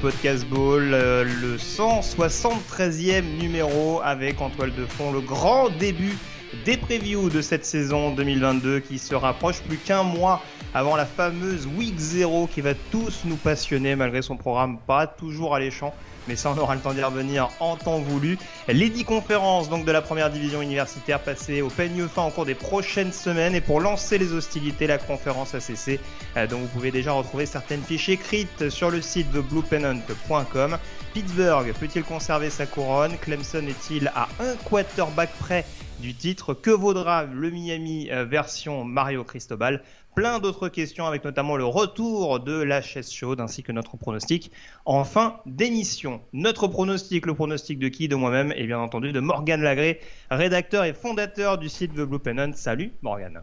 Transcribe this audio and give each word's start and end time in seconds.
Podcast 0.00 0.46
Ball, 0.46 0.94
euh, 0.94 1.24
le 1.24 1.58
173e 1.58 3.22
numéro 3.38 4.00
avec 4.02 4.40
en 4.40 4.48
toile 4.48 4.74
de 4.74 4.86
fond 4.86 5.12
le 5.12 5.20
grand 5.20 5.68
début 5.68 6.16
des 6.64 6.78
previews 6.78 7.28
de 7.28 7.42
cette 7.42 7.66
saison 7.66 8.10
2022 8.14 8.80
qui 8.80 8.98
se 8.98 9.14
rapproche 9.14 9.60
plus 9.60 9.76
qu'un 9.76 10.02
mois 10.02 10.40
avant 10.72 10.96
la 10.96 11.04
fameuse 11.04 11.66
Week 11.76 11.98
0 11.98 12.46
qui 12.46 12.62
va 12.62 12.72
tous 12.90 13.22
nous 13.26 13.36
passionner 13.36 13.94
malgré 13.94 14.22
son 14.22 14.38
programme 14.38 14.78
pas 14.86 15.06
toujours 15.06 15.54
alléchant 15.54 15.92
mais 16.28 16.36
ça 16.36 16.50
on 16.50 16.58
aura 16.58 16.74
le 16.74 16.80
temps 16.80 16.92
d'y 16.92 17.02
revenir 17.02 17.48
en 17.60 17.76
temps 17.76 18.00
voulu. 18.00 18.38
Les 18.68 18.90
10 18.90 19.04
conférences 19.04 19.68
donc 19.68 19.84
de 19.84 19.92
la 19.92 20.02
première 20.02 20.30
division 20.30 20.62
universitaire 20.62 21.20
passées 21.20 21.62
au 21.62 21.68
peigne 21.68 22.06
fin 22.08 22.26
au 22.26 22.30
cours 22.30 22.46
des 22.46 22.54
prochaines 22.54 23.12
semaines 23.12 23.54
et 23.54 23.60
pour 23.60 23.80
lancer 23.80 24.18
les 24.18 24.32
hostilités 24.32 24.86
la 24.86 24.98
conférence 24.98 25.54
ACC 25.54 26.00
euh, 26.36 26.46
dont 26.46 26.58
vous 26.58 26.68
pouvez 26.68 26.90
déjà 26.90 27.12
retrouver 27.12 27.46
certaines 27.46 27.82
fiches 27.82 28.08
écrites 28.08 28.68
sur 28.68 28.90
le 28.90 29.00
site 29.00 29.30
thebluepennant.com. 29.32 30.78
Pittsburgh 31.14 31.72
peut-il 31.78 32.04
conserver 32.04 32.50
sa 32.50 32.66
couronne? 32.66 33.16
Clemson 33.20 33.66
est-il 33.66 34.08
à 34.14 34.28
un 34.40 34.54
quarterback 34.64 35.30
près 35.38 35.64
du 36.00 36.14
titre 36.14 36.54
Que 36.54 36.70
vaudra 36.70 37.24
le 37.24 37.50
Miami 37.50 38.10
euh, 38.10 38.24
version 38.24 38.84
Mario 38.84 39.22
Cristobal? 39.22 39.82
Plein 40.14 40.38
d'autres 40.38 40.68
questions 40.68 41.06
avec 41.06 41.24
notamment 41.24 41.56
le 41.56 41.64
retour 41.64 42.40
de 42.40 42.60
la 42.60 42.80
chaise 42.80 43.12
chaude 43.12 43.40
ainsi 43.40 43.62
que 43.62 43.70
notre 43.70 43.96
pronostic 43.96 44.50
en 44.84 45.04
fin 45.04 45.36
d'émission. 45.46 46.20
Notre 46.32 46.66
pronostic, 46.66 47.26
le 47.26 47.34
pronostic 47.34 47.78
de 47.78 47.88
qui? 47.88 48.08
De 48.08 48.16
moi-même 48.16 48.52
et 48.56 48.66
bien 48.66 48.78
entendu 48.78 49.12
de 49.12 49.20
Morgan 49.20 49.62
Lagré, 49.62 50.00
rédacteur 50.30 50.84
et 50.84 50.94
fondateur 50.94 51.58
du 51.58 51.68
site 51.68 51.92
The 51.94 52.00
Blue 52.00 52.18
Pennant. 52.18 52.52
Salut 52.54 52.92
Morgan. 53.02 53.42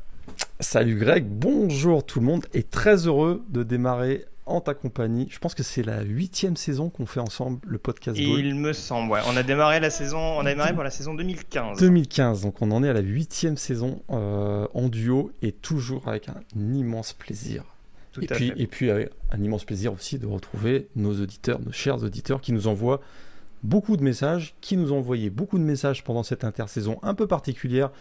Salut 0.59 0.95
Greg, 0.95 1.25
bonjour 1.25 2.05
tout 2.05 2.19
le 2.19 2.25
monde 2.25 2.45
et 2.53 2.63
très 2.63 3.07
heureux 3.07 3.45
de 3.49 3.63
démarrer 3.63 4.25
en 4.47 4.61
ta 4.61 4.73
compagnie. 4.73 5.27
Je 5.29 5.39
pense 5.39 5.53
que 5.53 5.63
c'est 5.63 5.83
la 5.83 6.01
huitième 6.01 6.55
saison 6.55 6.89
qu'on 6.89 7.05
fait 7.05 7.19
ensemble 7.19 7.59
le 7.67 7.77
podcast. 7.77 8.17
Il 8.17 8.55
me 8.55 8.73
semble, 8.73 9.11
ouais. 9.11 9.19
On 9.27 9.37
a 9.37 9.43
démarré 9.43 9.79
la 9.79 9.89
saison, 9.89 10.19
on 10.19 10.45
a 10.45 10.49
démarré 10.49 10.73
pour 10.73 10.83
la 10.83 10.91
saison 10.91 11.13
2015. 11.13 11.79
2015, 11.79 12.41
donc 12.41 12.61
on 12.61 12.71
en 12.71 12.83
est 12.83 12.89
à 12.89 12.93
la 12.93 13.01
huitième 13.01 13.57
saison 13.57 14.01
euh, 14.09 14.67
en 14.73 14.87
duo 14.89 15.31
et 15.41 15.51
toujours 15.51 16.07
avec 16.07 16.29
un 16.29 16.41
immense 16.55 17.13
plaisir. 17.13 17.63
Tout 18.13 18.21
et 18.21 18.31
à 18.31 18.35
puis, 18.35 18.49
fait. 18.49 18.61
et 18.61 18.67
puis 18.67 18.89
avec 18.89 19.11
un 19.31 19.41
immense 19.43 19.65
plaisir 19.65 19.93
aussi 19.93 20.17
de 20.17 20.25
retrouver 20.25 20.87
nos 20.95 21.21
auditeurs, 21.21 21.59
nos 21.59 21.71
chers 21.71 22.03
auditeurs 22.03 22.41
qui 22.41 22.53
nous 22.53 22.67
envoient 22.67 23.01
beaucoup 23.63 23.97
de 23.97 24.03
messages, 24.03 24.55
qui 24.61 24.77
nous 24.77 24.91
ont 24.93 24.99
envoyé 24.99 25.29
beaucoup 25.29 25.57
de 25.57 25.63
messages 25.63 26.03
pendant 26.03 26.23
cette 26.23 26.43
intersaison 26.43 26.99
un 27.03 27.13
peu 27.13 27.27
particulière 27.27 27.91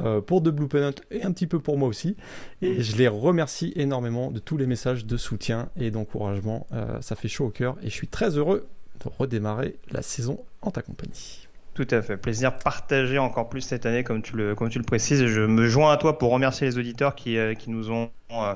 euh, 0.00 0.20
pour 0.20 0.42
The 0.42 0.48
Blue 0.48 0.68
Pennant 0.68 0.94
et 1.10 1.22
un 1.22 1.32
petit 1.32 1.46
peu 1.46 1.58
pour 1.58 1.76
moi 1.76 1.88
aussi. 1.88 2.16
Et 2.62 2.82
je 2.82 2.96
les 2.96 3.08
remercie 3.08 3.72
énormément 3.76 4.30
de 4.30 4.38
tous 4.38 4.56
les 4.56 4.66
messages 4.66 5.04
de 5.04 5.16
soutien 5.16 5.68
et 5.76 5.90
d'encouragement. 5.90 6.66
Euh, 6.72 7.00
ça 7.00 7.16
fait 7.16 7.28
chaud 7.28 7.46
au 7.46 7.50
cœur 7.50 7.76
et 7.82 7.86
je 7.86 7.94
suis 7.94 8.08
très 8.08 8.36
heureux 8.36 8.66
de 9.04 9.10
redémarrer 9.18 9.76
la 9.90 10.02
saison 10.02 10.38
en 10.62 10.70
ta 10.70 10.82
compagnie. 10.82 11.49
Tout 11.80 11.94
à 11.94 12.02
fait. 12.02 12.18
Plaisir 12.18 12.58
partagé 12.58 13.16
encore 13.16 13.48
plus 13.48 13.62
cette 13.62 13.86
année, 13.86 14.04
comme 14.04 14.20
tu 14.20 14.36
le, 14.36 14.54
comme 14.54 14.68
tu 14.68 14.76
le 14.76 14.84
précises. 14.84 15.24
Je 15.24 15.40
me 15.40 15.66
joins 15.66 15.90
à 15.90 15.96
toi 15.96 16.18
pour 16.18 16.30
remercier 16.30 16.66
les 16.66 16.76
auditeurs 16.76 17.14
qui, 17.14 17.38
euh, 17.38 17.54
qui 17.54 17.70
nous 17.70 17.90
ont 17.90 18.10
euh, 18.32 18.54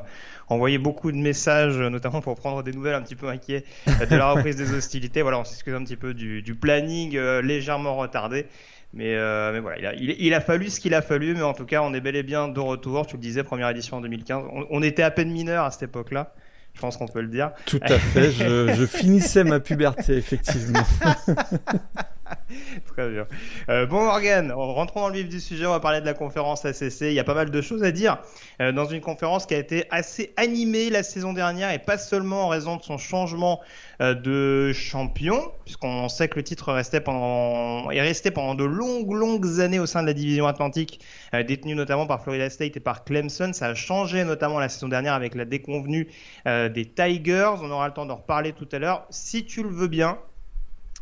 envoyé 0.50 0.76
beaucoup 0.76 1.10
de 1.10 1.16
messages, 1.16 1.78
euh, 1.78 1.88
notamment 1.88 2.20
pour 2.20 2.34
prendre 2.34 2.62
des 2.62 2.72
nouvelles 2.72 2.92
un 2.92 3.00
petit 3.00 3.14
peu 3.14 3.28
inquiets 3.28 3.64
de 3.86 4.14
la 4.14 4.32
reprise 4.32 4.56
des 4.56 4.74
hostilités. 4.74 5.22
Voilà, 5.22 5.38
on 5.38 5.44
s'excuse 5.44 5.72
un 5.72 5.82
petit 5.82 5.96
peu 5.96 6.12
du, 6.12 6.42
du 6.42 6.54
planning 6.54 7.16
euh, 7.16 7.40
légèrement 7.40 7.96
retardé. 7.96 8.44
Mais, 8.92 9.14
mais 9.52 9.60
voilà, 9.60 9.78
il 9.78 9.86
a, 9.86 9.94
il, 9.94 10.16
il 10.18 10.34
a 10.34 10.42
fallu 10.42 10.68
ce 10.68 10.78
qu'il 10.78 10.92
a 10.92 11.00
fallu, 11.00 11.34
mais 11.34 11.42
en 11.42 11.54
tout 11.54 11.64
cas, 11.64 11.80
on 11.80 11.94
est 11.94 12.02
bel 12.02 12.16
et 12.16 12.22
bien 12.22 12.48
de 12.48 12.60
retour. 12.60 13.06
Tu 13.06 13.16
le 13.16 13.22
disais, 13.22 13.42
première 13.42 13.70
édition 13.70 13.96
en 13.96 14.00
2015. 14.02 14.44
On, 14.52 14.66
on 14.68 14.82
était 14.82 15.02
à 15.02 15.10
peine 15.10 15.30
mineurs 15.30 15.64
à 15.64 15.70
cette 15.70 15.84
époque-là. 15.84 16.34
Je 16.74 16.80
pense 16.80 16.98
qu'on 16.98 17.08
peut 17.08 17.22
le 17.22 17.28
dire. 17.28 17.52
Tout 17.64 17.80
à 17.82 17.98
fait, 17.98 18.32
je, 18.32 18.74
je 18.74 18.84
finissais 18.84 19.44
ma 19.44 19.60
puberté, 19.60 20.16
effectivement. 20.16 20.82
Très 22.86 23.10
bien. 23.10 23.26
Euh, 23.68 23.86
bon 23.86 24.04
Morgan, 24.04 24.50
rentrons 24.52 25.00
dans 25.00 25.08
le 25.08 25.14
vif 25.14 25.28
du 25.28 25.40
sujet, 25.40 25.66
on 25.66 25.70
va 25.70 25.80
parler 25.80 26.00
de 26.00 26.06
la 26.06 26.14
conférence 26.14 26.64
ACC. 26.64 27.02
Il 27.02 27.12
y 27.12 27.20
a 27.20 27.24
pas 27.24 27.34
mal 27.34 27.50
de 27.50 27.60
choses 27.60 27.82
à 27.82 27.90
dire 27.90 28.18
euh, 28.60 28.72
dans 28.72 28.86
une 28.86 29.00
conférence 29.00 29.46
qui 29.46 29.54
a 29.54 29.58
été 29.58 29.84
assez 29.90 30.32
animée 30.36 30.90
la 30.90 31.02
saison 31.02 31.32
dernière 31.32 31.70
et 31.70 31.78
pas 31.78 31.98
seulement 31.98 32.44
en 32.44 32.48
raison 32.48 32.76
de 32.76 32.82
son 32.82 32.98
changement 32.98 33.60
euh, 34.00 34.14
de 34.14 34.72
champion, 34.72 35.52
puisqu'on 35.64 36.08
sait 36.08 36.28
que 36.28 36.36
le 36.36 36.44
titre 36.44 36.72
restait 36.72 37.00
pendant, 37.00 37.90
est 37.90 38.00
resté 38.00 38.30
pendant 38.30 38.54
de 38.54 38.64
longues, 38.64 39.12
longues 39.12 39.60
années 39.60 39.78
au 39.78 39.86
sein 39.86 40.02
de 40.02 40.06
la 40.06 40.14
division 40.14 40.46
Atlantique, 40.46 41.00
euh, 41.34 41.42
détenu 41.42 41.74
notamment 41.74 42.06
par 42.06 42.22
Florida 42.22 42.48
State 42.48 42.76
et 42.76 42.80
par 42.80 43.04
Clemson. 43.04 43.52
Ça 43.52 43.66
a 43.66 43.74
changé 43.74 44.24
notamment 44.24 44.58
la 44.58 44.68
saison 44.68 44.88
dernière 44.88 45.14
avec 45.14 45.34
la 45.34 45.44
déconvenue 45.44 46.08
des 46.46 46.84
Tigers. 46.84 47.52
On 47.62 47.70
aura 47.70 47.88
le 47.88 47.94
temps 47.94 48.06
d'en 48.06 48.16
reparler 48.16 48.52
tout 48.52 48.68
à 48.72 48.78
l'heure. 48.78 49.06
Si 49.10 49.44
tu 49.44 49.62
le 49.62 49.68
veux 49.68 49.88
bien, 49.88 50.18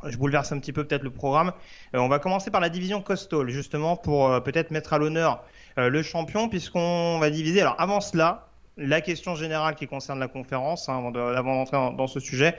je 0.06 0.16
bouleverse 0.16 0.52
un 0.52 0.58
petit 0.58 0.72
peu 0.72 0.84
peut-être 0.84 1.02
le 1.02 1.10
programme. 1.10 1.52
Euh, 1.94 1.98
on 1.98 2.08
va 2.08 2.18
commencer 2.18 2.50
par 2.50 2.60
la 2.60 2.68
division 2.68 3.02
Coastal, 3.02 3.48
justement, 3.48 3.96
pour 3.96 4.30
euh, 4.30 4.40
peut-être 4.40 4.70
mettre 4.70 4.92
à 4.92 4.98
l'honneur 4.98 5.44
euh, 5.78 5.88
le 5.88 6.02
champion, 6.02 6.48
puisqu'on 6.48 7.18
va 7.18 7.30
diviser. 7.30 7.60
Alors 7.60 7.76
avant 7.78 8.00
cela, 8.00 8.48
la 8.76 9.00
question 9.00 9.34
générale 9.34 9.74
qui 9.74 9.86
concerne 9.86 10.18
la 10.18 10.28
conférence, 10.28 10.88
hein, 10.88 10.98
avant 10.98 11.10
de- 11.10 11.20
avant 11.20 11.54
d'entrer 11.56 11.76
dans, 11.96 12.06
ce 12.06 12.20
sujet. 12.20 12.56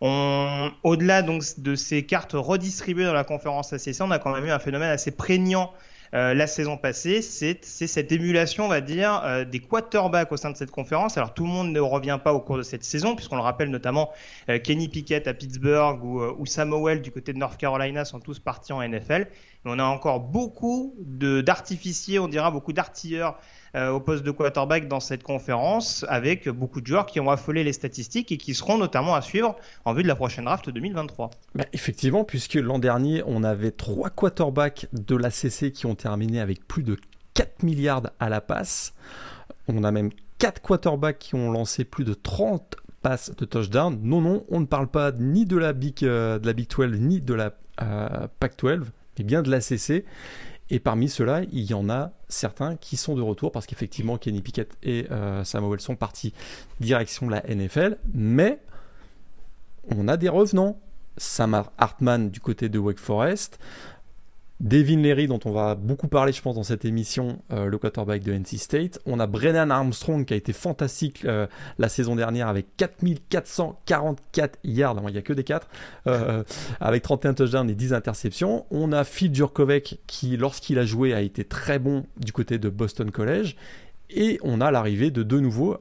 Au-delà 0.00 1.22
donc 1.22 1.44
de 1.58 1.76
ces 1.76 2.04
cartes 2.04 2.32
redistribuées 2.34 3.04
dans 3.04 3.12
la 3.12 3.22
conférence 3.22 3.72
ACC, 3.72 4.00
on 4.00 4.10
a 4.10 4.18
quand 4.18 4.34
même 4.34 4.44
eu 4.44 4.50
un 4.50 4.58
phénomène 4.58 4.90
assez 4.90 5.12
prégnant 5.12 5.72
euh, 6.14 6.34
la 6.34 6.46
saison 6.46 6.76
passée. 6.76 7.22
C'est, 7.22 7.64
cette 7.64 8.12
émulation, 8.12 8.66
on 8.66 8.68
va 8.68 8.80
dire, 8.80 9.22
euh, 9.24 9.44
des 9.44 9.60
quarterbacks 9.60 10.30
au 10.30 10.36
sein 10.36 10.50
de 10.50 10.56
cette 10.56 10.70
conférence. 10.70 11.16
Alors 11.16 11.32
tout 11.32 11.44
le 11.44 11.50
monde 11.50 11.72
ne 11.72 11.80
revient 11.80 12.18
pas 12.22 12.34
au 12.34 12.40
cours 12.40 12.58
de 12.58 12.62
cette 12.62 12.84
saison, 12.84 13.16
puisqu'on 13.16 13.36
le 13.36 13.42
rappelle 13.42 13.70
notamment 13.70 14.10
euh, 14.48 14.58
Kenny 14.58 14.88
Pickett 14.88 15.26
à 15.26 15.34
Pittsburgh 15.34 16.04
ou, 16.04 16.20
euh, 16.20 16.34
ou 16.38 16.46
Sam 16.46 16.72
Howell 16.72 17.00
du 17.00 17.10
côté 17.10 17.32
de 17.32 17.38
North 17.38 17.56
Carolina 17.56 18.04
sont 18.04 18.20
tous 18.20 18.38
partis 18.38 18.72
en 18.72 18.86
NFL. 18.86 19.26
On 19.64 19.78
a 19.78 19.84
encore 19.84 20.20
beaucoup 20.20 20.94
d'artificiers, 20.98 22.18
on 22.18 22.28
dira 22.28 22.50
beaucoup 22.50 22.72
d'artilleurs 22.72 23.38
euh, 23.74 23.90
au 23.90 24.00
poste 24.00 24.24
de 24.24 24.30
quarterback 24.30 24.88
dans 24.88 24.98
cette 25.00 25.22
conférence, 25.22 26.04
avec 26.08 26.48
beaucoup 26.48 26.80
de 26.80 26.86
joueurs 26.86 27.06
qui 27.06 27.20
ont 27.20 27.30
affolé 27.30 27.62
les 27.62 27.72
statistiques 27.72 28.32
et 28.32 28.36
qui 28.36 28.54
seront 28.54 28.76
notamment 28.76 29.14
à 29.14 29.22
suivre 29.22 29.56
en 29.84 29.94
vue 29.94 30.02
de 30.02 30.08
la 30.08 30.16
prochaine 30.16 30.44
draft 30.44 30.68
2023. 30.68 31.30
Bah, 31.54 31.64
effectivement, 31.72 32.24
puisque 32.24 32.54
l'an 32.54 32.78
dernier, 32.78 33.22
on 33.24 33.44
avait 33.44 33.70
trois 33.70 34.10
quarterbacks 34.10 34.88
de 34.92 35.16
l'ACC 35.16 35.72
qui 35.72 35.86
ont 35.86 35.94
terminé 35.94 36.40
avec 36.40 36.66
plus 36.66 36.82
de 36.82 36.98
4 37.34 37.62
milliards 37.62 38.10
à 38.18 38.28
la 38.28 38.40
passe. 38.40 38.94
On 39.68 39.84
a 39.84 39.92
même 39.92 40.10
quatre 40.38 40.60
quarterbacks 40.60 41.20
qui 41.20 41.34
ont 41.36 41.52
lancé 41.52 41.84
plus 41.84 42.04
de 42.04 42.14
30 42.14 42.76
passes 43.00 43.34
de 43.34 43.44
touchdown. 43.44 43.98
Non, 44.02 44.20
non, 44.20 44.44
on 44.48 44.60
ne 44.60 44.66
parle 44.66 44.88
pas 44.88 45.12
ni 45.12 45.46
de 45.46 45.56
la 45.56 45.72
Big, 45.72 46.04
euh, 46.04 46.38
de 46.38 46.46
la 46.46 46.52
Big 46.52 46.68
12 46.68 46.98
ni 47.00 47.20
de 47.20 47.34
la 47.34 47.52
euh, 47.80 48.26
Pac 48.38 48.58
12, 48.58 48.80
mais 49.18 49.24
bien 49.24 49.42
de 49.42 49.50
l'ACC. 49.50 50.04
Et 50.70 50.80
parmi 50.80 51.08
ceux-là, 51.08 51.42
il 51.52 51.64
y 51.64 51.74
en 51.74 51.90
a 51.90 52.12
certains 52.28 52.76
qui 52.76 52.96
sont 52.96 53.14
de 53.14 53.20
retour 53.20 53.52
parce 53.52 53.66
qu'effectivement, 53.66 54.16
Kenny 54.16 54.40
Pickett 54.40 54.74
et 54.82 55.06
euh, 55.10 55.44
Sam 55.44 55.64
Howell 55.64 55.80
sont 55.80 55.96
partis 55.96 56.32
direction 56.80 57.28
la 57.28 57.42
NFL. 57.42 57.98
Mais 58.14 58.58
on 59.90 60.08
a 60.08 60.16
des 60.16 60.28
revenants. 60.28 60.80
Sam 61.18 61.62
Hartman 61.76 62.30
du 62.30 62.40
côté 62.40 62.70
de 62.70 62.78
Wake 62.78 62.98
Forest. 62.98 63.58
Devin 64.62 64.98
Leary, 64.98 65.26
dont 65.26 65.40
on 65.44 65.50
va 65.50 65.74
beaucoup 65.74 66.06
parler, 66.06 66.32
je 66.32 66.40
pense, 66.40 66.54
dans 66.54 66.62
cette 66.62 66.84
émission, 66.84 67.42
euh, 67.52 67.66
le 67.66 67.78
quarterback 67.78 68.22
de 68.22 68.32
NC 68.32 68.58
State. 68.58 69.00
On 69.06 69.18
a 69.18 69.26
Brennan 69.26 69.72
Armstrong 69.72 70.24
qui 70.24 70.34
a 70.34 70.36
été 70.36 70.52
fantastique 70.52 71.24
euh, 71.24 71.48
la 71.78 71.88
saison 71.88 72.14
dernière 72.14 72.46
avec 72.46 72.66
4444 72.76 74.60
yards, 74.62 75.02
il 75.08 75.12
n'y 75.12 75.18
a 75.18 75.22
que 75.22 75.32
des 75.32 75.42
4, 75.42 75.68
euh, 76.06 76.44
avec 76.80 77.02
31 77.02 77.34
touchdowns 77.34 77.70
et 77.70 77.74
10 77.74 77.92
interceptions. 77.92 78.64
On 78.70 78.92
a 78.92 79.02
Phil 79.02 79.34
Jurkovec 79.34 79.98
qui, 80.06 80.36
lorsqu'il 80.36 80.78
a 80.78 80.84
joué, 80.84 81.12
a 81.12 81.22
été 81.22 81.44
très 81.44 81.80
bon 81.80 82.06
du 82.18 82.32
côté 82.32 82.58
de 82.58 82.68
Boston 82.68 83.10
College. 83.10 83.56
Et 84.10 84.38
on 84.44 84.60
a 84.60 84.70
l'arrivée 84.70 85.10
de 85.10 85.24
deux 85.24 85.40
nouveaux 85.40 85.78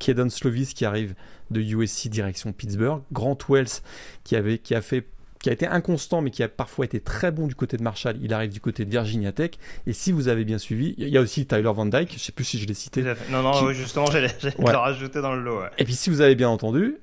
Kedon 0.00 0.28
Slovis 0.28 0.74
qui 0.74 0.84
arrive 0.84 1.14
de 1.52 1.60
USC 1.60 2.08
direction 2.08 2.52
Pittsburgh, 2.52 3.02
Grant 3.12 3.38
Wells 3.48 3.80
qui, 4.24 4.34
avait, 4.34 4.58
qui 4.58 4.74
a 4.74 4.80
fait 4.80 5.06
qui 5.42 5.50
a 5.50 5.52
été 5.52 5.66
inconstant 5.66 6.22
mais 6.22 6.30
qui 6.30 6.42
a 6.42 6.48
parfois 6.48 6.84
été 6.84 7.00
très 7.00 7.30
bon 7.30 7.46
du 7.46 7.54
côté 7.54 7.76
de 7.76 7.82
Marshall, 7.82 8.16
il 8.22 8.32
arrive 8.32 8.52
du 8.52 8.60
côté 8.60 8.84
de 8.84 8.90
Virginia 8.90 9.32
Tech. 9.32 9.52
Et 9.86 9.92
si 9.92 10.12
vous 10.12 10.28
avez 10.28 10.44
bien 10.44 10.58
suivi, 10.58 10.94
il 10.98 11.08
y 11.08 11.18
a 11.18 11.20
aussi 11.20 11.46
Tyler 11.46 11.70
Van 11.74 11.86
Dyke, 11.86 12.12
je 12.12 12.18
sais 12.18 12.32
plus 12.32 12.44
si 12.44 12.58
je 12.58 12.66
l'ai 12.66 12.74
cité. 12.74 13.02
Non, 13.30 13.42
non, 13.42 13.72
justement, 13.72 14.06
j'allais 14.06 14.34
le 14.42 14.76
rajouter 14.76 15.20
dans 15.20 15.34
le 15.34 15.42
lot. 15.42 15.60
Et 15.78 15.84
puis 15.84 15.94
si 15.94 16.10
vous 16.10 16.20
avez 16.20 16.34
bien 16.34 16.48
entendu, 16.48 16.96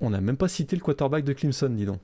on 0.00 0.10
n'a 0.10 0.20
même 0.20 0.36
pas 0.36 0.48
cité 0.48 0.76
le 0.76 0.82
quarterback 0.82 1.24
de 1.24 1.32
Clemson, 1.32 1.68
dis 1.70 1.86
donc. 1.86 2.00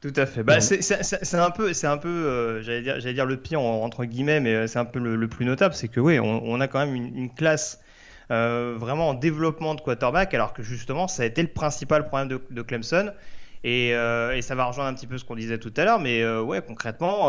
Tout 0.00 0.12
à 0.16 0.26
fait. 0.26 0.42
Bah, 0.42 0.60
c'est 0.60 1.34
un 1.34 1.50
peu, 1.50 1.72
c'est 1.72 1.86
un 1.86 1.96
peu, 1.96 2.08
euh, 2.08 2.62
j'allais 2.62 2.82
dire, 2.82 3.00
j'allais 3.00 3.14
dire 3.14 3.26
le 3.26 3.36
pire 3.38 3.60
entre 3.60 4.04
guillemets, 4.04 4.40
mais 4.40 4.54
euh, 4.54 4.66
c'est 4.66 4.78
un 4.78 4.84
peu 4.84 4.98
le, 4.98 5.28
plus 5.28 5.44
notable, 5.44 5.74
c'est 5.74 5.88
que 5.88 6.00
oui, 6.00 6.18
on, 6.20 6.60
a 6.60 6.68
quand 6.68 6.78
même 6.78 6.94
une, 6.94 7.32
classe 7.32 7.80
euh, 8.30 8.74
vraiment 8.76 9.08
en 9.08 9.14
développement 9.14 9.74
de 9.74 9.80
quarterback, 9.80 10.34
alors 10.34 10.52
que 10.52 10.62
justement, 10.62 11.08
ça 11.08 11.22
a 11.22 11.26
été 11.26 11.42
le 11.42 11.48
principal 11.48 12.06
problème 12.06 12.38
de, 12.50 12.62
Clemson. 12.62 13.12
Et, 13.64 13.92
ça 14.42 14.54
va 14.54 14.66
rejoindre 14.66 14.90
un 14.90 14.94
petit 14.94 15.06
peu 15.06 15.18
ce 15.18 15.24
qu'on 15.24 15.36
disait 15.36 15.58
tout 15.58 15.72
à 15.76 15.84
l'heure, 15.84 16.00
mais 16.00 16.24
ouais, 16.38 16.62
concrètement, 16.62 17.28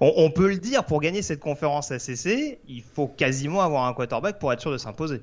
on, 0.00 0.30
peut 0.30 0.48
le 0.48 0.58
dire, 0.58 0.84
pour 0.84 1.00
gagner 1.00 1.22
cette 1.22 1.40
conférence 1.40 1.90
ACC, 1.90 2.58
il 2.68 2.82
faut 2.82 3.08
quasiment 3.08 3.60
avoir 3.62 3.86
un 3.86 3.92
quarterback 3.92 4.38
pour 4.38 4.52
être 4.52 4.60
sûr 4.60 4.72
de 4.72 4.78
s'imposer. 4.78 5.22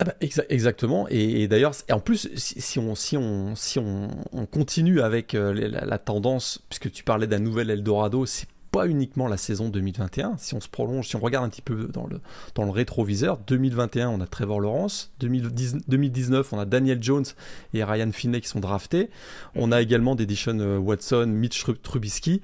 Ah 0.00 0.04
bah, 0.04 0.14
exactement. 0.20 1.06
Et, 1.08 1.46
d'ailleurs, 1.46 1.72
en 1.90 2.00
plus, 2.00 2.28
si, 2.34 2.78
on, 2.80 2.94
si, 2.96 3.16
on, 3.16 3.54
si 3.54 3.78
on, 3.78 4.08
continue 4.50 5.00
avec 5.00 5.34
euh, 5.34 5.52
la, 5.52 5.98
tendance, 5.98 6.64
puisque 6.68 6.90
tu 6.90 7.04
parlais 7.04 7.28
d'un 7.28 7.38
nouvel 7.38 7.70
Eldorado, 7.70 8.26
c'est 8.26 8.48
pas 8.74 8.88
uniquement 8.88 9.28
la 9.28 9.36
saison 9.36 9.68
2021. 9.68 10.34
Si 10.36 10.54
on 10.54 10.60
se 10.60 10.68
prolonge, 10.68 11.06
si 11.06 11.14
on 11.14 11.20
regarde 11.20 11.46
un 11.46 11.48
petit 11.48 11.62
peu 11.62 11.86
dans 11.92 12.08
le, 12.08 12.20
dans 12.56 12.64
le 12.64 12.70
rétroviseur, 12.70 13.38
2021, 13.46 14.08
on 14.08 14.20
a 14.20 14.26
Trevor 14.26 14.58
Lawrence. 14.60 15.12
2019, 15.20 16.52
on 16.52 16.58
a 16.58 16.64
Daniel 16.64 17.00
Jones 17.00 17.24
et 17.72 17.84
Ryan 17.84 18.10
Finney 18.10 18.40
qui 18.40 18.48
sont 18.48 18.58
draftés. 18.58 19.10
On 19.54 19.70
a 19.70 19.80
également 19.80 20.16
des 20.16 20.26
euh, 20.48 20.78
Watson, 20.78 21.26
Mitch 21.28 21.64
Trubisky. 21.84 22.42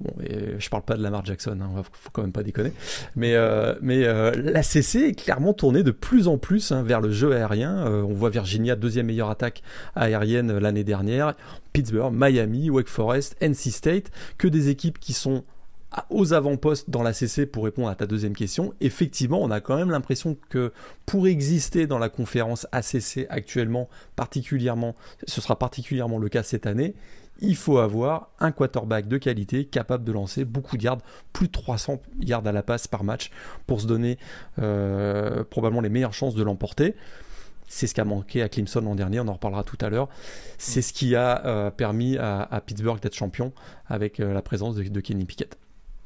Bon, 0.00 0.12
je 0.58 0.68
parle 0.70 0.82
pas 0.82 0.96
de 0.96 1.02
Lamar 1.02 1.24
Jackson, 1.24 1.58
hein, 1.62 1.82
faut 1.92 2.10
quand 2.12 2.22
même 2.22 2.32
pas 2.32 2.42
déconner. 2.42 2.72
Mais, 3.14 3.34
euh, 3.34 3.74
mais 3.80 4.04
euh, 4.04 4.32
la 4.34 4.62
CC 4.62 5.00
est 5.00 5.14
clairement 5.14 5.52
tournée 5.52 5.82
de 5.82 5.92
plus 5.92 6.26
en 6.26 6.36
plus 6.36 6.72
hein, 6.72 6.82
vers 6.82 7.00
le 7.00 7.10
jeu 7.10 7.32
aérien. 7.32 7.86
Euh, 7.86 8.02
on 8.02 8.12
voit 8.12 8.30
Virginia, 8.30 8.74
deuxième 8.74 9.06
meilleure 9.06 9.30
attaque 9.30 9.62
aérienne 9.94 10.58
l'année 10.58 10.84
dernière. 10.84 11.34
Pittsburgh, 11.72 12.12
Miami, 12.12 12.70
Wake 12.70 12.88
Forest, 12.88 13.36
NC 13.40 13.70
State, 13.70 14.10
que 14.36 14.48
des 14.48 14.68
équipes 14.68 14.98
qui 14.98 15.12
sont 15.12 15.44
aux 16.10 16.32
avant-postes 16.32 16.90
dans 16.90 17.02
la 17.02 17.12
CC 17.12 17.46
pour 17.46 17.64
répondre 17.64 17.88
à 17.88 17.94
ta 17.94 18.06
deuxième 18.06 18.34
question. 18.34 18.74
Effectivement, 18.80 19.40
on 19.40 19.50
a 19.50 19.60
quand 19.60 19.76
même 19.76 19.90
l'impression 19.90 20.36
que 20.48 20.72
pour 21.06 21.26
exister 21.26 21.86
dans 21.86 21.98
la 21.98 22.08
conférence 22.08 22.66
ACC 22.72 23.26
actuellement, 23.28 23.88
particulièrement, 24.16 24.94
ce 25.26 25.40
sera 25.40 25.58
particulièrement 25.58 26.18
le 26.18 26.28
cas 26.28 26.42
cette 26.42 26.66
année, 26.66 26.94
il 27.40 27.56
faut 27.56 27.78
avoir 27.78 28.30
un 28.38 28.52
quarterback 28.52 29.08
de 29.08 29.18
qualité 29.18 29.64
capable 29.64 30.04
de 30.04 30.12
lancer 30.12 30.44
beaucoup 30.44 30.76
de 30.76 30.84
yards, 30.84 31.02
plus 31.32 31.48
de 31.48 31.52
300 31.52 32.00
yards 32.20 32.46
à 32.46 32.52
la 32.52 32.62
passe 32.62 32.86
par 32.86 33.04
match 33.04 33.30
pour 33.66 33.80
se 33.80 33.86
donner 33.86 34.18
euh, 34.60 35.42
probablement 35.44 35.80
les 35.80 35.88
meilleures 35.88 36.14
chances 36.14 36.34
de 36.34 36.42
l'emporter. 36.42 36.94
C'est 37.66 37.86
ce 37.86 37.94
qui 37.94 38.00
a 38.00 38.04
manqué 38.04 38.42
à 38.42 38.48
Clemson 38.48 38.82
l'an 38.82 38.94
dernier, 38.94 39.20
on 39.20 39.28
en 39.28 39.32
reparlera 39.32 39.64
tout 39.64 39.78
à 39.80 39.88
l'heure. 39.88 40.08
C'est 40.58 40.82
ce 40.82 40.92
qui 40.92 41.16
a 41.16 41.44
euh, 41.44 41.70
permis 41.70 42.16
à, 42.18 42.62
Pittsburgh 42.64 43.00
d'être 43.00 43.14
champion 43.14 43.52
avec 43.88 44.20
euh, 44.20 44.32
la 44.32 44.42
présence 44.42 44.76
de 44.76 45.00
Kenny 45.00 45.24
Pickett. 45.24 45.58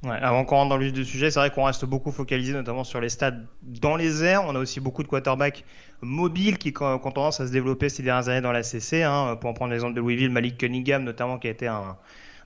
Ouais, 0.05 0.11
avant 0.11 0.45
qu'on 0.45 0.57
rentre 0.57 0.69
dans 0.69 0.77
le 0.77 0.85
vif 0.85 0.93
du 0.93 1.05
sujet, 1.05 1.31
c'est 1.31 1.41
vrai 1.41 1.51
qu'on 1.51 1.65
reste 1.65 1.85
beaucoup 1.85 2.13
focalisé 2.13 2.53
notamment 2.53 2.85
sur 2.85 3.01
les 3.01 3.09
stades 3.09 3.47
dans 3.63 3.97
les 3.97 4.23
airs. 4.23 4.45
On 4.47 4.55
a 4.55 4.59
aussi 4.61 4.79
beaucoup 4.79 5.03
de 5.03 5.09
quarterbacks 5.09 5.65
mobiles 6.03 6.57
qui, 6.59 6.73
ont 6.81 6.99
tendance 6.99 7.41
à 7.41 7.49
se 7.49 7.53
développer 7.53 7.89
ces 7.89 8.05
dernières 8.05 8.29
années 8.29 8.41
dans 8.41 8.53
la 8.53 8.63
CC. 8.63 9.03
Hein. 9.03 9.37
Pour 9.41 9.51
en 9.51 9.55
prendre 9.55 9.73
l'exemple 9.73 9.95
de 9.95 10.01
Louisville, 10.01 10.31
Malik 10.31 10.57
Cunningham 10.57 11.03
notamment, 11.03 11.39
qui 11.39 11.49
a 11.49 11.51
été 11.51 11.67
un, 11.67 11.97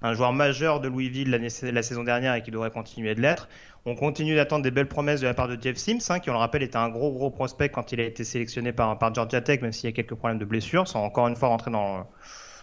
un 0.02 0.14
joueur 0.14 0.32
majeur 0.32 0.80
de 0.80 0.88
Louisville 0.88 1.30
la 1.30 1.82
saison 1.82 2.04
dernière 2.04 2.34
et 2.34 2.42
qui 2.42 2.50
devrait 2.50 2.70
continuer 2.70 3.14
de 3.14 3.20
l'être. 3.20 3.48
On 3.84 3.94
continue 3.94 4.34
d'attendre 4.34 4.62
des 4.62 4.70
belles 4.70 4.88
promesses 4.88 5.20
de 5.20 5.26
la 5.26 5.34
part 5.34 5.48
de 5.48 5.60
Jeff 5.60 5.76
Sims, 5.76 5.98
hein, 6.08 6.20
qui 6.20 6.30
on 6.30 6.34
le 6.34 6.38
rappelle 6.38 6.62
était 6.62 6.76
un 6.76 6.88
gros 6.88 7.12
gros 7.12 7.30
prospect 7.30 7.68
quand 7.68 7.92
il 7.92 8.00
a 8.00 8.04
été 8.04 8.24
sélectionné 8.24 8.72
par, 8.72 8.98
par 8.98 9.14
Georgia 9.14 9.40
Tech, 9.40 9.60
même 9.60 9.72
s'il 9.72 9.90
y 9.90 9.92
a 9.92 9.92
quelques 9.92 10.14
problèmes 10.14 10.38
de 10.38 10.44
blessure, 10.44 10.86
sans 10.88 11.04
encore 11.04 11.28
une 11.28 11.36
fois 11.36 11.48
rentrer 11.48 11.70
dans 11.70 12.06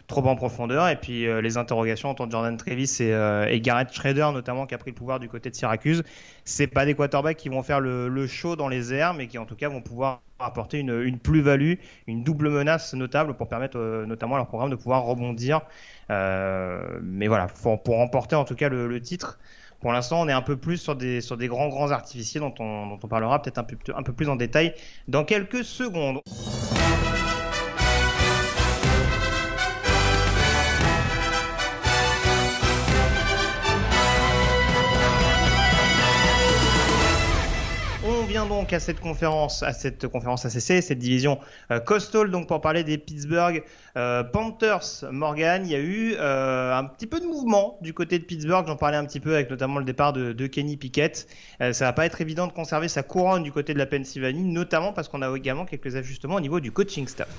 trop 0.10 0.26
en 0.28 0.36
profondeur. 0.36 0.90
Et 0.90 0.98
puis 0.98 1.26
euh, 1.26 1.40
les 1.40 1.56
interrogations 1.56 2.14
de 2.14 2.30
Jordan 2.30 2.58
Travis 2.58 2.98
et, 3.00 3.14
euh, 3.14 3.48
et, 3.48 3.62
Garrett 3.62 3.94
Schrader, 3.94 4.30
notamment, 4.34 4.66
qui 4.66 4.76
a 4.76 4.78
pris 4.78 4.92
le 4.92 4.96
pouvoir 4.96 5.22
du 5.22 5.30
côté 5.30 5.50
de 5.50 5.56
Syracuse. 5.56 6.04
C'est 6.44 6.68
pas 6.68 6.86
des 6.86 6.96
quarterbacks 6.96 7.38
qui 7.38 7.48
vont 7.48 7.64
faire 7.64 7.80
le, 7.80 8.28
show 8.28 8.58
dans 8.58 8.68
les 8.68 8.94
airs, 8.94 9.14
mais 9.14 9.28
qui 9.28 9.38
en 9.38 9.46
tout 9.46 9.56
cas 9.56 9.70
vont 9.70 9.82
pouvoir 9.82 10.22
apporter 10.40 10.80
une, 10.80 11.18
plus-value, 11.20 11.76
une 12.08 12.24
double 12.24 12.50
menace 12.50 12.94
notable 12.94 13.36
pour 13.36 13.48
permettre 13.48 13.78
euh, 13.78 14.06
notamment 14.06 14.36
à 14.36 14.38
leur 14.40 14.48
programme 14.48 14.70
de 14.70 14.76
pouvoir 14.76 15.04
rebondir. 15.04 15.62
mais 16.10 17.28
voilà, 17.28 17.48
pour, 17.48 17.82
pour, 17.82 17.96
remporter 17.96 18.36
en 18.36 18.44
tout 18.44 18.56
cas 18.56 18.68
le, 18.70 19.02
titre. 19.02 19.40
Pour 19.80 19.94
l'instant, 19.94 20.20
on 20.22 20.28
est 20.28 20.34
un 20.34 20.42
peu 20.42 20.58
plus 20.58 20.78
sur 20.78 20.96
des, 20.96 21.22
sur 21.22 21.38
des 21.38 21.48
grands, 21.48 21.70
grands 21.70 21.92
artificiers 21.92 22.42
dont 22.42 22.54
on, 22.60 22.88
dont 22.88 23.00
on 23.02 23.08
parlera 23.08 23.42
peut-être 23.42 23.60
un 23.60 23.64
peu, 23.64 23.78
un 23.96 24.04
peu 24.04 24.12
plus 24.12 24.28
en 24.28 24.36
détail 24.36 24.74
dans 25.08 25.24
quelques 25.24 25.64
secondes. 25.64 26.20
Donc 38.50 38.74
à 38.74 38.80
cette 38.80 39.00
conférence, 39.00 39.64
à 39.64 39.72
cette 39.72 40.08
conférence 40.08 40.46
ACC, 40.46 40.84
cette 40.84 40.98
division 41.00 41.40
euh, 41.72 41.80
Coastal, 41.80 42.32
donc 42.32 42.48
pour 42.48 42.60
parler 42.60 42.84
des 42.84 42.98
Pittsburgh 42.98 43.64
euh, 43.96 44.24
Panthers. 44.24 45.06
Morgan, 45.12 45.62
il 45.66 45.72
y 45.72 45.76
a 45.76 45.80
eu 45.80 46.16
euh, 46.18 46.76
un 46.76 46.84
petit 46.84 47.08
peu 47.08 47.20
de 47.20 47.26
mouvement 47.26 47.78
du 47.82 47.94
côté 47.94 48.20
de 48.20 48.26
Pittsburgh. 48.26 48.66
J'en 48.68 48.76
parlais 48.76 48.98
un 48.98 49.06
petit 49.06 49.20
peu 49.20 49.36
avec 49.36 49.50
notamment 49.50 49.80
le 49.80 49.86
départ 49.86 50.12
de, 50.12 50.34
de 50.34 50.48
Kenny 50.48 50.76
Pickett. 50.76 51.28
ça 51.60 51.86
va 51.86 51.94
pas 51.94 52.06
être 52.06 52.20
évident 52.20 52.48
de 52.48 52.52
conserver 52.52 52.88
sa 52.88 53.04
couronne 53.04 53.44
du 53.44 53.52
côté 53.52 53.74
de 53.74 53.78
la 53.78 53.86
Pennsylvanie, 53.86 54.44
notamment 54.44 54.92
parce 54.92 55.08
qu'on 55.08 55.22
a 55.22 55.38
également 55.38 55.66
quelques 55.66 55.96
ajustements 55.96 56.36
au 56.36 56.42
niveau 56.42 56.60
du 56.60 56.72
coaching 56.72 57.08
staff. 57.08 57.30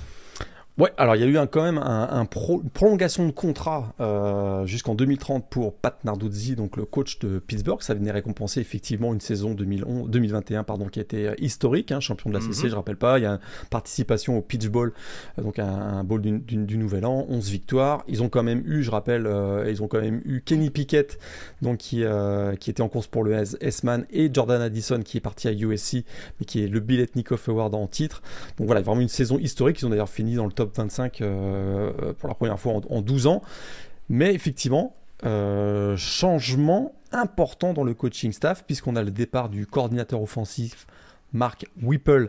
Ouais, 0.79 0.91
alors 0.97 1.15
il 1.15 1.21
y 1.21 1.25
a 1.25 1.27
eu 1.27 1.37
un, 1.37 1.47
quand 1.47 1.63
même 1.63 1.79
un, 1.79 2.09
une 2.23 2.71
prolongation 2.71 3.27
de 3.27 3.33
contrat 3.33 3.93
euh, 4.01 4.65
jusqu'en 4.67 4.95
2030 4.95 5.47
pour 5.51 5.75
Pat 5.75 6.03
Narduzzi, 6.05 6.57
donc 6.57 6.77
le 6.77 6.85
coach 6.85 7.19
de 7.19 7.39
Pittsburgh. 7.39 7.83
Ça 7.83 7.93
venait 7.93 8.11
récompenser 8.11 8.61
effectivement 8.61 9.13
une 9.13 9.21
saison 9.21 9.53
2011, 9.53 10.09
2021 10.09 10.65
pardon, 10.65 10.87
qui 10.87 11.01
a 11.01 11.03
été 11.03 11.29
euh, 11.29 11.35
historique, 11.39 11.93
hein, 11.93 12.01
champion 12.01 12.31
de 12.31 12.35
la 12.35 12.41
CC, 12.41 12.65
mhm. 12.65 12.71
je 12.71 12.77
rappelle 12.77 12.97
pas. 12.97 13.19
Il 13.19 13.23
y 13.23 13.27
a 13.27 13.33
une 13.33 13.39
participation 13.69 14.39
au 14.39 14.41
Pitch 14.41 14.69
Bowl, 14.69 14.93
euh, 15.39 15.43
donc 15.43 15.59
un, 15.59 15.67
un 15.67 16.05
bowl 16.05 16.23
du, 16.23 16.79
Nouvel 16.79 17.05
An, 17.05 17.27
11 17.29 17.51
victoires. 17.51 18.05
Ils 18.09 18.23
ont 18.23 18.29
quand 18.29 18.43
même 18.43 18.63
eu, 18.65 18.83
je 18.83 18.91
rappelle, 18.91 19.29
ils 19.69 19.83
ont 19.83 19.89
quand 19.89 20.01
même 20.01 20.23
eu 20.25 20.41
Kenny 20.41 20.71
Pickett, 20.71 21.19
donc 21.61 21.79
qui, 21.79 22.05
qui 22.59 22.71
était 22.71 22.83
en 22.83 22.89
course 22.89 23.07
pour 23.07 23.25
le 23.25 23.35
S-Man, 23.61 24.07
et 24.11 24.33
Jordan 24.33 24.63
Addison 24.63 25.01
qui 25.03 25.19
est 25.19 25.21
parti 25.21 25.49
à 25.49 25.53
USC, 25.53 26.05
mais 26.39 26.47
qui 26.47 26.63
est 26.63 26.69
le 26.69 26.81
Biletnikoff 26.81 27.49
Award 27.49 27.75
en 27.75 27.87
titre. 27.87 28.23
Donc 28.57 28.67
voilà, 28.67 28.81
vraiment 28.81 29.01
une 29.01 29.09
saison 29.09 29.39
historique. 29.39 29.81
Ils 29.81 29.87
ont 29.87 29.91
d'ailleurs 29.91 30.09
fini 30.09 30.37
dans 30.37 30.47
le 30.47 30.53
top 30.61 30.77
25 30.77 31.23
euh, 31.23 32.13
pour 32.19 32.29
la 32.29 32.35
première 32.35 32.61
fois 32.61 32.75
en, 32.91 33.01
12 33.01 33.27
ans. 33.27 33.41
Mais 34.11 34.35
effectivement, 34.35 34.95
euh, 35.25 35.97
changement 35.97 36.93
important 37.13 37.73
dans 37.73 37.83
le 37.83 37.95
coaching 37.95 38.33
staff, 38.33 38.65
puisqu'on 38.67 38.95
a 38.95 39.03
le 39.03 39.11
départ 39.11 39.49
du 39.49 39.67
coordinateur 39.67 40.21
offensif 40.21 40.87
Mark 41.33 41.67
Whipple, 41.83 42.29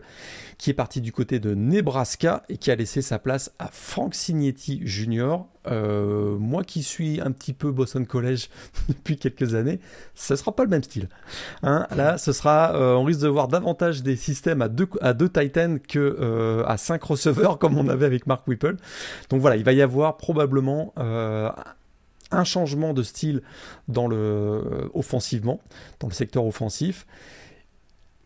qui 0.58 0.70
est 0.70 0.74
parti 0.74 1.00
du 1.00 1.12
côté 1.12 1.40
de 1.40 1.54
Nebraska 1.54 2.42
et 2.48 2.56
qui 2.56 2.70
a 2.70 2.76
laissé 2.76 3.02
sa 3.02 3.18
place 3.18 3.52
à 3.58 3.68
Frank 3.72 4.14
Signetti 4.14 4.80
Jr. 4.84 5.38
Euh, 5.68 6.36
moi 6.38 6.64
qui 6.64 6.82
suis 6.82 7.20
un 7.20 7.30
petit 7.30 7.52
peu 7.52 7.70
Boston 7.70 8.04
College 8.04 8.48
depuis 8.88 9.16
quelques 9.16 9.54
années, 9.54 9.80
ce 10.14 10.34
sera 10.36 10.54
pas 10.54 10.64
le 10.64 10.70
même 10.70 10.82
style. 10.82 11.08
Hein. 11.62 11.86
là, 11.94 12.18
ce 12.18 12.32
sera, 12.32 12.74
euh, 12.74 12.94
on 12.94 13.04
risque 13.04 13.20
de 13.20 13.28
voir 13.28 13.48
davantage 13.48 14.02
des 14.02 14.16
systèmes 14.16 14.62
à 14.62 14.68
deux, 14.68 14.88
à 15.00 15.14
deux 15.14 15.28
Titans 15.28 15.78
que 15.78 15.98
euh, 15.98 16.64
à 16.66 16.76
cinq 16.76 17.02
receveurs 17.04 17.58
comme 17.58 17.78
on 17.78 17.88
avait 17.88 18.06
avec 18.06 18.26
Mark 18.26 18.46
Whipple. 18.48 18.76
Donc 19.30 19.40
voilà, 19.40 19.56
il 19.56 19.64
va 19.64 19.72
y 19.72 19.82
avoir 19.82 20.16
probablement 20.16 20.92
un 20.96 22.44
changement 22.44 22.94
de 22.94 23.02
style 23.02 23.42
dans 23.88 24.08
le 24.08 24.90
offensivement, 24.94 25.60
dans 26.00 26.08
le 26.08 26.14
secteur 26.14 26.46
offensif 26.46 27.06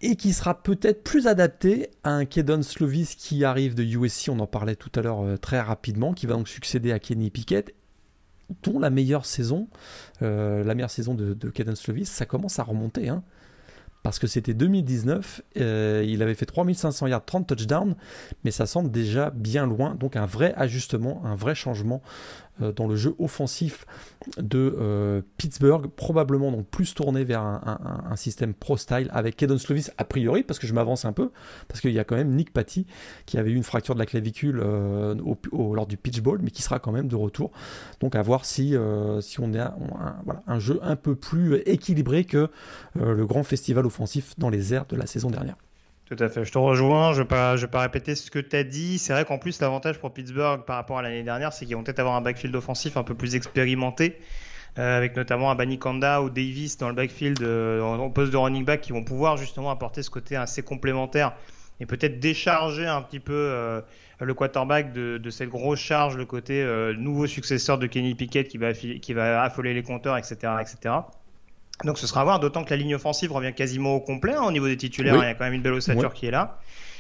et 0.02 0.16
qui 0.16 0.32
sera 0.32 0.62
peut-être 0.62 1.02
plus 1.02 1.26
adapté 1.26 1.90
à 2.04 2.10
un 2.10 2.24
Kedon 2.24 2.62
Slovis 2.62 3.14
qui 3.14 3.44
arrive 3.44 3.74
de 3.74 3.82
USC, 3.82 4.28
on 4.28 4.38
en 4.40 4.46
parlait 4.46 4.76
tout 4.76 4.92
à 4.94 5.02
l'heure 5.02 5.24
euh, 5.24 5.36
très 5.36 5.60
rapidement, 5.60 6.12
qui 6.12 6.26
va 6.26 6.34
donc 6.34 6.48
succéder 6.48 6.92
à 6.92 6.98
Kenny 6.98 7.30
Pickett, 7.30 7.74
dont 8.62 8.78
la 8.78 8.90
meilleure 8.90 9.26
saison, 9.26 9.68
euh, 10.22 10.62
la 10.62 10.74
meilleure 10.74 10.90
saison 10.90 11.14
de, 11.14 11.34
de 11.34 11.74
Slovis, 11.74 12.08
ça 12.08 12.26
commence 12.26 12.58
à 12.58 12.62
remonter. 12.62 13.08
Hein 13.08 13.22
parce 14.06 14.20
que 14.20 14.28
c'était 14.28 14.54
2019, 14.54 15.42
euh, 15.56 16.04
il 16.06 16.22
avait 16.22 16.36
fait 16.36 16.46
3500 16.46 17.08
yards, 17.08 17.24
30 17.24 17.48
touchdowns, 17.48 17.96
mais 18.44 18.52
ça 18.52 18.64
semble 18.64 18.88
déjà 18.92 19.30
bien 19.30 19.66
loin, 19.66 19.96
donc 19.96 20.14
un 20.14 20.26
vrai 20.26 20.54
ajustement, 20.56 21.22
un 21.24 21.34
vrai 21.34 21.56
changement 21.56 22.02
dans 22.60 22.86
le 22.86 22.96
jeu 22.96 23.14
offensif 23.18 23.86
de 24.38 25.22
Pittsburgh, 25.36 25.88
probablement 25.88 26.50
donc 26.50 26.66
plus 26.66 26.94
tourné 26.94 27.24
vers 27.24 27.42
un, 27.42 28.16
système 28.16 28.54
pro-style 28.54 29.08
avec 29.12 29.36
Kedon 29.36 29.58
Slovis 29.58 29.90
a 29.98 30.04
priori, 30.04 30.42
parce 30.42 30.58
que 30.58 30.66
je 30.66 30.72
m'avance 30.72 31.04
un 31.04 31.12
peu, 31.12 31.30
parce 31.68 31.80
qu'il 31.80 31.92
y 31.92 31.98
a 31.98 32.04
quand 32.04 32.16
même 32.16 32.30
Nick 32.34 32.52
Patty 32.52 32.86
qui 33.26 33.38
avait 33.38 33.50
eu 33.50 33.54
une 33.54 33.62
fracture 33.62 33.94
de 33.94 34.00
la 34.00 34.06
clavicule 34.06 34.56
lors 35.52 35.86
du 35.86 35.96
pitch 35.96 36.20
ball, 36.20 36.40
mais 36.42 36.50
qui 36.50 36.62
sera 36.62 36.78
quand 36.78 36.92
même 36.92 37.08
de 37.08 37.16
retour. 37.16 37.52
Donc 38.00 38.14
à 38.14 38.22
voir 38.22 38.44
si, 38.44 38.74
si 39.20 39.40
on 39.40 39.54
a 39.54 39.66
un, 39.66 40.16
voilà, 40.24 40.42
un 40.46 40.58
jeu 40.58 40.78
un 40.82 40.96
peu 40.96 41.14
plus 41.14 41.56
équilibré 41.66 42.24
que 42.24 42.48
le 42.94 43.26
grand 43.26 43.42
festival 43.42 43.86
offensif 43.86 44.34
dans 44.38 44.48
les 44.48 44.74
airs 44.74 44.86
de 44.86 44.96
la 44.96 45.06
saison 45.06 45.30
dernière. 45.30 45.56
Tout 46.06 46.16
à 46.20 46.28
fait, 46.28 46.44
je 46.44 46.52
te 46.52 46.58
rejoins, 46.58 47.12
je 47.14 47.22
ne 47.22 47.24
vais, 47.24 47.66
pas, 47.66 47.80
répéter 47.80 48.14
ce 48.14 48.30
que 48.30 48.38
tu 48.38 48.54
as 48.54 48.62
dit. 48.62 48.96
C'est 48.98 49.12
vrai 49.12 49.24
qu'en 49.24 49.38
plus, 49.38 49.60
l'avantage 49.60 49.98
pour 49.98 50.14
Pittsburgh 50.14 50.64
par 50.64 50.76
rapport 50.76 50.98
à 50.98 51.02
l'année 51.02 51.24
dernière, 51.24 51.52
c'est 51.52 51.66
qu'ils 51.66 51.74
vont 51.74 51.82
peut-être 51.82 51.98
avoir 51.98 52.14
un 52.14 52.20
backfield 52.20 52.54
offensif 52.54 52.96
un 52.96 53.02
peu 53.02 53.16
plus 53.16 53.34
expérimenté, 53.34 54.20
euh, 54.78 54.96
avec 54.96 55.16
notamment 55.16 55.50
un 55.50 55.56
Bani 55.56 55.80
Kanda 55.80 56.22
ou 56.22 56.30
Davis 56.30 56.78
dans 56.78 56.88
le 56.88 56.94
backfield 56.94 57.42
euh, 57.42 57.80
en 57.80 58.08
poste 58.10 58.30
de 58.30 58.36
running 58.36 58.64
back 58.64 58.82
qui 58.82 58.92
vont 58.92 59.02
pouvoir 59.02 59.36
justement 59.36 59.72
apporter 59.72 60.04
ce 60.04 60.10
côté 60.10 60.36
assez 60.36 60.62
complémentaire 60.62 61.32
et 61.80 61.86
peut-être 61.86 62.20
décharger 62.20 62.86
un 62.86 63.02
petit 63.02 63.20
peu 63.20 63.34
euh, 63.34 63.80
le 64.20 64.32
quarterback 64.32 64.92
de, 64.92 65.18
de, 65.18 65.30
cette 65.30 65.48
grosse 65.48 65.80
charge, 65.80 66.16
le 66.16 66.24
côté 66.24 66.64
nouveau 66.96 67.26
successeur 67.26 67.78
de 67.78 67.88
Kenny 67.88 68.14
Pickett 68.14 68.46
qui 68.46 68.58
va, 68.58 68.72
qui 68.74 69.12
va 69.12 69.42
affoler 69.42 69.74
les 69.74 69.82
compteurs, 69.82 70.16
etc. 70.16 70.36
etc. 70.60 70.94
Donc 71.84 71.98
ce 71.98 72.06
sera 72.06 72.22
à 72.22 72.24
voir, 72.24 72.40
d'autant 72.40 72.64
que 72.64 72.70
la 72.70 72.76
ligne 72.76 72.94
offensive 72.94 73.32
revient 73.32 73.52
quasiment 73.52 73.94
au 73.94 74.00
complet 74.00 74.34
hein, 74.34 74.42
au 74.44 74.52
niveau 74.52 74.66
des 74.66 74.76
titulaires. 74.76 75.16
Il 75.16 75.22
y 75.22 75.24
a 75.24 75.34
quand 75.34 75.44
même 75.44 75.54
une 75.54 75.62
belle 75.62 75.74
ossature 75.74 76.14
qui 76.14 76.26
est 76.26 76.30
là. 76.30 76.58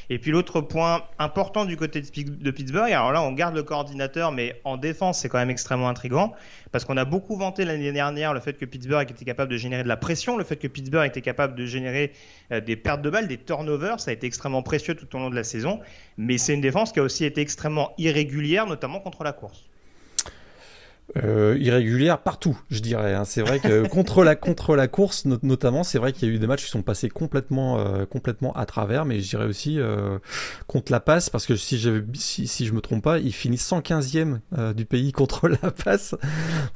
Et 0.08 0.18
puis 0.18 0.30
l'autre 0.30 0.60
point 0.60 1.02
important 1.18 1.64
du 1.64 1.76
côté 1.76 2.00
de 2.00 2.50
Pittsburgh, 2.52 2.92
alors 2.92 3.10
là 3.10 3.22
on 3.22 3.32
garde 3.32 3.56
le 3.56 3.64
coordinateur, 3.64 4.30
mais 4.30 4.60
en 4.64 4.76
défense 4.76 5.18
c'est 5.18 5.28
quand 5.28 5.38
même 5.38 5.50
extrêmement 5.50 5.88
intrigant, 5.88 6.32
parce 6.70 6.84
qu'on 6.84 6.96
a 6.96 7.04
beaucoup 7.04 7.36
vanté 7.36 7.64
l'année 7.64 7.90
dernière 7.90 8.32
le 8.32 8.38
fait 8.38 8.56
que 8.56 8.64
Pittsburgh 8.64 9.10
était 9.10 9.24
capable 9.24 9.50
de 9.50 9.56
générer 9.56 9.82
de 9.82 9.88
la 9.88 9.96
pression, 9.96 10.36
le 10.36 10.44
fait 10.44 10.56
que 10.56 10.68
Pittsburgh 10.68 11.06
était 11.06 11.22
capable 11.22 11.56
de 11.56 11.66
générer 11.66 12.12
euh, 12.52 12.60
des 12.60 12.76
pertes 12.76 13.02
de 13.02 13.10
balles, 13.10 13.26
des 13.26 13.38
turnovers, 13.38 13.98
ça 13.98 14.12
a 14.12 14.14
été 14.14 14.28
extrêmement 14.28 14.62
précieux 14.62 14.94
tout 14.94 15.12
au 15.16 15.18
long 15.18 15.28
de 15.30 15.34
la 15.34 15.44
saison, 15.44 15.80
mais 16.16 16.38
c'est 16.38 16.54
une 16.54 16.60
défense 16.60 16.92
qui 16.92 17.00
a 17.00 17.02
aussi 17.02 17.24
été 17.24 17.40
extrêmement 17.40 17.92
irrégulière, 17.98 18.66
notamment 18.66 19.00
contre 19.00 19.24
la 19.24 19.32
course. 19.32 19.64
Euh, 21.16 21.56
irrégulière 21.60 22.18
partout, 22.18 22.58
je 22.68 22.80
dirais. 22.80 23.14
Hein. 23.14 23.24
C'est 23.24 23.40
vrai 23.40 23.60
que 23.60 23.86
contre 23.88 24.24
la 24.24 24.34
contre 24.34 24.74
la 24.74 24.88
course, 24.88 25.24
notamment, 25.24 25.84
c'est 25.84 25.98
vrai 25.98 26.12
qu'il 26.12 26.28
y 26.28 26.32
a 26.32 26.34
eu 26.34 26.38
des 26.38 26.48
matchs 26.48 26.64
qui 26.64 26.70
sont 26.70 26.82
passés 26.82 27.08
complètement 27.08 27.78
euh, 27.78 28.04
complètement 28.06 28.52
à 28.54 28.66
travers, 28.66 29.04
mais 29.04 29.20
je 29.20 29.28
dirais 29.30 29.46
aussi 29.46 29.78
euh, 29.78 30.18
contre 30.66 30.90
la 30.90 30.98
passe, 30.98 31.30
parce 31.30 31.46
que 31.46 31.54
si 31.54 31.78
je 31.78 32.02
si, 32.14 32.48
si 32.48 32.66
je 32.66 32.72
me 32.72 32.80
trompe 32.80 33.04
pas, 33.04 33.18
il 33.20 33.32
finit 33.32 33.56
115e 33.56 34.74
du 34.74 34.84
pays 34.84 35.12
contre 35.16 35.48
la 35.48 35.70
passe, 35.70 36.16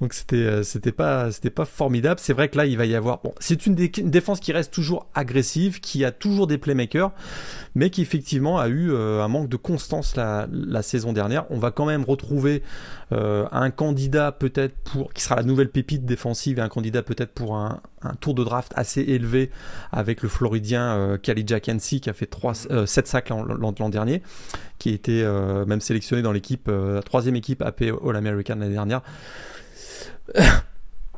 donc 0.01 0.15
c'était 0.15 0.63
c'était 0.63 0.93
pas 0.93 1.33
c'était 1.33 1.51
pas 1.51 1.65
formidable. 1.65 2.21
C'est 2.23 2.33
vrai 2.33 2.49
que 2.49 2.57
là, 2.57 2.67
il 2.67 2.79
va 2.79 2.87
y 2.87 2.95
avoir 2.95 3.21
bon, 3.23 3.35
c'est 3.41 3.67
une, 3.67 3.77
une, 3.99 4.11
défense 4.11 4.39
qui 4.39 4.53
reste 4.53 4.73
toujours 4.73 5.09
agressive, 5.13 5.81
qui 5.81 6.05
a 6.05 6.13
toujours 6.13 6.47
des 6.47 6.57
playmakers, 6.57 7.11
mais 7.75 7.91
qui 7.91 8.03
effectivement 8.03 8.59
a 8.59 8.69
eu 8.69 8.95
un 8.95 9.29
manque 9.29 9.49
de 9.49 9.57
constance 9.57 10.17
la 10.17 10.83
saison 10.83 11.13
dernière. 11.13 11.45
On 11.51 11.59
va 11.59 11.71
quand 11.71 11.87
même 11.87 12.05
retrouver 12.05 12.63
un 13.11 13.71
candidat 13.71 14.33
peut-être 14.33 14.75
pour 14.85 15.13
qui 15.13 15.23
sera 15.23 15.37
la 15.37 15.43
nouvelle 15.43 15.71
pépite 15.71 16.05
défensive 16.05 16.59
et 16.59 16.63
un 16.63 16.69
candidat 16.69 17.03
peut-être 17.03 17.33
pour 17.33 17.57
un, 17.57 17.81
tour 18.21 18.35
de 18.35 18.43
draft 18.45 18.73
assez 18.77 19.03
élevé 19.03 19.51
avec 19.93 20.23
le 20.23 20.29
Floridien 20.29 20.97
euh, 20.97 21.19
Khalid 21.19 21.61
qui 21.61 22.09
a 22.09 22.13
fait 22.13 22.27
3, 22.27 22.55
7 22.55 22.71
euh, 22.71 22.87
sacs 22.87 23.29
l'an 23.29 23.89
dernier, 23.89 24.23
qui 24.79 24.91
a 24.91 24.93
été 24.93 25.23
euh, 25.23 25.67
même 25.67 25.81
sélectionné 25.81 26.23
dans 26.23 26.33
l'équipe 26.33 26.69
la 26.69 27.03
troisième 27.03 27.37
équipe 27.37 27.63
AP 27.63 27.83
All 27.83 28.17
American 28.17 28.57
l'année 28.57 28.73
dernière. 28.73 29.03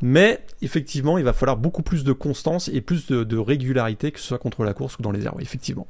Mais 0.04 0.44
effectivement, 0.62 1.16
il 1.16 1.24
va 1.24 1.32
falloir 1.32 1.56
beaucoup 1.56 1.82
plus 1.82 2.02
de 2.02 2.12
constance 2.12 2.68
et 2.68 2.80
plus 2.80 3.06
de, 3.06 3.38
régularité, 3.38 4.10
que 4.10 4.18
ce 4.18 4.26
soit 4.26 4.38
contre 4.38 4.64
la 4.64 4.74
course 4.74 4.98
ou 4.98 5.02
dans 5.02 5.12
les 5.12 5.24
airs. 5.26 5.34
effectivement. 5.38 5.86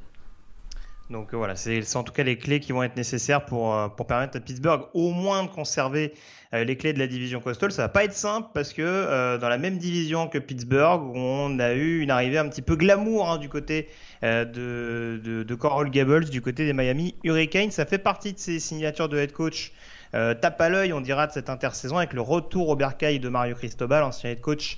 Donc 1.12 1.35
voilà, 1.35 1.54
c'est 1.57 1.97
en 1.97 2.02
tout 2.02 2.12
cas 2.12 2.25
les 2.25 2.38
clés 2.38 2.59
qui 2.59 2.73
vont 2.73 2.83
être 2.83 2.97
nécessaires 2.97 3.45
pour, 3.45 3.76
pour 3.97 4.07
permettre 4.07 4.37
à 4.37 4.40
Pittsburgh 4.40 4.87
au 4.95 5.11
moins 5.11 5.45
de 5.45 5.49
conserver 5.49 6.14
euh, 6.54 6.64
les 6.64 6.76
clés 6.76 6.92
de 6.92 6.99
la 6.99 7.07
division 7.07 7.40
Coastal. 7.40 7.73
Ça 7.73 7.83
va 7.83 7.88
pas 7.88 8.04
être 8.04 8.12
simple 8.12 8.49
parce 8.52 8.75
que 8.75 8.83
euh, 8.83 9.38
dans 9.38 9.49
la 9.49 9.57
même 9.57 9.78
division 9.78 10.28
que 10.28 10.37
Pittsburgh, 10.37 11.00
on 11.14 11.59
a 11.59 11.73
eu 11.73 12.00
une 12.00 12.11
arrivée 12.11 12.37
un 12.37 12.49
petit 12.49 12.61
peu 12.61 12.76
glamour 12.76 13.31
hein, 13.31 13.38
du 13.38 13.49
côté 13.49 13.88
euh, 14.23 14.45
de, 14.45 15.42
de, 15.45 15.54
Coral 15.54 15.88
Gables, 15.88 16.26
du 16.26 16.42
côté 16.42 16.66
des 16.66 16.75
Miami 16.75 17.14
Hurricanes. 17.25 17.71
Ça 17.71 17.87
fait 17.87 17.99
partie 17.99 18.35
de 18.35 18.38
ces 18.38 18.61
signatures 18.61 19.09
de 19.09 19.16
head 19.16 19.33
coach. 19.33 19.73
tape 20.12 20.61
à 20.61 20.69
l'œil, 20.69 20.92
on 20.92 21.00
dira, 21.00 21.26
de 21.26 21.33
cette 21.33 21.49
intersaison 21.49 21.97
avec 21.97 22.12
le 22.12 22.21
retour 22.21 22.69
au 22.69 22.76
bercail 22.76 23.19
de 23.19 23.31
Mario 23.31 23.54
Cristobal, 23.54 24.02
ancien 24.02 24.31
head 24.31 24.42
coach 24.42 24.76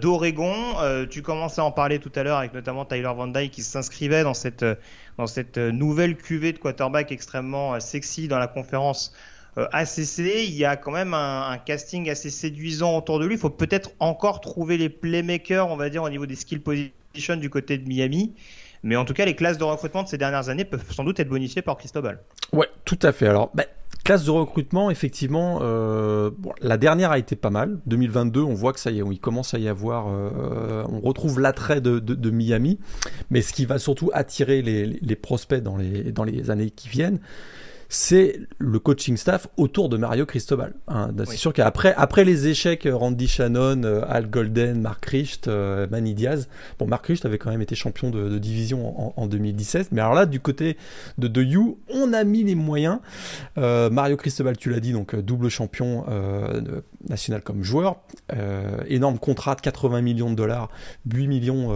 d'Oregon. 0.00 0.54
tu 1.10 1.22
commençais 1.22 1.60
à 1.60 1.64
en 1.64 1.72
parler 1.72 1.98
tout 1.98 2.12
à 2.14 2.22
l'heure 2.22 2.38
avec 2.38 2.54
notamment 2.54 2.84
Tyler 2.84 3.10
Van 3.16 3.26
Dyke 3.26 3.50
qui 3.50 3.62
s'inscrivait 3.62 4.22
dans 4.22 4.34
cette, 4.34 4.64
dans 5.18 5.26
cette 5.26 5.58
nouvelle 5.58 6.16
cuvée 6.16 6.52
de 6.52 6.58
quarterback 6.58 7.10
extrêmement 7.10 7.78
sexy 7.80 8.28
dans 8.28 8.38
la 8.38 8.46
conférence 8.46 9.12
euh, 9.56 9.68
ACC, 9.72 10.18
il 10.18 10.54
y 10.54 10.64
a 10.64 10.76
quand 10.76 10.90
même 10.90 11.14
un, 11.14 11.58
casting 11.58 12.10
assez 12.10 12.30
séduisant 12.30 12.96
autour 12.96 13.20
de 13.20 13.26
lui. 13.26 13.34
Il 13.34 13.40
faut 13.40 13.50
peut-être 13.50 13.90
encore 14.00 14.40
trouver 14.40 14.76
les 14.76 14.88
playmakers, 14.88 15.68
on 15.68 15.76
va 15.76 15.90
dire, 15.90 16.02
au 16.02 16.10
niveau 16.10 16.26
des 16.26 16.34
skill 16.34 16.60
positions 16.60 17.36
du 17.36 17.50
côté 17.50 17.78
de 17.78 17.86
Miami. 17.86 18.34
Mais 18.84 18.96
en 18.96 19.04
tout 19.04 19.14
cas, 19.14 19.24
les 19.24 19.34
classes 19.34 19.56
de 19.56 19.64
recrutement 19.64 20.02
de 20.02 20.08
ces 20.08 20.18
dernières 20.18 20.50
années 20.50 20.66
peuvent 20.66 20.84
sans 20.90 21.04
doute 21.04 21.18
être 21.18 21.28
bonifiées 21.28 21.62
par 21.62 21.78
Cristobal. 21.78 22.20
Ouais, 22.52 22.68
tout 22.84 22.98
à 23.02 23.12
fait. 23.12 23.26
Alors, 23.26 23.50
bah, 23.54 23.64
classe 24.04 24.24
de 24.24 24.30
recrutement, 24.30 24.90
effectivement, 24.90 25.60
euh, 25.62 26.30
la 26.60 26.76
dernière 26.76 27.10
a 27.10 27.18
été 27.18 27.34
pas 27.34 27.48
mal. 27.48 27.78
2022, 27.86 28.42
on 28.42 28.52
voit 28.52 28.74
que 28.74 28.80
ça 28.80 28.90
y 28.90 29.00
est, 29.00 29.04
il 29.10 29.18
commence 29.18 29.54
à 29.54 29.58
y 29.58 29.68
avoir, 29.68 30.08
euh, 30.08 30.84
on 30.86 31.00
retrouve 31.00 31.40
l'attrait 31.40 31.80
de, 31.80 32.30
Miami. 32.30 32.78
Mais 33.30 33.40
ce 33.40 33.54
qui 33.54 33.64
va 33.64 33.78
surtout 33.78 34.10
attirer 34.12 34.60
les, 34.60 34.84
les 34.86 35.16
prospects 35.16 35.62
dans 35.62 35.78
les, 35.78 36.12
dans 36.12 36.24
les 36.24 36.50
années 36.50 36.68
qui 36.68 36.90
viennent, 36.90 37.20
c'est 37.94 38.40
le 38.58 38.80
coaching 38.80 39.16
staff 39.16 39.46
autour 39.56 39.88
de 39.88 39.96
Mario 39.96 40.26
Cristobal. 40.26 40.74
Hein. 40.88 41.12
C'est 41.26 41.36
sûr 41.36 41.52
qu'après 41.52 41.94
après 41.96 42.24
les 42.24 42.48
échecs, 42.48 42.86
euh, 42.86 42.96
Randy 42.96 43.28
Shannon, 43.28 43.84
euh, 43.84 44.02
Al 44.08 44.28
Golden, 44.28 44.80
Mark 44.80 45.04
Richt, 45.06 45.46
euh, 45.46 45.86
Manny 45.88 46.12
Diaz, 46.14 46.48
bon, 46.80 46.88
Mark 46.88 47.06
Richt 47.06 47.24
avait 47.24 47.38
quand 47.38 47.50
même 47.50 47.62
été 47.62 47.76
champion 47.76 48.10
de, 48.10 48.36
division 48.38 49.16
en, 49.16 49.26
2017, 49.28 49.92
mais 49.92 50.00
alors 50.00 50.14
là, 50.14 50.26
du 50.26 50.40
côté 50.40 50.76
de, 51.18 51.28
de 51.28 51.40
You, 51.40 51.78
on 51.88 52.12
a 52.12 52.24
mis 52.24 52.42
les 52.42 52.56
moyens. 52.56 52.98
Mario 53.56 54.16
Cristobal, 54.16 54.56
tu 54.56 54.70
l'as 54.70 54.80
dit, 54.80 54.92
donc 54.92 55.14
double 55.14 55.48
champion 55.48 56.04
national 57.08 57.42
comme 57.42 57.62
joueur, 57.62 57.96
énorme 58.88 59.18
contrat 59.18 59.54
de 59.54 59.60
80 59.60 60.00
millions 60.00 60.30
de 60.30 60.36
dollars, 60.36 60.70
8 61.12 61.26
millions 61.26 61.68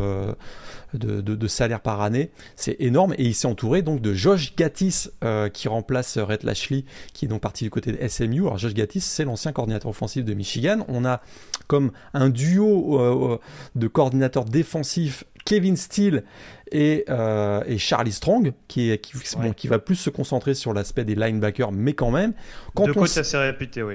de, 0.95 1.21
de, 1.21 1.47
salaire 1.49 1.81
par 1.81 2.01
année, 2.01 2.31
c'est 2.57 2.77
énorme, 2.81 3.15
et 3.19 3.25
il 3.25 3.35
s'est 3.35 3.47
entouré 3.47 3.83
donc 3.83 4.01
de 4.01 4.15
Josh 4.15 4.55
Gattis 4.57 5.09
qui 5.53 5.69
remplace 5.69 6.19
Red 6.19 6.43
Lashley, 6.43 6.85
qui 7.13 7.27
est 7.27 7.29
donc 7.29 7.43
parti 7.43 7.65
du 7.65 7.71
côté 7.71 7.93
de 7.93 8.09
SMU. 8.09 8.43
Alors 8.43 8.59
Josh 8.59 8.75
Gattis, 8.75 9.01
c'est 9.01 9.25
l'ancien 9.25 9.53
coordinateur 9.53 9.91
offensif 9.91 10.25
de 10.25 10.35
Michigan. 10.35 10.85
On 10.89 11.05
a 11.05 11.21
comme 11.67 11.93
un 12.15 12.31
duo 12.31 13.01
euh, 13.01 13.35
euh, 13.35 13.39
de 13.75 13.87
coordinateurs 13.87 14.45
défensifs 14.45 15.25
Kevin 15.45 15.77
Steele 15.77 16.25
et, 16.73 17.05
euh, 17.09 17.63
et, 17.67 17.79
Charlie 17.79 18.13
Strong, 18.13 18.53
qui, 18.67 18.91
est, 18.91 18.99
qui, 18.99 19.69
va 19.69 19.79
plus 19.79 19.97
se 19.97 20.11
concentrer 20.11 20.55
sur 20.55 20.75
l'aspect 20.75 21.05
des 21.05 21.15
linebackers, 21.15 21.73
mais 21.73 21.95
quand 21.95 22.11
même. 22.11 22.35
Quand 22.75 22.87
de 22.87 22.93
on 22.95 23.03
assez 23.03 23.39
réputé, 23.39 23.83
oui 23.83 23.95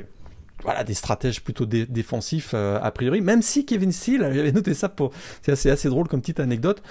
voilà, 0.63 0.83
des 0.83 0.93
stratèges 0.93 1.41
plutôt 1.41 1.65
défensifs 1.65 2.51
euh, 2.53 2.79
a 2.81 2.91
priori. 2.91 3.21
Même 3.21 3.41
si 3.41 3.65
Kevin 3.65 3.91
Steele, 3.91 4.21
j'avais 4.33 4.51
noté 4.51 4.73
ça 4.73 4.89
pour, 4.89 5.11
c'est 5.41 5.51
assez, 5.51 5.69
assez 5.69 5.89
drôle 5.89 6.07
comme 6.07 6.21
petite 6.21 6.39
anecdote. 6.39 6.81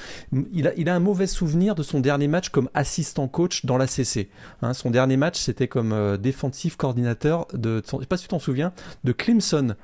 Il 0.52 0.68
a, 0.68 0.72
il 0.76 0.88
a 0.88 0.94
un 0.94 1.00
mauvais 1.00 1.26
souvenir 1.26 1.74
de 1.74 1.82
son 1.82 2.00
dernier 2.00 2.28
match 2.28 2.50
comme 2.50 2.68
assistant 2.74 3.28
coach 3.28 3.64
dans 3.64 3.76
la 3.76 3.86
CC. 3.86 4.28
Hein, 4.62 4.74
son 4.74 4.90
dernier 4.90 5.16
match, 5.16 5.38
c'était 5.38 5.68
comme 5.68 5.92
euh, 5.92 6.16
défensif 6.16 6.76
coordinateur 6.76 7.46
de, 7.52 7.82
je 7.84 7.98
sais 7.98 8.06
pas 8.06 8.16
si 8.16 8.24
tu 8.24 8.28
t'en 8.28 8.38
souviens, 8.38 8.72
de 9.04 9.12
Clemson. 9.12 9.74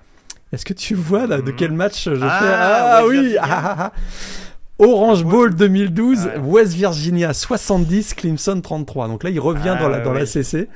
Est-ce 0.52 0.64
que 0.64 0.72
tu 0.72 0.94
vois 0.94 1.26
là 1.26 1.42
de 1.42 1.50
quel 1.50 1.72
match 1.72 2.04
je 2.04 2.24
ah, 2.24 2.38
fais? 2.40 2.54
Ah 2.54 3.02
oui, 3.06 3.36
ah, 3.38 3.76
ah, 3.78 3.92
Orange 4.78 5.24
Bowl 5.24 5.54
2012, 5.54 6.30
West 6.44 6.72
Virginia 6.72 7.34
70, 7.34 8.14
Clemson 8.14 8.60
33. 8.60 9.08
Donc 9.08 9.24
là, 9.24 9.30
il 9.30 9.40
revient 9.40 9.76
dans 9.78 9.88
la, 9.88 10.00
dans 10.00 10.12
la 10.12 10.24
CC. 10.24 10.68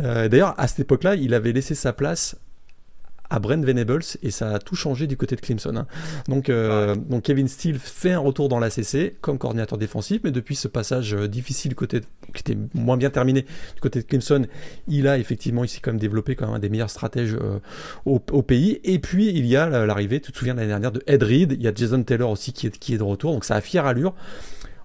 Euh, 0.00 0.28
D'ailleurs, 0.28 0.54
à 0.58 0.68
cette 0.68 0.80
époque-là, 0.80 1.14
il 1.14 1.32
avait 1.32 1.52
laissé 1.52 1.74
sa 1.74 1.92
place 1.92 2.36
à 3.30 3.38
Brent 3.38 3.64
Venables 3.64 4.02
et 4.22 4.30
ça 4.30 4.50
a 4.50 4.58
tout 4.58 4.74
changé 4.74 5.06
du 5.06 5.16
côté 5.16 5.36
de 5.36 5.40
Clemson. 5.40 5.76
Hein. 5.76 5.86
Donc, 6.28 6.48
euh, 6.48 6.94
donc 6.94 7.24
Kevin 7.24 7.48
Steele 7.48 7.78
fait 7.78 8.12
un 8.12 8.18
retour 8.18 8.48
dans 8.48 8.58
la 8.58 8.70
CC 8.70 9.16
comme 9.20 9.38
coordinateur 9.38 9.78
défensif, 9.78 10.20
mais 10.24 10.30
depuis 10.30 10.56
ce 10.56 10.68
passage 10.68 11.14
euh, 11.14 11.28
difficile 11.28 11.74
qui 11.74 11.84
était 11.84 12.56
moins 12.74 12.96
bien 12.96 13.10
terminé 13.10 13.42
du 13.42 13.80
côté 13.80 14.00
de 14.00 14.06
Clemson, 14.06 14.46
il 14.86 15.08
a 15.08 15.18
effectivement 15.18 15.64
il 15.64 15.68
s'est 15.68 15.80
quand 15.80 15.90
même 15.90 16.00
développé 16.00 16.36
comme 16.36 16.50
un 16.50 16.58
des 16.58 16.68
meilleurs 16.68 16.90
stratèges 16.90 17.34
euh, 17.34 17.58
au, 18.04 18.18
pays. 18.42 18.80
Et 18.84 18.98
puis 18.98 19.28
il 19.28 19.46
y 19.46 19.56
a 19.56 19.68
l'arrivée, 19.68 20.20
tu 20.20 20.32
te 20.32 20.38
souviens 20.38 20.54
l'année 20.54 20.68
dernière 20.68 20.92
de 20.92 21.02
Ed 21.06 21.22
Reed, 21.22 21.52
il 21.52 21.62
y 21.62 21.68
a 21.68 21.72
Jason 21.74 22.02
Taylor 22.02 22.30
aussi 22.30 22.52
qui 22.52 22.66
est, 22.66 22.78
qui 22.78 22.94
est 22.94 22.98
de 22.98 23.02
retour, 23.02 23.32
donc 23.32 23.44
ça 23.44 23.56
a 23.56 23.60
fière 23.60 23.86
allure. 23.86 24.14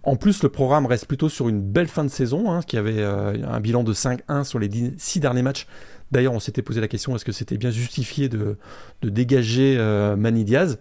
En 0.06 0.18
plus, 0.18 0.44
le 0.44 0.50
programme 0.50 0.86
reste 0.86 1.06
plutôt 1.06 1.30
sur 1.30 1.48
une 1.48 1.62
belle 1.62 1.88
fin 1.88 2.04
de 2.04 2.10
saison, 2.10 2.52
hein, 2.52 2.60
qui 2.62 2.76
avait 2.76 3.02
un 3.02 3.62
bilan 3.62 3.86
de 3.86 3.94
5-1 3.94 4.44
sur 4.44 4.60
les 4.60 4.70
6 4.98 5.22
derniers 5.22 5.44
matchs 5.44 5.66
D'ailleurs, 6.14 6.34
on 6.34 6.40
s'était 6.40 6.62
posé 6.62 6.80
la 6.80 6.88
question 6.88 7.16
est-ce 7.16 7.26
que 7.26 7.32
c'était 7.32 7.58
bien 7.58 7.72
justifié 7.72 8.30
de, 8.30 8.56
dégager 9.02 9.78
euh, 9.80 10.16
Manny 10.16 10.44
Diaz? 10.44 10.78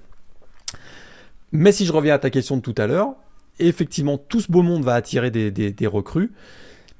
Mais 1.52 1.72
si 1.72 1.86
je 1.86 1.92
reviens 1.92 2.12
à 2.12 2.18
ta 2.18 2.28
question 2.28 2.58
de 2.58 2.60
tout 2.60 2.74
à 2.76 2.86
l'heure, 2.86 3.14
effectivement, 3.58 4.18
tout 4.18 4.42
ce 4.42 4.52
beau 4.52 4.60
monde 4.60 4.84
va 4.84 4.92
attirer 4.92 5.30
des 5.30 5.86
recrues 5.86 6.32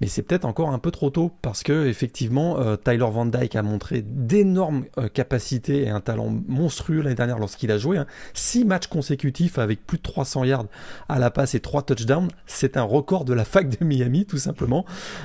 mais 0.03 0.09
c'est 0.09 0.23
peut-être 0.23 0.47
encore 0.47 0.71
un 0.71 0.81
peu 0.81 0.91
trop 0.91 1.11
tôt 1.11 1.31
parce 1.43 1.63
que 1.63 1.87
effectivement 1.87 2.59
euh, 2.59 2.75
Tyler 2.75 3.07
Van 3.09 3.25
Dyke 3.25 3.55
a 3.55 3.63
montré 3.63 4.03
d'énormes 4.03 4.85
euh, 4.99 5.07
capacités 5.09 5.85
et 5.85 5.91
un 5.91 6.01
talent 6.01 6.35
monstrueux 6.49 7.03
l'année 7.03 7.15
dernière 7.15 7.39
lorsqu'il 7.39 7.71
a 7.71 7.79
joué. 7.79 7.99
Hein. 7.99 8.07
Six 8.35 8.65
matchs 8.65 8.89
consécutifs 8.89 9.61
avec 9.61 9.87
plus 9.87 9.99
de 9.99 10.03
300 10.03 10.43
yards 10.43 10.67
à 11.09 11.21
la 11.21 11.31
passe 11.31 11.55
et 11.55 11.61
trois 11.61 11.83
touchdowns, 11.83 12.27
c'est 12.47 12.77
un 12.77 12.83
record 12.83 13.25
de 13.25 13.33
la 13.33 13.45
fac 13.45 13.69
de 13.69 13.85
Miami 13.85 14.27
tout 14.27 14.39
simplement. 14.39 14.85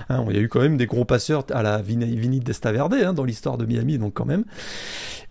Hein, 0.09 0.23
il 0.29 0.35
y 0.35 0.39
a 0.39 0.43
eu 0.43 0.47
quand 0.47 0.61
même 0.61 0.77
des 0.77 0.85
gros 0.85 1.05
passeurs 1.05 1.43
à 1.49 1.63
la 1.63 1.81
Vinny 1.81 2.39
Destaverde 2.39 2.93
hein, 3.03 3.13
dans 3.13 3.23
l'histoire 3.23 3.57
de 3.57 3.65
Miami, 3.65 3.97
donc 3.97 4.13
quand 4.13 4.25
même. 4.25 4.45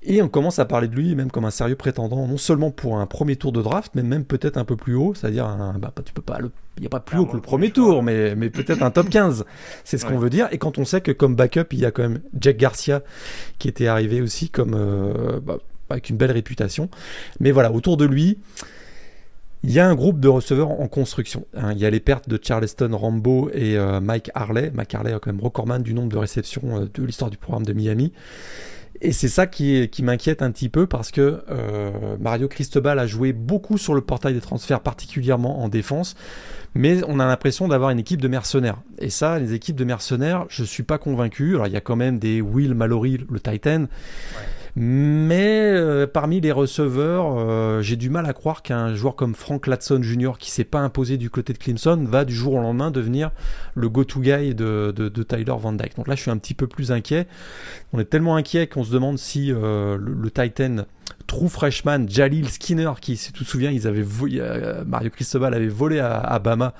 Et 0.03 0.23
on 0.23 0.29
commence 0.29 0.59
à 0.59 0.65
parler 0.65 0.88
de 0.88 0.97
lui 0.97 1.15
même 1.15 1.31
comme 1.31 1.45
un 1.45 1.50
sérieux 1.53 1.76
prétendant, 1.76 2.26
non 2.26 2.37
seulement 2.37 2.73
pour 2.73 2.99
un 2.99 3.07
premier 3.07 3.37
tour 3.37 3.53
de 3.53 3.62
draft, 3.62 3.93
mais 3.95 4.03
même 4.03 4.25
peut-être 4.25 4.57
un 4.57 4.65
peu 4.65 4.75
plus 4.75 4.97
haut, 4.97 5.15
c'est-à-dire, 5.15 5.47
bah, 5.79 5.93
tu 6.05 6.12
peux 6.12 6.23
pas, 6.23 6.41
il 6.76 6.83
n'y 6.83 6.87
a 6.87 6.90
pas 6.90 7.00
plus 7.00 7.18
haut 7.18 7.26
que 7.26 7.35
le 7.35 7.42
premier 7.42 7.71
tour, 7.71 8.02
mais, 8.02 8.35
mais 8.35 8.50
peut-être 8.50 8.83
un 8.83 8.90
top 8.90 9.09
15, 9.09 9.45
c'est 9.85 9.97
ce 9.99 10.04
qu'on 10.04 10.18
veut 10.18 10.30
dire. 10.30 10.49
Et 10.50 10.59
quand 10.59 10.78
on 10.78 10.85
sait 10.85 11.00
que 11.00 11.12
comme 11.12 11.35
backup, 11.35 11.73
il 11.73 11.78
y 11.78 11.87
a 11.87 11.90
quand 11.90 12.02
même 12.02 12.21
Jack 12.38 12.59
Garcia 12.59 13.02
qui 13.59 13.68
était 13.68 13.87
arrivé 13.87 14.21
aussi 14.21 14.50
comme 14.50 14.75
euh, 14.75 15.40
bah, 15.40 15.59
avec 15.88 16.11
une 16.11 16.16
belle 16.16 16.33
réputation. 16.33 16.90
Mais 17.40 17.50
voilà, 17.50 17.73
autour 17.73 17.97
de 17.97 18.04
lui, 18.04 18.38
il 19.62 19.73
y 19.73 19.80
a 19.80 19.88
un 19.88 19.95
groupe 19.95 20.21
de 20.21 20.28
receveurs 20.28 20.71
en 20.71 20.87
construction. 20.87 21.47
Hein. 21.56 21.73
il 21.73 21.78
y 21.78 21.87
a 21.87 21.90
les 21.90 22.00
pertes 22.00 22.28
de 22.28 22.38
Charleston 22.40 22.90
Rambo 22.92 23.50
et 23.52 23.76
euh, 23.76 24.00
Mike 24.00 24.30
Harley. 24.35 24.71
Mike 24.75 24.95
Harley 24.95 25.12
est 25.12 25.18
quand 25.21 25.33
même 25.33 25.40
recordman 25.40 25.83
du 25.83 25.95
nombre 25.95 26.11
de 26.11 26.18
réceptions 26.18 26.83
euh, 26.83 26.87
de 26.92 27.04
l'histoire 27.04 27.30
du 27.30 27.38
programme 27.38 27.64
de 27.64 27.73
Miami. 27.73 28.12
Et 29.00 29.12
c'est 29.12 29.29
ça 29.29 29.47
qui, 29.47 29.88
qui 29.88 30.03
m'inquiète 30.03 30.43
un 30.43 30.50
petit 30.50 30.69
peu 30.69 30.87
parce 30.87 31.11
que 31.11 31.43
euh, 31.50 32.17
Mario 32.21 32.49
Cristobal 32.49 32.99
a 32.99 33.07
joué 33.07 33.33
beaucoup 33.33 33.79
sur 33.79 33.95
le 33.95 34.00
portail 34.00 34.35
des 34.35 34.41
transferts, 34.41 34.81
particulièrement 34.81 35.62
en 35.62 35.69
défense, 35.69 36.17
mais 36.75 37.00
on 37.07 37.21
a 37.21 37.26
l'impression 37.26 37.69
d'avoir 37.69 37.91
une 37.91 37.99
équipe 37.99 38.21
de 38.21 38.29
mercenaires. 38.29 38.79
Et 38.99 39.11
ça, 39.11 39.38
les 39.38 39.55
équipes 39.55 39.76
de 39.76 39.85
mercenaires, 39.85 40.47
je 40.49 40.65
suis 40.65 40.83
pas 40.83 40.99
convaincu. 40.99 41.55
Alors 41.55 41.67
il 41.67 41.73
y 41.73 41.76
a 41.76 41.81
quand 41.81 41.97
même 41.97 42.19
des 42.19 42.41
Will 42.41 42.75
Mallory, 42.75 43.25
le 43.31 43.41
Titan. 43.41 43.87
Mais 44.78 45.71
euh, 45.73 46.06
parmi 46.06 46.38
les 46.42 46.52
receveurs, 46.52 47.38
euh, 47.38 47.80
j'ai 47.80 47.97
du 47.97 48.11
mal 48.11 48.26
à 48.26 48.35
croire 48.35 48.62
qu'un 48.62 48.95
joueur 48.95 49.16
comme 49.16 49.35
Frank 49.35 49.66
Latson 49.66 50.02
Jr., 50.02 50.33
qui 50.38 50.50
s'est 50.50 50.64
pas 50.64 50.80
imposé 50.80 51.16
du 51.16 51.30
côté 51.30 51.54
de 51.54 51.59
Clemson, 51.59 52.04
va 52.06 52.26
du 52.26 52.35
jour 52.35 52.52
au 52.52 52.61
lendemain 52.61 52.90
devenir 52.90 53.30
le 53.75 53.88
go-to 53.88 54.21
guy 54.21 54.54
de, 54.54 54.92
de, 54.95 55.23
Tyler 55.23 55.54
Van 55.59 55.73
Dyke. 55.73 55.97
Donc 55.97 56.09
là, 56.09 56.14
je 56.14 56.21
suis 56.21 56.30
un 56.30 56.37
petit 56.37 56.52
peu 56.52 56.66
plus 56.66 56.92
inquiet. 56.92 57.26
On 57.95 57.99
est 57.99 58.04
tellement 58.04 58.37
inquiet 58.37 58.66
qu'on 58.66 58.85
se 58.85 58.92
demande 58.92 59.16
si 59.16 59.50
euh, 59.50 59.97
le, 59.99 60.30
Titan 60.30 60.85
true 61.26 61.48
freshman 61.48 62.06
Jalil 62.08 62.48
Skinner, 62.48 62.92
qui, 63.00 63.16
si 63.16 63.32
tu 63.32 63.44
te 63.44 63.48
souviens, 63.48 63.70
ils 63.70 63.86
avaient 63.86 64.04
euh, 64.38 64.84
Mario 64.86 65.10
Cristobal 65.10 65.54
avait 65.54 65.68
volé 65.68 65.98
à, 66.00 66.38
Bama, 66.38 66.72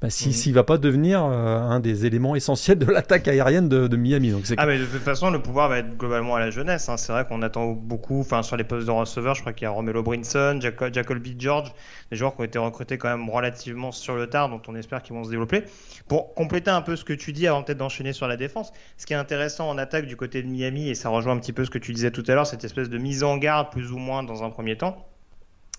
bah, 0.00 0.10
s'il 0.10 0.34
si, 0.34 0.50
mhm. 0.50 0.54
va 0.56 0.64
pas 0.64 0.78
devenir 0.78 1.24
euh, 1.24 1.58
un 1.58 1.80
des 1.80 2.06
éléments 2.06 2.36
essentiels 2.36 2.78
de 2.78 2.86
l'attaque 2.86 3.28
aérienne 3.28 3.68
de, 3.68 3.96
Miami. 3.96 4.32
Donc 4.32 4.44
ah, 4.56 4.66
mais 4.66 4.78
de 4.78 4.84
toute 4.84 5.02
façon, 5.02 5.30
le 5.30 5.40
pouvoir 5.40 5.68
va 5.68 5.78
être 5.78 5.96
globalement 5.96 6.34
à 6.34 6.40
la 6.40 6.50
jeunesse. 6.50 6.88
Hein. 6.88 6.96
C'est 6.96 7.12
vrai 7.12 7.24
qu'on 7.24 7.42
attend 7.42 7.72
beaucoup, 7.72 8.20
enfin, 8.20 8.42
sur 8.42 8.56
les 8.56 8.64
postes 8.64 8.86
de 8.86 8.90
receveur, 8.90 9.34
je 9.34 9.40
crois 9.40 9.52
qu'il 9.52 9.64
y 9.64 9.66
a 9.66 9.70
Romelo 9.70 10.02
Brinson, 10.02 10.58
Jacoby 10.60 11.36
George, 11.38 11.72
des 12.10 12.16
joueurs 12.16 12.34
qui 12.34 12.42
ont 12.42 12.44
été 12.44 12.58
recrutés 12.58 12.98
quand 12.98 13.08
même 13.08 13.28
relativement 13.30 13.92
sur 13.92 14.16
le 14.16 14.26
tard, 14.26 14.48
dont 14.48 14.60
on 14.68 14.74
espère 14.74 15.02
qu'ils 15.02 15.14
vont 15.14 15.24
se 15.24 15.30
développer. 15.30 15.64
Pour 16.08 16.34
compléter 16.34 16.70
un 16.70 16.82
peu 16.82 16.96
ce 16.96 17.04
que 17.04 17.12
tu 17.12 17.32
dis 17.32 17.46
avant 17.46 17.62
peut-être 17.62 17.78
d'enchaîner 17.78 18.12
sur 18.12 18.28
la 18.28 18.36
défense, 18.36 18.72
ce 18.98 19.06
qui 19.06 19.12
est 19.12 19.16
intéressant 19.16 19.68
en 19.68 19.78
attaque 19.78 20.06
du 20.06 20.16
côté 20.16 20.42
de 20.42 20.48
Miami, 20.48 20.88
et 20.88 20.94
ça 20.94 21.08
rejoint 21.08 21.34
un 21.34 21.38
petit 21.38 21.52
peu 21.52 21.64
ce 21.64 21.70
que 21.70 21.78
tu 21.78 21.92
disais 21.92 22.10
tout 22.10 22.24
à 22.26 22.34
l'heure, 22.34 22.46
cette 22.46 22.64
espèce 22.64 22.90
de 22.90 22.98
mise 22.98 23.22
en 23.22 23.36
garde 23.36 23.70
plus 23.74 23.92
ou 23.92 23.98
moins 23.98 24.22
dans 24.22 24.44
un 24.44 24.50
premier 24.50 24.76
temps, 24.76 25.04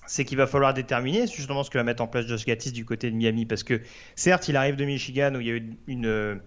c'est 0.05 0.25
qu'il 0.25 0.37
va 0.37 0.47
falloir 0.47 0.73
déterminer 0.73 1.27
justement 1.27 1.63
ce 1.63 1.69
que 1.69 1.77
va 1.77 1.83
mettre 1.83 2.03
en 2.03 2.07
place 2.07 2.27
Josh 2.27 2.45
Gattis 2.45 2.71
du 2.71 2.85
côté 2.85 3.09
de 3.09 3.15
Miami, 3.15 3.45
parce 3.45 3.63
que 3.63 3.81
certes, 4.15 4.49
il 4.49 4.57
arrive 4.57 4.75
de 4.75 4.85
Michigan 4.85 5.33
où 5.35 5.39
il 5.39 5.47
y 5.47 5.51
a 5.51 5.53
eu 5.55 5.77
une, 5.87 6.39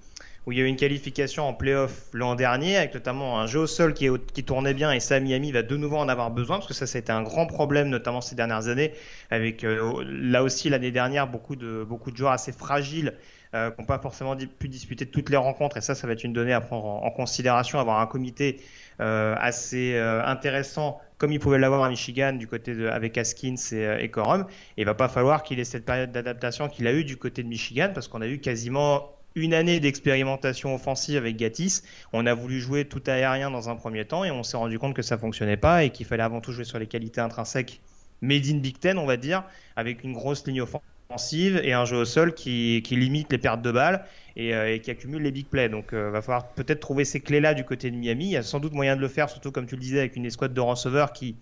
où 0.47 0.53
il 0.53 0.59
y 0.59 0.61
a 0.61 0.65
eu 0.65 0.69
une 0.69 0.77
qualification 0.77 1.49
en 1.49 1.55
playoff 1.55 2.09
l'an 2.13 2.35
dernier, 2.35 2.77
avec 2.77 2.95
notamment 2.95 3.41
un 3.41 3.47
jeu 3.47 3.61
au 3.61 3.67
sol 3.67 3.95
qui, 3.95 4.45
tournait 4.45 4.75
bien, 4.75 4.93
et 4.93 5.01
ça, 5.01 5.19
Miami 5.21 5.51
va 5.51 5.63
de 5.63 5.77
nouveau 5.77 5.97
en 5.97 6.09
avoir 6.09 6.31
besoin, 6.31 6.59
parce 6.59 6.69
que 6.69 6.87
ça, 6.87 6.99
été 6.99 7.11
un 7.11 7.23
grand 7.23 7.47
problème, 7.47 7.89
notamment 7.89 8.21
ces 8.21 8.35
dernières 8.35 8.69
années, 8.69 8.93
avec 9.31 9.65
euh, 9.65 10.05
là 10.07 10.43
aussi 10.43 10.69
l'année 10.69 10.93
dernière, 10.93 11.27
beaucoup 11.27 11.57
de, 11.57 11.85
beaucoup 11.89 12.11
de 12.11 12.17
joueurs 12.17 12.33
assez 12.33 12.53
fragiles 12.53 13.15
euh, 13.55 13.71
qui 13.71 13.81
n'ont 13.81 13.87
pas 13.87 13.99
forcément 13.99 14.37
pu 14.37 14.69
disputer 14.69 15.07
toutes 15.07 15.31
les 15.31 15.39
rencontres, 15.39 15.79
et 15.79 15.81
ça, 15.81 15.95
ça 15.95 16.07
va 16.07 16.13
être 16.13 16.23
une 16.23 16.35
donnée 16.35 16.53
à 16.53 16.61
prendre 16.61 16.85
en, 16.85 17.11
considération, 17.11 17.81
avoir 17.81 18.01
un 18.01 18.07
comité 18.07 18.61
euh, 19.01 19.35
assez 19.39 19.95
euh, 19.95 20.23
intéressant, 20.25 21.01
comme 21.19 21.33
il 21.33 21.41
pouvait 21.41 21.59
l'avoir 21.59 21.83
à 21.83 21.91
Michigan 21.91 22.33
du 22.33 22.47
côté 22.47 22.75
de, 22.75 22.87
avec 22.87 23.19
Askins 23.19 23.57
et, 23.73 24.05
et 24.05 24.09
Corum. 24.09 24.47
Il 24.77 24.85
va 24.85 24.95
pas 24.95 25.09
falloir 25.09 25.43
qu'il 25.43 25.61
ait 25.61 25.65
cette 25.65 25.85
période 25.85 26.13
d'adaptation 26.13 26.69
qu'il 26.69 26.87
a 26.87 26.93
eu 26.93 27.05
du 27.05 27.17
côté 27.17 27.43
de 27.43 27.49
Michigan, 27.49 27.91
parce 27.93 28.09
qu'on 28.09 28.23
a 28.23 28.27
eu 28.27 28.39
quasiment 28.39 29.13
une 29.35 29.55
année 29.55 29.81
d'expérimentation 29.81 30.75
offensive 30.75 31.17
avec 31.17 31.37
Gatis. 31.37 31.83
On 32.13 32.27
a 32.27 32.35
voulu 32.35 32.61
jouer 32.61 32.87
tout 32.87 33.03
aérien 33.07 33.51
dans 33.51 33.69
un 33.69 33.77
premier 33.77 34.05
temps 34.05 34.25
et 34.25 34.31
on 34.31 34.43
s'est 34.43 34.57
rendu 34.57 34.79
compte 34.79 34.95
que 34.95 35.03
ça 35.03 35.19
fonctionnait 35.19 35.57
pas 35.57 35.85
et 35.85 35.91
qu'il 35.91 36.07
fallait 36.07 36.23
avant 36.23 36.41
tout 36.41 36.53
jouer 36.53 36.65
sur 36.65 36.79
les 36.79 36.87
qualités 36.87 37.21
intrinsèques 37.21 37.81
made 38.21 38.47
in 38.47 38.59
Big 38.59 38.79
Ten, 38.79 38.99
on 38.99 39.07
va 39.07 39.17
dire, 39.17 39.45
avec 39.77 40.03
une 40.03 40.13
grosse 40.13 40.45
ligne 40.47 40.63
offensive 40.63 40.89
et 41.11 41.73
un 41.73 41.85
jeu 41.85 41.97
au 41.97 42.05
sol 42.05 42.35
qui, 42.35 42.83
limite 42.91 43.33
les 43.33 43.39
pertes 43.39 43.63
de 43.63 43.73
balles 43.73 44.05
euh, 44.39 44.75
et, 44.75 44.81
qui 44.81 44.91
accumule 44.91 45.23
les 45.23 45.33
big 45.33 45.47
plays. 45.47 45.69
Donc, 45.69 45.93
euh, 45.93 46.11
va 46.11 46.21
falloir 46.21 46.49
peut-être 46.49 46.81
trouver 46.81 47.05
ces 47.05 47.21
clés-là 47.21 47.55
du 47.55 47.65
côté 47.65 47.91
de 47.91 47.97
Miami. 47.97 48.27
Il 48.27 48.31
y 48.33 48.37
a 48.37 48.43
sans 48.43 48.61
doute 48.61 48.73
moyen 48.73 48.95
de 48.95 49.01
le 49.01 49.09
faire, 49.09 49.31
surtout 49.31 49.51
comme 49.51 49.67
tu 49.67 49.75
le 49.75 49.81
disais, 49.81 50.01
avec 50.01 50.17
une 50.17 50.27
escouade 50.27 50.53
de 50.53 50.61
receveurs 50.61 51.13
qui 51.13 51.37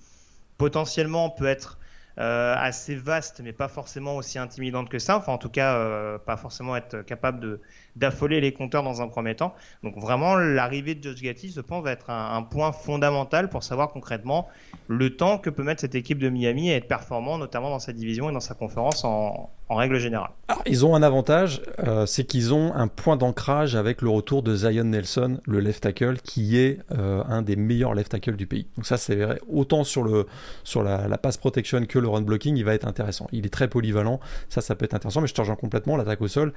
potentiellement 0.57 1.31
peut 1.31 1.47
être 1.47 1.79
euh, 2.19 2.55
assez 2.57 2.95
vaste, 2.95 3.41
mais 3.43 3.53
pas 3.53 3.69
forcément 3.69 4.17
aussi 4.17 4.39
intimidante 4.39 4.89
que 4.89 4.99
ça. 4.99 5.17
Enfin, 5.19 5.33
en 5.33 5.39
tout 5.39 5.51
cas, 5.51 6.19
pas 6.21 6.37
forcément 6.37 6.77
être 6.77 7.03
capable 7.03 7.41
de 7.41 7.61
d'affoler 7.97 8.41
les 8.41 8.53
compteurs 8.53 8.83
dans 8.83 9.03
un 9.03 9.09
premier 9.09 9.35
temps. 9.35 9.55
Donc 9.83 9.97
vraiment, 9.99 10.37
l'arrivée 10.37 10.95
de 10.95 11.03
Josh 11.03 11.23
Gatti, 11.23 11.51
je 11.51 11.61
pense, 11.61 11.83
va 11.83 11.93
être 11.93 12.11
un, 12.11 12.43
point 12.43 12.73
fondamental 12.73 13.49
pour 13.49 13.63
savoir 13.63 13.91
concrètement 13.91 14.47
le 14.89 15.17
temps 15.17 15.39
que 15.39 15.51
peut 15.51 15.63
mettre 15.63 15.81
cette 15.81 15.95
équipe 15.95 16.19
de 16.19 16.29
Miami 16.29 16.71
à 16.71 16.77
être 16.77 16.87
performant, 16.87 17.39
notamment 17.39 17.71
dans 17.71 17.79
sa 17.79 17.93
division 17.93 18.31
et 18.31 18.33
dans 18.33 18.41
sa 18.41 18.55
conférence 18.55 19.05
en, 19.05 19.51
règle 19.69 19.99
générale. 19.99 20.31
ils 20.65 20.87
ont 20.87 20.95
un 20.95 21.03
avantage, 21.03 21.61
euh, 21.81 22.07
c'est 22.07 22.23
qu'ils 22.23 22.55
ont 22.55 22.73
un 22.75 22.87
point 22.87 23.17
d'ancrage 23.17 23.75
avec 23.75 24.01
le 24.01 24.09
retour 24.11 24.45
de 24.45 24.55
Zion 24.55 24.85
Nelson, 24.85 25.41
le 25.45 25.59
left 25.59 25.83
tackle, 25.83 26.19
qui 26.23 26.57
est 26.57 26.79
euh, 26.93 27.25
un 27.29 27.43
des 27.43 27.57
meilleurs 27.57 27.93
left 27.93 28.13
tackles 28.13 28.37
du 28.37 28.47
pays. 28.47 28.69
Donc 28.77 28.87
ça, 28.87 28.97
c'est 28.97 29.17
vrai, 29.17 29.41
autant 29.49 29.83
sur, 29.83 30.05
le, 30.05 30.29
sur 30.63 30.85
la, 30.85 31.09
la, 31.09 31.19
pass 31.19 31.37
protection 31.37 31.85
que 31.85 31.99
le 31.99 32.07
run 32.07 32.21
blocking, 32.21 32.57
il 32.57 32.65
va 32.65 32.75
être 32.75 32.87
intéressant. 32.87 33.27
Il 33.33 33.45
est 33.45 33.51
très 33.51 33.67
polyvalent, 33.67 34.21
ça, 34.49 34.61
ça 34.61 34.77
peut 34.77 34.85
être 34.85 34.95
intéressant, 34.95 35.21
mais 35.21 35.27
je 35.27 35.35
te 35.35 35.41
rejoins 35.41 35.57
complètement, 35.57 35.97
l'attaque 35.97 36.21
au 36.21 36.29
sol, 36.29 36.53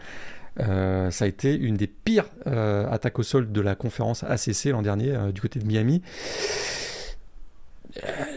euh, 0.60 1.10
ça 1.10 1.26
a 1.26 1.28
été 1.30 1.56
une 1.56 1.78
des 1.78 1.88
pires 1.88 2.26
euh, 2.48 2.90
attaques 2.92 3.20
au 3.20 3.24
sol 3.24 3.52
de 3.52 3.62
la 3.62 3.76
conférence 3.76 4.24
ACC 4.24 4.66
l'an 4.66 4.82
dernier 4.82 5.12
euh, 5.12 5.32
du 5.32 5.42
côté 5.42 5.60
de 5.60 5.66
Miami. 5.66 6.02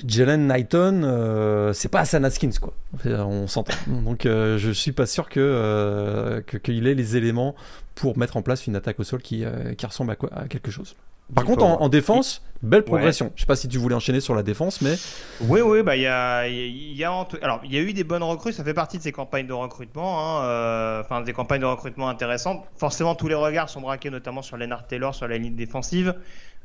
Jalen 0.06 0.46
Knighton, 0.46 1.72
c'est 1.74 1.90
pas 1.90 2.00
Hassan 2.00 2.24
Haskins 2.24 2.58
quoi. 2.60 2.72
On 3.04 3.46
s'entend. 3.46 3.74
Donc 3.86 4.22
je 4.24 4.70
suis 4.72 4.92
pas 4.92 5.06
sûr 5.06 5.28
que 5.28 6.42
qu'il 6.64 6.86
ait 6.86 6.94
les 6.94 7.16
éléments 7.16 7.54
pour 7.94 8.16
mettre 8.16 8.38
en 8.38 8.42
place 8.42 8.66
une 8.66 8.74
attaque 8.76 8.98
au 8.98 9.04
sol 9.04 9.20
qui, 9.20 9.44
qui 9.76 9.86
ressemble 9.86 10.12
à, 10.12 10.40
à 10.40 10.48
quelque 10.48 10.70
chose. 10.70 10.96
Par 11.34 11.44
contre, 11.44 11.64
en, 11.64 11.88
défense, 11.88 12.42
belle 12.62 12.84
progression. 12.84 13.32
Je 13.34 13.36
Je 13.36 13.40
sais 13.42 13.46
pas 13.46 13.56
si 13.56 13.66
tu 13.66 13.78
voulais 13.78 13.94
enchaîner 13.94 14.20
sur 14.20 14.34
la 14.34 14.42
défense, 14.42 14.82
mais. 14.82 14.96
Oui, 15.40 15.60
oui, 15.62 15.82
bah 15.82 15.96
il 15.96 16.02
y 16.02 16.06
a, 16.06 16.46
y 16.46 17.04
a, 17.04 17.26
alors 17.40 17.60
il 17.64 17.72
y 17.72 17.78
a 17.78 17.80
eu 17.80 17.92
des 17.94 18.04
bonnes 18.04 18.22
recrues. 18.22 18.52
Ça 18.52 18.64
fait 18.64 18.74
partie 18.74 18.98
de 18.98 19.02
ces 19.02 19.12
campagnes 19.12 19.46
de 19.46 19.52
recrutement, 19.52 20.20
hein, 20.20 20.44
euh, 20.44 21.00
enfin 21.00 21.22
des 21.22 21.32
campagnes 21.32 21.62
de 21.62 21.66
recrutement 21.66 22.08
intéressantes. 22.08 22.64
Forcément, 22.76 23.14
tous 23.14 23.28
les 23.28 23.34
regards 23.34 23.70
sont 23.70 23.80
braqués, 23.80 24.10
notamment 24.10 24.42
sur 24.42 24.58
Leonard 24.58 24.86
Taylor, 24.86 25.14
sur 25.14 25.26
la 25.26 25.38
ligne 25.38 25.54
défensive, 25.54 26.14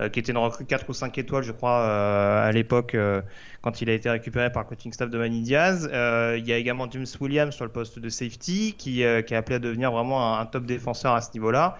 euh, 0.02 0.10
qui 0.10 0.20
était 0.20 0.34
une 0.34 0.38
recrue 0.38 0.66
4 0.66 0.90
ou 0.90 0.94
5 0.94 1.18
étoiles, 1.18 1.44
je 1.44 1.54
crois, 1.54 1.80
euh, 1.80 2.48
à 2.48 2.52
l'époque 2.52 2.98
quand 3.62 3.82
il 3.82 3.90
a 3.90 3.94
été 3.94 4.10
récupéré 4.10 4.52
par 4.52 4.64
le 4.64 4.70
coaching 4.70 4.92
staff 4.92 5.10
de 5.10 5.18
Manny 5.18 5.42
Diaz. 5.42 5.90
Il 5.94 6.46
y 6.46 6.52
a 6.52 6.58
également 6.58 6.90
James 6.92 7.06
Williams 7.22 7.56
sur 7.56 7.64
le 7.64 7.72
poste 7.72 8.00
de 8.00 8.10
safety, 8.10 8.76
qui, 8.78 9.04
qui 9.26 9.36
a 9.36 9.38
appelé 9.38 9.56
à 9.56 9.60
devenir 9.60 9.92
vraiment 9.92 10.38
un 10.38 10.46
top 10.46 10.66
défenseur 10.66 11.14
à 11.14 11.22
ce 11.22 11.32
niveau-là. 11.34 11.78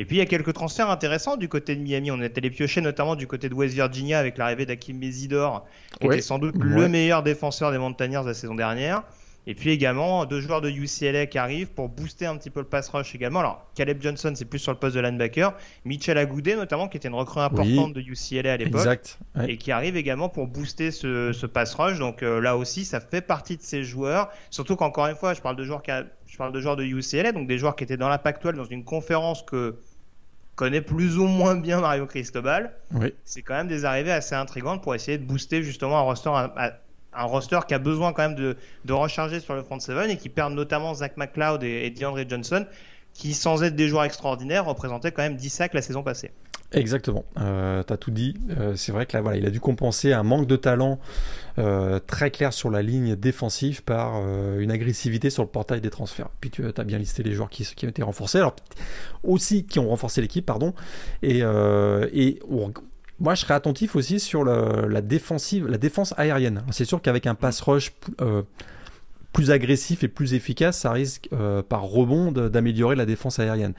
Et 0.00 0.06
puis 0.06 0.16
il 0.16 0.18
y 0.20 0.22
a 0.22 0.26
quelques 0.26 0.54
transferts 0.54 0.88
intéressants 0.88 1.36
du 1.36 1.50
côté 1.50 1.76
de 1.76 1.82
Miami. 1.82 2.10
On 2.10 2.22
est 2.22 2.38
allé 2.38 2.48
piocher 2.48 2.80
notamment 2.80 3.16
du 3.16 3.26
côté 3.26 3.50
de 3.50 3.54
West 3.54 3.74
Virginia 3.74 4.18
avec 4.18 4.38
l'arrivée 4.38 4.64
d'Akim 4.64 4.96
Mesidor, 4.96 5.66
qui 6.00 6.06
était 6.06 6.22
sans 6.22 6.38
doute 6.38 6.54
le 6.58 6.88
meilleur 6.88 7.22
défenseur 7.22 7.70
des 7.70 7.76
Mountaineers 7.76 8.22
de 8.22 8.28
la 8.28 8.32
saison 8.32 8.54
dernière. 8.54 9.02
Et 9.46 9.54
puis 9.54 9.70
également 9.70 10.24
deux 10.24 10.40
joueurs 10.40 10.62
de 10.62 10.70
UCLA 10.70 11.26
qui 11.26 11.36
arrivent 11.36 11.68
pour 11.68 11.90
booster 11.90 12.24
un 12.24 12.36
petit 12.38 12.48
peu 12.48 12.60
le 12.60 12.66
pass 12.66 12.88
rush 12.88 13.14
également. 13.14 13.40
Alors 13.40 13.66
Caleb 13.74 14.00
Johnson 14.00 14.32
c'est 14.34 14.46
plus 14.46 14.58
sur 14.58 14.72
le 14.72 14.78
poste 14.78 14.96
de 14.96 15.00
linebacker, 15.00 15.52
Mitchell 15.84 16.16
Agoudé 16.16 16.56
notamment 16.56 16.88
qui 16.88 16.96
était 16.96 17.08
une 17.08 17.14
recrue 17.14 17.40
importante 17.40 17.92
de 17.92 18.00
UCLA 18.00 18.54
à 18.54 18.56
l'époque 18.56 19.18
et 19.46 19.58
qui 19.58 19.70
arrive 19.70 19.98
également 19.98 20.30
pour 20.30 20.46
booster 20.46 20.90
ce, 20.90 21.44
pass 21.46 21.74
rush. 21.74 21.98
Donc 21.98 22.22
euh, 22.22 22.40
là 22.40 22.56
aussi 22.56 22.86
ça 22.86 23.00
fait 23.00 23.20
partie 23.20 23.58
de 23.58 23.62
ces 23.62 23.84
joueurs. 23.84 24.30
Surtout 24.48 24.76
qu'encore 24.76 25.08
une 25.08 25.16
fois 25.16 25.34
je 25.34 25.42
parle 25.42 25.56
de 25.56 25.64
joueurs 25.64 25.82
qui 25.82 25.90
je 26.26 26.38
parle 26.38 26.52
de 26.52 26.60
joueurs 26.60 26.76
de 26.76 26.84
UCLA 26.84 27.32
donc 27.32 27.48
des 27.48 27.58
joueurs 27.58 27.76
qui 27.76 27.84
étaient 27.84 27.98
dans 27.98 28.08
la 28.08 28.18
Pac-12 28.18 28.52
dans 28.52 28.64
une 28.64 28.84
conférence 28.84 29.42
que 29.42 29.76
connaît 30.60 30.82
plus 30.82 31.16
ou 31.16 31.24
moins 31.24 31.56
bien 31.56 31.80
Mario 31.80 32.04
Cristobal. 32.04 32.72
Oui. 32.92 33.14
C'est 33.24 33.40
quand 33.40 33.54
même 33.54 33.66
des 33.66 33.86
arrivées 33.86 34.12
assez 34.12 34.34
intrigantes 34.34 34.82
pour 34.82 34.94
essayer 34.94 35.16
de 35.16 35.24
booster 35.24 35.62
justement 35.62 35.96
un 35.96 36.02
roster, 36.02 36.28
un, 36.28 36.50
un 37.14 37.24
roster 37.24 37.60
qui 37.66 37.72
a 37.72 37.78
besoin 37.78 38.12
quand 38.12 38.20
même 38.28 38.34
de, 38.34 38.58
de 38.84 38.92
recharger 38.92 39.40
sur 39.40 39.54
le 39.54 39.62
front 39.62 39.80
7 39.80 40.10
et 40.10 40.18
qui 40.18 40.28
perd 40.28 40.52
notamment 40.52 40.92
Zach 40.92 41.16
McLeod 41.16 41.62
et, 41.64 41.86
et 41.86 41.90
DeAndre 41.90 42.28
Johnson, 42.28 42.66
qui 43.14 43.32
sans 43.32 43.62
être 43.62 43.74
des 43.74 43.88
joueurs 43.88 44.04
extraordinaires 44.04 44.66
représentaient 44.66 45.12
quand 45.12 45.22
même 45.22 45.36
10 45.36 45.48
sacs 45.48 45.72
la 45.72 45.80
saison 45.80 46.02
passée. 46.02 46.30
Exactement, 46.72 47.24
euh, 47.40 47.82
tu 47.82 47.92
as 47.92 47.96
tout 47.96 48.12
dit. 48.12 48.34
Euh, 48.50 48.76
c'est 48.76 48.92
vrai 48.92 49.04
que 49.04 49.16
là, 49.16 49.22
voilà, 49.22 49.36
il 49.38 49.46
a 49.46 49.50
dû 49.50 49.58
compenser 49.58 50.12
un 50.12 50.22
manque 50.22 50.46
de 50.46 50.54
talent 50.54 51.00
euh, 51.58 51.98
très 51.98 52.30
clair 52.30 52.52
sur 52.52 52.70
la 52.70 52.80
ligne 52.80 53.16
défensive 53.16 53.82
par 53.82 54.20
euh, 54.22 54.60
une 54.60 54.70
agressivité 54.70 55.30
sur 55.30 55.42
le 55.42 55.48
portail 55.48 55.80
des 55.80 55.90
transferts. 55.90 56.28
Puis 56.40 56.50
tu 56.50 56.64
as 56.64 56.84
bien 56.84 56.98
listé 56.98 57.24
les 57.24 57.32
joueurs 57.32 57.50
qui, 57.50 57.66
ont 57.84 57.88
été 57.88 58.04
renforcés, 58.04 58.38
alors 58.38 58.54
aussi 59.24 59.64
qui 59.64 59.80
ont 59.80 59.88
renforcé 59.88 60.20
l'équipe, 60.20 60.46
pardon. 60.46 60.72
Et, 61.22 61.40
et 61.40 62.38
moi, 63.18 63.34
je 63.34 63.40
serais 63.40 63.54
attentif 63.54 63.96
aussi 63.96 64.20
sur 64.20 64.44
la 64.44 65.00
défensive, 65.00 65.66
la 65.66 65.78
défense 65.78 66.14
aérienne. 66.16 66.62
C'est 66.70 66.84
sûr 66.84 67.02
qu'avec 67.02 67.26
un 67.26 67.34
pass 67.34 67.60
rush 67.62 67.92
plus 69.32 69.50
agressif 69.50 70.02
et 70.02 70.08
plus 70.08 70.34
efficace, 70.34 70.78
ça 70.78 70.92
risque 70.92 71.28
euh, 71.32 71.62
par 71.62 71.82
rebond 71.82 72.32
d'améliorer 72.32 72.96
la 72.96 73.06
défense 73.06 73.38
aérienne. 73.38 73.74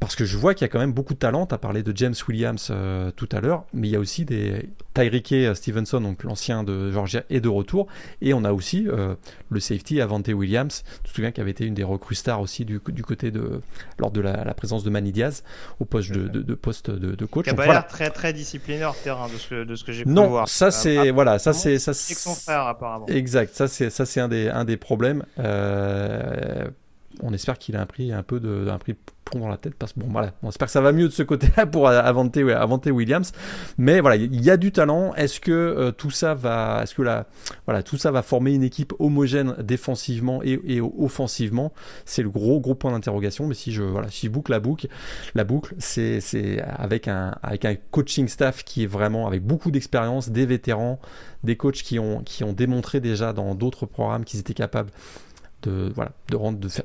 Parce 0.00 0.14
que 0.14 0.24
je 0.24 0.36
vois 0.36 0.54
qu'il 0.54 0.64
y 0.64 0.66
a 0.66 0.68
quand 0.68 0.78
même 0.78 0.92
beaucoup 0.92 1.14
de 1.14 1.18
talent. 1.18 1.46
Tu 1.46 1.54
as 1.54 1.58
parlé 1.58 1.82
de 1.82 1.92
James 1.96 2.14
Williams 2.28 2.68
euh, 2.70 3.10
tout 3.16 3.28
à 3.32 3.40
l'heure, 3.40 3.64
mais 3.72 3.88
il 3.88 3.90
y 3.90 3.96
a 3.96 3.98
aussi 3.98 4.24
des 4.24 4.68
Tyreek 4.94 5.34
Stevenson, 5.54 6.00
donc 6.00 6.22
l'ancien 6.22 6.62
de 6.62 6.92
Georgia, 6.92 7.24
est 7.30 7.40
de 7.40 7.48
retour. 7.48 7.88
Et 8.22 8.32
on 8.32 8.44
a 8.44 8.52
aussi 8.52 8.86
euh, 8.88 9.16
le 9.50 9.58
safety 9.58 10.00
Avante 10.00 10.28
Williams. 10.28 10.84
Tu 11.02 11.10
te 11.10 11.16
souviens 11.16 11.32
qu'il 11.32 11.42
avait 11.42 11.50
été 11.50 11.64
une 11.64 11.74
des 11.74 11.82
recrues 11.82 12.14
stars 12.14 12.40
aussi 12.40 12.64
du, 12.64 12.80
du 12.86 13.02
côté 13.02 13.32
de 13.32 13.60
lors 13.98 14.12
de 14.12 14.20
la, 14.20 14.44
la, 14.44 14.54
présence 14.54 14.84
de 14.84 14.90
Manny 14.90 15.10
Diaz 15.10 15.42
au 15.80 15.84
poste 15.84 16.12
de, 16.12 16.28
de, 16.28 16.42
de 16.42 16.54
poste 16.54 16.90
de, 16.90 17.16
de 17.16 17.24
coach. 17.26 17.44
Qui 17.44 17.50
a 17.50 17.54
pas 17.54 17.66
l'air 17.66 17.86
très 17.86 18.10
très 18.10 18.32
discipliné 18.32 18.84
hors 18.84 18.96
terrain 18.96 19.28
de 19.28 19.36
ce 19.36 19.48
que, 19.48 19.64
de 19.64 19.74
ce 19.74 19.82
que 19.82 19.90
j'ai 19.90 20.04
pu 20.04 20.10
non, 20.10 20.28
voir. 20.28 20.42
Non, 20.42 20.46
ça 20.46 20.70
c'est 20.70 21.10
voilà, 21.10 21.40
ça 21.40 21.52
c'est 21.52 21.78
son 21.78 22.34
frère 22.34 22.66
apparemment. 22.66 23.06
Exact, 23.08 23.52
ça 23.54 23.66
c'est 23.66 23.90
ça 23.90 24.06
c'est 24.06 24.20
un 24.20 24.28
des 24.28 24.48
un 24.48 24.64
des 24.64 24.76
problèmes. 24.78 25.24
On 27.22 27.32
espère 27.32 27.58
qu'il 27.58 27.76
a 27.76 27.80
un 27.80 27.86
prix 27.86 28.12
un 28.12 28.22
peu 28.22 28.40
de 28.40 28.68
prix 28.80 28.94
dans 29.36 29.48
la 29.48 29.56
tête 29.56 29.74
parce 29.74 29.92
que 29.92 30.00
bon 30.00 30.06
voilà. 30.10 30.32
On 30.42 30.48
espère 30.48 30.66
que 30.66 30.72
ça 30.72 30.80
va 30.80 30.92
mieux 30.92 31.08
de 31.08 31.12
ce 31.12 31.22
côté-là 31.22 31.66
pour 31.66 31.88
Avante 31.88 32.86
Williams. 32.86 33.32
Mais 33.76 34.00
voilà 34.00 34.16
il 34.16 34.42
y 34.42 34.50
a 34.50 34.56
du 34.56 34.72
talent. 34.72 35.14
Est-ce 35.14 35.40
que 35.40 35.52
euh, 35.52 35.90
tout 35.92 36.10
ça 36.10 36.34
va 36.34 36.80
est-ce 36.82 36.94
que 36.94 37.02
la 37.02 37.26
voilà 37.66 37.82
tout 37.82 37.98
ça 37.98 38.10
va 38.10 38.22
former 38.22 38.54
une 38.54 38.62
équipe 38.62 38.94
homogène 38.98 39.54
défensivement 39.62 40.42
et, 40.42 40.80
offensivement? 40.80 41.72
C'est 42.04 42.22
le 42.22 42.30
gros 42.30 42.60
gros 42.60 42.74
point 42.74 42.92
d'interrogation. 42.92 43.46
Mais 43.46 43.54
si 43.54 43.72
je 43.72 43.82
voilà 43.82 44.08
si 44.08 44.26
je 44.26 44.32
boucle 44.32 44.50
la 44.50 44.60
boucle 44.60 44.88
la 45.34 45.44
boucle 45.44 45.74
c'est 45.78 46.20
c'est 46.20 46.60
avec 46.62 47.08
un 47.08 47.34
avec 47.42 47.64
un 47.64 47.74
coaching 47.90 48.28
staff 48.28 48.64
qui 48.64 48.84
est 48.84 48.86
vraiment 48.86 49.26
avec 49.26 49.42
beaucoup 49.42 49.70
d'expérience 49.70 50.30
des 50.30 50.46
vétérans 50.46 50.98
des 51.44 51.56
coachs 51.56 51.82
qui 51.82 51.98
ont 51.98 52.22
qui 52.22 52.44
ont 52.44 52.52
démontré 52.52 53.00
déjà 53.00 53.32
dans 53.32 53.54
d'autres 53.54 53.86
programmes 53.86 54.24
qu'ils 54.24 54.40
étaient 54.40 54.54
capables 54.54 54.90
de 55.62 55.92
voilà 55.94 56.12
de 56.30 56.36
rendre 56.36 56.58
de 56.58 56.68
faire 56.68 56.84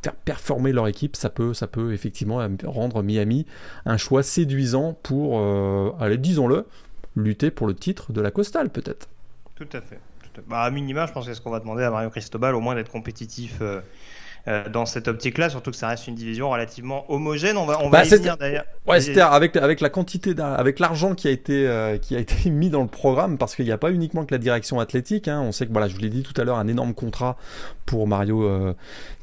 faire 0.00 0.14
performer 0.14 0.72
leur 0.72 0.88
équipe, 0.88 1.16
ça 1.16 1.30
peut, 1.30 1.54
ça 1.54 1.66
peut 1.66 1.92
effectivement 1.92 2.46
rendre 2.64 3.02
Miami 3.02 3.46
un 3.84 3.96
choix 3.96 4.22
séduisant 4.22 4.94
pour, 5.02 5.38
euh, 5.38 5.90
allez, 6.00 6.18
disons-le, 6.18 6.66
lutter 7.14 7.50
pour 7.50 7.66
le 7.66 7.74
titre 7.74 8.12
de 8.12 8.20
la 8.20 8.30
Costale 8.30 8.70
peut-être. 8.70 9.08
Tout 9.54 9.68
à 9.72 9.80
fait. 9.80 9.96
À... 9.96 10.40
Bah, 10.48 10.62
à 10.62 10.70
minima, 10.70 11.06
je 11.06 11.12
pense 11.12 11.24
que 11.24 11.32
c'est 11.32 11.36
ce 11.36 11.40
qu'on 11.40 11.50
va 11.50 11.60
demander 11.60 11.82
à 11.82 11.90
Mario 11.90 12.10
Cristobal, 12.10 12.54
au 12.54 12.60
moins 12.60 12.74
d'être 12.74 12.90
compétitif. 12.90 13.58
Euh... 13.60 13.80
Euh, 14.48 14.68
dans 14.68 14.86
cette 14.86 15.08
optique-là, 15.08 15.50
surtout 15.50 15.72
que 15.72 15.76
ça 15.76 15.88
reste 15.88 16.06
une 16.06 16.14
division 16.14 16.50
relativement 16.50 17.10
homogène. 17.10 17.56
On 17.56 17.66
va, 17.66 17.80
on 17.82 17.90
bah, 17.90 18.02
va 18.02 18.04
y 18.04 18.08
venir 18.08 18.36
d'ailleurs. 18.36 18.64
Ouais, 18.86 19.00
c'est-à-dire 19.00 19.32
avec 19.32 19.56
avec 19.56 19.80
la 19.80 19.88
quantité, 19.88 20.34
avec 20.40 20.78
l'argent 20.78 21.16
qui 21.16 21.26
a 21.26 21.32
été 21.32 21.66
euh, 21.66 21.98
qui 21.98 22.14
a 22.14 22.20
été 22.20 22.48
mis 22.50 22.70
dans 22.70 22.82
le 22.82 22.88
programme, 22.88 23.38
parce 23.38 23.56
qu'il 23.56 23.64
n'y 23.64 23.72
a 23.72 23.78
pas 23.78 23.90
uniquement 23.90 24.24
que 24.24 24.32
la 24.32 24.38
direction 24.38 24.78
athlétique. 24.78 25.26
Hein. 25.26 25.40
On 25.40 25.50
sait 25.50 25.66
que 25.66 25.72
voilà, 25.72 25.88
je 25.88 25.94
vous 25.96 26.00
l'ai 26.00 26.10
dit 26.10 26.22
tout 26.22 26.40
à 26.40 26.44
l'heure, 26.44 26.58
un 26.58 26.68
énorme 26.68 26.94
contrat 26.94 27.36
pour 27.86 28.06
Mario 28.06 28.44
euh, 28.44 28.74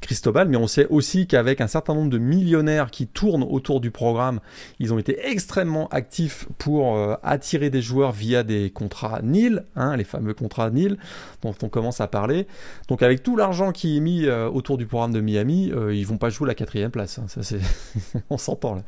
Cristobal, 0.01 0.49
mais 0.49 0.57
on 0.57 0.67
sait 0.67 0.87
aussi 0.87 1.25
qu'avec 1.25 1.61
un 1.61 1.67
certain 1.67 1.93
nombre 1.93 2.09
de 2.09 2.17
millionnaires 2.17 2.91
qui 2.91 3.07
tournent 3.07 3.43
autour 3.43 3.79
du 3.79 3.91
programme, 3.91 4.41
ils 4.79 4.93
ont 4.93 4.99
été 4.99 5.25
extrêmement 5.25 5.87
actifs 5.87 6.47
pour 6.57 6.97
attirer 7.23 7.69
des 7.69 7.81
joueurs 7.81 8.11
via 8.11 8.43
des 8.43 8.69
contrats 8.69 9.21
NIL, 9.21 9.65
hein, 9.75 9.95
les 9.95 10.03
fameux 10.03 10.33
contrats 10.33 10.69
NIL 10.69 10.97
dont 11.41 11.55
on 11.61 11.69
commence 11.69 12.01
à 12.01 12.07
parler. 12.07 12.47
Donc 12.89 13.01
avec 13.01 13.23
tout 13.23 13.37
l'argent 13.37 13.71
qui 13.71 13.97
est 13.97 13.99
mis 14.01 14.27
autour 14.27 14.77
du 14.77 14.85
programme 14.85 15.12
de 15.13 15.21
Miami, 15.21 15.71
euh, 15.71 15.93
ils 15.93 16.05
vont 16.05 16.17
pas 16.17 16.29
jouer 16.29 16.47
la 16.47 16.55
quatrième 16.55 16.91
place. 16.91 17.19
Hein. 17.19 17.25
Ça 17.27 17.43
c'est, 17.43 17.59
on 18.29 18.37
s'entend 18.37 18.75
là. 18.75 18.83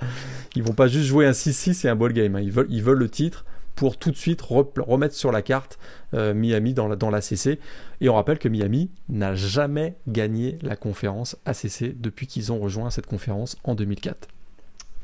Ils 0.56 0.64
vont 0.64 0.74
pas 0.74 0.88
juste 0.88 1.06
jouer 1.06 1.26
un 1.26 1.32
6-6 1.32 1.86
et 1.86 1.90
un 1.90 1.96
ball 1.96 2.14
game. 2.14 2.36
Hein. 2.36 2.42
Ils 2.42 2.52
veulent, 2.84 2.98
le 2.98 3.10
titre 3.10 3.46
pour 3.76 3.98
tout 3.98 4.12
de 4.12 4.16
suite 4.16 4.42
remettre 4.42 5.16
sur 5.16 5.34
la 5.34 5.42
carte 5.42 5.78
euh, 6.14 6.34
Miami 6.34 6.74
dans 6.74 6.88
la, 6.88 6.96
dans 6.96 7.10
l'ACC. 7.10 7.60
Et 8.02 8.10
on 8.10 8.16
rappelle 8.16 8.40
que 8.40 8.48
Miami 8.48 8.90
n'a 9.10 9.36
jamais 9.36 9.98
gagné 10.08 10.58
la 10.62 10.76
conférence 10.76 11.38
ACC 11.46 12.00
depuis 12.00 12.28
qu'ils 12.28 12.52
ont 12.52 12.60
rejoint 12.60 12.90
cette 12.90 13.06
conférence 13.06 13.58
en 13.64 13.76
2004. 13.76 14.30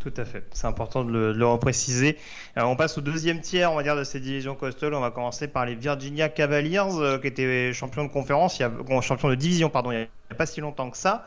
Tout 0.01 0.13
à 0.17 0.25
fait, 0.25 0.43
c'est 0.51 0.65
important 0.65 1.03
de 1.03 1.11
le, 1.11 1.33
de 1.33 1.43
repréciser. 1.43 2.17
Alors, 2.55 2.71
on 2.71 2.75
passe 2.75 2.97
au 2.97 3.01
deuxième 3.01 3.39
tiers, 3.39 3.71
on 3.71 3.75
va 3.75 3.83
dire, 3.83 3.95
de 3.95 4.03
cette 4.03 4.23
division 4.23 4.55
coastal. 4.55 4.95
On 4.95 4.99
va 4.99 5.11
commencer 5.11 5.47
par 5.47 5.63
les 5.67 5.75
Virginia 5.75 6.27
Cavaliers, 6.27 6.79
euh, 6.79 7.19
qui 7.19 7.27
étaient 7.27 7.71
champions 7.71 8.03
de 8.03 8.09
conférence, 8.09 8.57
y 8.57 8.63
a, 8.63 8.71
champions 9.01 9.29
de 9.29 9.35
division, 9.35 9.69
pardon, 9.69 9.91
il 9.91 9.99
n'y 9.99 10.07
a 10.31 10.35
pas 10.35 10.47
si 10.47 10.59
longtemps 10.59 10.89
que 10.89 10.97
ça. 10.97 11.25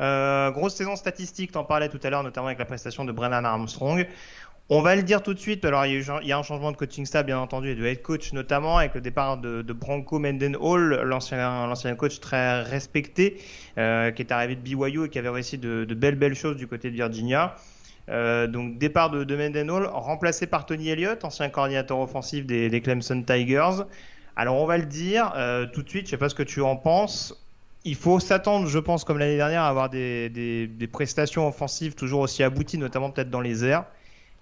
Euh, 0.00 0.50
grosse 0.50 0.74
saison 0.74 0.96
statistique, 0.96 1.52
t'en 1.52 1.64
parlais 1.64 1.88
tout 1.88 2.00
à 2.02 2.10
l'heure, 2.10 2.22
notamment 2.22 2.48
avec 2.48 2.58
la 2.58 2.66
prestation 2.66 3.06
de 3.06 3.12
Brennan 3.12 3.42
Armstrong. 3.46 4.06
On 4.68 4.82
va 4.82 4.96
le 4.96 5.02
dire 5.02 5.22
tout 5.22 5.32
de 5.32 5.38
suite, 5.38 5.64
alors 5.64 5.86
il 5.86 6.04
y, 6.22 6.32
a 6.32 6.38
un 6.38 6.42
changement 6.42 6.72
de 6.72 6.76
coaching 6.76 7.06
staff 7.06 7.24
bien 7.24 7.38
entendu 7.38 7.70
et 7.70 7.74
de 7.74 7.84
head 7.84 8.02
coach 8.02 8.32
notamment 8.34 8.76
avec 8.76 8.94
le 8.94 9.00
départ 9.00 9.38
de, 9.38 9.62
de 9.62 9.76
Mendenhall, 10.12 11.00
l'ancien 11.02 11.66
l'ancien 11.66 11.96
coach 11.96 12.20
très 12.20 12.62
respecté 12.62 13.38
euh, 13.78 14.12
qui 14.12 14.22
est 14.22 14.30
arrivé 14.30 14.54
de 14.54 14.60
BYU 14.60 15.06
et 15.06 15.08
qui 15.08 15.18
avait 15.18 15.30
réussi 15.30 15.58
de, 15.58 15.84
de 15.84 15.94
belles 15.94 16.14
belles 16.14 16.36
choses 16.36 16.56
du 16.56 16.68
côté 16.68 16.90
de 16.90 16.94
Virginia. 16.94 17.56
Euh, 18.08 18.46
donc 18.46 18.78
départ 18.78 19.10
de, 19.10 19.24
de 19.24 19.36
Mendenhall 19.36 19.86
remplacé 19.86 20.46
par 20.46 20.66
Tony 20.66 20.88
Elliott, 20.88 21.24
ancien 21.24 21.48
coordinateur 21.48 21.98
offensif 21.98 22.46
des, 22.46 22.80
Clemson 22.80 23.22
Tigers. 23.22 23.84
Alors 24.36 24.56
on 24.56 24.66
va 24.66 24.78
le 24.78 24.86
dire 24.86 25.32
euh, 25.36 25.66
tout 25.66 25.82
de 25.82 25.88
suite, 25.88 26.06
je 26.06 26.10
sais 26.10 26.16
pas 26.16 26.28
ce 26.28 26.34
que 26.34 26.42
tu 26.42 26.60
en 26.60 26.76
penses. 26.76 27.34
Il 27.84 27.94
faut 27.94 28.20
s'attendre, 28.20 28.66
je 28.66 28.78
pense, 28.78 29.04
comme 29.04 29.18
l'année 29.18 29.36
dernière, 29.36 29.62
à 29.62 29.68
avoir 29.68 29.88
des, 29.88 30.28
des, 30.28 30.66
des 30.66 30.86
prestations 30.86 31.48
offensives 31.48 31.94
toujours 31.94 32.20
aussi 32.20 32.42
abouties, 32.42 32.76
notamment 32.76 33.10
peut-être 33.10 33.30
dans 33.30 33.40
les 33.40 33.64
airs. 33.64 33.84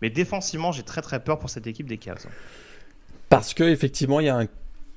Mais 0.02 0.10
défensivement, 0.10 0.72
j'ai 0.72 0.82
très 0.82 1.02
très 1.02 1.22
peur 1.22 1.38
pour 1.38 1.50
cette 1.50 1.66
équipe 1.66 1.86
des 1.86 1.98
Cavs. 1.98 2.26
Parce 3.28 3.54
que 3.54 3.64
effectivement, 3.64 4.20
il 4.20 4.26
y 4.26 4.28
a 4.28 4.36
un 4.36 4.46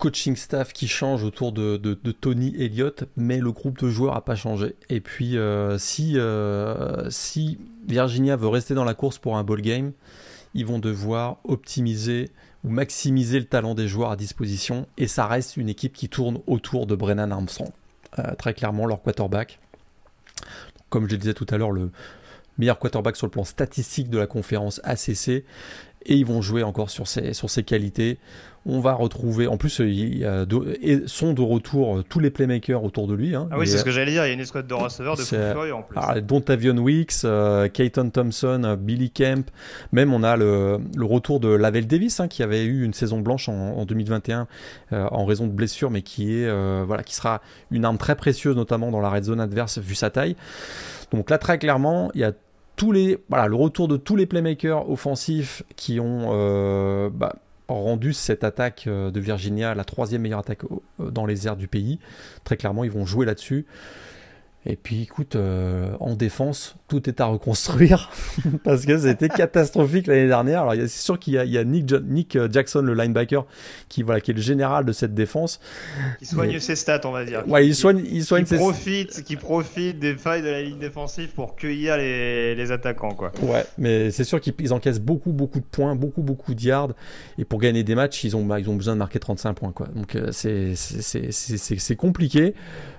coaching 0.02 0.36
staff 0.36 0.74
qui 0.74 0.88
change 0.88 1.24
autour 1.24 1.52
de, 1.52 1.78
de, 1.78 2.12
Tony 2.12 2.56
Elliott, 2.58 3.04
mais 3.16 3.38
le 3.38 3.52
groupe 3.52 3.78
de 3.80 3.88
joueurs 3.88 4.16
n'a 4.16 4.22
pas 4.22 4.36
changé. 4.36 4.76
Et 4.90 5.00
puis, 5.00 5.38
euh, 5.38 5.78
si, 5.78 6.18
euh, 6.18 7.08
si 7.12 7.60
Virginia 7.88 8.36
veut 8.36 8.48
rester 8.48 8.74
dans 8.74 8.84
la 8.84 8.96
course 8.96 9.20
pour 9.20 9.38
un 9.38 9.44
ball 9.44 9.62
game, 9.62 9.92
ils 10.56 10.66
vont 10.66 10.80
devoir 10.80 11.38
optimiser 11.44 12.32
ou 12.64 12.70
maximiser 12.70 13.40
le 13.40 13.46
talent 13.46 13.76
des 13.76 13.88
joueurs 13.88 14.10
à 14.10 14.16
disposition. 14.16 14.88
Et 14.98 15.06
ça 15.06 15.28
reste 15.28 15.56
une 15.56 15.70
équipe 15.70 15.94
qui 15.94 16.10
tourne 16.10 16.40
autour 16.48 16.88
de 16.88 16.96
Brennan 16.96 17.32
Armstrong. 17.32 17.70
Euh, 18.18 18.34
très 18.40 18.56
clairement, 18.56 18.88
leur 18.88 19.04
quarterback. 19.04 19.60
Comme 20.90 21.06
je 21.06 21.12
le 21.12 21.18
disais 21.18 21.36
tout 21.36 21.46
à 21.52 21.60
l'heure, 21.60 21.72
le, 21.72 21.92
meilleur 22.58 22.80
quarterback 22.80 23.16
sur 23.16 23.28
le 23.28 23.32
plan 23.32 23.44
statistique 23.44 24.10
de 24.10 24.18
la 24.18 24.26
conférence 24.26 24.82
ACC. 24.84 25.44
Et 26.04 26.16
ils 26.16 26.26
vont 26.26 26.42
jouer 26.42 26.64
encore 26.64 26.90
sur 26.90 27.08
sur 27.08 27.50
ses 27.52 27.64
qualités. 27.64 28.18
On 28.66 28.80
va 28.80 28.94
retrouver, 28.94 29.48
en 29.48 29.58
plus, 29.58 29.80
il 29.80 30.20
y 30.20 30.26
a 30.26 30.46
de, 30.46 30.78
et 30.82 31.08
sont 31.08 31.34
de 31.34 31.42
retour 31.42 32.04
tous 32.08 32.20
les 32.20 32.30
playmakers 32.30 32.84
autour 32.84 33.08
de 33.08 33.16
lui. 33.16 33.36
Hein. 33.36 33.48
Ah 33.52 33.58
oui, 33.58 33.68
c'est 33.68 33.78
ce 33.78 33.84
que 33.84 33.92
j'allais 33.92 34.12
dire. 34.12 34.24
Il 34.24 34.28
y 34.28 34.32
a 34.32 34.34
une 34.34 34.40
escouade 34.40 34.68
de 34.68 34.74
receveurs 34.74 35.18
de 35.18 35.24
furieux 35.24 35.74
en 35.74 35.82
plus. 35.82 35.98
Alors, 35.98 36.22
dont 36.22 36.42
Tavion 36.42 36.78
Weeks, 36.78 37.24
euh, 37.24 37.68
Keaton 37.70 38.10
Thompson, 38.12 38.62
euh, 38.64 38.76
Billy 38.76 39.10
Kemp. 39.10 39.50
Même 39.92 40.14
on 40.14 40.24
a 40.24 40.36
le, 40.36 40.80
le 40.96 41.06
retour 41.06 41.40
de 41.40 41.50
Lavelle 41.50 41.88
Davis, 41.88 42.20
hein, 42.20 42.28
qui 42.28 42.44
avait 42.44 42.64
eu 42.64 42.84
une 42.84 42.94
saison 42.94 43.20
blanche 43.20 43.50
en, 43.50 43.54
en 43.54 43.86
2021 43.86 44.48
euh, 44.94 45.08
en 45.12 45.26
raison 45.26 45.48
de 45.48 45.52
blessure, 45.52 45.90
mais 45.90 46.02
qui 46.02 46.34
est 46.34 46.48
euh, 46.48 46.84
voilà, 46.86 47.04
qui 47.04 47.16
sera 47.16 47.42
une 47.72 47.86
arme 47.86 47.98
très 47.98 48.16
précieuse, 48.16 48.56
notamment 48.56 48.92
dans 48.92 49.00
la 49.00 49.10
red 49.10 49.24
zone 49.24 49.40
adverse 49.40 49.80
vu 49.80 49.96
sa 49.96 50.10
taille. 50.10 50.36
Donc 51.12 51.30
là, 51.30 51.38
très 51.38 51.58
clairement, 51.58 52.12
il 52.14 52.22
y 52.22 52.24
a 52.24 52.32
tous 52.76 52.92
les, 52.92 53.18
voilà, 53.30 53.48
le 53.48 53.56
retour 53.56 53.88
de 53.88 53.98
tous 53.98 54.16
les 54.16 54.26
playmakers 54.26 54.90
offensifs 54.90 55.64
qui 55.76 56.00
ont 56.00 56.30
euh, 56.32 57.10
bah, 57.14 57.36
rendu 57.68 58.14
cette 58.14 58.44
attaque 58.44 58.88
de 58.88 59.20
Virginia 59.20 59.74
la 59.76 59.84
troisième 59.84 60.22
meilleure 60.22 60.40
attaque 60.40 60.62
dans 61.00 61.26
les 61.26 61.48
airs 61.48 61.58
du 61.58 61.68
pays. 61.68 62.00
Très 62.44 62.58
clairement, 62.58 62.84
ils 62.84 62.92
vont 62.92 63.06
jouer 63.06 63.26
là-dessus. 63.26 63.66
Et 64.66 64.76
puis, 64.76 65.02
écoute, 65.02 65.36
euh, 65.36 65.96
en 66.00 66.16
défense, 66.16 66.76
tout 66.88 67.10
est 67.10 67.20
à 67.20 67.26
reconstruire 67.26 68.12
parce 68.64 68.86
que 68.86 68.96
c'était 69.00 69.28
catastrophique 69.30 70.06
l'année 70.06 70.28
dernière. 70.28 70.62
Alors, 70.62 70.76
c'est 70.88 71.02
sûr 71.02 71.18
qu'il 71.18 71.34
y 71.34 71.58
a, 71.58 71.64
Nick, 71.64 71.92
Nick, 71.92 72.36
euh, 72.36 72.48
Jackson, 72.52 72.82
le 72.82 72.94
linebacker, 72.94 73.46
qui 73.90 74.04
voilà, 74.04 74.22
qui 74.22 74.30
est 74.30 74.34
le 74.36 74.42
général 74.42 74.86
de 74.86 74.92
cette 74.92 75.16
défense. 75.16 75.60
Qui 76.20 76.28
soigne 76.28 76.60
ses 76.60 76.76
stats, 76.76 77.02
on 77.06 77.12
va 77.12 77.26
dire. 77.26 77.44
Ouais, 77.48 77.66
il 77.66 77.74
soigne, 77.74 78.04
il 78.06 78.24
soigne 78.24 78.46
qui 78.46 78.56
profite, 78.56 79.24
qui 79.24 79.36
profite 79.36 79.98
des 79.98 80.14
failles 80.16 80.44
de 80.44 80.50
la 80.50 80.62
ligne 80.62 80.78
défensive 80.78 81.30
pour 81.30 81.56
cueillir 81.56 81.98
les, 81.98 82.54
les 82.54 82.72
attaquants, 82.72 83.16
quoi. 83.16 83.32
Ouais, 83.42 83.66
mais 83.80 84.12
c'est 84.12 84.24
sûr 84.24 84.40
qu'ils 84.40 84.74
encaissent 84.74 85.02
beaucoup, 85.02 85.32
beaucoup 85.32 85.60
de 85.60 85.66
points, 85.66 85.96
beaucoup, 85.96 86.22
beaucoup 86.22 86.54
de 86.54 86.62
yards. 86.62 86.94
Et 87.40 87.46
pour 87.46 87.60
gagner 87.60 87.84
des 87.84 87.96
matchs, 87.96 88.24
ils 88.26 88.36
ont, 88.36 88.46
bah, 88.46 88.60
ils 88.60 88.70
ont 88.70 88.76
besoin 88.76 88.94
de 88.94 89.00
marquer 89.00 89.18
35 89.18 89.54
points, 89.54 89.72
quoi. 89.72 89.88
Donc, 89.88 90.16
euh, 90.16 90.32
c'est 90.32 91.96
compliqué, 91.96 92.54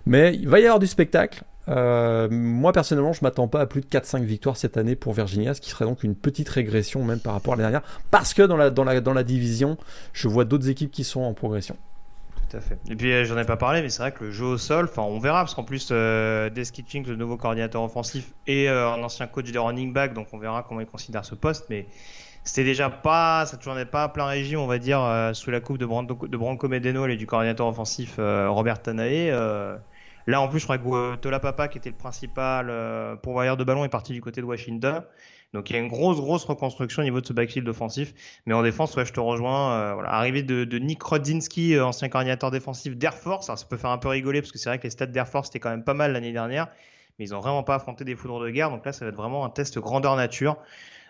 mais 0.07 0.35
il 0.35 0.49
va 0.49 0.59
y 0.59 0.65
avoir 0.65 0.81
du 0.81 0.89
spectacle. 0.89 1.45
Euh, 1.69 2.29
moi 2.31 2.73
personnellement, 2.73 3.13
je 3.13 3.21
m'attends 3.23 3.49
pas 3.49 3.61
à 3.61 3.67
plus 3.67 3.81
de 3.81 3.87
4-5 3.87 4.23
victoires 4.23 4.57
cette 4.57 4.77
année 4.77 4.97
pour 4.97 5.13
Virginia, 5.13 5.55
ce 5.55 5.61
qui 5.61 5.71
serait 5.71 5.85
donc 5.85 6.03
une 6.03 6.17
petite 6.17 6.49
régression 6.49 7.05
même 7.05 7.21
par 7.21 7.35
rapport 7.35 7.55
à 7.55 7.57
l'année 7.57 7.71
dernière, 7.71 7.89
parce 8.11 8.35
que 8.35 8.43
dans 8.43 8.57
la, 8.57 8.71
la, 8.71 9.01
la 9.01 9.23
division, 9.23 9.77
je 10.13 10.29
vois 10.29 10.45
d'autres 10.45 10.69
équipes 10.69 10.91
qui 10.91 11.05
sont 11.05 11.21
en 11.21 11.35
progression. 11.35 11.77
Tout 12.53 12.57
à 12.57 12.61
fait. 12.61 12.79
Et 12.91 12.97
puis 12.97 13.13
euh, 13.13 13.25
j'en 13.25 13.39
ai 13.39 13.45
pas 13.45 13.57
parlé, 13.57 13.81
mais 13.81 13.89
c'est 13.89 14.03
vrai 14.03 14.13
que 14.13 14.25
le 14.25 14.31
jeu 14.31 14.45
au 14.45 14.59
sol, 14.59 14.91
on 14.99 15.19
verra, 15.19 15.41
parce 15.41 15.55
qu'en 15.55 15.65
plus 15.65 15.89
euh, 15.91 16.51
Des 16.51 16.65
le 16.65 17.17
nouveau 17.17 17.37
coordinateur 17.37 17.83
offensif, 17.83 18.33
et 18.47 18.69
euh, 18.69 18.91
un 18.91 19.03
ancien 19.03 19.27
coach 19.27 19.51
de 19.51 19.59
running 19.59 19.93
back, 19.93 20.13
donc 20.13 20.29
on 20.33 20.39
verra 20.39 20.63
comment 20.63 20.81
il 20.81 20.87
considère 20.87 21.25
ce 21.25 21.35
poste, 21.35 21.67
mais 21.71 21.87
c'était 22.45 22.65
déjà 22.65 22.91
pas, 22.91 23.47
ça 23.47 23.57
tournait 23.57 23.87
pas 23.87 24.03
à 24.03 24.09
plein 24.09 24.27
régime, 24.27 24.59
on 24.59 24.67
va 24.67 24.79
dire, 24.79 25.31
sous 25.33 25.51
la 25.53 25.61
coupe 25.61 25.79
de, 25.79 25.87
Branco, 25.87 26.27
de 26.27 26.37
Branco 26.37 26.69
Medeno 26.69 27.07
et 27.07 27.17
du 27.17 27.25
coordinateur 27.25 27.69
offensif 27.69 28.17
Robert 28.19 28.83
Tanae. 28.83 29.31
Là, 30.27 30.41
en 30.41 30.49
plus, 30.49 30.61
je 30.61 30.65
crois 30.65 30.79
que 30.79 31.17
Tola 31.17 31.41
Papa, 31.41 31.69
qui 31.69 31.79
était 31.79 31.91
le 31.91 31.97
principal 31.97 32.69
euh, 32.71 33.17
pourvoyeur 33.17 33.57
de 33.57 33.65
ballon, 33.65 33.85
est 33.85 33.89
parti 33.89 34.13
du 34.13 34.21
côté 34.21 34.41
de 34.41 34.47
Washington. 34.47 35.03
Donc 35.53 35.69
il 35.69 35.75
y 35.75 35.79
a 35.79 35.83
une 35.83 35.89
grosse, 35.89 36.17
grosse 36.17 36.45
reconstruction 36.45 37.03
au 37.03 37.05
niveau 37.05 37.21
de 37.21 37.27
ce 37.27 37.33
backfield 37.33 37.69
offensif. 37.69 38.15
Mais 38.47 38.55
en 38.55 38.63
défense, 38.63 38.97
ouais, 38.97 39.05
je 39.05 39.13
te 39.13 39.21
rejoins. 39.21 39.73
Euh, 39.73 39.95
voilà. 39.95 40.31
De, 40.43 40.79
Nick 40.79 41.03
Rodzinski, 41.03 41.75
euh, 41.75 41.85
ancien 41.85 42.09
coordinateur 42.09 42.51
défensif 42.51 42.97
d'Air 42.97 43.15
Force. 43.15 43.47
ça 43.47 43.57
peut 43.69 43.77
faire 43.77 43.91
un 43.91 43.99
peu 43.99 44.09
rigoler 44.09 44.41
parce 44.41 44.53
que 44.53 44.59
c'est 44.59 44.71
vrai 44.71 44.79
que 44.79 44.85
les 44.85 44.91
stats 44.91 45.07
d'Air 45.07 45.29
Force 45.29 45.49
étaient 45.49 45.61
quand 45.61 45.71
même 45.71 45.85
pas 45.85 45.95
mal 45.95 46.13
l'année 46.13 46.33
dernière. 46.33 46.69
Mais 47.19 47.27
ils 47.27 47.33
n'ont 47.33 47.41
vraiment 47.41 47.63
pas 47.63 47.75
affronté 47.75 48.05
des 48.05 48.17
foudres 48.17 48.41
de 48.41 48.49
guerre. 48.49 48.71
Donc 48.71 48.87
là, 48.87 48.93
ça 48.93 49.05
va 49.05 49.11
être 49.11 49.17
vraiment 49.17 49.45
un 49.45 49.51
test 49.51 49.79
grandeur 49.79 50.17
nature. 50.17 50.57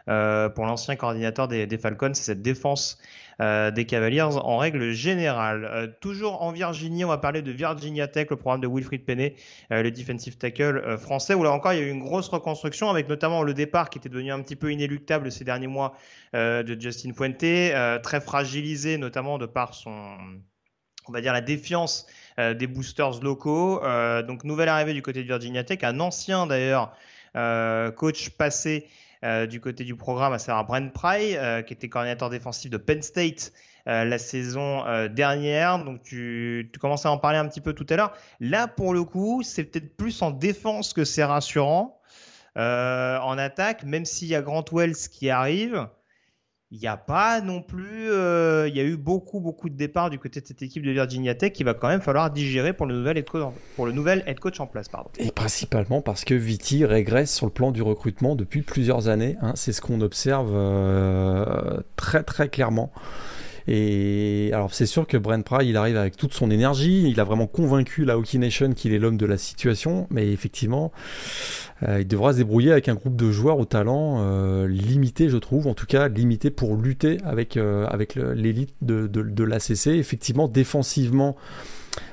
Euh, 0.08 0.48
pour 0.48 0.66
l'ancien 0.66 0.96
coordinateur 0.96 1.48
des, 1.48 1.78
Falcons, 1.78 2.12
c'est 2.14 2.22
cette 2.22 2.42
défense 2.42 2.98
euh, 3.40 3.70
des 3.70 3.86
Cavaliers 3.86 4.22
en 4.22 4.58
règle 4.58 4.92
générale. 4.92 5.64
Euh, 5.64 5.86
toujours 6.00 6.42
en 6.42 6.52
Virginie, 6.52 7.04
on 7.04 7.08
va 7.08 7.18
parler 7.18 7.42
de 7.42 7.52
Virginia 7.52 8.08
Tech, 8.08 8.28
le 8.30 8.36
programme 8.36 8.60
de 8.60 8.68
Wilfried 8.68 9.04
Penney, 9.04 9.36
le 9.70 9.90
defensive 9.90 10.36
tackle 10.36 10.98
français, 10.98 11.34
où 11.34 11.42
là 11.42 11.52
encore 11.52 11.72
il 11.72 11.80
y 11.80 11.82
a 11.82 11.86
eu 11.86 11.90
une 11.90 12.02
grosse 12.02 12.28
reconstruction 12.28 12.90
avec 12.90 13.08
notamment 13.08 13.42
le 13.42 13.54
départ 13.54 13.90
qui 13.90 13.98
était 13.98 14.08
devenu 14.08 14.32
un 14.32 14.40
petit 14.42 14.56
peu 14.56 14.72
inéluctable 14.72 15.30
ces 15.30 15.44
derniers 15.44 15.66
mois 15.66 15.94
de 16.34 16.76
Justin 16.78 17.12
Fuente, 17.12 18.02
très 18.02 18.20
fragilisé 18.20 18.98
notamment 18.98 19.38
de 19.38 19.46
par 19.46 19.74
son 19.74 20.16
on 21.08 21.12
va 21.12 21.20
dire 21.20 21.32
la 21.32 21.40
défiance 21.40 22.06
des 22.38 22.66
boosters 22.66 23.20
locaux. 23.22 23.80
donc 24.26 24.44
nouvelle 24.44 24.68
arrivée 24.68 24.94
du 24.94 25.02
côté 25.02 25.22
de 25.22 25.26
Virginia 25.26 25.64
Tech, 25.64 25.78
un 25.82 26.00
ancien 26.00 26.46
d'ailleurs 26.46 26.94
coach 27.96 28.30
passé 28.30 28.88
euh, 29.24 29.46
du 29.46 29.60
côté 29.60 29.84
du 29.84 29.94
programme, 29.94 30.32
à 30.32 30.38
savoir 30.38 30.64
Brent 30.66 30.92
Pry, 30.92 31.36
euh, 31.36 31.62
qui 31.62 31.72
était 31.72 31.88
coordinateur 31.88 32.28
défensif 32.28 32.70
de 32.70 32.76
Penn 32.76 33.02
State 33.02 33.52
euh, 33.86 34.04
la 34.04 34.18
saison 34.18 34.84
dernière. 35.08 35.84
Donc 35.84 36.02
tu, 36.02 36.70
tu 36.72 36.78
commençais 36.78 37.08
à 37.08 37.12
en 37.12 37.18
parler 37.18 37.38
un 37.38 37.46
petit 37.46 37.60
peu 37.60 37.72
tout 37.72 37.86
à 37.90 37.96
l'heure. 37.96 38.12
Là, 38.40 38.66
pour 38.66 38.94
le 38.94 39.04
coup, 39.04 39.42
c'est 39.44 39.64
peut-être 39.64 39.96
plus 39.96 40.22
en 40.22 40.30
défense 40.30 40.92
que 40.92 41.04
c'est 41.04 41.24
rassurant. 41.24 42.00
en 42.56 43.38
attaque, 43.38 43.84
même 43.84 44.04
s'il 44.04 44.28
y 44.28 44.34
a 44.34 44.42
Grant 44.42 44.64
Wells 44.72 45.08
qui 45.10 45.30
arrive, 45.30 45.86
il 46.72 46.78
n'y 46.78 46.86
a 46.86 46.96
pas 46.96 47.42
non 47.42 47.60
plus. 47.60 48.10
Euh, 48.10 48.66
il 48.66 48.74
y 48.74 48.80
a 48.80 48.82
eu 48.82 48.96
beaucoup, 48.96 49.40
beaucoup 49.40 49.68
de 49.68 49.76
départs 49.76 50.08
du 50.08 50.18
côté 50.18 50.40
de 50.40 50.46
cette 50.46 50.62
équipe 50.62 50.82
de 50.82 50.90
Virginia 50.90 51.34
Tech 51.34 51.52
qui 51.52 51.64
va 51.64 51.74
quand 51.74 51.88
même 51.88 52.00
falloir 52.00 52.30
digérer 52.30 52.72
pour 52.72 52.86
le 52.86 52.94
nouvel 52.94 53.18
head 53.18 53.28
coach 53.28 53.52
pour 53.76 53.84
le 53.84 53.92
nouvel 53.92 54.24
head 54.26 54.40
coach 54.40 54.58
en 54.58 54.66
place. 54.66 54.88
Pardon. 54.88 55.10
Et 55.18 55.30
principalement 55.30 56.00
parce 56.00 56.24
que 56.24 56.34
Viti 56.34 56.86
régresse 56.86 57.34
sur 57.34 57.44
le 57.44 57.52
plan 57.52 57.72
du 57.72 57.82
recrutement 57.82 58.36
depuis 58.36 58.62
plusieurs 58.62 59.08
années. 59.08 59.36
Hein. 59.42 59.52
C'est 59.54 59.72
ce 59.72 59.82
qu'on 59.82 60.00
observe 60.00 60.52
euh, 60.54 61.82
très, 61.96 62.22
très 62.22 62.48
clairement. 62.48 62.90
Et 63.68 64.50
alors 64.52 64.74
c'est 64.74 64.86
sûr 64.86 65.06
que 65.06 65.16
Brent 65.16 65.42
Pry, 65.42 65.68
il 65.68 65.76
arrive 65.76 65.96
avec 65.96 66.16
toute 66.16 66.34
son 66.34 66.50
énergie, 66.50 67.08
il 67.08 67.20
a 67.20 67.24
vraiment 67.24 67.46
convaincu 67.46 68.04
la 68.04 68.18
Hockey 68.18 68.38
Nation 68.38 68.72
qu'il 68.72 68.92
est 68.92 68.98
l'homme 68.98 69.16
de 69.16 69.26
la 69.26 69.38
situation, 69.38 70.06
mais 70.10 70.32
effectivement, 70.32 70.92
euh, 71.88 72.00
il 72.00 72.06
devra 72.06 72.32
se 72.32 72.38
débrouiller 72.38 72.72
avec 72.72 72.88
un 72.88 72.94
groupe 72.94 73.16
de 73.16 73.30
joueurs 73.30 73.58
au 73.58 73.64
talent 73.64 74.18
euh, 74.20 74.66
limité, 74.68 75.28
je 75.28 75.36
trouve, 75.36 75.66
en 75.66 75.74
tout 75.74 75.86
cas 75.86 76.08
limité 76.08 76.50
pour 76.50 76.76
lutter 76.76 77.18
avec, 77.24 77.56
euh, 77.56 77.86
avec 77.88 78.14
l'élite 78.14 78.74
de, 78.82 79.06
de, 79.06 79.44
l'ACC. 79.44 79.88
Effectivement, 79.88 80.48
défensivement, 80.48 81.36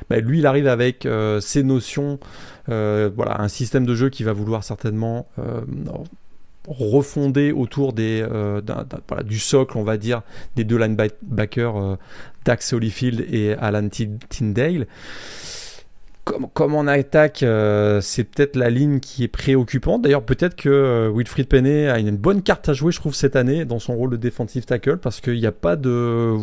bah, 0.09 0.19
lui, 0.19 0.39
il 0.39 0.45
arrive 0.45 0.67
avec 0.67 1.07
ses 1.41 1.63
notions, 1.63 2.19
voilà, 2.67 3.41
un 3.41 3.47
système 3.47 3.85
de 3.85 3.95
jeu 3.95 4.09
qui 4.09 4.23
va 4.23 4.33
vouloir 4.33 4.63
certainement 4.63 5.27
refondé 6.69 7.51
autour 7.51 7.93
des, 7.93 8.23
euh, 8.29 8.61
du 9.25 9.39
socle, 9.39 9.77
on 9.77 9.83
va 9.83 9.97
dire, 9.97 10.21
des 10.55 10.63
deux 10.63 10.77
linebackers 10.77 11.77
euh, 11.77 11.95
Dax 12.45 12.73
Holyfield 12.73 13.25
et 13.31 13.53
Alan 13.53 13.89
Tyndale. 13.89 14.87
Comme, 16.23 16.47
comme 16.53 16.75
on 16.75 16.85
attaque, 16.85 17.41
euh, 17.41 18.01
c'est 18.01 18.23
peut-être 18.23 18.55
la 18.55 18.69
ligne 18.69 18.99
qui 18.99 19.23
est 19.23 19.27
préoccupante. 19.27 20.03
D'ailleurs, 20.03 20.23
peut-être 20.23 20.55
que 20.55 21.11
Wilfried 21.13 21.47
Penney 21.47 21.87
a 21.87 21.97
une 21.97 22.17
bonne 22.17 22.43
carte 22.43 22.69
à 22.69 22.73
jouer, 22.73 22.91
je 22.91 22.99
trouve, 22.99 23.15
cette 23.15 23.35
année 23.35 23.65
dans 23.65 23.79
son 23.79 23.95
rôle 23.95 24.11
de 24.11 24.17
defensive 24.17 24.65
tackle, 24.65 24.97
parce 24.97 25.21
qu'il 25.21 25.39
n'y 25.39 25.47
a 25.47 25.51
pas 25.51 25.75
de 25.75 26.37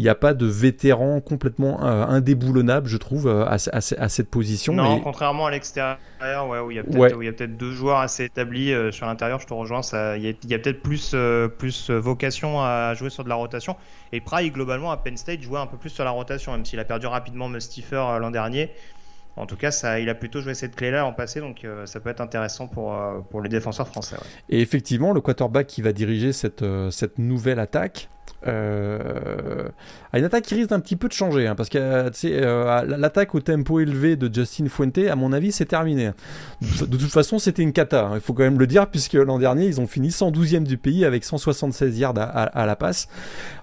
il 0.00 0.04
n'y 0.04 0.08
a 0.08 0.14
pas 0.14 0.32
de 0.32 0.46
vétéran 0.46 1.20
complètement 1.20 1.84
euh, 1.84 2.04
indéboulonnable, 2.06 2.88
je 2.88 2.96
trouve, 2.96 3.26
euh, 3.28 3.44
à, 3.46 3.58
cette 4.08 4.30
position. 4.30 4.72
Non, 4.72 4.98
contrairement 5.00 5.44
à 5.44 5.50
l'extérieur, 5.50 5.98
où 6.64 6.70
il 6.70 6.76
y 6.76 6.78
a 6.78 6.82
peut-être 6.82 7.58
deux 7.58 7.72
joueurs 7.72 7.98
assez 7.98 8.24
établis 8.24 8.72
euh, 8.72 8.90
sur 8.92 9.04
l'intérieur, 9.04 9.40
je 9.40 9.46
te 9.46 9.52
rejoins, 9.52 9.82
il 10.16 10.22
y 10.22 10.54
a, 10.54 10.58
peut-être 10.58 10.80
plus, 10.80 11.14
plus 11.58 11.90
vocation 11.90 12.62
à 12.62 12.94
jouer 12.94 13.10
sur 13.10 13.24
de 13.24 13.28
la 13.28 13.34
rotation. 13.34 13.76
Et 14.12 14.22
Pry, 14.22 14.50
globalement, 14.50 14.90
à 14.90 14.96
Penn 14.96 15.18
State, 15.18 15.42
jouait 15.42 15.60
un 15.60 15.66
peu 15.66 15.76
plus 15.76 15.90
sur 15.90 16.04
la 16.04 16.12
rotation, 16.12 16.52
même 16.52 16.64
s'il 16.64 16.80
a 16.80 16.84
perdu 16.84 17.06
rapidement 17.06 17.50
Mustifer 17.50 18.16
l'an 18.18 18.30
dernier. 18.30 18.70
En 19.40 19.46
tout 19.46 19.56
cas, 19.56 19.70
il 19.98 20.08
a 20.08 20.14
plutôt 20.14 20.40
joué 20.40 20.54
cette 20.54 20.76
clé-là 20.76 21.06
en 21.06 21.12
passé, 21.12 21.40
donc 21.40 21.66
ça 21.86 22.00
peut 22.00 22.10
être 22.10 22.20
intéressant 22.20 22.68
pour, 22.68 22.94
pour 23.30 23.40
les 23.40 23.48
défenseurs 23.48 23.88
français. 23.88 24.16
Et 24.48 24.60
effectivement, 24.60 25.12
le 25.12 25.20
quarterback 25.20 25.66
qui 25.66 25.82
va 25.82 25.92
diriger 25.92 26.32
cette, 26.32 26.64
cette 26.90 27.18
nouvelle 27.18 27.58
attaque, 27.58 28.08
euh, 28.46 29.68
une 30.14 30.24
attaque 30.24 30.44
qui 30.44 30.54
risque 30.54 30.70
d'un 30.70 30.80
petit 30.80 30.96
peu 30.96 31.08
de 31.08 31.12
changer, 31.12 31.46
hein, 31.46 31.54
parce 31.54 31.68
que 31.68 31.78
euh, 31.78 32.82
l'attaque 32.84 33.34
au 33.34 33.40
tempo 33.40 33.80
élevé 33.80 34.16
de 34.16 34.32
Justin 34.32 34.66
Fuente, 34.68 34.98
à 34.98 35.14
mon 35.14 35.32
avis, 35.32 35.52
c'est 35.52 35.66
terminé. 35.66 36.10
De, 36.60 36.96
toute 36.96 37.10
façon, 37.10 37.38
c'était 37.38 37.62
une 37.62 37.72
cata, 37.72 38.06
hein, 38.06 38.12
il 38.14 38.20
faut 38.20 38.32
quand 38.32 38.42
même 38.42 38.58
le 38.58 38.66
dire, 38.66 38.88
puisque 38.88 39.14
l'an 39.14 39.38
dernier, 39.38 39.66
ils 39.66 39.80
ont 39.80 39.86
fini 39.86 40.08
112e 40.08 40.64
du 40.64 40.78
pays 40.78 41.04
avec 41.04 41.24
176 41.24 41.98
yards 41.98 42.14
à, 42.18 42.66
la 42.66 42.76
passe. 42.76 43.08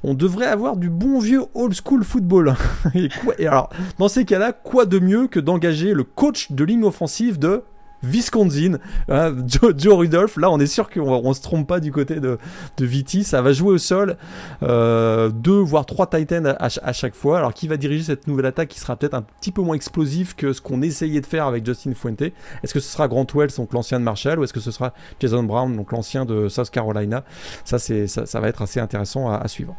On 0.04 0.13
devrait 0.13 0.46
avoir 0.46 0.78
du 0.78 0.90
bon 0.90 1.20
vieux 1.20 1.44
old 1.54 1.74
school 1.74 2.04
football. 2.04 2.56
et, 2.96 3.10
et 3.40 3.48
alors, 3.48 3.70
dans 3.98 4.08
ces 4.08 4.26
cas-là, 4.26 4.54
quoi 4.54 4.86
de 4.86 5.00
mieux 5.00 5.28
que 5.28 5.40
d'engager 5.40 5.66
le 5.71 6.03
coach 6.03 6.51
de 6.51 6.63
ligne 6.63 6.84
offensive 6.84 7.39
de 7.39 7.63
Wisconsin, 8.03 8.77
hein, 9.10 9.36
Joe, 9.47 9.95
Rudolph, 9.95 10.38
là 10.38 10.51
on 10.51 10.60
est 10.60 10.67
sûr 10.67 10.89
qu'on 10.89 11.01
on 11.01 11.34
se 11.34 11.41
trompe 11.41 11.67
pas 11.67 11.80
du 11.80 11.91
côté 11.91 12.19
de, 12.19 12.38
de 12.77 12.86
Viti, 12.86 13.23
ça 13.23 13.41
va 13.41 13.53
jouer 13.53 13.73
au 13.73 13.77
sol, 13.77 14.17
euh, 14.63 15.30
deux 15.30 15.60
voire 15.60 15.86
trois 15.86 16.08
Titans 16.08 16.56
à, 16.60 16.93
chaque 16.93 17.15
fois, 17.15 17.39
alors 17.39 17.53
qui 17.53 17.67
va 17.67 17.77
diriger 17.77 18.03
cette 18.03 18.27
nouvelle 18.27 18.45
attaque 18.45 18.69
qui 18.69 18.80
sera 18.80 18.95
peut-être 18.95 19.15
un 19.15 19.23
petit 19.23 19.51
peu 19.51 19.62
moins 19.62 19.75
explosif 19.75 20.36
que 20.36 20.53
ce 20.53 20.62
qu'on 20.62 20.82
essayait 20.82 21.21
de 21.21 21.25
faire 21.25 21.45
avec 21.47 21.65
Justin 21.65 21.93
Fuente? 21.93 22.21
Est-ce 22.21 22.73
que 22.73 22.80
ce 22.80 22.89
sera 22.89 23.08
Grant 23.08 23.27
Wells, 23.34 23.56
donc 23.58 23.73
l'ancien 23.73 23.99
de 23.99 24.06
Marshall, 24.06 24.39
ou 24.39 24.43
est-ce 24.43 24.53
que 24.53 24.60
ce 24.60 24.71
sera 24.71 24.93
Jason 25.19 25.43
Brown, 25.43 25.75
donc 25.75 25.91
l'ancien 25.91 26.25
de 26.25 26.49
South 26.49 26.69
Carolina? 26.69 27.23
Ça, 27.65 27.80
ça, 27.80 28.39
va 28.39 28.47
être 28.47 28.62
assez 28.62 28.80
intéressant 28.80 29.30
à, 29.30 29.47
suivre. 29.47 29.75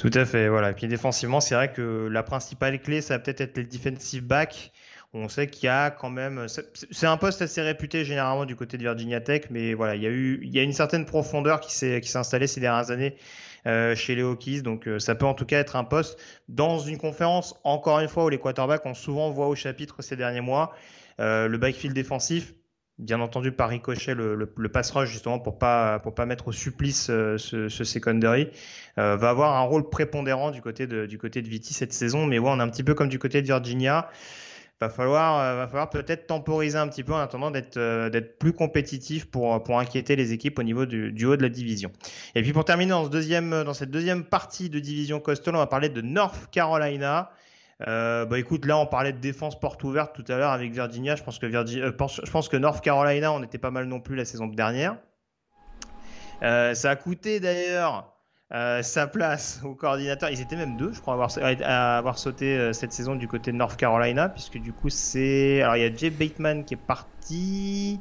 Tout 0.00 0.10
à 0.14 0.24
fait, 0.24 0.48
voilà. 0.48 0.70
Et 0.70 0.72
puis 0.72 0.88
défensivement, 0.88 1.40
c'est 1.40 1.54
vrai 1.54 1.72
que 1.72 2.08
la 2.10 2.22
principale 2.22 2.80
clé, 2.80 3.02
ça 3.02 3.14
va 3.14 3.18
peut-être 3.20 3.42
être 3.42 3.56
les 3.56 3.64
defensive 3.64 4.24
backs 4.24 4.72
on 5.12 5.28
sait 5.28 5.48
qu'il 5.48 5.64
y 5.66 5.68
a 5.68 5.90
quand 5.90 6.10
même. 6.10 6.46
C'est 6.48 7.06
un 7.06 7.16
poste 7.16 7.42
assez 7.42 7.60
réputé 7.60 8.04
généralement 8.04 8.44
du 8.44 8.54
côté 8.54 8.76
de 8.76 8.82
Virginia 8.82 9.20
Tech, 9.20 9.42
mais 9.50 9.74
voilà, 9.74 9.96
il 9.96 10.02
y 10.02 10.06
a 10.06 10.10
eu, 10.10 10.40
il 10.42 10.54
y 10.54 10.60
a 10.60 10.62
une 10.62 10.72
certaine 10.72 11.04
profondeur 11.04 11.60
qui 11.60 11.74
s'est 11.74 12.00
qui 12.00 12.08
s'est 12.08 12.18
installée 12.18 12.46
ces 12.46 12.60
dernières 12.60 12.90
années 12.92 13.16
euh, 13.66 13.96
chez 13.96 14.14
les 14.14 14.22
Hokies. 14.22 14.62
Donc 14.62 14.86
euh, 14.86 15.00
ça 15.00 15.16
peut 15.16 15.26
en 15.26 15.34
tout 15.34 15.46
cas 15.46 15.58
être 15.58 15.74
un 15.74 15.84
poste 15.84 16.18
dans 16.48 16.78
une 16.78 16.96
conférence, 16.96 17.60
encore 17.64 17.98
une 17.98 18.08
fois, 18.08 18.24
où 18.24 18.28
les 18.28 18.38
quarterbacks 18.38 18.86
ont 18.86 18.94
souvent 18.94 19.30
voix 19.30 19.48
au 19.48 19.56
chapitre 19.56 19.96
ces 20.00 20.16
derniers 20.16 20.40
mois. 20.40 20.72
Euh, 21.18 21.48
le 21.48 21.58
backfield 21.58 21.94
défensif, 21.94 22.54
bien 22.98 23.20
entendu 23.20 23.50
par 23.50 23.70
ricochet 23.70 24.14
le, 24.14 24.36
le, 24.36 24.68
pass 24.68 24.90
rush 24.92 25.10
justement 25.10 25.38
pour 25.38 25.58
pas 25.58 25.98
pour 26.00 26.14
pas 26.14 26.26
mettre 26.26 26.48
au 26.48 26.52
supplice 26.52 27.06
ce, 27.06 27.36
ce, 27.36 27.84
secondary 27.84 28.50
va 29.16 29.30
avoir 29.30 29.56
un 29.56 29.62
rôle 29.62 29.88
prépondérant 29.88 30.50
du 30.50 30.60
côté 30.60 30.86
de 30.86 31.06
du 31.06 31.18
côté 31.18 31.42
de 31.42 31.48
Viti 31.48 31.74
cette 31.74 31.92
saison 31.92 32.26
mais 32.26 32.38
ouais 32.38 32.50
on 32.50 32.58
est 32.58 32.62
un 32.62 32.68
petit 32.68 32.84
peu 32.84 32.94
comme 32.94 33.08
du 33.08 33.18
côté 33.18 33.40
de 33.40 33.46
Virginia 33.46 34.08
va 34.80 34.88
falloir, 34.88 35.56
va 35.56 35.68
falloir 35.68 35.90
peut-être 35.90 36.26
temporiser 36.26 36.78
un 36.78 36.88
petit 36.88 37.04
peu 37.04 37.12
en 37.12 37.18
attendant 37.18 37.50
d'être 37.50 37.78
d'être 38.08 38.38
plus 38.38 38.54
compétitif 38.54 39.26
pour, 39.26 39.62
pour 39.62 39.78
inquiéter 39.78 40.16
les 40.16 40.32
équipes 40.32 40.58
au 40.58 40.62
niveau 40.62 40.86
du, 40.86 41.26
haut 41.26 41.36
de 41.36 41.42
la 41.42 41.50
division. 41.50 41.92
Et 42.34 42.42
puis 42.42 42.54
pour 42.54 42.64
terminer 42.64 42.92
dans, 42.92 43.04
ce 43.04 43.10
deuxième, 43.10 43.62
dans 43.62 43.74
cette 43.74 43.90
deuxième 43.90 44.24
partie 44.24 44.70
de 44.70 44.80
division 44.80 45.20
Coastal, 45.20 45.54
on 45.54 45.58
va 45.58 45.66
parler 45.66 45.90
de 45.90 46.00
North 46.00 46.48
Carolina. 46.50 47.30
Euh, 47.88 48.26
bah 48.26 48.38
écoute, 48.38 48.66
là 48.66 48.76
on 48.76 48.86
parlait 48.86 49.12
de 49.12 49.18
défense 49.18 49.58
porte 49.58 49.82
ouverte 49.84 50.14
tout 50.14 50.30
à 50.30 50.36
l'heure 50.36 50.50
avec 50.50 50.72
Virginia. 50.72 51.16
Je 51.16 51.22
pense 51.22 51.38
que 51.38 51.46
euh, 51.46 51.64
je 51.66 52.30
pense 52.30 52.48
que 52.48 52.56
North 52.56 52.82
Carolina, 52.82 53.32
on 53.32 53.42
était 53.42 53.58
pas 53.58 53.70
mal 53.70 53.86
non 53.86 54.00
plus 54.00 54.16
la 54.16 54.24
saison 54.24 54.46
dernière. 54.46 54.96
Euh, 56.42 56.74
ça 56.74 56.90
a 56.90 56.96
coûté 56.96 57.40
d'ailleurs 57.40 58.14
euh, 58.52 58.82
sa 58.82 59.06
place 59.06 59.60
au 59.64 59.74
coordinateur. 59.74 60.30
Ils 60.30 60.40
étaient 60.40 60.56
même 60.56 60.76
deux, 60.76 60.92
je 60.92 61.00
crois, 61.00 61.14
à 61.62 61.98
avoir, 61.98 62.18
sauté 62.18 62.56
euh, 62.56 62.72
cette 62.72 62.92
saison 62.92 63.14
du 63.14 63.28
côté 63.28 63.52
de 63.52 63.56
North 63.56 63.76
Carolina, 63.76 64.28
puisque 64.28 64.58
du 64.58 64.72
coup 64.72 64.90
c'est. 64.90 65.62
Alors 65.62 65.76
il 65.76 65.82
y 65.82 65.86
a 65.86 65.94
Jay 65.94 66.10
Bateman 66.10 66.64
qui 66.64 66.74
est 66.74 66.76
parti. 66.76 68.00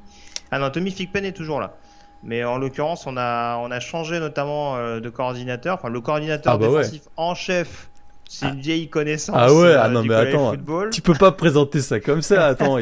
Ah 0.52 0.60
non, 0.60 0.70
Tommy 0.70 0.92
Fickpen 0.92 1.24
est 1.26 1.34
toujours 1.34 1.60
là. 1.60 1.76
Mais 2.24 2.44
en 2.44 2.58
l'occurrence, 2.58 3.08
on 3.08 3.16
a, 3.16 3.58
on 3.58 3.72
a 3.72 3.80
changé 3.80 4.20
notamment 4.20 4.76
de 5.00 5.10
coordinateur. 5.10 5.76
Enfin, 5.76 5.90
le 5.90 6.02
coordinateur 6.02 6.54
ah 6.54 6.58
bah 6.58 6.68
défensif 6.68 7.04
en 7.16 7.34
chef 7.34 7.90
c'est 8.32 8.46
une 8.46 8.60
vieille 8.62 8.88
connaissance. 8.90 9.36
Ah 9.38 9.52
ouais, 9.52 9.74
ah 9.74 9.88
euh, 9.88 9.90
non 9.90 10.04
mais 10.04 10.14
attends, 10.14 10.54
tu 10.92 11.02
peux 11.02 11.16
pas 11.16 11.32
présenter 11.32 11.82
ça 11.82 12.00
comme 12.00 12.22
ça. 12.22 12.46
Attends, 12.46 12.78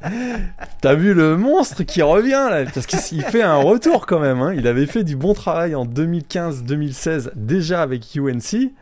t'as 0.80 0.94
vu 0.94 1.12
le 1.12 1.36
monstre 1.36 1.82
qui 1.82 2.00
revient 2.00 2.48
là 2.50 2.64
Parce 2.72 2.86
qu'il 2.86 3.22
fait 3.22 3.42
un 3.42 3.56
retour 3.56 4.06
quand 4.06 4.18
même. 4.18 4.40
Hein. 4.40 4.54
Il 4.56 4.66
avait 4.66 4.86
fait 4.86 5.04
du 5.04 5.14
bon 5.14 5.34
travail 5.34 5.74
en 5.74 5.84
2015-2016 5.84 7.32
déjà 7.36 7.82
avec 7.82 8.16
UNC. 8.16 8.72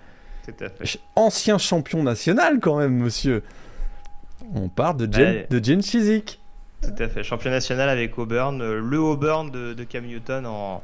Ancien 1.16 1.58
champion 1.58 2.04
national 2.04 2.60
quand 2.60 2.78
même, 2.78 2.94
monsieur. 2.94 3.42
On 4.54 4.68
parle 4.68 4.96
de 4.96 5.12
Jen, 5.12 5.44
de 5.50 5.64
Jen 5.64 5.82
Chizik. 5.82 6.40
Tout 6.82 7.02
à 7.02 7.08
fait, 7.08 7.24
champion 7.24 7.50
national 7.50 7.88
avec 7.88 8.16
Auburn, 8.16 8.62
euh, 8.62 8.80
le 8.80 8.98
Auburn 8.98 9.50
de, 9.50 9.74
de 9.74 9.84
Cam 9.84 10.06
Newton 10.06 10.46
en, 10.46 10.82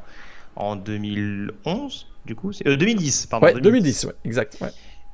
en 0.57 0.75
2011 0.75 2.07
du 2.27 2.35
coup, 2.35 2.51
2010 2.53 3.25
euh, 3.25 3.29
pardon. 3.31 3.47
Ouais, 3.47 3.61
2010, 3.61 4.05
ouais, 4.05 4.12
exact. 4.25 4.59
Ouais. 4.61 4.69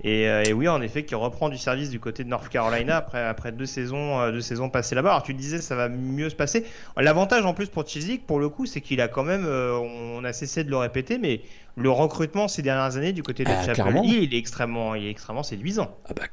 Euh, 0.05 0.43
et, 0.45 0.53
oui, 0.53 0.69
en 0.69 0.83
effet, 0.83 1.05
qui 1.05 1.15
reprend 1.15 1.49
du 1.49 1.59
service 1.59 1.91
du 1.91 2.01
côté 2.01 2.25
de 2.25 2.29
North 2.29 2.49
Carolina 2.49 2.97
après, 2.97 3.23
après 3.25 3.53
deux, 3.53 3.67
saisons, 3.67 4.21
euh, 4.21 4.33
deux 4.33 4.41
saisons 4.41 4.69
passées 4.69 4.95
là-bas. 4.95 5.11
Alors 5.11 5.23
tu 5.23 5.35
disais, 5.35 5.61
ça 5.61 5.77
va 5.77 5.89
mieux 5.89 6.29
se 6.29 6.35
passer. 6.35 6.65
L'avantage 6.97 7.45
en 7.47 7.55
plus 7.55 7.69
pour 7.69 7.87
Chizik, 7.87 8.27
pour 8.27 8.41
le 8.41 8.49
coup, 8.49 8.67
c'est 8.67 8.81
qu'il 8.81 9.01
a 9.01 9.09
quand 9.09 9.23
même, 9.23 9.45
euh, 9.47 9.79
on 9.79 10.25
a 10.25 10.33
cessé 10.33 10.65
de 10.65 10.71
le 10.71 10.77
répéter, 10.77 11.19
mais 11.19 11.43
le 11.77 11.91
recrutement 11.91 12.49
ces 12.49 12.63
dernières 12.63 12.97
années 12.97 13.13
du 13.13 13.23
côté 13.23 13.45
de 13.45 13.51
ah, 13.51 13.63
Chapel 13.65 13.97
Hill, 14.05 14.25
il 14.25 14.35
est 14.35 14.39
extrêmement, 14.39 14.95
il 14.95 15.07
est 15.07 15.11
extrêmement 15.11 15.43
séduisant. 15.43 15.95
Ah 16.07 16.15
bah, 16.15 16.25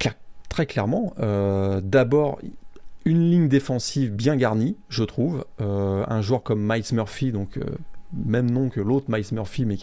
très 0.50 0.66
clairement. 0.66 1.14
D'abord, 1.84 2.40
une 3.06 3.30
ligne 3.30 3.48
défensive 3.48 4.12
bien 4.12 4.36
garnie, 4.36 4.78
je 4.90 5.04
trouve. 5.04 5.46
un 5.60 6.22
joueur 6.22 6.42
comme 6.44 6.66
Miles 6.68 6.86
Murphy, 6.92 7.32
donc 7.32 7.60
même 8.14 8.50
nom 8.50 8.70
que 8.70 8.80
l'autre, 8.80 9.06
Miles 9.10 9.26
Murphy, 9.32 9.66
mais 9.66 9.78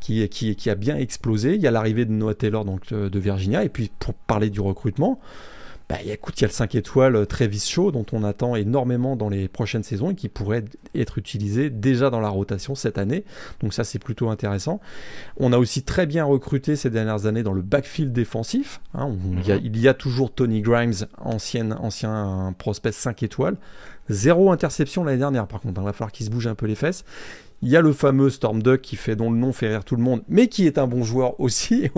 qui, 0.00 0.28
qui, 0.28 0.56
qui, 0.56 0.70
a 0.70 0.74
bien 0.74 0.96
explosé. 0.96 1.54
Il 1.54 1.60
y 1.60 1.66
a 1.66 1.70
l'arrivée 1.70 2.04
de 2.04 2.12
Noah 2.12 2.34
Taylor 2.34 2.64
donc, 2.64 2.92
euh, 2.92 3.08
de 3.08 3.18
Virginia. 3.18 3.64
Et 3.64 3.68
puis, 3.68 3.90
pour 3.98 4.14
parler 4.14 4.50
du 4.50 4.60
recrutement, 4.60 5.20
bah, 5.88 5.98
écoute, 6.04 6.34
il 6.38 6.42
y 6.42 6.44
a 6.44 6.48
le 6.48 6.52
5 6.52 6.74
étoiles 6.74 7.14
euh, 7.14 7.26
Travis 7.26 7.60
Shaw 7.60 7.92
dont 7.92 8.04
on 8.10 8.24
attend 8.24 8.56
énormément 8.56 9.14
dans 9.14 9.28
les 9.28 9.46
prochaines 9.46 9.84
saisons 9.84 10.10
et 10.10 10.14
qui 10.16 10.28
pourrait 10.28 10.64
être 10.96 11.16
utilisé 11.16 11.70
déjà 11.70 12.10
dans 12.10 12.18
la 12.18 12.28
rotation 12.28 12.74
cette 12.74 12.98
année. 12.98 13.24
Donc 13.60 13.72
ça 13.72 13.84
c'est 13.84 14.00
plutôt 14.00 14.28
intéressant. 14.28 14.80
On 15.36 15.52
a 15.52 15.58
aussi 15.58 15.84
très 15.84 16.06
bien 16.06 16.24
recruté 16.24 16.74
ces 16.74 16.90
dernières 16.90 17.26
années 17.26 17.44
dans 17.44 17.52
le 17.52 17.62
backfield 17.62 18.12
défensif. 18.12 18.80
Hein. 18.94 19.10
Mhm. 19.10 19.60
il, 19.62 19.78
y 19.78 19.86
a, 19.86 19.94
toujours 19.94 20.34
Tony 20.34 20.60
Grimes, 20.60 21.06
ancien, 21.18 21.70
ancien 21.70 22.52
prospect 22.58 22.90
5 22.90 23.22
étoiles. 23.22 23.56
Zéro 24.08 24.50
interception 24.50 25.04
l'année 25.04 25.18
dernière 25.18 25.46
par 25.46 25.60
contre. 25.60 25.80
Il 25.80 25.84
va 25.84 25.92
falloir 25.92 26.10
qu'il 26.10 26.26
se 26.26 26.30
bouge 26.30 26.48
un 26.48 26.56
peu 26.56 26.66
les 26.66 26.74
fesses. 26.74 27.04
Il 27.62 27.68
y 27.68 27.76
a 27.76 27.80
le 27.80 27.92
fameux 27.92 28.30
Storm 28.30 28.62
Duck 28.62 28.82
qui 28.82 28.96
fait 28.96 29.16
dont 29.16 29.30
le 29.30 29.38
nom 29.38 29.52
fait 29.52 29.68
rire 29.68 29.84
tout 29.84 29.96
le 29.96 30.02
monde, 30.02 30.22
mais 30.28 30.48
qui 30.48 30.66
est 30.66 30.78
un 30.78 30.86
bon 30.86 31.04
joueur 31.04 31.38
aussi. 31.40 31.90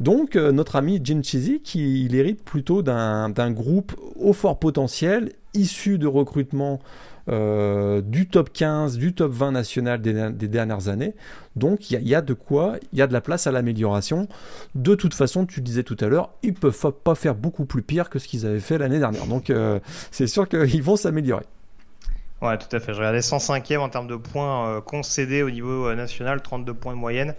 Donc 0.00 0.36
euh, 0.36 0.52
notre 0.52 0.76
ami 0.76 1.00
Jin 1.02 1.20
qui 1.20 2.04
il 2.04 2.14
hérite 2.14 2.42
plutôt 2.44 2.82
d'un 2.82 3.50
groupe 3.50 3.94
au 4.16 4.32
fort 4.32 4.58
potentiel, 4.58 5.32
issu 5.54 5.98
de 5.98 6.06
recrutement 6.06 6.80
euh, 7.28 8.02
du 8.02 8.28
top 8.28 8.52
15, 8.52 8.98
du 8.98 9.12
top 9.12 9.32
20 9.32 9.50
national 9.50 10.00
des, 10.00 10.48
dernières 10.48 10.88
années. 10.88 11.14
Donc 11.56 11.90
il 11.90 12.06
y, 12.06 12.14
a 12.14 12.22
de 12.22 12.34
quoi, 12.34 12.76
il 12.92 12.98
y 13.00 13.02
a 13.02 13.08
de 13.08 13.12
la 13.12 13.20
place 13.20 13.48
à 13.48 13.50
l'amélioration. 13.50 14.28
De 14.76 14.94
toute 14.94 15.14
façon, 15.14 15.44
tu 15.44 15.60
disais 15.60 15.82
tout 15.82 15.96
à 16.00 16.06
l'heure, 16.06 16.30
ils 16.44 16.54
peuvent 16.54 16.92
pas 17.02 17.16
faire 17.16 17.34
beaucoup 17.34 17.64
plus 17.64 17.82
pire 17.82 18.10
que 18.10 18.20
ce 18.20 18.28
qu'ils 18.28 18.46
avaient 18.46 18.60
fait 18.60 18.78
l'année 18.78 19.00
dernière. 19.00 19.26
Donc 19.26 19.50
euh, 19.50 19.80
c'est 20.12 20.28
sûr 20.28 20.48
qu'ils 20.48 20.82
vont 20.84 20.96
s'améliorer. 20.96 21.44
Ouais, 22.42 22.58
tout 22.58 22.74
à 22.76 22.80
fait. 22.80 22.92
Je 22.92 22.98
regardais 22.98 23.20
105e 23.20 23.78
en 23.78 23.88
termes 23.88 24.08
de 24.08 24.16
points 24.16 24.68
euh, 24.68 24.80
concédés 24.82 25.42
au 25.42 25.50
niveau 25.50 25.86
euh, 25.86 25.94
national, 25.94 26.42
32 26.42 26.74
points 26.74 26.92
de 26.92 26.98
moyenne. 26.98 27.34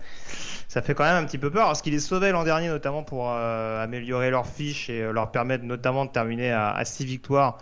Ça 0.67 0.81
fait 0.81 0.95
quand 0.95 1.03
même 1.03 1.23
un 1.23 1.25
petit 1.25 1.37
peu 1.37 1.51
peur, 1.51 1.67
parce 1.67 1.83
qu'il 1.83 1.93
est 1.93 1.99
sauvé 1.99 2.31
l'an 2.31 2.43
dernier, 2.43 2.67
notamment 2.67 3.03
pour 3.03 3.29
euh, 3.29 3.83
améliorer 3.83 4.31
leur 4.31 4.47
fiche 4.47 4.89
et 4.89 5.03
leur 5.13 5.31
permettre 5.31 5.65
notamment 5.65 6.05
de 6.05 6.09
terminer 6.09 6.51
à, 6.51 6.83
6 6.83 7.05
victoires 7.05 7.59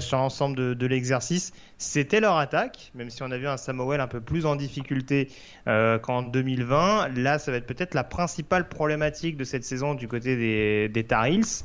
sur 0.00 0.16
l'ensemble 0.16 0.56
de, 0.56 0.86
l'exercice. 0.86 1.52
C'était 1.78 2.18
leur 2.18 2.38
attaque, 2.38 2.90
même 2.94 3.10
si 3.10 3.22
on 3.22 3.30
a 3.30 3.36
vu 3.36 3.46
un 3.46 3.58
Samuel 3.58 4.00
un 4.00 4.08
peu 4.08 4.20
plus 4.20 4.46
en 4.46 4.56
difficulté 4.56 5.28
qu'en 5.66 6.22
2020. 6.22 7.08
Là, 7.14 7.38
ça 7.38 7.50
va 7.52 7.58
être 7.58 7.66
peut-être 7.66 7.94
la 7.94 8.02
principale 8.02 8.68
problématique 8.68 9.36
de 9.36 9.44
cette 9.44 9.64
saison 9.64 9.94
du 9.94 10.08
côté 10.08 10.36
des, 10.36 10.88
des 10.88 11.04
Tar 11.04 11.26
Heels. 11.26 11.64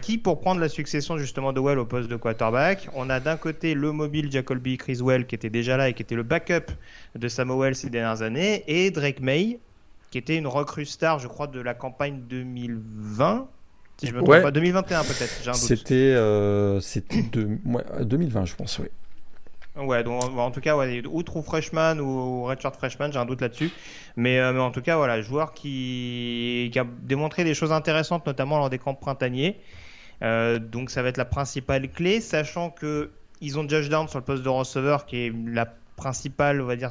Qui, 0.00 0.18
pour 0.18 0.40
prendre 0.40 0.60
la 0.60 0.68
succession 0.68 1.18
justement 1.18 1.52
de 1.52 1.60
Well 1.60 1.78
au 1.78 1.84
poste 1.84 2.08
de 2.08 2.16
quarterback, 2.16 2.88
on 2.94 3.10
a 3.10 3.20
d'un 3.20 3.36
côté 3.36 3.74
le 3.74 3.92
mobile 3.92 4.30
Jacoby 4.58 4.76
Criswell 4.76 5.26
qui 5.26 5.34
était 5.34 5.50
déjà 5.50 5.76
là 5.76 5.88
et 5.88 5.94
qui 5.94 6.02
était 6.02 6.14
le 6.14 6.22
backup 6.22 6.72
de 7.14 7.28
Samuel 7.28 7.74
ces 7.74 7.90
dernières 7.90 8.22
années, 8.22 8.64
et 8.66 8.90
Drake 8.90 9.20
May 9.20 9.60
qui 10.10 10.18
était 10.18 10.36
une 10.36 10.46
recrue 10.46 10.86
star, 10.86 11.18
je 11.18 11.28
crois, 11.28 11.46
de 11.46 11.60
la 11.60 11.74
campagne 11.74 12.20
2020. 12.28 13.46
Si 13.98 14.06
je 14.06 14.14
me 14.14 14.22
trompe 14.22 14.42
pas, 14.42 14.50
2021 14.50 15.02
peut-être. 15.02 15.54
C'était 15.54 15.94
euh, 15.94 16.80
c'était 16.80 17.22
de... 17.22 17.58
2020, 18.04 18.46
je 18.46 18.54
pense, 18.54 18.78
oui. 18.78 18.86
Ouais, 19.76 20.02
donc 20.02 20.24
en 20.24 20.50
tout 20.50 20.60
cas, 20.60 20.76
ouais, 20.76 21.02
ou 21.06 21.22
true 21.22 21.42
freshman 21.42 22.00
ou 22.00 22.44
redshirt 22.44 22.74
freshman, 22.74 23.12
j'ai 23.12 23.18
un 23.18 23.26
doute 23.26 23.40
là-dessus. 23.40 23.70
Mais, 24.16 24.40
euh, 24.40 24.52
mais, 24.52 24.60
en 24.60 24.70
tout 24.70 24.80
cas, 24.80 24.96
voilà, 24.96 25.20
joueur 25.20 25.52
qui, 25.52 26.70
qui, 26.72 26.78
a 26.78 26.86
démontré 27.02 27.44
des 27.44 27.54
choses 27.54 27.70
intéressantes, 27.70 28.26
notamment 28.26 28.58
lors 28.58 28.70
des 28.70 28.78
camps 28.78 28.94
printaniers. 28.94 29.60
Euh, 30.22 30.58
donc 30.58 30.90
ça 30.90 31.02
va 31.02 31.10
être 31.10 31.16
la 31.16 31.24
principale 31.24 31.88
clé, 31.90 32.20
sachant 32.20 32.70
que 32.70 33.10
ils 33.40 33.58
ont 33.58 33.68
Josh 33.68 33.88
Down 33.88 34.08
sur 34.08 34.18
le 34.18 34.24
poste 34.24 34.42
de 34.42 34.48
receveur, 34.48 35.06
qui 35.06 35.26
est 35.26 35.32
la 35.46 35.66
principale, 35.96 36.60
on 36.60 36.66
va 36.66 36.76
dire, 36.76 36.90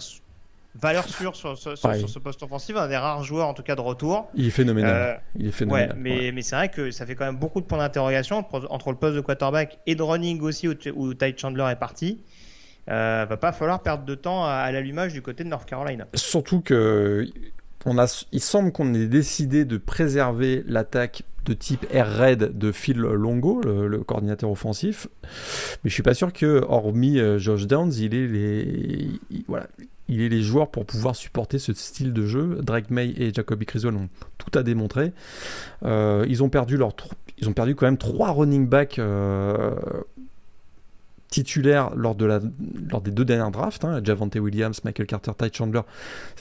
valeur 0.75 1.07
sûre 1.07 1.35
sur, 1.35 1.57
sur, 1.57 1.77
ce 1.77 2.19
poste 2.19 2.43
offensif, 2.43 2.75
un 2.75 2.87
des 2.87 2.97
rares 2.97 3.23
joueurs 3.23 3.47
en 3.47 3.53
tout 3.53 3.63
cas 3.63 3.75
de 3.75 3.81
retour. 3.81 4.29
Il 4.35 4.47
est 4.47 4.51
phénoménal. 4.51 4.93
Euh, 4.93 5.15
il 5.35 5.47
est 5.47 5.51
phénoménal. 5.51 5.89
Ouais, 5.89 5.95
mais, 5.97 6.31
mais 6.31 6.41
c'est 6.41 6.55
vrai 6.55 6.69
que 6.69 6.91
ça 6.91 7.05
fait 7.05 7.15
quand 7.15 7.25
même 7.25 7.37
beaucoup 7.37 7.61
de 7.61 7.65
points 7.65 7.79
d'interrogation 7.79 8.37
entre, 8.37 8.67
entre, 8.69 8.91
le 8.91 8.97
poste 8.97 9.15
de 9.15 9.21
quarterback 9.21 9.79
et 9.85 9.95
de 9.95 10.03
running 10.03 10.41
aussi 10.41 10.67
où, 10.67 10.75
où 10.95 11.13
Ty 11.13 11.33
Chandler 11.37 11.67
est 11.71 11.79
parti 11.79 12.19
euh, 12.89 13.25
va 13.27 13.37
pas 13.37 13.51
falloir 13.51 13.81
perdre 13.81 14.05
de 14.05 14.15
temps 14.15 14.45
à, 14.45 14.71
l'allumage 14.71 15.11
du 15.11 15.21
côté 15.21 15.43
de 15.43 15.49
North 15.49 15.67
Carolina. 15.67 16.07
Surtout 16.13 16.61
que 16.61 17.27
il 18.31 18.41
semble 18.41 18.71
qu'on 18.71 18.93
ait 18.93 19.07
décidé 19.07 19.65
de 19.65 19.77
préserver 19.77 20.63
l'attaque 20.67 21.23
de 21.47 21.53
type 21.53 21.85
air 21.91 22.07
raid 22.07 22.57
de 22.57 22.71
Phil 22.71 22.97
Longo, 22.97 23.61
le, 23.61 23.99
coordinateur 23.99 24.51
offensif. 24.51 25.07
Mais 25.83 25.89
je 25.89 25.93
suis 25.93 26.03
pas 26.03 26.13
sûr 26.13 26.33
que, 26.33 26.63
hormis 26.67 27.19
euh, 27.19 27.39
Josh 27.39 27.67
Downs, 27.67 27.93
il 27.93 28.13
est 28.13 28.27
les, 30.09 30.41
joueurs 30.41 30.69
pour 30.69 30.85
pouvoir 30.85 31.15
supporter 31.15 31.57
ce 31.57 31.73
style 31.73 32.11
de 32.13 32.25
jeu. 32.25 32.59
Drake 32.61 32.89
May 32.89 33.13
et 33.17 33.33
Jacoby 33.33 33.65
Criswell 33.65 33.95
ont 33.95 34.09
tout 34.37 34.57
à 34.57 34.63
démontrer. 34.63 35.13
Euh, 35.83 36.25
ils 36.27 36.43
ont 36.43 36.49
perdu 36.49 36.77
ils 37.37 37.47
ont 37.47 37.53
perdu 37.53 37.75
quand 37.75 37.85
même 37.85 37.97
trois 37.97 38.31
running 38.31 38.67
backs 38.67 38.99
euh, 38.99 39.75
titulaire 41.29 41.95
lors, 41.95 42.15
de 42.15 42.25
la, 42.25 42.39
lors 42.89 43.01
des 43.01 43.11
deux 43.11 43.25
dernières 43.25 43.51
drafts, 43.51 43.85
hein, 43.85 44.01
Javante 44.03 44.35
Williams, 44.35 44.81
Michael 44.83 45.05
Carter, 45.05 45.31
Ty 45.37 45.49
Chandler. 45.53 45.81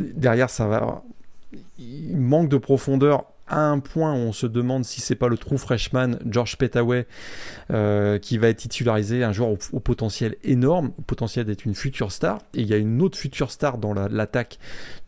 Derrière, 0.00 0.50
ça 0.50 0.66
va. 0.66 1.02
Il 1.78 2.16
manque 2.16 2.48
de 2.48 2.56
profondeur 2.56 3.26
à 3.48 3.60
un 3.60 3.78
point 3.78 4.12
où 4.12 4.16
on 4.16 4.32
se 4.32 4.46
demande 4.46 4.84
si 4.84 5.00
c'est 5.00 5.14
pas 5.14 5.28
le 5.28 5.38
true 5.38 5.58
freshman 5.58 6.18
George 6.28 6.58
Petaway 6.58 7.06
euh, 7.70 8.18
qui 8.18 8.38
va 8.38 8.48
être 8.48 8.56
titularisé, 8.56 9.22
un 9.22 9.32
joueur 9.32 9.50
au, 9.72 9.80
potentiel 9.80 10.34
énorme, 10.42 10.90
au 10.98 11.02
potentiel 11.02 11.46
d'être 11.46 11.64
une 11.64 11.74
future 11.74 12.10
star. 12.10 12.40
Et 12.54 12.62
il 12.62 12.66
y 12.66 12.74
a 12.74 12.76
une 12.76 13.00
autre 13.02 13.16
future 13.16 13.50
star 13.52 13.78
dans 13.78 13.94
l'attaque 13.94 14.58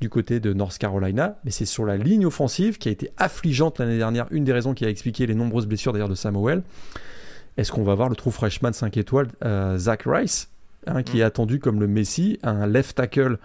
du 0.01 0.09
côté 0.09 0.39
de 0.39 0.53
North 0.53 0.79
Carolina, 0.79 1.39
mais 1.45 1.51
c'est 1.51 1.65
sur 1.65 1.85
la 1.85 1.97
ligne 1.97 2.27
offensive 2.27 2.79
qui 2.79 2.89
a 2.89 2.93
été 2.93 3.11
affligeante 3.17 3.81
l'année 3.81 3.99
dernière. 3.99 4.27
Une 4.31 4.45
des 4.45 4.53
raisons 4.53 4.75
qui 4.75 4.85
a 4.85 4.89
expliqué 4.89 5.27
les 5.27 5.35
nombreuses 5.35 5.67
blessures 5.67 5.93
d'ailleurs 5.93 6.09
de 6.09 6.15
Samuel. 6.15 6.63
Est-ce 7.57 7.73
qu'on 7.73 7.83
va 7.83 7.97
voir 7.97 8.09
le 8.09 8.15
trou 8.15 8.31
freshman 8.31 8.73
5 8.73 8.97
étoiles, 8.99 9.29
euh, 9.45 9.77
Zach 9.79 10.05
Rice, 10.07 10.49
hein, 10.87 11.03
qui 11.03 11.19
est 11.19 11.25
mm. 11.25 11.27
attendu 11.27 11.59
comme 11.59 11.81
le 11.81 11.89
Messi, 11.89 12.39
un 12.45 12.69
left 12.69 12.97
tackle 12.97 13.39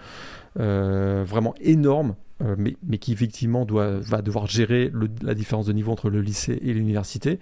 euh, 0.59 1.23
vraiment 1.25 1.55
énorme, 1.61 2.13
euh, 2.43 2.55
mais, 2.57 2.75
mais, 2.87 2.97
qui 2.97 3.13
effectivement 3.13 3.65
doit, 3.65 3.99
va 3.99 4.21
devoir 4.21 4.47
gérer 4.47 4.91
la 5.21 5.33
différence 5.33 5.65
de 5.65 5.73
niveau 5.73 5.91
entre 5.91 6.09
le 6.09 6.21
lycée 6.21 6.59
et 6.61 6.73
l'université. 6.73 7.39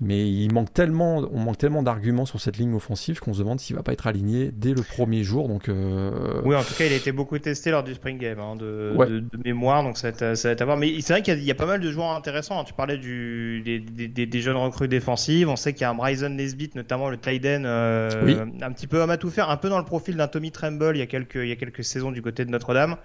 Mais 0.00 0.28
il 0.28 0.52
manque 0.52 0.72
tellement, 0.72 1.18
on 1.32 1.38
manque 1.38 1.58
tellement 1.58 1.82
d'arguments 1.82 2.26
sur 2.26 2.40
cette 2.40 2.56
ligne 2.56 2.74
offensive 2.74 3.20
qu'on 3.20 3.32
se 3.32 3.38
demande 3.38 3.60
s'il 3.60 3.76
va 3.76 3.82
pas 3.82 3.92
être 3.92 4.06
aligné 4.06 4.50
dès 4.52 4.74
le 4.74 4.82
premier 4.82 5.22
jour. 5.22 5.48
Donc, 5.48 5.68
euh, 5.68 6.40
Oui, 6.44 6.56
en 6.56 6.62
tout 6.62 6.74
cas, 6.74 6.84
il 6.86 6.92
a 6.92 6.96
été 6.96 7.12
beaucoup 7.12 7.38
testé 7.38 7.70
lors 7.70 7.84
du 7.84 7.94
Spring 7.94 8.18
Game 8.18 8.40
hein, 8.40 8.56
de, 8.56 9.24
mémoire, 9.44 9.84
donc 9.84 9.96
ça 9.96 10.10
va, 10.10 10.32
être, 10.32 10.60
à 10.60 10.64
voir. 10.64 10.76
Mais 10.76 11.00
c'est 11.00 11.12
vrai 11.12 11.22
qu'il 11.22 11.42
y, 11.44 11.50
a 11.50 11.54
pas 11.54 11.66
mal 11.66 11.80
de 11.80 11.90
joueurs 11.90 12.10
intéressants. 12.10 12.60
Hein. 12.60 12.64
Tu 12.64 12.74
parlais 12.74 12.98
du, 12.98 13.62
des, 13.62 14.40
jeunes 14.40 14.56
recrues 14.56 14.88
défensives. 14.88 15.48
On 15.48 15.56
sait 15.56 15.72
qu'il 15.72 15.82
y 15.82 15.84
a 15.84 15.90
un 15.90 15.94
Bryson 15.94 16.30
Nesbitt, 16.30 16.74
notamment 16.74 17.08
le 17.08 17.16
Tyden, 17.16 17.64
euh, 17.64 18.44
un 18.60 18.72
petit 18.72 18.86
peu 18.86 19.00
homme 19.00 19.10
à 19.10 19.16
tout 19.16 19.30
faire, 19.30 19.50
un 19.50 19.56
peu 19.56 19.68
dans 19.68 19.78
le 19.78 19.84
profil 19.84 20.16
d'un 20.16 20.28
Tommy 20.28 20.50
Tremble 20.50 20.96
il 20.96 20.98
y 20.98 21.02
a 21.02 21.06
quelques, 21.06 21.36
il 21.36 21.48
y 21.48 21.52
a 21.52 21.56
quelques 21.56 21.84
saisons 21.84 22.10
du 22.10 22.20
côté 22.20 22.44
de 22.44 22.50
Notre-Dame. 22.50 22.96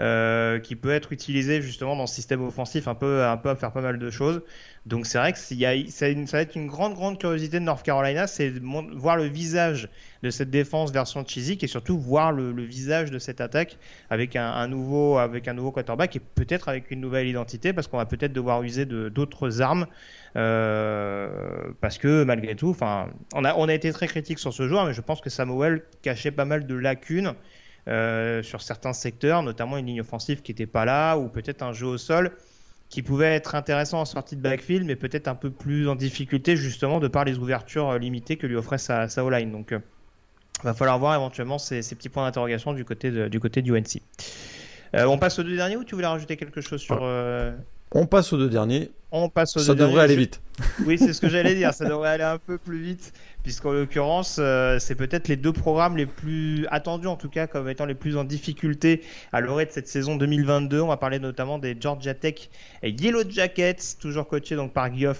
Euh, 0.00 0.60
qui 0.60 0.76
peut 0.76 0.92
être 0.92 1.12
utilisé 1.12 1.60
justement 1.60 1.96
dans 1.96 2.06
ce 2.06 2.14
système 2.14 2.40
offensif 2.44 2.86
un 2.86 2.94
peu, 2.94 3.24
à 3.24 3.36
faire 3.56 3.72
pas 3.72 3.80
mal 3.80 3.98
de 3.98 4.10
choses. 4.10 4.42
Donc 4.86 5.06
c'est 5.06 5.18
vrai 5.18 5.32
que 5.32 5.38
ça, 5.40 6.06
va 6.36 6.40
être 6.40 6.54
une 6.54 6.68
grande, 6.68 6.94
grande 6.94 7.18
curiosité 7.18 7.58
de 7.58 7.64
North 7.64 7.82
Carolina, 7.84 8.28
c'est 8.28 8.52
voir 8.94 9.16
le 9.16 9.24
visage 9.24 9.88
de 10.22 10.30
cette 10.30 10.50
défense 10.50 10.92
version 10.92 11.24
Chizik 11.26 11.64
et 11.64 11.66
surtout 11.66 11.98
voir 11.98 12.30
le, 12.30 12.52
visage 12.62 13.10
de 13.10 13.18
cette 13.18 13.40
attaque 13.40 13.76
avec 14.08 14.36
un, 14.36 14.68
nouveau, 14.68 15.18
avec 15.18 15.48
un 15.48 15.54
nouveau 15.54 15.72
quarterback 15.72 16.14
et 16.14 16.20
peut-être 16.20 16.68
avec 16.68 16.92
une 16.92 17.00
nouvelle 17.00 17.26
identité 17.26 17.72
parce 17.72 17.88
qu'on 17.88 17.96
va 17.98 18.06
peut-être 18.06 18.32
devoir 18.32 18.62
user 18.62 18.86
d'autres 18.86 19.62
armes. 19.62 19.88
Euh, 20.36 21.72
parce 21.80 21.98
que 21.98 22.22
malgré 22.22 22.54
tout, 22.54 22.76
on 23.34 23.44
a, 23.44 23.54
on 23.56 23.68
a 23.68 23.74
été 23.74 23.92
très 23.92 24.06
critique 24.06 24.38
sur 24.38 24.52
ce 24.52 24.68
joueur, 24.68 24.86
mais 24.86 24.92
je 24.94 25.00
pense 25.00 25.20
que 25.20 25.30
Samuel 25.30 25.82
cachait 26.02 26.30
pas 26.30 26.44
mal 26.44 26.68
de 26.68 26.74
lacunes 26.76 27.34
euh, 27.88 28.42
sur 28.42 28.60
certains 28.60 28.92
secteurs, 28.92 29.42
notamment 29.42 29.78
une 29.78 29.86
ligne 29.86 30.00
offensive 30.02 30.42
qui 30.42 30.52
n'était 30.52 30.66
pas 30.66 30.84
là, 30.84 31.16
ou 31.16 31.28
peut-être 31.28 31.62
un 31.62 31.72
jeu 31.72 31.86
au 31.86 31.98
sol 31.98 32.32
qui 32.90 33.02
pouvait 33.02 33.34
être 33.34 33.54
intéressant 33.54 34.00
en 34.00 34.04
sortie 34.04 34.36
de 34.36 34.40
backfield, 34.40 34.86
mais 34.86 34.96
peut-être 34.96 35.28
un 35.28 35.34
peu 35.34 35.50
plus 35.50 35.88
en 35.88 35.94
difficulté 35.94 36.56
justement 36.56 37.00
de 37.00 37.08
par 37.08 37.24
les 37.24 37.38
ouvertures 37.38 37.88
euh, 37.90 37.98
limitées 37.98 38.36
que 38.36 38.46
lui 38.46 38.56
offrait 38.56 38.78
sa, 38.78 39.08
sa 39.08 39.28
line 39.30 39.52
Donc, 39.52 39.68
il 39.70 39.76
euh, 39.76 39.80
va 40.64 40.74
falloir 40.74 40.98
voir 40.98 41.14
éventuellement 41.14 41.58
ces, 41.58 41.80
petits 41.80 42.08
points 42.10 42.26
d'interrogation 42.26 42.74
du 42.74 42.84
côté 42.84 43.10
du 43.30 43.40
côté 43.40 43.62
du 43.62 43.74
UNC. 43.76 44.02
on 44.94 45.18
passe 45.18 45.38
aux 45.38 45.42
deux 45.42 45.56
derniers 45.56 45.76
ou 45.76 45.84
tu 45.84 45.94
voulais 45.94 46.06
rajouter 46.06 46.36
quelque 46.36 46.60
chose 46.60 46.80
sur 46.80 47.02
On 47.92 48.06
passe 48.06 48.32
aux 48.32 48.38
deux 48.38 48.50
derniers. 48.50 48.90
On 49.10 49.30
passe 49.30 49.56
aux 49.56 49.60
Ça 49.60 49.74
devrait 49.74 50.02
aller 50.02 50.16
vite. 50.16 50.42
Oui, 50.84 50.98
c'est 50.98 51.14
ce 51.14 51.20
que 51.20 51.28
j'allais 51.28 51.54
dire. 51.54 51.72
Ça 51.72 51.88
devrait 51.88 52.10
aller 52.10 52.24
un 52.24 52.38
peu 52.38 52.58
plus 52.58 52.80
vite 52.80 53.12
puisqu'en 53.48 53.72
l'occurrence, 53.72 54.36
euh, 54.38 54.78
c'est 54.78 54.94
peut-être 54.94 55.26
les 55.26 55.36
deux 55.36 55.54
programmes 55.54 55.96
les 55.96 56.04
plus 56.04 56.66
attendus, 56.70 57.06
en 57.06 57.16
tout 57.16 57.30
cas, 57.30 57.46
comme 57.46 57.66
étant 57.70 57.86
les 57.86 57.94
plus 57.94 58.18
en 58.18 58.24
difficulté 58.24 59.00
à 59.32 59.40
l'orée 59.40 59.64
de 59.64 59.70
cette 59.70 59.88
saison 59.88 60.16
2022. 60.16 60.82
On 60.82 60.88
va 60.88 60.98
parler 60.98 61.18
notamment 61.18 61.58
des 61.58 61.74
Georgia 61.80 62.12
Tech 62.12 62.50
et 62.82 62.90
Yellow 62.90 63.22
Jackets, 63.26 63.96
toujours 63.98 64.28
coachés 64.28 64.54
donc 64.54 64.74
par 64.74 64.90
Guillaume 64.90 65.14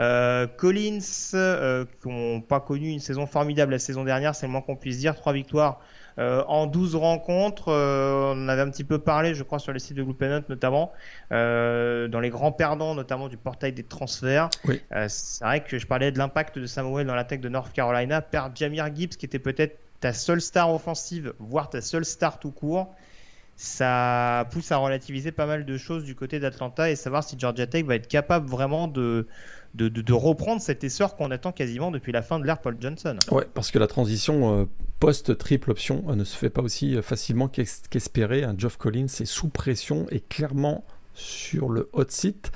euh, 0.00 0.48
Collins, 0.48 0.98
euh, 1.34 1.84
qui 2.02 2.08
n'ont 2.08 2.40
pas 2.40 2.58
connu 2.58 2.88
une 2.88 2.98
saison 2.98 3.28
formidable 3.28 3.70
la 3.70 3.78
saison 3.78 4.02
dernière, 4.02 4.34
c'est 4.34 4.46
le 4.46 4.50
moins 4.50 4.60
qu'on 4.60 4.74
puisse 4.74 4.98
dire. 4.98 5.14
Trois 5.14 5.32
victoires 5.32 5.80
euh, 6.18 6.42
en 6.48 6.66
12 6.66 6.96
rencontres, 6.96 7.68
euh, 7.68 8.32
on 8.34 8.48
avait 8.48 8.62
un 8.62 8.70
petit 8.70 8.84
peu 8.84 8.98
parlé, 8.98 9.34
je 9.34 9.42
crois, 9.44 9.58
sur 9.58 9.72
les 9.72 9.78
sites 9.78 9.96
de 9.96 10.02
Gloop 10.02 10.20
notamment, 10.48 10.92
euh, 11.32 12.08
dans 12.08 12.18
les 12.18 12.30
grands 12.30 12.50
perdants, 12.50 12.94
notamment 12.94 13.28
du 13.28 13.36
portail 13.36 13.72
des 13.72 13.84
transferts. 13.84 14.50
c'est 15.08 15.44
vrai 15.44 15.62
que 15.62 15.78
je 15.78 15.86
parlais 15.86 16.10
de 16.10 16.18
l'impact 16.18 16.58
de 16.58 16.66
Samuel 16.66 17.06
dans 17.06 17.14
l'attaque 17.14 17.40
de 17.40 17.48
North 17.48 17.72
Carolina. 17.72 18.20
Perdre 18.20 18.56
Jamir 18.56 18.94
Gibbs, 18.94 19.16
qui 19.16 19.26
était 19.26 19.38
peut-être 19.38 19.78
ta 20.00 20.12
seule 20.12 20.40
star 20.40 20.72
offensive, 20.72 21.34
voire 21.38 21.70
ta 21.70 21.80
seule 21.80 22.04
star 22.04 22.38
tout 22.38 22.52
court 22.52 22.94
ça 23.60 24.46
pousse 24.52 24.70
à 24.70 24.76
relativiser 24.76 25.32
pas 25.32 25.44
mal 25.44 25.64
de 25.64 25.76
choses 25.76 26.04
du 26.04 26.14
côté 26.14 26.38
d'Atlanta 26.38 26.90
et 26.90 26.94
savoir 26.94 27.24
si 27.24 27.36
Georgia 27.36 27.66
Tech 27.66 27.84
va 27.84 27.96
être 27.96 28.06
capable 28.06 28.48
vraiment 28.48 28.86
de, 28.86 29.26
de, 29.74 30.12
reprendre 30.12 30.60
cet 30.60 30.84
essor 30.84 31.16
qu'on 31.16 31.30
attend 31.30 31.52
quasiment 31.52 31.90
depuis 31.90 32.12
la 32.12 32.22
fin 32.22 32.38
de 32.38 32.44
l'ère 32.44 32.60
Paul 32.60 32.76
Johnson. 32.80 33.16
Ouais, 33.30 33.46
parce 33.52 33.70
que 33.70 33.78
la 33.78 33.86
transition 33.86 34.60
euh, 34.60 34.64
post-triple 34.98 35.70
option 35.70 36.04
euh, 36.08 36.14
ne 36.14 36.24
se 36.24 36.36
fait 36.36 36.50
pas 36.50 36.62
aussi 36.62 36.96
euh, 36.96 37.02
facilement 37.02 37.48
qu'espérer. 37.48 38.44
Un 38.44 38.54
Geoff 38.56 38.76
Collins 38.76 39.06
est 39.06 39.26
sous 39.26 39.48
pression 39.48 40.06
et 40.10 40.20
clairement 40.20 40.84
sur 41.18 41.68
le 41.68 41.90
hot 41.92 42.04
seat. 42.08 42.50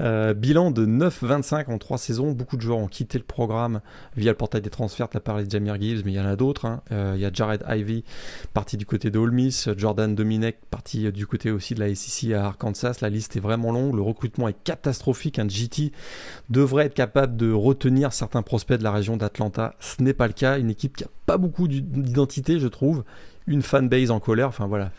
Euh, 0.00 0.34
bilan 0.34 0.70
de 0.70 0.86
9-25 0.86 1.70
en 1.70 1.78
3 1.78 1.98
saisons. 1.98 2.32
Beaucoup 2.32 2.56
de 2.56 2.62
joueurs 2.62 2.78
ont 2.78 2.86
quitté 2.86 3.18
le 3.18 3.24
programme 3.24 3.80
via 4.16 4.30
le 4.30 4.36
portail 4.36 4.62
des 4.62 4.70
transferts. 4.70 5.08
Tu 5.08 5.16
as 5.16 5.20
parlé 5.20 5.44
de 5.44 5.50
Jamir 5.50 5.80
Gibbs, 5.80 6.02
mais 6.04 6.12
il 6.12 6.14
y 6.14 6.20
en 6.20 6.26
a 6.26 6.36
d'autres. 6.36 6.64
Hein. 6.64 6.82
Euh, 6.92 7.12
il 7.16 7.20
y 7.20 7.24
a 7.24 7.30
Jared 7.32 7.64
Ivey, 7.68 8.04
parti 8.52 8.76
du 8.76 8.86
côté 8.86 9.10
de 9.10 9.18
Ole 9.18 9.32
Miss. 9.32 9.68
Jordan 9.76 10.14
Dominek, 10.14 10.58
parti 10.70 11.10
du 11.12 11.26
côté 11.26 11.50
aussi 11.50 11.74
de 11.74 11.80
la 11.80 11.94
SEC 11.94 12.32
à 12.32 12.46
Arkansas. 12.46 12.98
La 13.00 13.10
liste 13.10 13.36
est 13.36 13.40
vraiment 13.40 13.72
longue. 13.72 13.94
Le 13.94 14.02
recrutement 14.02 14.48
est 14.48 14.62
catastrophique. 14.64 15.38
Un 15.38 15.48
GT 15.48 15.92
devrait 16.50 16.86
être 16.86 16.94
capable 16.94 17.36
de 17.36 17.52
retenir 17.52 18.12
certains 18.12 18.42
prospects 18.42 18.78
de 18.78 18.84
la 18.84 18.92
région 18.92 19.16
d'Atlanta. 19.16 19.74
Ce 19.80 20.02
n'est 20.02 20.14
pas 20.14 20.26
le 20.26 20.32
cas. 20.32 20.58
Une 20.58 20.70
équipe 20.70 20.96
qui 20.96 21.04
n'a 21.04 21.10
pas 21.26 21.38
beaucoup 21.38 21.68
d'identité, 21.68 22.58
je 22.60 22.68
trouve 22.68 23.04
une 23.46 23.62
fanbase 23.62 24.10
en 24.10 24.20
colère. 24.20 24.48
Enfin 24.48 24.66
voilà, 24.66 24.90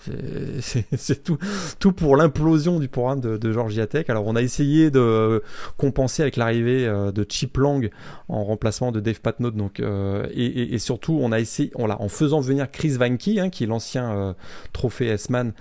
c'est 0.97 1.23
tout, 1.23 1.91
pour 1.91 2.15
l'implosion 2.15 2.79
du 2.79 2.87
programme 2.87 3.19
de, 3.19 3.37
de, 3.37 3.51
Georgia 3.51 3.87
Tech. 3.87 4.09
Alors 4.09 4.25
on 4.27 4.35
a 4.35 4.41
essayé 4.41 4.91
de 4.91 5.43
compenser 5.77 6.21
avec 6.21 6.35
l'arrivée 6.35 6.85
euh, 6.85 7.11
de 7.11 7.25
Chip 7.27 7.57
Lang 7.57 7.89
en 8.27 8.43
remplacement 8.43 8.91
de 8.91 8.99
Dave 8.99 9.21
Patnode. 9.21 9.55
Donc 9.55 9.79
euh, 9.79 10.27
et, 10.33 10.77
surtout 10.79 11.17
on 11.21 11.31
a 11.31 11.39
essayé, 11.39 11.71
on 11.75 11.87
l'a 11.87 11.99
en 12.01 12.09
faisant 12.09 12.39
venir 12.39 12.69
Chris 12.71 12.91
Vanky, 12.91 13.39
hein, 13.39 13.49
qui 13.49 13.63
est 13.63 13.67
l'ancien 13.67 14.11
euh, 14.11 14.33
trophée 14.73 15.07
S-Man. 15.07 15.53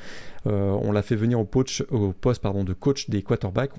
on 0.45 0.93
l'a 0.93 1.03
fait 1.03 1.17
venir 1.17 1.41
au, 1.41 1.45
poste 1.45 2.43
pardon, 2.43 2.65
de 2.65 2.73
coach 2.73 3.09
des 3.09 3.23
quarterbacks. 3.23 3.73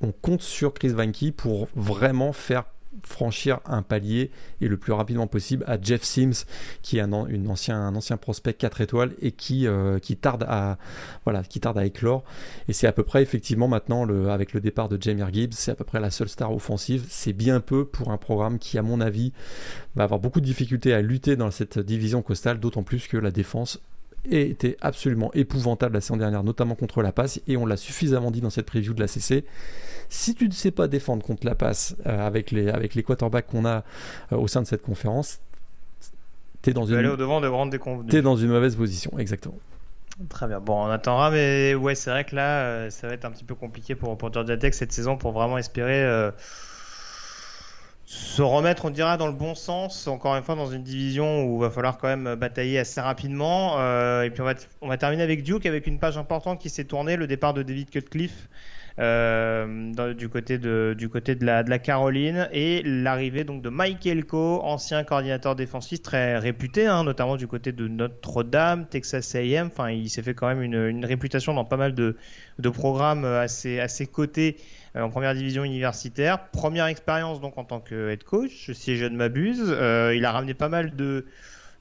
On 0.00 0.12
compte 0.12 0.42
sur 0.42 0.74
Chris 0.74 0.88
Vanky 0.88 1.30
pour 1.32 1.68
vraiment 1.76 2.32
faire 2.32 2.64
franchir 3.04 3.60
un 3.64 3.82
palier 3.82 4.30
et 4.60 4.68
le 4.68 4.76
plus 4.76 4.92
rapidement 4.92 5.26
possible 5.26 5.64
à 5.66 5.80
Jeff 5.80 6.02
Sims 6.02 6.44
qui 6.82 6.98
est 6.98 7.00
un, 7.00 7.12
ancien, 7.12 8.16
prospect 8.20 8.54
4 8.54 8.80
étoiles 8.80 9.14
et 9.20 9.32
qui, 9.32 9.66
euh, 9.66 9.98
qui 9.98 10.16
tarde 10.16 10.44
à 10.48 10.76
éclore. 11.84 12.24
Et 12.68 12.72
c'est 12.72 12.86
à 12.86 12.92
peu 12.92 13.02
près 13.02 13.22
effectivement 13.22 13.68
maintenant 13.68 14.06
avec 14.28 14.52
le 14.52 14.60
départ 14.60 14.88
de 14.88 15.00
Jamir 15.00 15.32
Gibbs 15.32 15.54
c'est 15.54 15.70
à 15.70 15.74
peu 15.74 15.84
près 15.84 16.00
la 16.00 16.10
seule 16.10 16.28
star 16.28 16.52
offensive. 16.52 17.04
C'est 17.08 17.32
bien 17.32 17.60
peu 17.60 17.84
pour 17.84 18.10
un 18.10 18.18
programme 18.18 18.58
qui 18.58 18.78
à 18.78 18.82
mon 18.82 19.00
avis 19.00 19.32
va 19.96 20.04
avoir 20.04 20.20
beaucoup 20.20 20.40
de 20.40 20.46
difficultés 20.46 20.92
à 20.92 21.02
lutter 21.02 21.36
dans 21.36 21.50
cette 21.50 21.78
division 21.78 22.22
costale 22.22 22.60
d'autant 22.60 22.82
plus 22.82 23.06
que 23.06 23.16
la 23.16 23.30
défense 23.30 23.80
était 24.30 24.76
absolument 24.80 25.32
épouvantable 25.34 25.94
la 25.94 26.00
saison 26.00 26.16
dernière, 26.16 26.44
notamment 26.44 26.74
contre 26.74 27.02
la 27.02 27.12
passe, 27.12 27.40
et 27.48 27.56
on 27.56 27.66
l'a 27.66 27.76
suffisamment 27.76 28.30
dit 28.30 28.40
dans 28.40 28.50
cette 28.50 28.66
preview 28.66 28.94
de 28.94 29.00
la 29.00 29.08
CC. 29.08 29.44
Si 30.08 30.34
tu 30.34 30.46
ne 30.46 30.52
sais 30.52 30.70
pas 30.70 30.88
défendre 30.88 31.24
contre 31.24 31.46
la 31.46 31.54
passe 31.54 31.96
euh, 32.06 32.26
avec, 32.26 32.50
les, 32.50 32.68
avec 32.68 32.94
les 32.94 33.02
quarterbacks 33.02 33.46
qu'on 33.46 33.64
a 33.64 33.84
euh, 34.32 34.36
au 34.36 34.46
sein 34.46 34.62
de 34.62 34.66
cette 34.66 34.82
conférence, 34.82 35.40
tu 36.62 36.70
es 36.70 36.72
dans 36.72 36.84
une... 36.84 37.16
de 37.16 37.24
dans 38.20 38.36
une 38.36 38.50
mauvaise 38.50 38.76
position, 38.76 39.18
exactement. 39.18 39.58
Très 40.28 40.46
bien. 40.46 40.60
Bon, 40.60 40.84
on 40.84 40.90
attendra, 40.90 41.30
mais 41.30 41.74
ouais, 41.74 41.94
c'est 41.94 42.10
vrai 42.10 42.24
que 42.24 42.36
là, 42.36 42.60
euh, 42.64 42.90
ça 42.90 43.08
va 43.08 43.14
être 43.14 43.24
un 43.24 43.30
petit 43.30 43.44
peu 43.44 43.54
compliqué 43.54 43.94
pour, 43.94 44.16
pour 44.18 44.32
Georgia 44.32 44.56
Tech 44.56 44.74
cette 44.74 44.92
saison 44.92 45.16
pour 45.16 45.32
vraiment 45.32 45.58
espérer 45.58 46.30
se 48.14 48.42
remettre, 48.42 48.84
on 48.84 48.90
dira, 48.90 49.16
dans 49.16 49.26
le 49.26 49.32
bon 49.32 49.54
sens, 49.54 50.06
encore 50.06 50.36
une 50.36 50.42
fois, 50.42 50.54
dans 50.54 50.70
une 50.70 50.82
division 50.82 51.44
où 51.44 51.56
il 51.56 51.60
va 51.62 51.70
falloir 51.70 51.96
quand 51.96 52.08
même 52.08 52.34
batailler 52.34 52.78
assez 52.78 53.00
rapidement. 53.00 53.78
et 54.22 54.30
puis 54.30 54.42
on 54.42 54.44
va, 54.44 54.54
on 54.82 54.88
va 54.88 54.98
terminer 54.98 55.22
avec 55.22 55.42
Duke, 55.42 55.64
avec 55.64 55.86
une 55.86 55.98
page 55.98 56.18
importante 56.18 56.60
qui 56.60 56.68
s'est 56.68 56.84
tournée, 56.84 57.16
le 57.16 57.26
départ 57.26 57.54
de 57.54 57.62
David 57.62 57.90
Cutcliffe. 57.90 58.48
Euh, 58.98 60.12
du 60.12 60.28
côté 60.28 60.58
de 60.58 60.94
du 60.96 61.08
côté 61.08 61.34
de 61.34 61.46
la 61.46 61.62
de 61.62 61.70
la 61.70 61.78
Caroline 61.78 62.48
et 62.52 62.82
l'arrivée 62.84 63.42
donc 63.42 63.62
de 63.62 63.70
Mike 63.70 64.06
Elko, 64.06 64.60
ancien 64.62 65.02
coordinateur 65.02 65.56
défensif 65.56 66.02
très 66.02 66.36
réputé, 66.36 66.86
hein, 66.86 67.02
notamment 67.02 67.36
du 67.36 67.46
côté 67.46 67.72
de 67.72 67.88
Notre-Dame, 67.88 68.86
Texas 68.86 69.34
A&M. 69.34 69.68
Enfin, 69.72 69.90
il 69.90 70.10
s'est 70.10 70.22
fait 70.22 70.34
quand 70.34 70.46
même 70.46 70.60
une, 70.60 70.74
une, 70.74 71.06
réputation 71.06 71.54
dans 71.54 71.64
pas 71.64 71.78
mal 71.78 71.94
de 71.94 72.16
de 72.58 72.68
programmes 72.68 73.24
assez 73.24 74.06
cotés 74.12 74.56
euh, 74.58 74.81
en 74.94 75.08
première 75.10 75.34
division 75.34 75.64
universitaire. 75.64 76.48
Première 76.50 76.86
expérience 76.86 77.40
donc 77.40 77.58
en 77.58 77.64
tant 77.64 77.80
que 77.80 78.10
head 78.10 78.24
coach, 78.24 78.70
si 78.72 78.96
je 78.96 79.04
ne 79.06 79.16
m'abuse. 79.16 79.64
Euh, 79.66 80.14
il 80.14 80.24
a 80.24 80.32
ramené 80.32 80.54
pas 80.54 80.68
mal 80.68 80.96
de 80.96 81.26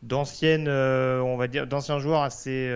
d'anciennes, 0.03 0.68
on 0.68 1.38
va 1.38 1.47
dire, 1.47 1.68
d'anciens 1.68 1.99
joueurs 1.99 2.24
assez, 2.24 2.74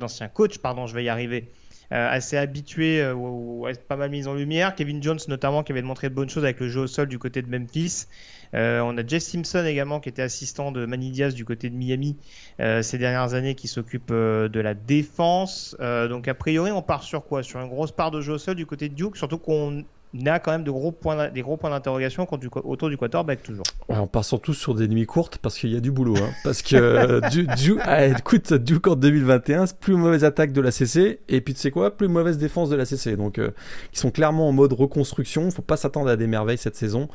d'anciens 0.00 0.26
coachs, 0.26 0.58
pardon, 0.58 0.88
je 0.88 0.94
vais 0.94 1.04
y 1.04 1.08
arriver, 1.08 1.52
euh, 1.92 2.08
assez 2.10 2.36
habitué 2.38 3.02
euh, 3.02 3.14
ou, 3.14 3.66
pas 3.86 3.96
mal 3.96 4.10
mis 4.10 4.26
en 4.26 4.34
lumière. 4.34 4.74
Kevin 4.74 5.02
Jones 5.02 5.18
notamment 5.28 5.62
qui 5.62 5.72
avait 5.72 5.82
montré 5.82 6.08
de 6.08 6.14
bonnes 6.14 6.30
choses 6.30 6.44
avec 6.44 6.58
le 6.60 6.68
jeu 6.68 6.80
au 6.80 6.86
sol 6.86 7.08
du 7.08 7.18
côté 7.18 7.42
de 7.42 7.48
Memphis. 7.48 8.06
Euh, 8.54 8.80
on 8.80 8.96
a 8.96 9.06
Jess 9.06 9.26
Simpson 9.26 9.64
également 9.66 10.00
qui 10.00 10.08
était 10.08 10.22
assistant 10.22 10.72
de 10.72 10.86
Manny 10.86 11.10
Diaz 11.10 11.34
du 11.34 11.44
côté 11.44 11.70
de 11.70 11.74
Miami 11.76 12.16
ces 12.58 12.98
dernières 12.98 13.34
années 13.34 13.54
qui 13.54 13.68
s'occupe 13.68 14.10
de 14.10 14.60
la 14.60 14.74
défense. 14.74 15.76
donc 15.80 16.28
a 16.28 16.34
priori 16.34 16.70
on 16.70 16.82
part 16.82 17.02
sur 17.02 17.24
quoi? 17.24 17.42
Sur 17.42 17.60
une 17.60 17.68
grosse 17.68 17.92
part 17.92 18.10
de 18.10 18.20
jeu 18.20 18.34
au 18.34 18.38
sol 18.38 18.54
du 18.54 18.66
côté 18.66 18.88
de 18.88 18.94
Duke, 18.94 19.16
surtout 19.16 19.38
qu'on 19.38 19.84
il 20.14 20.28
a 20.28 20.38
quand 20.38 20.52
même 20.52 20.62
de 20.62 20.70
gros 20.70 20.92
points, 20.92 21.28
des 21.28 21.42
gros 21.42 21.56
points 21.56 21.70
d'interrogation 21.70 22.26
autour 22.64 22.88
du 22.88 22.96
quarterback 22.96 23.42
toujours. 23.42 23.64
on 23.88 24.06
part 24.06 24.24
surtout 24.24 24.54
sur 24.54 24.74
des 24.74 24.86
nuits 24.86 25.06
courtes 25.06 25.38
parce 25.38 25.58
qu'il 25.58 25.72
y 25.72 25.76
a 25.76 25.80
du 25.80 25.90
boulot. 25.90 26.16
Hein. 26.16 26.30
parce 26.44 26.62
que 26.62 27.20
ah, 27.82 28.58
Duke 28.58 28.86
en 28.86 28.94
2021, 28.94 29.66
c'est 29.66 29.78
plus 29.78 29.96
mauvaise 29.96 30.24
attaque 30.24 30.52
de 30.52 30.60
la 30.60 30.70
CC 30.70 31.18
et 31.28 31.40
puis 31.40 31.54
tu 31.54 31.60
sais 31.60 31.72
quoi, 31.72 31.96
plus 31.96 32.06
mauvaise 32.06 32.38
défense 32.38 32.70
de 32.70 32.76
la 32.76 32.84
CC. 32.84 33.16
Donc 33.16 33.38
euh, 33.38 33.50
ils 33.92 33.98
sont 33.98 34.12
clairement 34.12 34.48
en 34.48 34.52
mode 34.52 34.72
reconstruction. 34.72 35.50
Faut 35.50 35.62
pas 35.62 35.76
s'attendre 35.76 36.08
à 36.08 36.16
des 36.16 36.28
merveilles 36.28 36.58
cette 36.58 36.76
saison. 36.76 37.08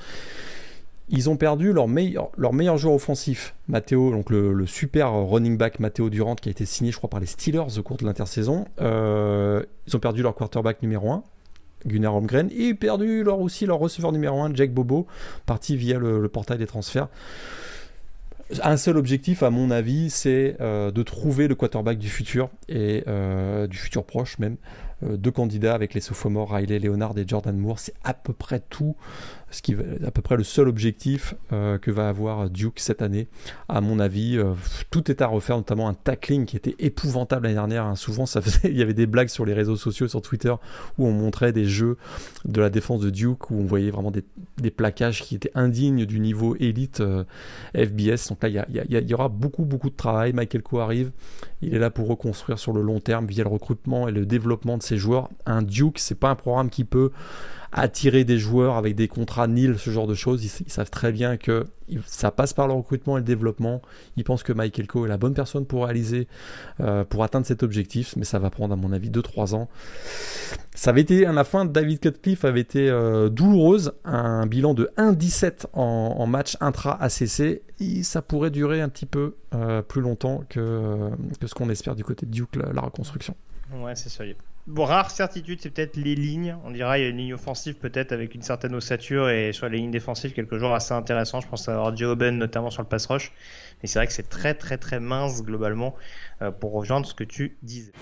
Ils 1.12 1.30
ont 1.30 1.38
perdu 1.38 1.74
leur 1.74 1.88
meilleur, 1.88 2.30
leur 2.38 2.54
meilleur 2.54 2.78
joueur 2.78 2.94
offensif, 2.94 3.56
Matteo, 3.68 4.12
donc 4.12 4.30
le, 4.30 4.66
super 4.68 5.12
running 5.12 5.58
back 5.58 5.80
Matteo 5.80 6.10
Durant, 6.10 6.36
qui 6.36 6.50
a 6.50 6.52
été 6.52 6.66
signé, 6.66 6.92
je 6.92 6.98
crois, 6.98 7.10
par 7.10 7.20
les 7.20 7.26
Steelers 7.26 7.80
au 7.80 7.84
cours 7.84 7.98
de 7.98 8.06
l'intersaison. 8.06 8.66
Euh, 8.80 9.64
ils 9.88 9.96
ont 9.96 10.00
perdu 10.00 10.22
leur 10.22 10.36
quarterback 10.36 10.84
numéro 10.84 11.12
1, 11.12 11.24
Gunnar 11.88 12.16
Holmgren, 12.16 12.50
et 12.56 12.76
perdu 12.76 13.24
leur, 13.24 13.40
aussi 13.40 13.66
leur 13.66 13.80
receveur 13.80 14.12
numéro 14.12 14.40
1, 14.40 14.54
Jake 14.54 14.72
Bobo, 14.72 15.08
parti 15.48 15.76
via 15.76 15.98
le, 15.98 16.28
portail 16.28 16.60
des 16.60 16.68
transferts. 16.68 17.08
Un 18.62 18.78
seul 18.78 18.98
objectif, 18.98 19.42
à 19.42 19.50
mon 19.50 19.72
avis, 19.72 20.12
c'est 20.12 20.58
euh, 20.62 20.92
de 20.92 21.02
trouver 21.02 21.48
le 21.48 21.56
quarterback 21.56 21.98
du 21.98 22.10
futur 22.10 22.50
et 22.68 23.04
euh, 23.08 23.66
du 23.66 23.78
futur 23.78 24.04
proche 24.04 24.38
même. 24.38 24.58
deux 25.02 25.32
candidats 25.32 25.74
avec 25.74 25.94
les 25.96 26.02
sophomores 26.02 26.52
Riley 26.52 26.80
Leonard 26.80 27.18
et 27.18 27.28
Jordan 27.28 27.56
Moore, 27.58 27.80
c'est 27.80 27.94
à 28.04 28.14
peu 28.14 28.34
près 28.34 28.60
tout 28.60 28.96
ce 29.52 29.62
qui 29.62 29.74
est 29.74 30.06
à 30.06 30.12
peu 30.12 30.22
près 30.22 30.38
le 30.38 30.44
seul 30.44 30.68
objectif 30.68 31.34
euh, 31.54 31.78
que 31.78 31.92
va 31.92 32.10
avoir 32.10 32.50
Duke 32.50 32.80
cette 32.80 33.02
année. 33.02 33.28
À 33.68 33.82
mon 33.82 34.00
avis, 34.00 34.38
euh, 34.38 34.54
tout 34.92 35.10
est 35.10 35.22
à 35.22 35.28
refaire, 35.28 35.58
notamment 35.58 35.88
un 35.90 35.94
tackling 35.94 36.46
qui 36.46 36.56
était 36.56 36.76
épouvantable 36.80 37.44
l'année 37.44 37.56
dernière. 37.56 37.86
Hein. 37.86 37.96
Souvent, 37.96 38.26
ça 38.26 38.42
il 38.64 38.78
y 38.78 38.82
avait 38.82 38.94
des 38.94 39.08
blagues 39.08 39.30
sur 39.30 39.46
les 39.46 39.54
réseaux 39.54 39.76
sociaux, 39.76 40.08
sur 40.08 40.22
Twitter, 40.22 40.54
où 40.98 41.08
on 41.08 41.12
montrait 41.12 41.52
des 41.52 41.66
jeux 41.66 41.98
de 42.46 42.62
la 42.62 42.70
défense 42.70 43.02
de 43.02 43.10
Duke, 43.10 43.50
où 43.50 43.56
on 43.56 43.66
voyait 43.66 43.92
vraiment 43.92 44.12
des, 44.12 44.24
plaquages 44.72 45.24
qui 45.24 45.36
étaient 45.36 45.52
indignes 45.56 46.06
du 46.06 46.20
niveau 46.20 46.56
élite 46.60 47.02
euh, 47.02 47.24
FBS. 47.76 48.30
Donc 48.30 48.44
là, 48.44 48.66
il 48.70 49.10
y, 49.10 49.14
aura 49.14 49.30
beaucoup, 49.30 49.66
beaucoup 49.66 49.90
de 49.90 49.96
travail. 49.96 50.32
Michael 50.34 50.62
Coe 50.62 50.80
arrive, 50.80 51.12
il 51.62 51.74
est 51.74 51.80
là 51.80 51.90
pour 51.90 52.08
reconstruire 52.08 52.60
sur 52.60 52.72
le 52.72 52.82
long 52.82 53.00
terme 53.00 53.26
via 53.26 53.44
le 53.44 53.50
recrutement 53.50 54.08
et 54.08 54.12
le 54.12 54.26
développement 54.26 54.78
de 54.78 54.84
ses 54.84 54.98
joueurs. 54.98 55.30
Un 55.46 55.64
Duke, 55.64 55.98
c'est 55.98 56.20
pas 56.20 56.30
un 56.30 56.36
programme 56.36 56.70
qui 56.70 56.84
peut 56.84 57.12
attirer 57.72 58.24
des 58.24 58.40
joueurs 58.40 58.76
avec 58.76 58.96
des 58.96 59.08
contrats 59.08 59.48
nils, 59.48 59.78
ce 59.78 59.90
genre 59.90 60.08
de 60.08 60.16
choses. 60.16 60.44
Ils, 60.44 60.72
savent 60.72 60.90
très 60.90 61.12
bien 61.12 61.38
que 61.38 61.68
ça 62.06 62.32
passe 62.32 62.54
par 62.54 62.68
le 62.68 62.74
recrutement 62.74 63.18
et 63.18 63.20
le 63.20 63.26
développement. 63.26 63.82
Ils 64.18 64.24
pensent 64.24 64.44
que 64.44 64.54
Mike 64.54 64.80
Elko 64.80 65.06
est 65.06 65.10
la 65.10 65.18
bonne 65.18 65.34
personne 65.34 65.66
pour 65.66 65.86
réaliser, 65.86 66.28
euh, 66.80 67.04
pour 67.04 67.24
atteindre 67.24 67.46
cet 67.46 67.64
objectif, 67.64 68.16
mais 68.16 68.26
ça 68.26 68.40
va 68.40 68.50
prendre 68.50 68.74
à 68.74 68.78
mon 68.78 68.92
avis 68.92 69.10
2-3 69.10 69.56
ans. 69.56 69.70
Ça 70.74 70.92
avait 70.92 71.02
été, 71.02 71.26
à 71.26 71.34
la 71.34 71.44
fin, 71.44 71.66
David 71.66 72.00
Cutcliffe 72.00 72.46
avait 72.46 72.62
été 72.62 72.90
euh, 72.90 73.30
douloureuse, 73.30 73.94
un 74.06 74.46
bilan 74.46 74.74
de 74.74 74.90
1-17 74.98 75.66
en, 75.74 76.26
match 76.26 76.58
intra-ACC. 76.62 77.62
Ça 78.04 78.22
pourrait 78.22 78.52
durer 78.52 78.82
un 78.82 78.90
petit 78.90 79.06
peu 79.06 79.36
euh, 79.54 79.82
plus 79.82 80.02
longtemps 80.02 80.44
que, 80.50 81.10
que 81.40 81.48
ce 81.48 81.54
qu'on 81.54 81.70
espère 81.70 81.96
du 81.96 82.04
côté 82.04 82.26
de 82.26 82.32
Duke, 82.32 82.56
la, 82.56 82.72
la 82.72 82.82
reconstruction. 82.82 83.36
Ouais, 83.74 83.96
c'est 83.96 84.10
sûr. 84.10 84.36
Bon, 84.70 84.86
rare 84.86 85.10
certitude, 85.10 85.60
c'est 85.64 85.72
peut-être 85.72 85.98
les 85.98 86.14
lignes. 86.14 86.56
On 86.64 86.70
dirait 86.70 87.00
il 87.00 87.04
y 87.04 87.06
a 87.08 87.10
une 87.10 87.18
ligne 87.18 87.34
offensive 87.34 87.74
peut-être 87.74 88.12
avec 88.12 88.36
une 88.36 88.44
certaine 88.44 88.76
ossature 88.76 89.28
et 89.28 89.52
sur 89.52 89.68
les 89.68 89.80
lignes 89.80 89.90
défensives 89.90 90.32
quelques 90.32 90.60
jours 90.60 90.76
assez 90.76 90.94
intéressants. 90.94 91.42
Je 91.42 91.48
pense 91.48 91.68
à 91.68 91.74
avoir 91.74 91.98
Joe 91.98 92.16
Ben 92.16 92.38
notamment 92.38 92.70
sur 92.70 92.84
le 92.84 92.88
pass 92.88 93.08
rush. 93.08 93.32
Mais 93.82 93.88
c'est 93.88 93.98
vrai 93.98 94.06
que 94.06 94.14
c'est 94.14 94.30
très 94.30 94.54
très 94.54 94.78
très 94.78 95.00
mince 95.00 95.44
globalement 95.44 95.96
euh, 96.44 96.52
pour 96.52 96.72
rejoindre 96.74 97.08
ce 97.08 97.16
que 97.16 97.24
tu 97.24 97.58
disais. 97.64 97.94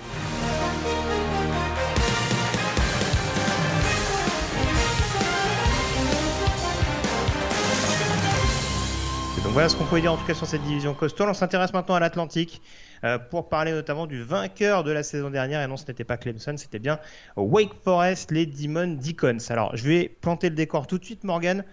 Voilà 9.58 9.70
ce 9.70 9.76
qu'on 9.76 9.86
peut 9.86 10.00
dire 10.00 10.14
en 10.14 10.18
tout 10.18 10.26
cas 10.28 10.36
sur 10.36 10.46
cette 10.46 10.62
division 10.62 10.94
coastal. 10.94 11.28
On 11.28 11.34
s'intéresse 11.34 11.74
maintenant 11.74 11.96
à 11.96 12.00
l'Atlantique. 12.00 12.62
Euh, 13.04 13.18
pour 13.18 13.50
parler 13.50 13.72
notamment 13.72 14.06
du 14.06 14.22
vainqueur 14.22 14.84
de 14.84 14.92
la 14.92 15.02
saison 15.02 15.32
dernière. 15.32 15.64
Et 15.64 15.68
non, 15.68 15.78
ce 15.78 15.88
n'était 15.88 16.04
pas 16.04 16.16
Clemson, 16.16 16.56
c'était 16.58 16.78
bien 16.78 17.00
Wake 17.36 17.74
Forest, 17.84 18.30
les 18.30 18.46
Demon 18.46 19.00
Deacons. 19.02 19.40
Alors, 19.50 19.76
je 19.76 19.88
vais 19.88 20.16
planter 20.22 20.50
le 20.50 20.56
décor 20.56 20.86
tout 20.86 21.00
de 21.00 21.06
suite, 21.06 21.24
Morgan. 21.24 21.64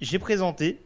J'ai 0.00 0.18
présenté 0.18 0.80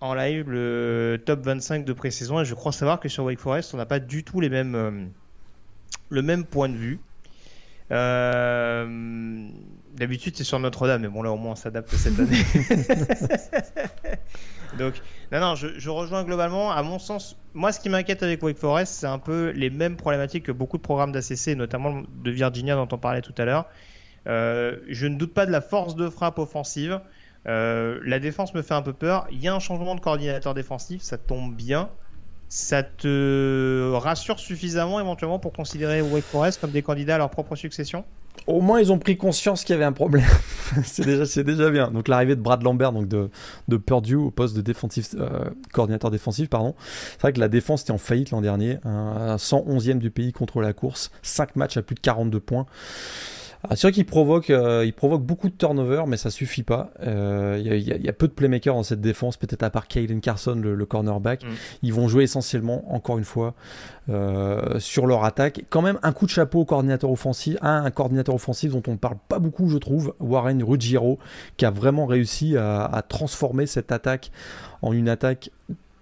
en 0.00 0.14
live 0.14 0.48
le 0.48 1.20
top 1.22 1.44
25 1.44 1.84
de 1.84 1.92
pré-saison 1.92 2.40
et 2.40 2.46
je 2.46 2.54
crois 2.54 2.72
savoir 2.72 2.98
que 2.98 3.10
sur 3.10 3.24
Wake 3.24 3.38
Forest, 3.38 3.74
on 3.74 3.76
n'a 3.76 3.84
pas 3.84 4.00
du 4.00 4.24
tout 4.24 4.40
les 4.40 4.48
mêmes, 4.48 4.74
euh, 4.74 5.04
le 6.08 6.22
même 6.22 6.46
point 6.46 6.70
de 6.70 6.76
vue. 6.76 7.00
Euh, 7.90 9.48
d'habitude, 9.94 10.36
c'est 10.36 10.44
sur 10.44 10.58
Notre-Dame, 10.58 11.02
mais 11.02 11.08
bon, 11.08 11.22
là, 11.22 11.32
au 11.32 11.36
moins, 11.36 11.52
on 11.52 11.56
s'adapte 11.56 11.94
cette 11.94 12.18
année. 12.18 12.38
Donc, 14.78 14.94
non, 15.30 15.40
non, 15.40 15.54
je, 15.54 15.90
rejoins 15.90 16.24
globalement. 16.24 16.70
À 16.70 16.82
mon 16.82 16.98
sens, 16.98 17.36
moi, 17.52 17.72
ce 17.72 17.80
qui 17.80 17.90
m'inquiète 17.90 18.22
avec 18.22 18.42
Wake 18.42 18.56
Forest, 18.56 18.94
c'est 18.94 19.06
un 19.06 19.18
peu 19.18 19.50
les 19.50 19.68
mêmes 19.68 19.96
problématiques 19.96 20.44
que 20.46 20.52
beaucoup 20.52 20.78
de 20.78 20.82
programmes 20.82 21.12
d'ACC, 21.12 21.48
notamment 21.48 22.02
de 22.08 22.30
Virginia 22.30 22.74
dont 22.74 22.88
on 22.90 22.98
parlait 22.98 23.20
tout 23.20 23.34
à 23.36 23.44
l'heure. 23.44 23.66
Euh, 24.26 24.78
je 24.88 25.06
ne 25.06 25.16
doute 25.16 25.34
pas 25.34 25.44
de 25.44 25.50
la 25.50 25.60
force 25.60 25.96
de 25.96 26.08
frappe 26.08 26.38
offensive. 26.38 27.00
Euh, 27.46 28.00
la 28.04 28.18
défense 28.18 28.54
me 28.54 28.62
fait 28.62 28.74
un 28.74 28.82
peu 28.82 28.94
peur. 28.94 29.26
Il 29.30 29.40
y 29.40 29.48
a 29.48 29.54
un 29.54 29.60
changement 29.60 29.94
de 29.94 30.00
coordinateur 30.00 30.54
défensif, 30.54 31.02
ça 31.02 31.18
tombe 31.18 31.54
bien. 31.54 31.90
Ça 32.48 32.82
te 32.82 33.92
rassure 33.94 34.38
suffisamment 34.38 34.98
éventuellement 34.98 35.38
pour 35.38 35.52
considérer 35.52 36.00
Wake 36.00 36.24
Forest 36.24 36.60
comme 36.60 36.70
des 36.70 36.82
candidats 36.82 37.16
à 37.16 37.18
leur 37.18 37.30
propre 37.30 37.54
succession? 37.54 38.06
Au 38.46 38.60
moins 38.60 38.80
ils 38.80 38.92
ont 38.92 38.98
pris 38.98 39.16
conscience 39.16 39.64
qu'il 39.64 39.74
y 39.74 39.76
avait 39.76 39.84
un 39.84 39.92
problème. 39.92 40.26
c'est 40.84 41.04
déjà, 41.04 41.26
c'est 41.26 41.44
déjà 41.44 41.70
bien. 41.70 41.90
Donc 41.90 42.08
l'arrivée 42.08 42.36
de 42.36 42.40
Brad 42.40 42.62
Lambert, 42.62 42.92
donc 42.92 43.08
de, 43.08 43.30
de 43.68 43.76
Purdue 43.76 44.16
au 44.16 44.30
poste 44.30 44.56
de 44.56 44.60
défensif, 44.60 45.14
euh, 45.18 45.44
coordinateur 45.72 46.10
défensif, 46.10 46.48
pardon. 46.48 46.74
C'est 47.12 47.20
vrai 47.22 47.32
que 47.32 47.40
la 47.40 47.48
défense 47.48 47.82
était 47.82 47.90
en 47.90 47.98
faillite 47.98 48.30
l'an 48.30 48.40
dernier, 48.40 48.78
un 48.84 49.36
111e 49.36 49.98
du 49.98 50.10
pays 50.10 50.32
contre 50.32 50.60
la 50.60 50.72
course, 50.72 51.10
5 51.22 51.56
matchs 51.56 51.76
à 51.76 51.82
plus 51.82 51.94
de 51.94 52.00
42 52.00 52.40
points. 52.40 52.66
Ah, 53.64 53.74
c'est 53.74 53.88
vrai 53.88 53.92
qu'il 53.92 54.06
provoque, 54.06 54.50
euh, 54.50 54.84
il 54.84 54.92
provoque 54.92 55.22
beaucoup 55.22 55.48
de 55.48 55.54
turnover, 55.54 56.04
mais 56.06 56.16
ça 56.16 56.30
suffit 56.30 56.62
pas. 56.62 56.90
Euh, 57.02 57.60
il 57.60 58.04
y, 58.04 58.08
a 58.08 58.12
peu 58.12 58.28
de 58.28 58.32
playmakers 58.32 58.74
dans 58.74 58.84
cette 58.84 59.00
défense, 59.00 59.36
peut-être 59.36 59.64
à 59.64 59.70
part 59.70 59.88
Kalen 59.88 60.20
Carson, 60.20 60.54
le, 60.54 60.86
cornerback. 60.86 61.42
Mm. 61.42 61.48
Ils 61.82 61.92
vont 61.92 62.06
jouer 62.06 62.22
essentiellement, 62.22 62.94
encore 62.94 63.18
une 63.18 63.24
fois, 63.24 63.54
euh, 64.10 64.78
sur 64.78 65.06
leur 65.06 65.24
attaque. 65.24 65.64
Quand 65.70 65.82
même, 65.82 65.98
un 66.04 66.12
coup 66.12 66.26
de 66.26 66.30
chapeau 66.30 66.60
au 66.60 66.64
coordinateur 66.64 67.10
offensif, 67.10 67.56
un, 67.60 67.84
un 67.84 67.90
coordinateur 67.90 68.34
offensif 68.34 68.70
dont 68.70 68.82
on 68.86 68.92
ne 68.92 68.96
parle 68.96 69.18
pas 69.28 69.40
beaucoup, 69.40 69.68
je 69.68 69.78
trouve, 69.78 70.14
Warren 70.20 70.62
Ruggiero, 70.62 71.18
qui 71.56 71.64
a 71.64 71.70
vraiment 71.70 72.06
réussi 72.06 72.56
à, 72.56 72.84
à 72.84 73.02
transformer 73.02 73.66
cette 73.66 73.90
attaque 73.90 74.30
en 74.82 74.92
une 74.92 75.08
attaque 75.08 75.50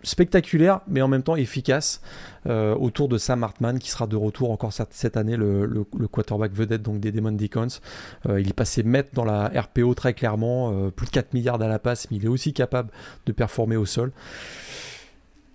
spectaculaire, 0.06 0.80
mais 0.86 1.02
en 1.02 1.08
même 1.08 1.24
temps 1.24 1.34
efficace 1.36 2.00
euh, 2.46 2.74
autour 2.76 3.08
de 3.08 3.18
Sam 3.18 3.42
Hartman 3.42 3.78
qui 3.80 3.90
sera 3.90 4.06
de 4.06 4.14
retour 4.14 4.52
encore 4.52 4.72
cette 4.72 5.16
année, 5.16 5.36
le, 5.36 5.84
quarterback 6.10 6.52
vedette 6.52 6.82
donc 6.82 7.00
des 7.00 7.10
Demon 7.10 7.32
Deacons. 7.32 7.80
Euh, 8.28 8.40
il 8.40 8.48
est 8.48 8.54
passé 8.54 8.84
maître 8.84 9.10
dans 9.14 9.24
la 9.24 9.48
RPO 9.48 9.94
très 9.94 10.14
clairement, 10.14 10.70
euh, 10.72 10.90
plus 10.90 11.06
de 11.06 11.10
4 11.10 11.34
milliards 11.34 11.60
à 11.60 11.66
la 11.66 11.80
passe, 11.80 12.08
mais 12.10 12.18
il 12.18 12.24
est 12.24 12.28
aussi 12.28 12.52
capable 12.52 12.90
de 13.26 13.32
performer 13.32 13.76
au 13.76 13.84
sol 13.84 14.12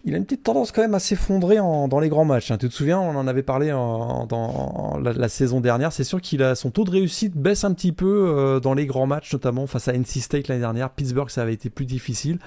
il 0.03 0.15
a 0.15 0.17
une 0.17 0.23
petite 0.25 0.43
tendance 0.43 0.71
quand 0.71 0.81
même 0.81 0.95
à 0.95 0.99
s'effondrer 0.99 1.57
dans 1.57 1.99
les 1.99 2.09
grands 2.09 2.25
matchs. 2.25 2.49
Hein. 2.49 2.57
Tu 2.57 2.67
te 2.67 2.73
souviens, 2.73 2.99
on 2.99 3.15
en 3.15 3.27
avait 3.27 3.43
parlé 3.43 3.69
dans 3.69 4.99
la, 4.99 5.29
saison 5.29 5.61
dernière. 5.61 5.93
C'est 5.93 6.03
sûr 6.03 6.21
qu'il 6.21 6.41
a 6.41 6.55
son 6.55 6.71
taux 6.71 6.85
de 6.85 6.91
réussite 6.91 7.37
baisse 7.37 7.63
un 7.63 7.73
petit 7.73 7.91
peu 7.91 8.29
euh, 8.29 8.59
dans 8.59 8.73
les 8.73 8.87
grands 8.87 9.05
matchs, 9.05 9.31
notamment 9.33 9.67
face 9.67 9.87
à 9.87 9.93
NC 9.93 10.21
State 10.21 10.47
l'année 10.47 10.61
dernière. 10.61 10.89
Pittsburgh, 10.89 11.29
ça 11.29 11.43
avait 11.43 11.53
été 11.53 11.69
plus 11.69 11.85
difficile. 11.85 12.39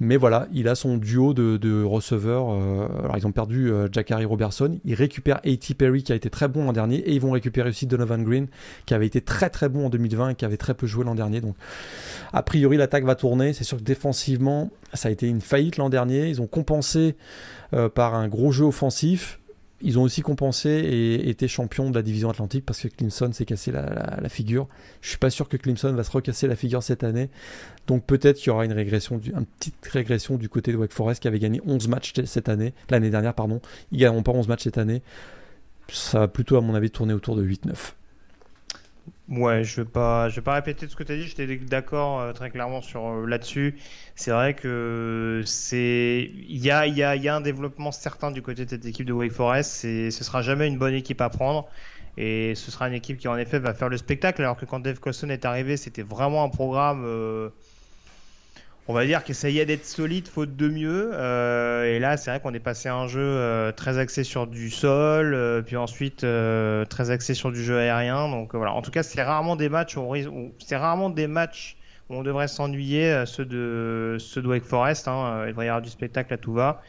Mais 0.00 0.16
voilà, 0.16 0.48
il 0.52 0.68
a 0.68 0.74
son 0.74 0.96
duo 0.96 1.32
de, 1.32 1.82
receveurs. 1.82 2.50
Euh, 2.50 2.86
alors 3.04 3.16
ils 3.16 3.26
ont 3.26 3.32
perdu 3.32 3.70
euh, 3.70 3.88
Harry 4.10 4.24
Robertson. 4.24 4.78
Ils 4.84 4.94
récupèrent 4.94 5.40
A.T. 5.44 5.74
Perry 5.74 6.02
qui 6.02 6.12
a 6.12 6.14
été 6.14 6.28
très 6.28 6.48
bon 6.48 6.64
l'an 6.64 6.72
dernier. 6.72 6.96
Et 6.96 7.14
ils 7.14 7.20
vont 7.20 7.30
récupérer 7.30 7.70
aussi 7.70 7.86
Donovan 7.86 8.22
Green 8.22 8.48
qui 8.84 8.94
avait 8.94 9.06
été 9.06 9.22
très 9.22 9.48
très 9.48 9.68
bon 9.68 9.86
en 9.86 9.88
2020 9.88 10.30
et 10.30 10.34
qui 10.34 10.44
avait 10.44 10.56
très 10.56 10.74
peu 10.74 10.86
joué 10.86 11.04
l'an 11.04 11.14
dernier. 11.14 11.40
Donc 11.40 11.54
a 12.32 12.42
priori 12.42 12.76
l'attaque 12.76 13.04
va 13.04 13.14
tourner. 13.14 13.54
C'est 13.54 13.64
sûr 13.64 13.78
que 13.78 13.82
défensivement, 13.82 14.70
ça 14.92 15.08
a 15.08 15.12
été 15.12 15.26
une 15.26 15.40
faillite 15.40 15.78
l'an 15.78 15.88
dernier. 15.88 16.28
Ils 16.28 16.42
ont 16.42 16.46
compensé 16.46 16.81
euh, 17.74 17.88
par 17.88 18.14
un 18.14 18.28
gros 18.28 18.52
jeu 18.52 18.64
offensif. 18.64 19.38
Ils 19.84 19.98
ont 19.98 20.02
aussi 20.02 20.22
compensé 20.22 20.70
et 20.70 21.28
été 21.28 21.48
champions 21.48 21.90
de 21.90 21.96
la 21.96 22.02
division 22.02 22.30
Atlantique 22.30 22.64
parce 22.64 22.80
que 22.80 22.88
Clemson 22.88 23.32
s'est 23.32 23.44
cassé 23.44 23.72
la, 23.72 24.28
figure. 24.28 24.68
Je 25.00 25.08
suis 25.08 25.18
pas 25.18 25.30
sûr 25.30 25.48
que 25.48 25.56
Clemson 25.56 25.92
va 25.92 26.04
se 26.04 26.10
recasser 26.12 26.46
la 26.46 26.54
figure 26.54 26.84
cette 26.84 27.02
année. 27.02 27.30
Donc 27.88 28.04
peut-être 28.04 28.36
qu'il 28.36 28.48
y 28.48 28.50
aura 28.50 28.64
une 28.64 28.72
régression, 28.72 29.20
une 29.24 29.44
petite 29.44 29.84
régression 29.86 30.36
du 30.36 30.48
côté 30.48 30.70
de 30.70 30.76
Wake 30.76 30.92
Forest 30.92 31.22
qui 31.22 31.26
avait 31.26 31.40
gagné 31.40 31.60
11 31.66 31.88
matchs 31.88 32.12
cette 32.26 32.48
année, 32.48 32.74
l'année 32.90 33.10
dernière, 33.10 33.34
pardon. 33.34 33.60
Ils 33.90 33.98
gagneront 33.98 34.22
pas 34.22 34.30
11 34.30 34.46
matchs 34.46 34.62
cette 34.62 34.78
année. 34.78 35.02
Ça 35.88 36.20
va 36.20 36.28
plutôt, 36.28 36.56
à 36.56 36.60
mon 36.60 36.76
avis, 36.76 36.90
tourner 36.90 37.12
autour 37.12 37.34
de 37.34 37.44
8-9. 37.44 37.94
Ouais, 39.28 39.62
je 39.64 39.80
vais 39.80 39.88
pas, 39.88 40.28
je 40.28 40.36
vais 40.36 40.42
pas 40.42 40.54
répéter 40.54 40.88
ce 40.88 40.96
que 40.96 41.04
tu 41.04 41.12
as 41.12 41.16
dit. 41.16 41.22
J'étais 41.26 41.56
d'accord 41.56 42.20
euh, 42.20 42.32
très 42.32 42.50
clairement 42.50 42.82
sur 42.82 43.06
euh, 43.06 43.26
là-dessus. 43.26 43.78
C'est 44.14 44.30
vrai 44.32 44.54
que 44.54 45.42
c'est, 45.46 46.28
il 46.34 46.58
y 46.58 46.70
a, 46.70 46.86
y, 46.86 47.02
a, 47.02 47.16
y 47.16 47.28
a 47.28 47.36
un 47.36 47.40
développement 47.40 47.92
certain 47.92 48.30
du 48.30 48.42
côté 48.42 48.64
de 48.64 48.70
cette 48.70 48.84
équipe 48.84 49.06
de 49.06 49.12
Wake 49.12 49.32
Forest. 49.32 49.70
C'est, 49.70 50.10
ce 50.10 50.24
sera 50.24 50.42
jamais 50.42 50.66
une 50.66 50.76
bonne 50.76 50.94
équipe 50.94 51.20
à 51.20 51.30
prendre. 51.30 51.68
Et 52.16 52.54
ce 52.56 52.70
sera 52.70 52.88
une 52.88 52.94
équipe 52.94 53.16
qui 53.18 53.28
en 53.28 53.36
effet 53.38 53.58
va 53.58 53.72
faire 53.74 53.88
le 53.88 53.96
spectacle, 53.96 54.42
alors 54.42 54.56
que 54.56 54.66
quand 54.66 54.80
Dave 54.80 54.98
Colson 55.00 55.30
est 55.30 55.44
arrivé, 55.46 55.76
c'était 55.78 56.02
vraiment 56.02 56.44
un 56.44 56.50
programme 56.50 57.02
on 58.88 58.94
va 58.94 59.06
dire 59.06 59.22
qu'essayer 59.22 59.64
d'être 59.64 59.84
solide 59.84 60.26
faute 60.26 60.56
de 60.56 60.68
mieux. 60.68 61.10
Euh, 61.12 61.84
et 61.84 61.98
là, 62.00 62.16
c'est 62.16 62.30
vrai 62.30 62.40
qu'on 62.40 62.52
est 62.52 62.60
passé 62.60 62.88
à 62.88 62.96
un 62.96 63.06
jeu 63.06 63.20
euh, 63.20 63.70
très 63.70 63.98
axé 63.98 64.24
sur 64.24 64.46
du 64.46 64.70
sol, 64.70 65.34
euh, 65.34 65.62
puis 65.62 65.76
ensuite 65.76 66.26
très 66.88 67.10
axé 67.10 67.34
sur 67.34 67.52
du 67.52 67.62
jeu 67.62 67.78
aérien. 67.78 68.28
Donc 68.28 68.54
voilà. 68.54 68.72
En 68.72 68.82
tout 68.82 68.90
cas, 68.90 69.02
c'est 69.02 69.22
rarement 69.22 69.56
des 69.56 69.68
matchs 69.68 69.96
où, 69.96 70.12
c'est 70.58 70.76
rarement 70.76 71.10
des 71.10 71.28
matchs 71.28 71.76
où 72.08 72.16
on 72.16 72.22
devrait 72.22 72.48
s'ennuyer. 72.48 73.24
ceux 73.26 73.44
de 73.44 74.16
ceux 74.18 74.42
de 74.42 74.48
Wake 74.48 74.64
Forest. 74.64 75.06
Hein, 75.06 75.44
il 75.46 75.50
devrait 75.50 75.66
y 75.66 75.68
avoir 75.68 75.82
du 75.82 75.90
spectacle 75.90 76.34
à 76.34 76.36
tout 76.36 76.52
va. 76.52 76.82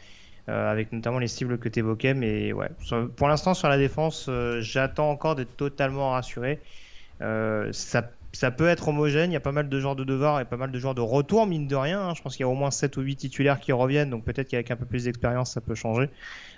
avec 0.48 0.92
notamment 0.92 1.20
les 1.20 1.28
cibles 1.28 1.58
que 1.58 1.68
tu 1.68 1.78
évoquais, 1.78 2.12
mais 2.12 2.52
ouais, 2.52 2.70
pour 3.16 3.28
l'instant 3.28 3.54
sur 3.54 3.68
la 3.68 3.78
défense, 3.78 4.28
j'attends 4.58 5.10
encore 5.10 5.36
d'être 5.36 5.56
totalement 5.56 6.10
rassuré. 6.10 6.60
ça 7.20 8.02
ça 8.36 8.50
peut 8.50 8.68
être 8.68 8.88
homogène, 8.88 9.30
il 9.30 9.34
y 9.34 9.36
a 9.36 9.40
pas 9.40 9.52
mal 9.52 9.68
de 9.68 9.80
joueurs 9.80 9.96
de 9.96 10.04
devoir 10.04 10.40
et 10.40 10.44
pas 10.44 10.56
mal 10.56 10.70
de 10.70 10.78
joueurs 10.78 10.94
de 10.94 11.00
retour, 11.00 11.46
mine 11.46 11.66
de 11.66 11.76
rien. 11.76 12.00
Hein. 12.00 12.14
Je 12.14 12.22
pense 12.22 12.36
qu'il 12.36 12.44
y 12.44 12.48
a 12.48 12.48
au 12.48 12.54
moins 12.54 12.70
7 12.70 12.96
ou 12.96 13.00
8 13.02 13.16
titulaires 13.16 13.60
qui 13.60 13.72
reviennent, 13.72 14.10
donc 14.10 14.24
peut-être 14.24 14.48
qu'avec 14.48 14.70
un 14.70 14.76
peu 14.76 14.86
plus 14.86 15.04
d'expérience, 15.04 15.52
ça 15.52 15.60
peut 15.60 15.74
changer. 15.74 16.08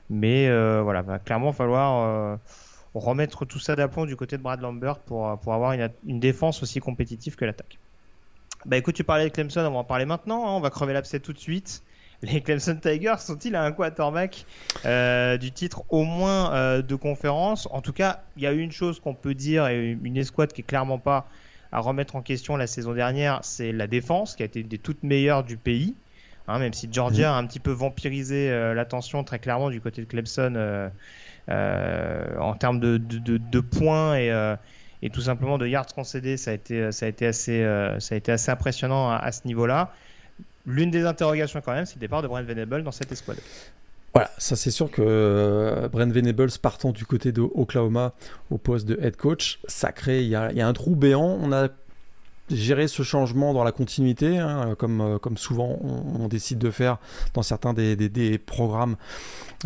Mais 0.09 0.49
euh, 0.49 0.81
voilà, 0.83 1.03
va 1.03 1.19
clairement 1.19 1.53
falloir 1.53 2.05
euh, 2.05 2.37
remettre 2.95 3.45
tout 3.45 3.59
ça 3.59 3.77
d'aplomb 3.77 4.07
du 4.07 4.17
côté 4.17 4.37
de 4.37 4.43
Brad 4.43 4.61
Lambert 4.61 4.99
pour, 5.01 5.39
pour 5.41 5.55
avoir 5.55 5.73
une, 5.73 6.21
défense 6.21 6.63
aussi 6.63 6.81
compétitive 6.81 7.37
que 7.37 7.45
l'attaque. 7.45 7.79
Bah 8.65 8.77
écoute, 8.77 8.95
tu 8.95 9.05
parlais 9.05 9.25
de 9.25 9.33
Clemson, 9.33 9.61
on 9.61 9.71
va 9.71 9.79
en 9.79 9.85
parler 9.85 10.07
maintenant. 10.07 10.47
Hein. 10.47 10.53
on 10.53 10.61
va 10.61 10.71
crever 10.71 10.93
l'abcès 10.93 11.21
tout 11.21 11.33
de 11.33 11.39
suite. 11.39 11.83
Les 12.23 12.41
Clemson 12.41 12.79
Tigers 12.81 13.19
sont-ils 13.19 13.55
à 13.55 13.63
un 13.63 13.73
quarterback 13.73 14.47
euh, 14.87 15.37
du 15.37 15.53
titre 15.53 15.85
au 15.91 16.05
moins 16.05 16.81
de 16.81 16.95
conférence? 16.95 17.69
En 17.71 17.83
tout 17.83 17.93
cas, 17.93 18.23
il 18.37 18.43
y 18.45 18.47
a 18.47 18.53
une 18.53 18.73
chose 18.73 19.01
qu'on 19.01 19.15
peut 19.15 19.35
dire 19.35 19.67
et 19.67 19.91
une 20.03 20.17
escouade 20.17 20.53
qui 20.55 20.63
est 20.63 20.65
clairement 20.65 20.99
pas 20.99 21.29
à 21.73 21.81
remettre 21.81 22.17
en 22.17 22.23
question 22.23 22.57
la 22.57 22.67
saison 22.67 22.95
dernière, 22.95 23.41
c'est 23.43 23.73
la 23.73 23.87
défense 23.87 24.37
qui 24.37 24.43
a 24.43 24.47
été 24.47 24.63
des 24.63 24.79
toutes 24.79 25.03
meilleures 25.03 25.45
du 25.45 25.57
pays. 25.57 25.95
Hein, 26.49 26.59
même 26.61 26.73
si 26.73 26.89
Georgia 26.91 27.35
a 27.35 27.39
un 27.39 27.47
petit 27.47 27.59
peu 27.59 27.73
vampirisé 27.73 28.51
euh, 28.51 28.73
l'attention 28.73 29.25
très 29.25 29.41
clairement 29.41 29.69
du 29.69 29.81
côté 29.81 30.01
de 30.03 30.07
Clemson 30.07 30.55
euh, 30.55 30.89
euh, 31.49 32.39
en 32.39 32.55
termes 32.55 32.79
de, 32.79 33.61
points 33.61 34.17
et, 34.17 35.11
tout 35.11 35.21
simplement 35.21 35.59
de 35.59 35.67
yards 35.67 35.93
concédés, 35.95 36.37
ça 36.37 36.53
a 36.53 36.55
été, 36.55 36.83
assez, 37.27 37.65
impressionnant 38.49 39.11
à, 39.11 39.17
à 39.17 39.33
ce 39.33 39.47
niveau-là. 39.47 39.93
L'une 40.67 40.91
des 40.91 41.05
interrogations 41.05 41.61
quand 41.61 41.73
même, 41.73 41.87
c'est 41.87 41.97
le 41.97 42.01
départ 42.01 42.23
de 42.23 42.29
Brent 42.29 42.43
Venable 42.43 42.83
dans 42.83 42.93
cette 42.93 43.11
escouade. 43.13 43.39
Voilà, 44.17 44.31
ça 44.39 44.57
c'est 44.57 44.71
sûr 44.71 44.91
que 44.91 45.03
euh, 45.05 45.89
Brent 45.89 46.11
Venables 46.11 46.49
partant 46.63 46.91
du 46.91 47.05
côté 47.05 47.33
de 47.33 47.43
Oklahoma 47.43 48.15
au 48.51 48.57
poste 48.57 48.87
de 48.87 48.99
head 49.03 49.15
coach, 49.15 49.61
ça 49.67 49.93
crée, 49.93 50.23
il 50.23 50.29
y 50.31 50.35
a, 50.35 50.49
un 50.67 50.73
trou 50.73 50.97
béant. 50.97 51.39
On 51.43 51.53
a 51.53 51.69
géré 52.51 52.89
ce 52.89 53.03
changement 53.03 53.53
dans 53.53 53.63
la 53.63 53.73
continuité, 53.73 54.39
hein, 54.39 54.75
comme, 54.79 55.03
euh, 55.03 55.19
comme 55.19 55.37
souvent 55.37 55.79
on, 55.83 56.29
décide 56.29 56.57
de 56.57 56.71
faire 56.71 56.97
dans 57.35 57.43
certains 57.43 57.75
des, 57.75 58.39
programmes 58.39 58.97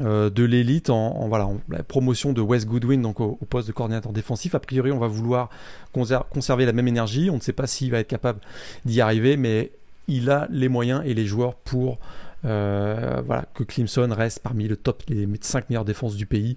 euh, 0.01 0.30
de 0.30 0.42
l'élite, 0.42 0.90
en, 0.90 1.28
voilà, 1.28 1.48
la 1.68 1.84
promotion 1.84 2.32
de 2.32 2.40
Wes 2.40 2.66
Goodwin 2.66 3.01
donc 3.03 3.20
au, 3.20 3.38
poste 3.48 3.68
de 3.68 3.72
coordinateur 3.72 4.12
défensif. 4.12 4.57
A 4.57 4.59
priori, 4.59 4.90
on 4.90 4.98
va 4.98 5.07
vouloir 5.07 5.48
conserver 5.92 6.66
la 6.66 6.72
même 6.72 6.88
énergie. 6.88 7.30
On 7.30 7.36
ne 7.36 7.40
sait 7.40 7.53
pas 7.53 7.68
s'il 7.68 7.92
va 7.92 8.01
être 8.01 8.09
capable 8.09 8.40
d'y 8.84 9.01
arriver, 9.01 9.36
mais 9.36 9.70
il 10.09 10.28
a 10.28 10.48
les 10.51 10.68
moyens 10.68 11.03
et 11.07 11.14
les 11.14 11.26
joueurs 11.26 11.55
pour 11.55 12.01
voilà, 12.43 13.47
que 13.55 13.64
Clemson 13.64 14.09
reste 14.12 14.41
parmi 14.41 14.68
le 14.68 14.76
top 14.76 15.05
des 15.07 15.28
5 15.41 15.70
meilleures 15.70 15.84
défenses 15.84 16.16
du 16.16 16.26
pays 16.26 16.57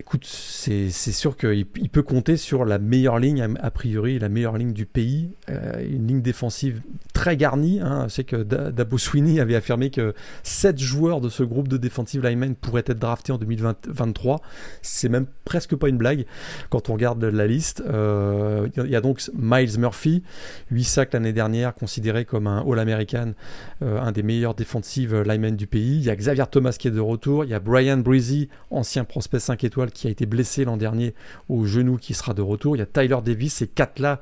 écoute, 0.00 0.26
c'est 0.26 0.90
sûr 0.90 1.36
qu'il 1.36 1.66
peut 1.66 2.02
compter 2.02 2.36
sur 2.36 2.64
la 2.64 2.78
meilleure 2.78 3.18
ligne, 3.18 3.56
a 3.60 3.70
priori, 3.70 4.18
la 4.18 4.28
meilleure 4.28 4.58
ligne 4.58 4.72
du 4.72 4.84
pays. 4.84 5.30
Euh, 5.48 5.82
une 5.88 6.06
ligne 6.06 6.22
défensive 6.22 6.82
très 7.14 7.36
garnie. 7.36 7.80
Hein. 7.80 8.06
C'est 8.08 8.24
que 8.24 8.42
Dabo 8.42 8.98
Sweeney 8.98 9.40
avait 9.40 9.54
affirmé 9.54 9.90
que 9.90 10.12
7 10.42 10.78
joueurs 10.78 11.20
de 11.20 11.28
ce 11.28 11.42
groupe 11.42 11.68
de 11.68 11.76
defensive 11.76 12.22
linemen 12.22 12.54
pourraient 12.56 12.84
être 12.86 12.98
draftés 12.98 13.32
en 13.32 13.38
2023. 13.38 14.40
C'est 14.82 15.08
même 15.08 15.26
presque 15.44 15.76
pas 15.76 15.88
une 15.88 15.98
blague 15.98 16.26
quand 16.68 16.90
on 16.90 16.94
regarde 16.94 17.22
la 17.24 17.46
liste. 17.46 17.82
Euh, 17.86 18.68
il 18.76 18.90
y 18.90 18.96
a 18.96 19.00
donc 19.00 19.22
Miles 19.34 19.78
Murphy, 19.78 20.24
8 20.70 20.84
sacs 20.84 21.12
l'année 21.12 21.32
dernière, 21.32 21.74
considéré 21.74 22.24
comme 22.24 22.46
un 22.46 22.64
All-American, 22.68 23.34
euh, 23.82 24.00
un 24.00 24.12
des 24.12 24.22
meilleurs 24.22 24.54
defensive 24.54 25.22
linemen 25.22 25.56
du 25.56 25.66
pays. 25.66 25.98
Il 25.98 26.04
y 26.04 26.10
a 26.10 26.16
Xavier 26.16 26.44
Thomas 26.50 26.76
qui 26.78 26.88
est 26.88 26.92
de 26.92 27.00
retour. 27.00 27.44
Il 27.44 27.50
y 27.50 27.54
a 27.54 27.60
Brian 27.60 27.98
Breezy, 27.98 28.48
ancien 28.70 29.04
prospect 29.04 29.38
5 29.38 29.62
étoiles 29.64 29.91
qui 29.92 30.06
a 30.06 30.10
été 30.10 30.26
blessé 30.26 30.64
l'an 30.64 30.76
dernier 30.76 31.14
au 31.48 31.64
genou 31.64 31.96
qui 31.96 32.14
sera 32.14 32.34
de 32.34 32.42
retour. 32.42 32.76
Il 32.76 32.80
y 32.80 32.82
a 32.82 32.86
Tyler 32.86 33.18
Davis, 33.24 33.54
ces 33.54 33.66
quatre-là 33.66 34.20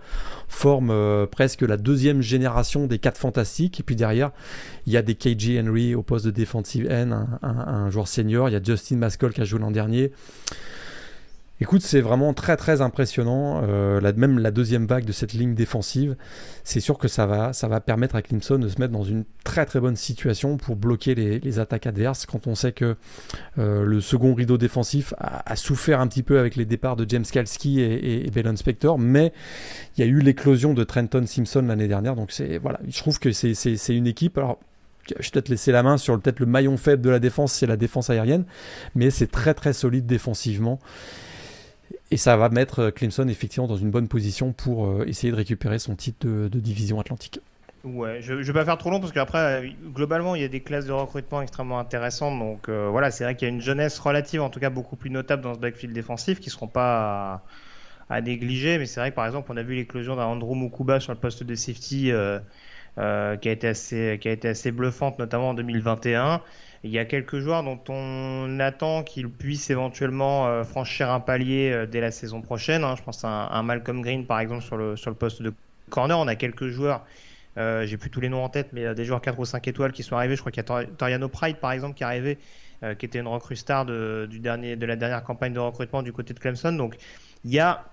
forment 0.49 0.91
euh, 0.91 1.27
presque 1.27 1.63
la 1.63 1.77
deuxième 1.77 2.23
génération 2.23 2.87
des 2.87 2.99
quatre 2.99 3.19
fantastiques. 3.19 3.81
Et 3.81 3.83
puis 3.83 3.97
derrière, 3.97 4.31
il 4.87 4.93
y 4.93 4.97
a 4.97 5.03
des 5.03 5.15
KJ 5.15 5.59
Henry 5.61 5.95
au 5.95 6.03
poste 6.03 6.27
de 6.27 6.31
defensive 6.31 6.89
end, 6.91 7.27
un, 7.43 7.91
joueur 7.91 8.09
senior. 8.09 8.49
Il 8.49 8.53
y 8.53 8.57
a 8.57 8.63
Justin 8.63 8.97
Mascol 8.97 9.33
qui 9.33 9.41
a 9.41 9.45
joué 9.45 9.61
l'an 9.61 9.71
dernier. 9.71 10.13
Écoute, 11.63 11.83
c'est 11.83 12.01
vraiment 12.01 12.33
très 12.33 12.57
très 12.57 12.81
impressionnant. 12.81 13.61
Euh, 13.65 14.01
même 14.17 14.39
la 14.39 14.51
deuxième 14.51 14.87
vague 14.87 15.05
de 15.05 15.13
cette 15.13 15.35
ligne 15.35 15.55
défensive, 15.55 16.17
c'est 16.65 16.81
sûr 16.81 16.97
que 16.97 17.07
ça 17.07 17.27
va, 17.27 17.81
permettre 17.81 18.17
à 18.17 18.23
Clemson 18.23 18.59
de 18.59 18.69
se 18.69 18.81
mettre 18.81 18.93
dans 18.95 19.05
une 19.05 19.25
très 19.45 19.67
très 19.67 19.79
bonne 19.79 19.97
situation 19.97 20.57
pour 20.57 20.77
bloquer 20.77 21.15
les, 21.15 21.59
attaques 21.59 21.87
adverses. 21.87 22.25
Quand 22.25 22.47
on 22.47 22.55
sait 22.55 22.73
que 22.73 22.97
euh, 23.59 23.85
le 23.85 24.01
second 24.01 24.33
rideau 24.33 24.57
défensif 24.57 25.13
a, 25.19 25.55
souffert 25.55 26.01
un 26.01 26.07
petit 26.07 26.23
peu 26.23 26.39
avec 26.39 26.57
les 26.57 26.65
départs 26.65 26.97
de 26.97 27.05
James 27.07 27.27
Kalski 27.31 27.81
et, 27.81 28.27
et, 28.27 28.31
Bellon 28.31 28.57
Spector, 28.57 28.99
mais 28.99 29.35
il 29.97 30.01
y 30.01 30.09
a 30.09 30.11
eu 30.11 30.21
l'éclosion 30.21 30.73
de 30.73 30.83
Trenton 30.83 31.27
Simpson 31.27 31.63
l'année 31.63 31.89
dernière. 31.89 32.17
Donc 32.17 32.33
c'est 32.33 32.57
voilà, 32.57 32.81
je 32.89 32.99
trouve 32.99 33.19
que 33.19 33.33
c'est 33.33 33.95
une 33.95 34.07
équipe. 34.07 34.39
Alors 34.39 34.59
je 35.09 35.15
vais 35.15 35.31
peut-être 35.31 35.49
laisser 35.51 35.73
la 35.73 35.83
main 35.83 35.99
sur 35.99 36.19
peut-être 36.19 36.41
le 36.41 36.47
maillon 36.47 36.79
faible 36.79 37.03
de 37.03 37.11
la 37.11 37.19
défense, 37.19 37.53
c'est 37.53 37.67
la 37.67 37.77
défense 37.77 38.09
aérienne, 38.09 38.45
mais 38.95 39.11
c'est 39.11 39.31
très 39.31 39.53
très 39.53 39.75
solide 39.75 40.07
défensivement. 40.07 40.79
Et 42.11 42.17
ça 42.17 42.37
va 42.37 42.49
mettre 42.49 42.81
euh, 42.81 42.91
Clemson 42.91 43.29
effectivement 43.29 43.69
dans 43.69 43.77
une 43.77 43.91
bonne 43.91 44.09
position 44.09 44.53
pour 44.53 44.87
euh, 44.87 45.05
essayer 45.07 45.31
de 45.31 45.37
récupérer 45.37 45.79
son 45.79 45.95
titre 45.95 46.27
de, 46.27 46.49
division 46.49 46.99
atlantique. 46.99 47.41
Ouais, 47.85 48.21
je, 48.21 48.35
ne 48.35 48.43
vais 48.43 48.53
pas 48.53 48.65
faire 48.65 48.79
trop 48.79 48.91
long 48.91 49.01
parce 49.01 49.13
qu'après, 49.13 49.73
globalement, 49.95 50.35
il 50.35 50.43
y 50.43 50.45
a 50.45 50.49
des 50.49 50.61
classes 50.61 50.87
de 50.87 50.93
recrutement 50.93 51.41
extrêmement 51.41 51.79
intéressantes. 51.79 52.39
Donc 52.39 52.69
euh, 52.69 52.89
voilà, 52.91 53.11
c'est 53.11 53.25
vrai 53.25 53.37
qu'il 53.37 53.49
y 53.49 53.51
a 53.51 53.55
une 53.55 53.61
jeunesse 53.61 53.99
relative, 53.99 54.43
en 54.43 54.51
tout 54.51 54.61
cas 54.61 54.71
beaucoup 54.71 54.97
plus 54.97 55.09
notable 55.09 55.43
dans 55.43 55.55
ce 55.55 55.61
backfield 55.61 55.95
défensif, 55.95 56.41
qui 56.41 56.49
ne 56.49 56.53
seront 56.53 56.69
pas 56.69 57.43
à, 58.11 58.21
négliger. 58.21 58.79
Mais 58.79 58.87
c'est 58.87 59.01
vrai 59.01 59.11
que 59.11 59.17
par 59.17 59.27
exemple, 59.27 59.51
on 59.53 59.57
a 59.57 59.63
vu 59.63 59.77
l'éclosion 59.77 60.17
d'un 60.17 60.25
Andrew 60.25 60.57
Mukuba 60.57 60.99
sur 60.99 61.13
le 61.13 61.19
poste 61.19 61.45
de 61.45 61.55
safety 61.55 62.11
qui, 62.11 62.13
a 62.13 63.39
été 63.45 63.69
assez, 63.69 64.19
qui 64.21 64.29
a 64.29 64.33
été 64.33 64.49
assez 64.49 64.73
bluffante, 64.73 65.19
notamment 65.19 65.51
en 65.51 65.55
2021. 65.55 66.43
Il 66.83 66.91
y 66.91 66.99
a 66.99 67.05
quelques 67.05 67.41
joueurs 67.41 67.63
dont 67.63 67.79
on 67.89 68.59
attend 68.59 69.03
qu'ils 69.03 69.29
puissent 69.29 69.69
éventuellement 69.69 70.49
euh, 70.49 70.65
franchir 70.65 71.11
un 71.11 71.21
palier 71.21 71.71
euh, 71.71 71.87
dès 71.87 72.01
la 72.01 72.11
saison 72.11 72.41
prochaine. 72.41 72.85
Hein. 72.85 72.95
Je 72.97 73.03
pense 73.03 73.23
à 73.23 73.29
un, 73.29 73.63
Malcolm 73.63 74.01
Green 74.01 74.25
par 74.25 74.41
exemple 74.41 74.65
sur 74.65 74.79
le, 74.79 74.97
sur 74.97 75.11
le 75.11 75.17
poste 75.17 75.43
de 75.43 75.53
corner. 75.91 76.19
On 76.19 76.27
a 76.27 76.37
quelques 76.37 76.69
joueurs, 76.69 77.05
euh, 77.59 77.85
j'ai 77.85 77.99
plus 77.99 78.09
tous 78.09 78.23
les 78.23 78.31
noms 78.31 78.43
en 78.43 78.49
tête, 78.49 78.69
mais 78.73 78.95
des 78.95 79.05
joueurs 79.05 79.21
4 79.21 79.39
ou 79.39 79.45
5 79.45 79.69
étoiles 79.69 79.93
qui 79.93 80.03
sont 80.03 80.17
arrivés. 80.17 80.37
Je 80.37 80.41
crois 80.41 80.53
qu'il 80.53 80.65
y 80.67 80.73
a 80.73 80.85
Toriano 80.97 81.29
Pride 81.29 81.59
par 81.59 81.73
exemple 81.73 81.97
qui 81.97 82.03
est 82.03 82.07
arrivé, 82.07 82.39
qui 82.99 83.05
était 83.05 83.19
une 83.19 83.29
recrue 83.29 83.57
star 83.57 83.85
de, 83.85 84.27
du 84.31 84.39
dernier, 84.39 84.77
de 84.77 84.87
la 84.87 84.97
dernière 84.97 85.23
campagne 85.23 85.53
de 85.53 85.59
recrutement 85.59 86.03
du 86.03 86.15
côté 86.15 86.33
de 86.33 86.39
Clemson. 86.39 86.73
Donc 86.73 86.97
il 87.45 87.53
y 87.53 87.59
a 87.59 87.85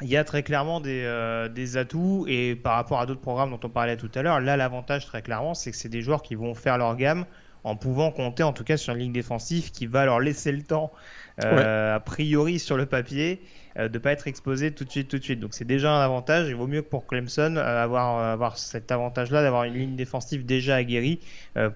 il 0.00 0.08
y 0.08 0.16
a 0.16 0.24
très 0.24 0.42
clairement 0.42 0.80
des, 0.80 1.48
des, 1.54 1.76
atouts 1.76 2.24
et 2.26 2.56
par 2.56 2.74
rapport 2.76 2.98
à 2.98 3.06
d'autres 3.06 3.20
programmes 3.20 3.50
dont 3.50 3.60
on 3.62 3.68
parlait 3.68 3.96
tout 3.98 4.10
à 4.14 4.22
l'heure, 4.22 4.40
là 4.40 4.56
l'avantage 4.56 5.06
très 5.06 5.22
clairement 5.22 5.54
c'est 5.54 5.70
que 5.70 5.76
c'est 5.76 5.90
des 5.90 6.00
joueurs 6.00 6.22
qui 6.22 6.34
vont 6.34 6.54
faire 6.54 6.78
leur 6.78 6.96
gamme 6.96 7.26
en 7.64 7.76
pouvant 7.76 8.10
compter 8.10 8.42
en 8.42 8.52
tout 8.52 8.64
cas 8.64 8.76
sur 8.76 8.94
une 8.94 9.00
ligne 9.00 9.12
défensive 9.12 9.70
qui 9.70 9.86
va 9.86 10.04
leur 10.04 10.20
laisser 10.20 10.52
le 10.52 10.62
temps, 10.62 10.92
euh, 11.44 11.94
a 11.94 12.00
priori 12.00 12.58
sur 12.58 12.76
le 12.76 12.86
papier, 12.86 13.40
euh, 13.78 13.88
de 13.88 13.98
pas 13.98 14.12
être 14.12 14.28
exposé 14.28 14.72
tout 14.72 14.84
de 14.84 14.90
suite, 14.90 15.08
tout 15.08 15.18
de 15.18 15.24
suite. 15.24 15.40
Donc 15.40 15.54
c'est 15.54 15.64
déjà 15.64 15.92
un 15.92 16.04
avantage. 16.04 16.48
Il 16.48 16.56
vaut 16.56 16.66
mieux 16.66 16.82
que 16.82 16.88
pour 16.88 17.06
Clemson 17.06 17.56
euh, 17.56 17.82
avoir, 17.82 18.18
avoir 18.18 18.58
cet 18.58 18.92
avantage-là 18.92 19.42
d'avoir 19.42 19.64
une 19.64 19.74
ligne 19.74 19.96
défensive 19.96 20.44
déjà 20.44 20.76
aguerrie 20.76 21.20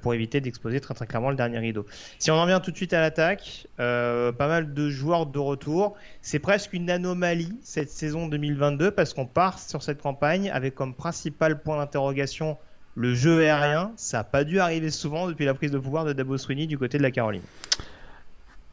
pour 0.03 0.15
éviter 0.15 0.41
d'exposer 0.41 0.81
très 0.81 0.95
très 0.95 1.07
clairement 1.07 1.31
le 1.31 1.37
dernier 1.37 1.59
rideau. 1.59 1.87
Si 2.19 2.31
on 2.31 2.35
en 2.35 2.47
vient 2.47 2.61
tout 2.61 2.71
de 2.71 2.77
suite 2.77 2.93
à 2.93 3.01
l'attaque, 3.01 3.67
pas 3.77 4.33
mal 4.39 4.75
de 4.75 4.91
joueurs 4.91 5.27
de 5.27 5.39
retour. 5.39 5.97
C'est 6.23 6.39
presque 6.39 6.73
une 6.73 6.91
anomalie 6.91 7.57
cette 7.63 7.91
saison 7.91 8.27
2022 8.27 8.91
parce 8.91 9.15
qu'on 9.15 9.27
part 9.27 9.59
sur 9.59 9.83
cette 9.83 10.03
campagne 10.03 10.51
avec 10.51 10.75
comme 10.75 10.95
principal 10.95 11.63
point 11.63 11.79
d'interrogation 11.79 12.59
le 12.97 13.15
jeu 13.15 13.41
aérien, 13.41 13.93
ça 13.97 14.19
n'a 14.19 14.25
pas 14.25 14.43
dû 14.43 14.59
arriver 14.59 14.91
souvent 14.91 15.29
depuis 15.29 15.45
la 15.45 15.55
prise 15.55 15.71
de 15.71 15.79
pouvoir 15.79 16.05
de 16.05 16.13
Dabo 16.15 16.39
Sweeney 16.39 16.67
du 16.67 16.79
côté 16.79 16.97
de 16.99 17.03
la 17.03 17.11
Caroline. 17.11 17.43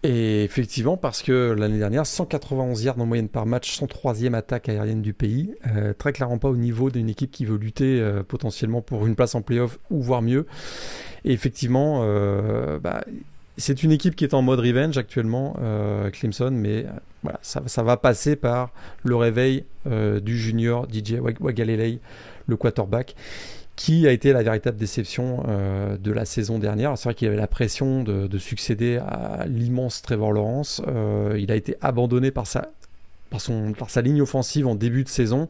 Et 0.05 0.43
effectivement, 0.43 0.97
parce 0.97 1.21
que 1.21 1.55
l'année 1.57 1.77
dernière, 1.77 2.05
191 2.05 2.83
yards 2.83 2.99
en 2.99 3.05
moyenne 3.05 3.29
par 3.29 3.45
match, 3.45 3.79
103e 3.79 4.33
attaque 4.33 4.67
aérienne 4.67 5.01
du 5.01 5.13
pays, 5.13 5.55
euh, 5.67 5.93
très 5.93 6.11
clairement 6.11 6.37
pas 6.37 6.49
au 6.49 6.57
niveau 6.57 6.89
d'une 6.89 7.09
équipe 7.09 7.31
qui 7.31 7.45
veut 7.45 7.57
lutter 7.57 8.01
euh, 8.01 8.21
potentiellement 8.21 8.81
pour 8.81 9.07
une 9.07 9.15
place 9.15 9.35
en 9.35 9.41
playoff 9.41 9.77
ou 9.91 10.01
voire 10.01 10.21
mieux. 10.21 10.45
Et 11.23 11.31
effectivement, 11.31 12.01
euh, 12.03 12.79
bah, 12.79 13.05
c'est 13.57 13.83
une 13.83 13.93
équipe 13.93 14.15
qui 14.17 14.25
est 14.25 14.33
en 14.33 14.41
mode 14.41 14.59
revenge 14.59 14.97
actuellement, 14.97 15.55
Clemson, 16.11 16.51
mais 16.51 16.85
ça, 17.41 17.61
ça, 17.67 17.83
va 17.83 17.97
passer 17.97 18.35
par 18.35 18.71
le 19.03 19.15
réveil 19.15 19.63
du 19.85 20.37
junior 20.37 20.87
DJ 20.91 21.19
Wagalelei, 21.39 21.99
le 22.47 22.57
quarterback 22.57 23.15
qui 23.75 24.07
a 24.07 24.11
été 24.11 24.33
la 24.33 24.43
véritable 24.43 24.77
déception 24.77 25.43
euh, 25.47 25.97
de 25.97 26.11
la 26.11 26.25
saison 26.25 26.59
dernière. 26.59 26.97
C'est 26.97 27.05
vrai 27.05 27.15
qu'il 27.15 27.27
avait 27.27 27.37
la 27.37 27.47
pression 27.47 28.03
de, 28.03 28.37
succéder 28.37 28.97
à 28.97 29.45
l'immense 29.47 30.01
Trevor 30.01 30.31
Lawrence. 30.31 30.81
Euh, 30.87 31.37
il 31.39 31.51
a 31.51 31.55
été 31.55 31.75
abandonné 31.81 32.31
par 32.31 32.45
sa, 32.45 32.71
par, 33.29 33.41
son, 33.41 33.73
par 33.73 33.89
sa 33.89 34.01
ligne 34.01 34.21
offensive 34.21 34.67
en 34.67 34.75
début 34.75 35.03
de 35.03 35.09
saison. 35.09 35.47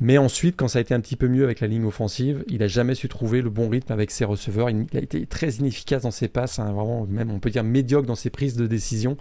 Mais 0.00 0.18
ensuite, 0.18 0.56
quand 0.56 0.66
ça 0.66 0.78
a 0.78 0.82
été 0.82 0.94
un 0.94 1.00
petit 1.00 1.14
peu 1.14 1.28
mieux 1.28 1.44
avec 1.44 1.60
la 1.60 1.68
ligne 1.68 1.84
offensive, 1.84 2.44
il 2.48 2.58
n'a 2.58 2.66
jamais 2.66 2.96
su 2.96 3.08
trouver 3.08 3.40
le 3.40 3.50
bon 3.50 3.68
rythme 3.68 3.92
avec 3.92 4.10
ses 4.10 4.24
receveurs. 4.24 4.68
Il, 4.68 4.86
a 4.94 4.98
été 4.98 5.26
très 5.26 5.50
inefficace 5.50 6.02
dans 6.02 6.10
ses 6.10 6.26
passes, 6.26 6.58
hein, 6.58 6.72
vraiment 6.72 7.06
même 7.08 7.30
on 7.30 7.38
peut 7.38 7.50
dire 7.50 7.62
médiocre 7.62 8.08
dans 8.08 8.16
ses 8.16 8.30
prises 8.30 8.56
de 8.56 8.66
décision. 8.66 9.16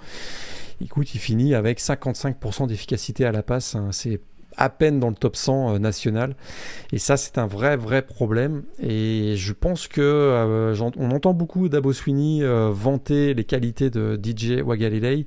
Écoute, 0.84 1.14
il 1.14 1.20
finit 1.20 1.54
avec 1.54 1.80
55% 1.80 2.68
d'efficacité 2.68 3.26
à 3.26 3.32
la 3.32 3.44
passe. 3.44 3.76
Hein. 3.76 3.90
c'est 3.92 4.20
à 4.58 4.70
peine 4.70 5.00
dans 5.00 5.10
le 5.10 5.16
top 5.16 5.36
100 5.36 5.76
euh, 5.76 5.80
national. 5.80 6.36
Et 6.92 6.98
ça, 6.98 7.18
c'est 7.18 7.38
un 7.38 7.48
vrai, 7.48 7.78
vrai 7.78 8.02
problème. 8.02 8.64
Et 8.82 9.36
je 9.38 9.54
pense 9.54 9.88
que 9.88 10.02
euh, 10.02 10.76
on 10.98 11.12
entend 11.12 11.34
beaucoup 11.34 11.70
d'Abo 11.70 11.94
Sweeney 11.94 12.44
euh, 12.44 12.70
vanter 12.72 13.34
les 13.34 13.44
qualités 13.44 13.90
de 13.90 14.20
DJ 14.22 14.62
Wagalilei. 14.62 15.26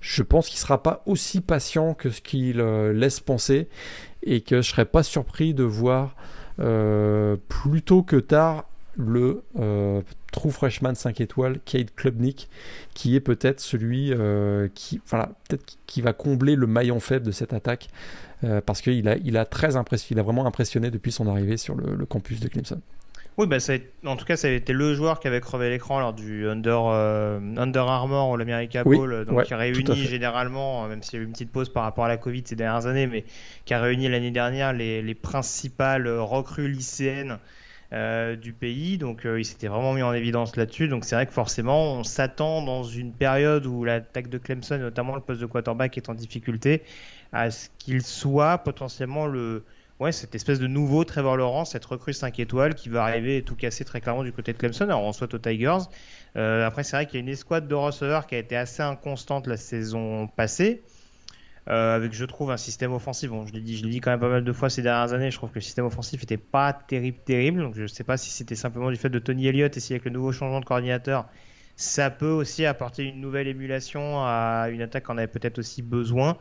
Je 0.00 0.22
pense 0.22 0.48
qu'il 0.48 0.58
sera 0.58 0.82
pas 0.82 1.02
aussi 1.06 1.40
patient 1.40 1.94
que 1.94 2.10
ce 2.10 2.20
qu'il 2.20 2.58
laisse 2.58 3.20
penser 3.20 3.68
et 4.22 4.40
que 4.40 4.62
je 4.62 4.70
serais 4.70 4.84
pas 4.84 5.02
surpris 5.02 5.54
de 5.54 5.64
voir 5.64 6.16
plutôt 7.48 8.02
que 8.02 8.16
tard 8.16 8.68
le 8.96 9.42
true 10.34 10.50
freshman 10.50 10.94
5 10.94 11.20
étoiles 11.20 11.60
Kate 11.64 11.94
Klubnik 11.94 12.48
qui 12.94 13.14
est 13.14 13.20
peut-être 13.20 13.60
celui 13.60 14.12
qui 14.74 15.00
voilà 15.06 15.30
peut-être 15.48 15.76
qui 15.86 16.02
va 16.02 16.12
combler 16.12 16.56
le 16.56 16.66
maillon 16.66 16.98
faible 16.98 17.24
de 17.24 17.30
cette 17.30 17.52
attaque 17.52 17.88
euh, 18.44 18.60
parce 18.60 18.80
qu'il 18.80 19.08
a, 19.08 19.16
il 19.16 19.36
a, 19.36 19.44
très 19.44 19.76
impressionné, 19.76 20.18
il 20.18 20.20
a 20.20 20.22
vraiment 20.22 20.46
impressionné 20.46 20.90
depuis 20.90 21.12
son 21.12 21.28
arrivée 21.28 21.56
sur 21.56 21.74
le, 21.74 22.04
campus 22.04 22.40
de 22.40 22.48
Clemson. 22.48 22.80
Oui, 23.36 23.48
bah 23.48 23.58
ça 23.58 23.72
en 24.04 24.16
tout 24.16 24.24
cas, 24.24 24.36
ça 24.36 24.46
a 24.46 24.50
été 24.50 24.72
le 24.72 24.94
joueur 24.94 25.18
qui 25.18 25.26
avait 25.26 25.40
crevé 25.40 25.68
l'écran 25.68 25.98
lors 25.98 26.12
du 26.12 26.48
Under, 26.48 26.86
euh, 26.86 27.40
Under 27.56 27.88
Armour 27.88 28.30
ou 28.30 28.36
l'America 28.36 28.84
Bowl, 28.84 29.24
donc 29.24 29.44
qui 29.44 29.54
réunit 29.54 30.04
généralement, 30.04 30.86
même 30.86 31.02
s'il 31.02 31.18
y 31.18 31.20
a 31.20 31.22
eu 31.22 31.26
une 31.26 31.32
petite 31.32 31.50
pause 31.50 31.68
par 31.68 31.82
rapport 31.82 32.04
à 32.04 32.08
la 32.08 32.16
Covid 32.16 32.42
ces 32.44 32.54
dernières 32.54 32.86
années, 32.86 33.08
mais 33.08 33.24
qui 33.64 33.74
a 33.74 33.80
réuni 33.80 34.08
l'année 34.08 34.30
dernière 34.30 34.72
les, 34.72 35.02
les, 35.02 35.14
principales 35.14 36.08
recrues 36.08 36.68
lycéennes 36.68 37.38
euh, 37.94 38.36
du 38.36 38.52
pays. 38.52 38.98
Donc 38.98 39.24
il 39.24 39.44
s'était 39.44 39.68
vraiment 39.68 39.94
mis 39.94 40.02
en 40.02 40.12
évidence 40.12 40.56
là-dessus. 40.56 40.88
Donc 40.88 41.04
c'est 41.04 41.14
vrai 41.14 41.26
que 41.26 41.32
forcément, 41.32 41.94
on 41.94 42.04
s'attend 42.04 42.62
dans 42.62 42.82
une 42.82 43.12
période 43.12 43.64
où 43.66 43.84
l'attaque 43.84 44.28
de 44.28 44.38
Clemson, 44.38 44.78
notamment 44.78 45.14
le 45.14 45.20
poste 45.20 45.40
de 45.40 45.46
quarterback, 45.46 45.96
est 45.96 46.08
en 46.08 46.14
difficulté 46.14 46.82
à 47.32 47.50
ce 47.50 47.68
qu'il 47.78 48.02
soit 48.02 48.58
potentiellement 48.58 49.26
le, 49.26 49.64
ouais, 50.00 50.12
cette 50.12 50.34
espèce 50.34 50.58
de 50.58 50.66
nouveau 50.66 51.04
Trevor 51.04 51.36
Lawrence, 51.36 51.72
cette 51.72 51.84
recrue 51.84 52.12
5 52.12 52.38
étoiles 52.38 52.74
qui 52.74 52.88
va 52.88 53.04
arriver 53.04 53.38
et 53.38 53.42
tout 53.42 53.56
casser 53.56 53.84
très 53.84 54.00
clairement 54.00 54.24
du 54.24 54.32
côté 54.32 54.52
de 54.52 54.58
Clemson. 54.58 54.84
Alors 54.84 55.02
on 55.02 55.12
souhaite 55.12 55.34
aux 55.34 55.38
Tigers. 55.38 55.88
Euh, 56.36 56.66
après, 56.66 56.82
c'est 56.82 56.96
vrai 56.96 57.06
qu'il 57.06 57.14
y 57.14 57.18
a 57.18 57.20
une 57.20 57.28
escouade 57.28 57.68
de 57.68 57.74
receveurs 57.74 58.26
qui 58.26 58.34
a 58.34 58.38
été 58.38 58.56
assez 58.56 58.82
inconstante 58.82 59.46
la 59.46 59.56
saison 59.56 60.26
passée. 60.26 60.82
Euh, 61.68 61.96
avec, 61.96 62.12
je 62.12 62.24
trouve, 62.26 62.50
un 62.50 62.56
système 62.58 62.92
offensif. 62.92 63.30
Bon, 63.30 63.46
je 63.46 63.52
l'ai 63.52 63.60
dit, 63.60 63.76
je 63.76 63.84
l'ai 63.84 63.90
dit 63.90 64.00
quand 64.00 64.10
même 64.10 64.20
pas 64.20 64.28
mal 64.28 64.44
de 64.44 64.52
fois 64.52 64.68
ces 64.68 64.82
dernières 64.82 65.14
années. 65.14 65.30
Je 65.30 65.36
trouve 65.36 65.50
que 65.50 65.56
le 65.56 65.62
système 65.62 65.86
offensif 65.86 66.20
n'était 66.20 66.36
pas 66.36 66.72
terrible, 66.72 67.18
terrible. 67.24 67.60
Donc, 67.60 67.74
je 67.74 67.82
ne 67.82 67.86
sais 67.86 68.04
pas 68.04 68.16
si 68.16 68.30
c'était 68.30 68.54
simplement 68.54 68.90
du 68.90 68.96
fait 68.96 69.08
de 69.08 69.18
Tony 69.18 69.46
Elliott 69.46 69.74
et 69.74 69.80
si 69.80 69.94
avec 69.94 70.04
le 70.04 70.10
nouveau 70.10 70.30
changement 70.30 70.60
de 70.60 70.66
coordinateur, 70.66 71.26
ça 71.76 72.10
peut 72.10 72.30
aussi 72.30 72.66
apporter 72.66 73.04
une 73.04 73.20
nouvelle 73.20 73.48
émulation 73.48 74.18
à 74.20 74.68
une 74.70 74.82
attaque 74.82 75.04
qu'on 75.04 75.16
avait 75.16 75.26
peut-être 75.26 75.58
aussi 75.58 75.80
besoin. 75.80 76.36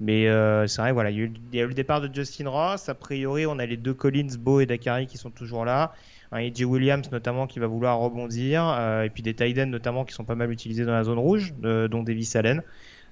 Mais 0.00 0.26
euh, 0.28 0.66
c'est 0.66 0.82
vrai, 0.82 0.92
voilà, 0.92 1.10
il 1.10 1.18
y, 1.52 1.60
a 1.60 1.62
eu, 1.62 1.68
le 1.68 1.74
départ 1.74 2.00
de 2.00 2.12
Justin 2.12 2.48
Ross. 2.48 2.88
A 2.88 2.94
priori, 2.94 3.46
on 3.46 3.60
a 3.60 3.66
les 3.66 3.76
deux 3.76 3.94
Collins, 3.94 4.36
Beau 4.38 4.58
et 4.58 4.66
Dakari 4.66 5.06
qui 5.06 5.18
sont 5.18 5.30
toujours 5.30 5.64
là. 5.64 5.94
Un 6.32 6.50
Williams 6.64 7.08
notamment 7.12 7.46
qui 7.46 7.60
va 7.60 7.68
vouloir 7.68 7.98
rebondir. 7.98 8.66
Euh, 8.66 9.04
et 9.04 9.10
puis 9.10 9.22
des 9.22 9.34
Tiden 9.34 9.70
notamment 9.70 10.04
qui 10.04 10.14
sont 10.14 10.24
pas 10.24 10.34
mal 10.34 10.50
utilisés 10.50 10.84
dans 10.84 10.92
la 10.92 11.04
zone 11.04 11.18
rouge, 11.18 11.54
dont 11.60 12.02
Davis 12.02 12.34
Allen. 12.34 12.62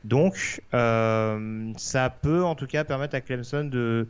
Donc, 0.04 0.62
euh, 0.74 1.72
ça 1.76 2.10
peut 2.10 2.44
en 2.44 2.54
tout 2.54 2.66
cas 2.66 2.84
permettre 2.84 3.14
à 3.14 3.20
Clemson 3.20 3.64
de, 3.64 4.06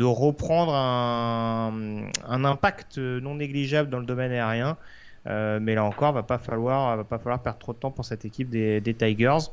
reprendre 0.00 0.74
un, 0.74 2.44
impact 2.44 2.98
non 2.98 3.36
négligeable 3.36 3.90
dans 3.90 4.00
le 4.00 4.06
domaine 4.06 4.32
aérien. 4.32 4.76
mais 5.26 5.74
là 5.74 5.84
encore, 5.84 6.12
va 6.12 6.22
pas 6.22 6.38
falloir, 6.38 6.96
va 6.96 7.04
pas 7.04 7.18
falloir 7.18 7.40
perdre 7.40 7.58
trop 7.58 7.72
de 7.72 7.78
temps 7.78 7.90
pour 7.90 8.04
cette 8.04 8.24
équipe 8.24 8.50
des, 8.50 8.94
Tigers 8.98 9.50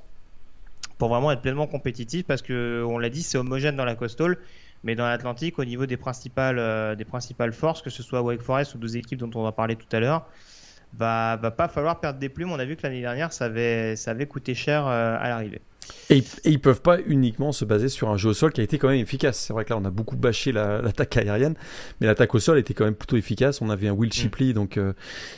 pour 0.98 1.10
vraiment 1.10 1.32
être 1.32 1.42
pleinement 1.42 1.68
compétitif 1.68 2.26
parce 2.26 2.42
que 2.42 2.84
on 2.88 2.98
l'a 2.98 3.10
dit, 3.10 3.24
c'est 3.24 3.38
homogène 3.38 3.76
dans 3.76 3.86
la 3.86 3.96
coastal, 3.96 4.38
mais 4.84 4.96
dans 4.96 5.06
l'Atlantique, 5.06 5.60
au 5.60 5.66
niveau 5.66 5.86
des 5.86 5.98
principales, 5.98 6.60
euh, 6.60 6.96
des 6.96 7.06
principales 7.06 7.54
forces, 7.54 7.82
que 7.82 7.90
ce 7.90 8.04
soit 8.04 8.22
Wake 8.22 8.42
Forest 8.42 8.76
ou 8.76 8.78
deux 8.78 8.98
équipes 8.98 9.20
dont 9.20 9.32
on 9.36 9.44
va 9.44 9.52
parler 9.52 9.76
tout 9.76 9.94
à 9.96 10.00
l'heure, 10.00 10.28
va, 10.94 11.38
va 11.38 11.52
pas 11.52 11.68
falloir 11.68 12.00
perdre 12.00 12.20
des 12.20 12.30
plumes. 12.30 12.52
On 12.52 12.60
a 12.60 12.66
vu 12.66 12.76
que 12.76 12.84
l'année 12.84 13.02
dernière, 13.02 13.32
ça 13.32 13.46
avait, 13.46 13.96
ça 13.96 14.12
avait 14.12 14.28
coûté 14.28 14.54
cher 14.54 14.86
euh, 14.86 15.18
à 15.20 15.30
l'arrivée. 15.30 15.62
Et, 16.10 16.24
ils 16.46 16.60
peuvent 16.60 16.82
pas 16.82 17.00
uniquement 17.06 17.52
se 17.52 17.66
baser 17.66 17.90
sur 17.90 18.10
un 18.10 18.18
jeu 18.18 18.30
au 18.30 18.34
sol 18.34 18.52
qui 18.52 18.62
a 18.62 18.64
été 18.64 18.78
quand 18.78 18.90
même 18.90 19.00
efficace. 19.00 19.40
C'est 19.40 19.54
vrai 19.54 19.66
que 19.66 19.72
là, 19.72 19.78
on 19.82 19.86
a 19.86 19.90
beaucoup 19.90 20.16
bâché 20.16 20.52
l'attaque 20.54 21.18
aérienne, 21.18 21.56
mais 22.00 22.08
l'attaque 22.08 22.34
au 22.36 22.40
sol 22.40 22.58
était 22.58 22.74
quand 22.74 22.86
même 22.86 22.96
plutôt 22.96 23.18
efficace. 23.18 23.62
On 23.62 23.70
avait 23.70 23.88
un 23.88 23.94
Will 23.94 24.10
mm. 24.10 24.14
Shipley, 24.14 24.54
donc, 24.54 24.78
euh, 24.78 24.94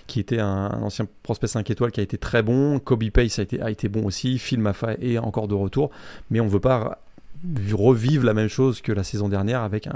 qui 0.07 0.19
était 0.19 0.39
un, 0.39 0.67
ancien 0.81 1.07
prospect 1.23 1.47
5 1.47 1.69
étoiles 1.69 1.91
qui 1.91 1.99
a 1.99 2.03
été 2.03 2.17
très 2.17 2.43
bon. 2.43 2.79
Kobe 2.79 3.09
Pace 3.09 3.39
a 3.39 3.43
été, 3.43 3.61
a 3.61 3.69
été 3.69 3.89
bon 3.89 4.05
aussi. 4.05 4.39
Phil 4.39 4.59
Maffay 4.59 4.97
est 5.01 5.17
encore 5.17 5.47
de 5.47 5.55
retour. 5.55 5.91
Mais 6.29 6.39
on 6.39 6.47
veut 6.47 6.59
pas 6.59 6.99
revivre 7.71 8.25
la 8.25 8.33
même 8.33 8.47
chose 8.47 8.81
que 8.81 8.91
la 8.91 9.03
saison 9.03 9.29
dernière 9.29 9.61
avec 9.61 9.87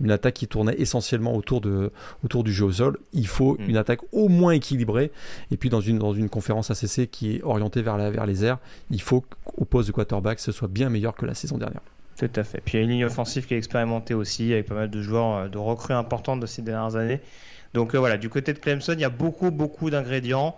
une 0.00 0.10
attaque 0.10 0.34
qui 0.34 0.48
tournait 0.48 0.74
essentiellement 0.78 1.34
autour, 1.34 1.60
de, 1.60 1.92
autour 2.24 2.44
du 2.44 2.52
jeu 2.52 2.66
au 2.66 2.72
sol. 2.72 2.98
Il 3.12 3.26
faut 3.26 3.56
mm. 3.58 3.68
une 3.68 3.76
attaque 3.76 4.00
au 4.12 4.28
moins 4.28 4.52
équilibrée. 4.52 5.12
Et 5.50 5.56
puis 5.56 5.68
dans 5.68 5.80
une, 5.80 5.98
dans 5.98 6.12
une 6.12 6.28
conférence 6.28 6.70
ACC 6.70 7.10
qui 7.10 7.36
est 7.36 7.42
orientée 7.42 7.82
vers, 7.82 7.96
la, 7.96 8.10
vers 8.10 8.26
les 8.26 8.44
airs, 8.44 8.58
il 8.90 9.02
faut 9.02 9.24
qu'au 9.44 9.64
poste 9.64 9.88
de 9.88 9.92
quarterback, 9.92 10.40
ce 10.40 10.52
soit 10.52 10.68
bien 10.68 10.88
meilleur 10.88 11.14
que 11.14 11.26
la 11.26 11.34
saison 11.34 11.58
dernière. 11.58 11.82
Tout 12.20 12.30
à 12.36 12.44
fait. 12.44 12.60
Puis 12.62 12.76
il 12.76 12.76
y 12.76 12.80
a 12.80 12.84
une 12.84 12.90
ligne 12.90 13.04
offensive 13.06 13.46
qui 13.46 13.54
est 13.54 13.56
expérimentée 13.56 14.12
aussi, 14.12 14.52
avec 14.52 14.66
pas 14.66 14.74
mal 14.74 14.90
de 14.90 15.02
joueurs 15.02 15.36
euh, 15.36 15.48
de 15.48 15.56
recrues 15.56 15.94
importantes 15.94 16.40
de 16.40 16.46
ces 16.46 16.60
dernières 16.60 16.96
années. 16.96 17.20
Donc 17.72 17.94
euh, 17.94 17.98
voilà, 17.98 18.18
du 18.18 18.28
côté 18.28 18.52
de 18.52 18.58
Clemson, 18.58 18.92
il 18.92 19.00
y 19.00 19.04
a 19.04 19.10
beaucoup, 19.10 19.50
beaucoup 19.50 19.88
d'ingrédients. 19.88 20.56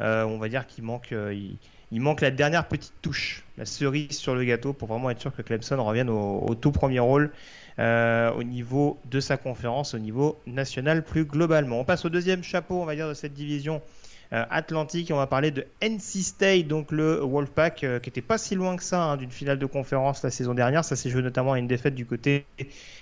Euh, 0.00 0.24
on 0.24 0.38
va 0.38 0.48
dire 0.48 0.66
qu'il 0.66 0.82
manque, 0.82 1.12
il 1.12 1.56
manque 1.92 2.20
la 2.20 2.30
dernière 2.30 2.66
petite 2.66 2.94
touche, 3.02 3.44
la 3.56 3.64
cerise 3.64 4.18
sur 4.18 4.34
le 4.34 4.44
gâteau, 4.44 4.72
pour 4.72 4.88
vraiment 4.88 5.10
être 5.10 5.20
sûr 5.20 5.34
que 5.34 5.42
Clemson 5.42 5.82
revienne 5.82 6.10
au, 6.10 6.54
tout 6.54 6.72
premier 6.72 7.00
rôle 7.00 7.30
euh, 7.78 8.30
au 8.32 8.42
niveau 8.42 8.98
de 9.10 9.20
sa 9.20 9.36
conférence, 9.36 9.94
au 9.94 9.98
niveau 9.98 10.40
national 10.46 11.04
plus 11.04 11.24
globalement. 11.24 11.80
On 11.80 11.84
passe 11.84 12.04
au 12.04 12.08
deuxième 12.08 12.42
chapeau, 12.42 12.80
on 12.80 12.84
va 12.84 12.94
dire, 12.94 13.08
de 13.08 13.14
cette 13.14 13.34
division 13.34 13.82
euh, 14.32 14.44
atlantique. 14.50 15.10
On 15.12 15.16
va 15.16 15.26
parler 15.26 15.50
de 15.50 15.66
NC 15.80 16.22
State, 16.22 16.66
donc 16.66 16.90
le 16.90 17.20
Wolfpack, 17.20 17.84
euh, 17.84 18.00
qui 18.00 18.08
était 18.08 18.22
pas 18.22 18.38
si 18.38 18.54
loin 18.54 18.74
que 18.76 18.82
ça 18.82 19.02
hein, 19.02 19.16
d'une 19.16 19.30
finale 19.30 19.58
de 19.58 19.66
conférence 19.66 20.22
la 20.22 20.30
saison 20.30 20.54
dernière. 20.54 20.84
Ça 20.84 20.96
s'est 20.96 21.10
joué 21.10 21.22
notamment 21.22 21.52
à 21.52 21.58
une 21.58 21.68
défaite 21.68 21.94
du 21.94 22.06
côté 22.06 22.46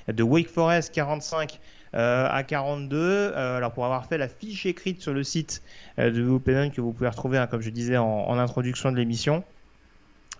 de 0.09 0.22
Wake 0.22 0.49
Forest 0.49 0.93
45 0.93 1.53
euh, 1.53 1.57
à 1.95 2.43
42. 2.43 2.99
Euh, 2.99 3.57
alors 3.57 3.72
pour 3.72 3.84
avoir 3.84 4.07
fait 4.07 4.18
la 4.18 4.28
fiche 4.28 4.66
écrite 4.66 5.01
sur 5.01 5.12
le 5.12 5.22
site 5.24 5.62
euh, 5.99 6.11
de 6.11 6.26
Open 6.26 6.70
que 6.70 6.80
vous 6.80 6.93
pouvez 6.93 7.09
retrouver, 7.09 7.38
hein, 7.38 7.47
comme 7.47 7.61
je 7.61 7.70
disais 7.70 7.97
en, 7.97 8.38
introduction 8.38 8.93
de 8.93 8.97
l'émission. 8.97 9.45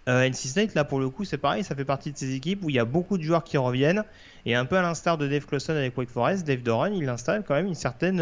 NC 0.09 0.34
State, 0.34 0.74
là 0.74 0.82
pour 0.82 0.98
le 0.98 1.09
coup, 1.11 1.24
c'est 1.24 1.38
pareil, 1.38 1.62
ça 1.62 1.76
fait 1.76 1.84
partie 1.84 2.11
de 2.11 2.18
ces 2.18 2.34
équipes 2.34 2.64
où 2.64 2.70
il 2.70 2.74
y 2.74 2.80
a 2.80 2.84
beaucoup 2.84 3.18
de 3.18 3.22
joueurs 3.22 3.44
qui 3.44 3.57
reviennent. 3.57 4.03
Et 4.46 4.57
un 4.57 4.64
peu 4.64 4.76
à 4.76 4.82
l'instar 4.82 5.16
de 5.16 5.28
Dave 5.28 5.46
Clawson 5.46 5.74
avec 5.74 5.96
Wake 5.96 6.11
Forest, 6.11 6.44
Dave 6.44 6.62
Doran, 6.62 6.86
il 6.86 7.09
installe 7.09 7.44
quand 7.46 7.55
même 7.55 7.68
une 7.68 7.76
certaine 7.76 8.20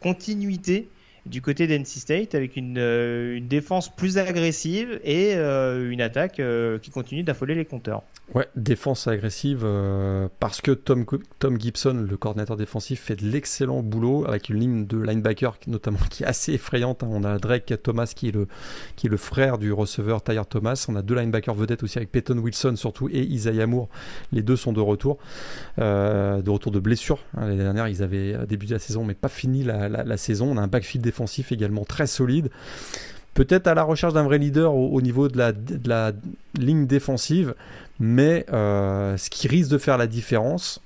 continuité 0.00 0.88
du 1.26 1.42
côté 1.42 1.66
d'NC 1.66 1.86
State 1.86 2.34
avec 2.34 2.56
une, 2.56 2.78
une, 2.78 3.48
défense 3.48 3.94
plus 3.94 4.18
agressive 4.18 5.00
et 5.04 5.34
une 5.34 6.00
attaque 6.00 6.40
qui 6.82 6.90
continue 6.90 7.22
d'affoler 7.22 7.54
les 7.54 7.64
compteurs. 7.64 8.02
Ouais, 8.32 8.48
défense 8.54 9.08
agressive 9.08 9.62
euh, 9.64 10.28
parce 10.38 10.60
que 10.60 10.70
Tom, 10.70 11.04
Tom 11.40 11.60
Gibson, 11.60 12.06
le 12.08 12.16
coordinateur 12.16 12.56
défensif, 12.56 13.00
fait 13.00 13.16
de 13.16 13.26
l'excellent 13.26 13.82
boulot 13.82 14.24
avec 14.24 14.50
une 14.50 14.60
ligne 14.60 14.86
de 14.86 14.98
linebacker 14.98 15.58
notamment 15.66 15.98
qui 16.10 16.22
est 16.22 16.26
assez 16.26 16.52
effrayante. 16.52 17.02
Hein. 17.02 17.08
On 17.10 17.24
a 17.24 17.38
Drake 17.38 17.74
Thomas 17.82 18.12
qui 18.14 18.28
est 18.28 18.32
le, 18.32 18.46
qui 18.94 19.08
est 19.08 19.10
le 19.10 19.16
frère 19.16 19.58
du 19.58 19.72
receveur 19.72 20.22
Tyre 20.22 20.46
Thomas. 20.46 20.86
On 20.88 20.94
a 20.94 21.02
deux 21.02 21.16
linebackers 21.16 21.56
vedettes 21.56 21.82
aussi 21.82 21.98
avec 21.98 22.12
Peyton 22.12 22.38
Wilson 22.38 22.76
surtout 22.76 23.08
et 23.08 23.22
Isaiah 23.22 23.66
Moore. 23.66 23.88
Les 24.30 24.42
deux 24.42 24.56
sont 24.56 24.72
de 24.72 24.80
retour, 24.80 25.18
euh, 25.80 26.40
de 26.40 26.50
retour 26.50 26.70
de 26.70 26.78
blessure. 26.78 27.18
Hein, 27.36 27.48
L'année 27.48 27.64
dernière, 27.64 27.88
ils 27.88 28.00
avaient 28.00 28.46
débuté 28.46 28.74
la 28.74 28.78
saison 28.78 29.04
mais 29.04 29.14
pas 29.14 29.28
fini 29.28 29.64
la, 29.64 29.88
la 29.88 30.16
saison. 30.16 30.52
On 30.52 30.56
a 30.56 30.60
un 30.60 30.68
backfield 30.68 31.04
défensif 31.04 31.10
également 31.50 31.84
très 31.84 32.06
solide 32.06 32.50
peut-être 33.34 33.66
à 33.66 33.74
la 33.74 33.82
recherche 33.82 34.12
d'un 34.12 34.22
vrai 34.22 34.38
leader 34.38 34.74
au, 34.74 35.00
niveau 35.00 35.28
de 35.28 35.38
la, 35.38 35.52
de 35.52 35.88
la, 35.88 36.12
ligne 36.58 36.86
défensive, 36.86 37.54
mais 37.98 38.44
euh, 38.52 39.16
ce 39.16 39.30
qui 39.30 39.48
risque 39.48 39.70
de 39.70 39.78
faire 39.78 39.98
la 39.98 40.06
différence, 40.06 40.80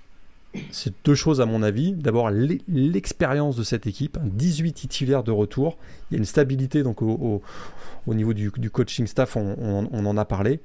c'est 0.70 0.92
deux 1.04 1.14
choses 1.14 1.40
à 1.40 1.46
mon 1.46 1.62
avis. 1.62 1.92
D'abord, 1.92 2.30
l'expérience 2.30 3.56
de 3.56 3.62
cette 3.62 3.86
équipe, 3.86 4.18
18 4.22 4.72
titulaires 4.72 5.24
de 5.24 5.32
retour. 5.32 5.78
Il 6.10 6.14
y 6.14 6.16
a 6.16 6.18
une 6.18 6.24
stabilité 6.24 6.82
donc 6.82 7.02
au, 7.02 7.42
niveau 8.06 8.34
du, 8.34 8.50
coaching 8.70 9.06
staff, 9.06 9.36
on, 9.36 9.88
en 9.92 10.16
a 10.16 10.24
parlé. 10.24 10.60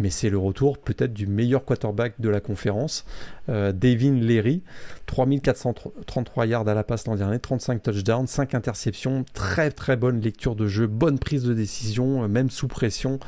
Mais 0.00 0.10
c'est 0.10 0.30
le 0.30 0.38
retour 0.38 0.78
peut-être 0.78 1.12
du 1.12 1.26
meilleur 1.26 1.64
quarterback 1.64 2.14
de 2.18 2.28
la 2.28 2.40
conférence, 2.40 3.04
euh, 3.48 3.72
Devin 3.72 4.14
Leary, 4.14 4.62
3433 5.06 6.46
yards 6.46 6.68
à 6.68 6.74
la 6.74 6.84
passe 6.84 7.06
l'an 7.06 7.16
dernier, 7.16 7.38
35 7.38 7.82
touchdowns, 7.82 8.26
5 8.26 8.54
interceptions, 8.54 9.24
très 9.34 9.70
très 9.70 9.96
bonne 9.96 10.20
lecture 10.20 10.56
de 10.56 10.66
jeu, 10.66 10.86
bonne 10.86 11.18
prise 11.18 11.44
de 11.44 11.54
décision, 11.54 12.24
euh, 12.24 12.28
même 12.28 12.50
sous 12.50 12.68
pression. 12.68 13.18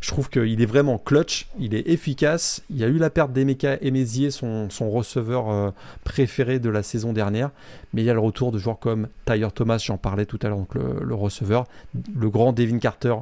Je 0.00 0.08
trouve 0.08 0.30
qu'il 0.30 0.60
est 0.60 0.66
vraiment 0.66 0.98
clutch, 0.98 1.48
il 1.58 1.74
est 1.74 1.88
efficace. 1.88 2.62
Il 2.70 2.78
y 2.78 2.84
a 2.84 2.88
eu 2.88 2.98
la 2.98 3.10
perte 3.10 3.32
d'Emeka 3.32 3.76
Emezier, 3.82 4.30
son, 4.30 4.70
son 4.70 4.90
receveur 4.90 5.50
euh, 5.50 5.70
préféré 6.04 6.58
de 6.58 6.70
la 6.70 6.82
saison 6.82 7.12
dernière, 7.12 7.50
mais 7.92 8.02
il 8.02 8.04
y 8.04 8.10
a 8.10 8.14
le 8.14 8.20
retour 8.20 8.52
de 8.52 8.58
joueurs 8.58 8.78
comme 8.78 9.08
Tyler 9.26 9.48
Thomas, 9.54 9.78
j'en 9.78 9.98
parlais 9.98 10.26
tout 10.26 10.38
à 10.42 10.48
l'heure, 10.48 10.58
donc 10.58 10.74
le, 10.74 11.14
receveur, 11.14 11.66
le 12.14 12.30
grand 12.30 12.52
Devin 12.52 12.78
Carter 12.78 13.14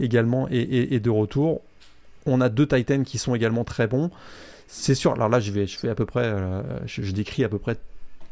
également 0.00 0.48
est, 0.50 1.00
de 1.00 1.10
retour. 1.10 1.62
On 2.26 2.40
a 2.40 2.48
deux 2.48 2.66
Titans 2.66 3.04
qui 3.04 3.18
sont 3.18 3.34
également 3.34 3.64
très 3.64 3.86
bons. 3.86 4.10
C'est 4.66 4.94
sûr, 4.94 5.12
alors 5.12 5.28
là 5.28 5.38
je 5.38 5.52
vais, 5.52 5.66
je 5.66 5.78
fais 5.78 5.90
à 5.90 5.94
peu 5.94 6.06
près, 6.06 6.24
euh, 6.24 6.62
je, 6.86 7.12
décris 7.12 7.44
à 7.44 7.48
peu 7.50 7.58
près 7.58 7.76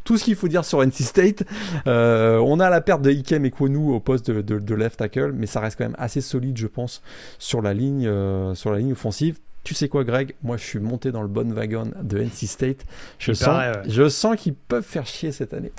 tout 0.05 0.17
ce 0.17 0.25
qu'il 0.25 0.37
faut 0.37 0.49
dire 0.49 0.65
sur 0.65 0.83
NC 0.83 1.03
State. 1.03 1.45
Euh, 1.87 2.39
on 2.39 2.61
a 2.61 2.71
la 2.71 2.81
perte 2.81 3.03
de 3.03 3.11
Ikem 3.11 3.45
et 3.45 3.51
Kwonu 3.51 3.93
au 3.93 4.01
poste 4.01 4.31
de, 4.31 4.75
left 4.75 4.99
tackle, 4.99 5.33
mais 5.33 5.47
ça 5.47 5.61
reste 5.61 5.77
quand 5.77 5.85
même 5.85 5.97
assez 5.99 6.23
solide, 6.23 6.57
je 6.57 6.67
pense, 6.67 7.03
sur 7.39 7.61
la 7.61 7.75
ligne, 7.75 8.07
euh, 8.07 8.55
sur 8.55 8.73
la 8.73 8.79
ligne 8.79 8.93
offensive. 8.93 9.39
Tu 9.63 9.75
sais 9.75 9.89
quoi, 9.89 10.05
Greg? 10.05 10.35
Moi, 10.43 10.57
je 10.57 10.65
suis 10.65 10.81
monté 10.81 11.13
dans 11.13 11.21
le 11.21 11.29
bon 11.29 11.53
wagon 11.53 11.91
de 12.03 12.19
NC 12.19 12.47
State. 12.47 12.87
Je 13.19 13.35
sens, 13.35 13.63
je 13.87 14.09
sens 14.09 14.37
qu'ils 14.37 14.55
peuvent 14.55 14.83
faire 14.83 15.07
chier 15.07 15.33
cette 15.33 15.53
année. 15.53 15.73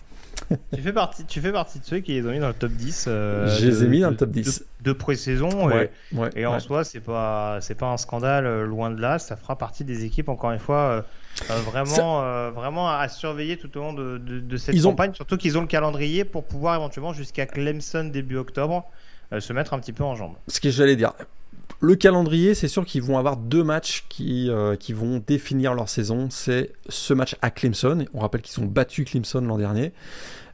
Tu, 0.73 0.81
fais 0.81 0.93
partie, 0.93 1.25
tu 1.25 1.41
fais 1.41 1.51
partie 1.51 1.79
de 1.79 1.85
ceux 1.85 1.99
qui 1.99 2.13
les 2.13 2.25
ont 2.25 2.31
mis 2.31 2.39
dans 2.39 2.47
le 2.47 2.53
top 2.53 2.71
10. 2.71 3.05
Euh, 3.07 3.47
je 3.57 3.65
les 3.65 3.83
ai 3.83 3.87
mis 3.87 4.01
dans 4.01 4.09
le 4.09 4.15
top 4.15 4.29
10. 4.29 4.65
De, 4.81 4.93
pré-saison. 4.93 5.69
et, 6.35 6.45
en 6.45 6.59
soi, 6.59 6.83
c'est 6.83 6.99
pas, 6.99 7.59
c'est 7.61 7.75
pas 7.75 7.87
un 7.87 7.97
scandale, 7.97 8.45
euh, 8.45 8.65
loin 8.65 8.89
de 8.89 9.01
là. 9.01 9.19
Ça 9.19 9.35
fera 9.35 9.57
partie 9.57 9.83
des 9.83 10.05
équipes, 10.05 10.29
encore 10.29 10.51
une 10.51 10.59
fois, 10.59 11.03
euh, 11.49 11.55
vraiment, 11.65 12.51
vraiment 12.51 12.89
à 12.89 13.07
surveiller 13.07 13.57
tout 13.57 13.75
au 13.77 13.81
long 13.81 13.93
de, 13.93 14.17
de, 14.17 14.57
cette 14.57 14.81
campagne. 14.81 15.13
Surtout 15.13 15.37
qu'ils 15.37 15.57
ont 15.57 15.61
le 15.61 15.67
calendrier 15.67 16.25
pour 16.25 16.45
pouvoir 16.45 16.75
éventuellement, 16.75 17.13
jusqu'à 17.13 17.45
Clemson 17.45 18.05
début 18.05 18.37
octobre, 18.37 18.89
se 19.37 19.53
mettre 19.53 19.73
un 19.73 19.79
petit 19.79 19.93
peu 19.93 20.03
en 20.03 20.15
jambes. 20.15 20.35
Ce 20.47 20.59
que 20.59 20.69
j'allais 20.69 20.95
dire. 20.95 21.13
Le 21.83 21.95
calendrier, 21.95 22.53
c'est 22.53 22.67
sûr 22.67 22.85
qu'ils 22.85 23.01
vont 23.01 23.17
avoir 23.17 23.37
deux 23.37 23.63
matchs 23.63 24.05
qui, 24.07 24.51
euh, 24.51 24.75
qui 24.75 24.93
vont 24.93 25.19
définir 25.25 25.73
leur 25.73 25.89
saison. 25.89 26.27
C'est 26.29 26.73
ce 26.89 27.15
match 27.15 27.35
à 27.41 27.49
Clemson. 27.49 28.05
On 28.13 28.19
rappelle 28.19 28.43
qu'ils 28.43 28.63
ont 28.63 28.67
battu 28.67 29.03
Clemson 29.03 29.41
l'an 29.41 29.57
dernier. 29.57 29.91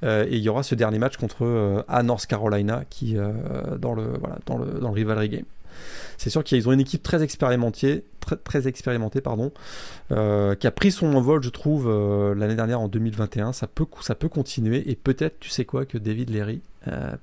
Euh, 0.04 0.26
et 0.30 0.38
il 0.38 0.42
y 0.42 0.48
aura 0.48 0.64
ce 0.64 0.74
dernier 0.74 1.00
match 1.00 1.18
contre 1.18 1.44
euh, 1.44 1.84
à 1.90 2.02
North 2.02 2.28
Carolina 2.28 2.84
qui 2.90 3.18
dans 3.78 3.94
le 3.94 4.18
voilà 4.20 4.38
dans 4.46 4.58
le 4.58 4.88
rivalry 4.88 5.28
game. 5.28 5.46
C'est 6.18 6.30
sûr 6.30 6.44
qu'ils 6.44 6.68
ont 6.68 6.72
une 6.72 6.80
équipe 6.80 7.04
très 7.04 7.24
expérimentée, 7.24 8.04
très, 8.20 8.38
très 8.38 8.68
expérimentée 8.68 9.22
pardon, 9.22 9.52
qui 10.10 10.68
a 10.68 10.72
pris 10.72 10.92
son 10.92 11.14
envol, 11.14 11.44
je 11.44 11.50
trouve, 11.50 11.90
l'année 12.36 12.56
dernière 12.56 12.82
en 12.82 12.88
2021. 12.88 13.54
Ça 13.54 13.68
peut 13.68 13.86
ça 14.02 14.16
peut 14.16 14.30
continuer 14.30 14.90
et 14.90 14.96
peut-être, 14.96 15.40
tu 15.40 15.50
sais 15.50 15.66
quoi, 15.66 15.86
que 15.86 15.98
David 15.98 16.30
Leary 16.30 16.62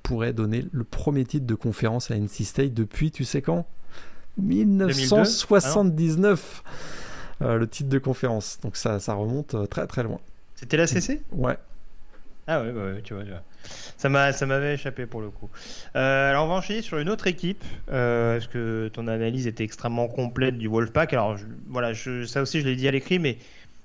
pourrait 0.02 0.32
donner 0.32 0.66
le 0.72 0.84
premier 0.84 1.24
titre 1.24 1.46
de 1.46 1.54
conférence 1.54 2.10
à 2.10 2.16
NC 2.16 2.44
State 2.44 2.74
depuis, 2.74 3.10
tu 3.10 3.24
sais 3.24 3.42
quand? 3.42 3.66
1979, 4.38 6.62
euh, 7.42 7.58
le 7.58 7.68
titre 7.68 7.88
de 7.88 7.98
conférence. 7.98 8.58
Donc 8.62 8.76
ça, 8.76 9.00
ça 9.00 9.14
remonte 9.14 9.54
euh, 9.54 9.66
très 9.66 9.86
très 9.86 10.02
loin. 10.02 10.20
C'était 10.54 10.76
la 10.76 10.86
CC 10.86 11.22
Ouais. 11.32 11.56
Ah 12.46 12.62
ouais, 12.62 13.00
tu 13.02 13.14
vois, 13.14 13.24
Ça, 13.24 13.30
m'a, 13.30 13.42
ça 13.96 14.08
m'avait 14.08 14.74
échappé 14.74 15.06
pour 15.06 15.20
le 15.20 15.30
coup. 15.30 15.50
Euh, 15.96 16.30
alors 16.30 16.44
on 16.44 16.48
va 16.48 16.54
enchaîner 16.54 16.82
sur 16.82 16.98
une 16.98 17.08
autre 17.08 17.26
équipe, 17.26 17.64
parce 17.86 18.46
que 18.46 18.88
ton 18.88 19.08
analyse 19.08 19.46
était 19.46 19.64
extrêmement 19.64 20.08
complète 20.08 20.58
du 20.58 20.68
Wolfpack? 20.68 21.12
Alors 21.12 21.36
voilà, 21.68 21.92
je, 21.92 22.24
ça 22.24 22.42
aussi 22.42 22.60
je 22.60 22.66
l'ai 22.66 22.76
dit 22.76 22.88
à 22.88 22.90
l'écrit, 22.90 23.18
mais 23.18 23.38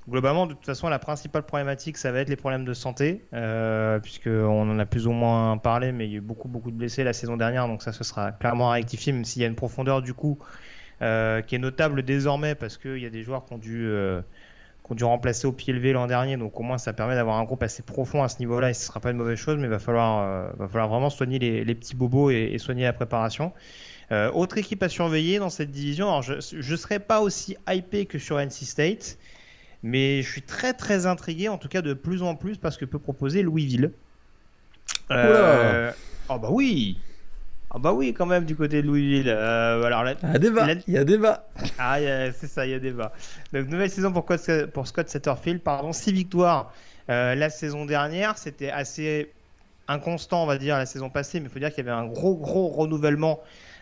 globalement, 0.10 0.48
de 0.48 0.54
toute 0.54 0.66
façon, 0.66 0.90
la 0.90 0.98
principale 0.98 1.44
problématique, 1.44 1.98
ça 1.98 2.12
va 2.12 2.20
être 2.20 2.30
les 2.30 2.36
problèmes 2.36 2.66
de 2.66 2.74
santé, 2.74 3.26
euh, 3.34 4.00
puisqu'on 4.00 4.70
en 4.70 4.80
a 4.80 4.86
plus 4.86 5.06
ou 5.08 5.12
moins 5.12 5.58
parlé, 5.58 5.92
mais 5.92 6.08
il 6.08 6.12
y 6.12 6.16
a 6.16 6.18
eu 6.18 6.22
beaucoup, 6.22 6.48
beaucoup 6.48 6.72
de 6.72 6.76
blessés 6.76 7.04
la 7.04 7.14
saison 7.14 7.38
dernière, 7.38 7.68
donc 7.68 7.84
ça, 7.84 7.92
ce 7.92 8.04
sera 8.04 8.32
clairement 8.32 8.72
rectifié, 8.72 9.14
même 9.14 9.26
s'il 9.26 9.42
y 9.42 9.46
a 9.46 9.48
une 9.48 9.56
profondeur 9.56 10.02
du 10.02 10.14
coup 10.14 10.40
euh, 11.02 11.42
qui 11.42 11.56
est 11.56 11.60
notable 11.60 12.02
désormais, 12.02 12.56
parce 12.56 12.78
qu'il 12.78 12.98
y 12.98 13.06
a 13.06 13.10
des 13.10 13.22
joueurs 13.22 13.46
qui 13.46 13.54
ont 13.54 13.58
dû, 13.60 13.88
euh, 14.92 14.96
dû 14.96 15.04
remplacer 15.04 15.48
au 15.48 15.52
pied 15.52 15.74
levé 15.74 15.94
l'an 15.94 16.08
dernier, 16.08 16.38
donc 16.38 16.60
au 16.60 16.64
moins 16.64 16.78
ça 16.78 16.94
permet 16.94 17.16
d'avoir 17.16 17.38
un 17.38 17.44
groupe 17.44 17.64
assez 17.64 17.84
profond 17.84 18.24
à 18.24 18.30
ce 18.30 18.40
niveau-là, 18.40 18.70
et 18.70 18.74
ce 18.74 18.82
ne 18.82 18.86
sera 18.88 19.00
pas 19.00 19.12
une 19.12 19.18
mauvaise 19.18 19.38
chose, 19.38 19.58
mais 19.58 19.66
il 19.66 19.70
va 19.70 19.80
falloir, 19.80 20.20
euh, 20.20 20.50
va 20.58 20.68
falloir 20.68 20.90
vraiment 20.90 21.10
soigner 21.10 21.40
les, 21.40 21.76
petits 21.76 21.96
bobos 21.96 22.32
et, 22.32 22.58
soigner 22.58 22.84
la 22.84 22.94
préparation. 22.94 23.54
autre 24.12 24.58
équipe 24.58 24.84
à 24.84 24.90
surveiller 24.90 25.40
dans 25.40 25.50
cette 25.50 25.72
division, 25.72 26.08
alors 26.08 26.24
je 26.24 26.34
ne 26.72 26.78
serai 26.78 27.00
pas 27.00 27.22
aussi 27.22 27.58
hypé 27.68 28.06
que 28.06 28.20
sur 28.20 28.40
NC 28.40 28.66
State, 28.66 29.18
mais 29.84 30.22
je 30.22 30.30
suis 30.32 30.42
très 30.42 30.74
très 30.74 31.06
intrigué, 31.06 31.50
en 31.50 31.58
tout 31.58 31.70
cas 31.70 31.82
de 31.82 31.94
plus 31.94 32.22
en 32.24 32.36
plus, 32.36 32.58
parce 32.58 32.78
que 32.78 32.86
peut 32.86 33.00
proposer 33.00 33.42
Louisville. 33.42 33.92
Euh... 35.12 35.92
Oh 36.30 36.38
bah 36.38 36.50
oui 36.52 36.98
Ah 37.72 37.78
bah 37.78 37.94
oui 37.94 38.14
quand 38.14 38.26
même 38.26 38.46
du 38.46 38.56
côté 38.56 38.82
de 38.82 38.88
Louisville. 38.88 39.30
Euh, 39.30 39.84
alors 39.84 40.04
là, 40.04 40.16
il 40.24 40.30
y 40.30 40.36
a 40.36 40.40
débat. 40.40 40.68
Il 40.88 40.94
y 40.94 40.98
a 40.98 41.04
débat. 41.04 41.48
Ah 41.78 41.98
c'est 42.34 42.48
ça, 42.48 42.66
il 42.66 42.72
y 42.72 42.74
a 42.74 42.80
débat. 42.80 43.12
Donc 43.54 43.68
nouvelle 43.68 43.90
saison 43.90 44.12
pour, 44.12 44.26
pour 44.74 44.88
Scott 44.88 45.10
Satterfield, 45.10 45.62
pardon, 45.62 45.94
6 45.94 46.12
victoires 46.12 46.74
euh, 47.10 47.34
la 47.34 47.50
saison 47.50 47.86
dernière, 47.86 48.38
c'était 48.38 48.70
assez 48.70 49.32
inconstant 49.88 50.44
on 50.44 50.46
va 50.46 50.60
dire 50.60 50.78
la 50.78 50.86
saison 50.86 51.10
passée, 51.10 51.40
mais 51.40 51.48
il 51.48 51.52
faut 51.52 51.58
dire 51.58 51.70
qu'il 51.70 51.84
y 51.84 51.90
avait 51.90 51.98
un 51.98 52.06
gros 52.06 52.36
gros 52.36 52.68
renouvellement 52.68 53.40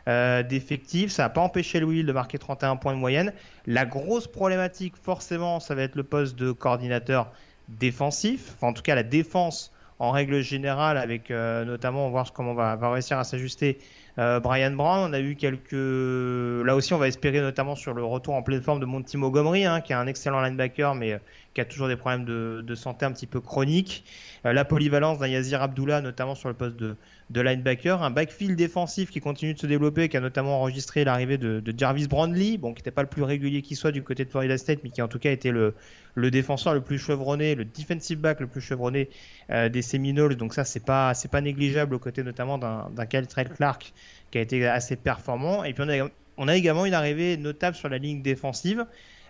euh, 0.07 0.43
d'effectifs. 0.43 1.11
Ça 1.11 1.23
n'a 1.23 1.29
pas 1.29 1.41
empêché 1.41 1.81
Louis 1.81 2.05
de 2.05 2.11
marquer 2.13 2.37
31 2.37 2.77
points 2.77 2.93
de 2.93 2.99
moyenne. 2.99 3.33
La 3.65 3.85
grosse 3.85 4.27
problématique, 4.27 4.93
forcément, 4.95 5.59
ça 5.59 5.75
va 5.75 5.81
être 5.83 5.95
le 5.95 6.03
poste 6.03 6.37
de 6.37 6.53
coordinateur 6.53 7.29
défensif. 7.67 8.53
Enfin, 8.55 8.67
en 8.67 8.73
tout 8.73 8.81
cas, 8.81 8.95
la 8.95 9.03
défense 9.03 9.73
en 9.99 10.11
règle 10.11 10.41
générale, 10.41 10.97
avec 10.97 11.31
euh, 11.31 11.65
notamment, 11.65 12.01
on 12.01 12.05
va 12.05 12.11
voir 12.11 12.33
comment 12.33 12.51
on 12.51 12.55
va, 12.55 12.91
réussir 12.91 13.17
à 13.17 13.23
s'ajuster 13.23 13.79
euh, 14.19 14.39
Brian 14.39 14.71
Brown. 14.71 15.09
On 15.09 15.13
a 15.13 15.19
eu 15.19 15.35
quelques. 15.35 15.71
Là 15.71 16.75
aussi, 16.75 16.93
on 16.93 16.97
va 16.97 17.07
espérer 17.07 17.41
notamment 17.41 17.75
sur 17.75 17.93
le 17.93 18.03
retour 18.03 18.35
en 18.35 18.43
pleine 18.43 18.61
forme 18.61 18.79
de 18.79 18.85
Monty 18.85 19.17
Montgomery, 19.17 19.65
hein, 19.65 19.81
qui 19.81 19.93
est 19.93 19.95
un 19.95 20.07
excellent 20.07 20.41
linebacker, 20.41 20.95
mais 20.95 21.19
qui 21.53 21.61
a 21.61 21.65
toujours 21.65 21.87
des 21.87 21.95
problèmes 21.95 22.25
de, 22.25 22.63
de 22.65 22.75
santé 22.75 23.05
un 23.05 23.11
petit 23.11 23.27
peu 23.27 23.41
chroniques. 23.41 24.03
la 24.43 24.65
polyvalence 24.65 25.19
d'un 25.19 25.27
Yazir 25.27 25.61
Abdullah, 25.61 26.01
notamment 26.01 26.35
sur 26.35 26.49
le 26.49 26.55
poste 26.55 26.75
de, 26.75 26.95
de 27.29 27.41
linebacker, 27.41 28.01
un 28.01 28.09
backfield 28.09 28.55
défensif 28.55 29.11
qui 29.11 29.19
continue 29.19 29.53
de 29.53 29.59
se 29.59 29.67
développer, 29.67 30.07
qui 30.07 30.15
a 30.15 30.21
notamment 30.21 30.61
enregistré 30.61 31.03
l'arrivée 31.03 31.37
de, 31.37 31.61
Jarvis 31.77 32.07
Brandley, 32.07 32.57
bon, 32.57 32.73
qui 32.73 32.79
n'était 32.79 32.91
pas 32.91 33.01
le 33.01 33.09
plus 33.09 33.23
régulier 33.23 33.61
qui 33.61 33.75
soit 33.75 33.91
du 33.91 34.01
côté 34.01 34.23
de 34.23 34.29
Florida 34.29 34.57
State, 34.57 34.79
mais 34.83 34.89
qui 34.89 35.01
en 35.01 35.09
tout 35.09 35.19
cas 35.19 35.31
était 35.31 35.51
le, 35.51 35.73
le 36.15 36.31
défenseur 36.31 36.73
le 36.73 36.81
plus 36.81 36.97
chevronné, 36.97 37.55
le 37.55 37.65
defensive 37.65 38.19
back 38.19 38.39
le 38.39 38.47
plus 38.47 38.61
chevronné 38.61 39.09
euh, 39.49 39.67
des 39.67 39.81
Seminoles. 39.81 40.35
Donc 40.35 40.53
ça, 40.53 40.63
c'est 40.63 40.85
pas 40.85 41.13
c'est 41.13 41.29
pas 41.29 41.41
négligeable 41.41 41.95
aux 41.95 41.99
côtés 41.99 42.23
notamment 42.23 42.57
d'un 42.57 43.05
Kyle 43.05 43.27
Clark 43.27 43.93
qui 44.31 44.37
a 44.37 44.41
été 44.41 44.65
assez 44.65 44.95
performant. 44.95 45.65
Et 45.65 45.73
puis 45.73 45.83
on 45.85 45.89
a, 45.89 46.09
on 46.37 46.47
a 46.47 46.55
également 46.55 46.85
une 46.85 46.93
arrivée 46.93 47.35
notable 47.35 47.75
sur 47.75 47.89
la 47.89 47.97
ligne 47.97 48.21
défensive, 48.21 48.85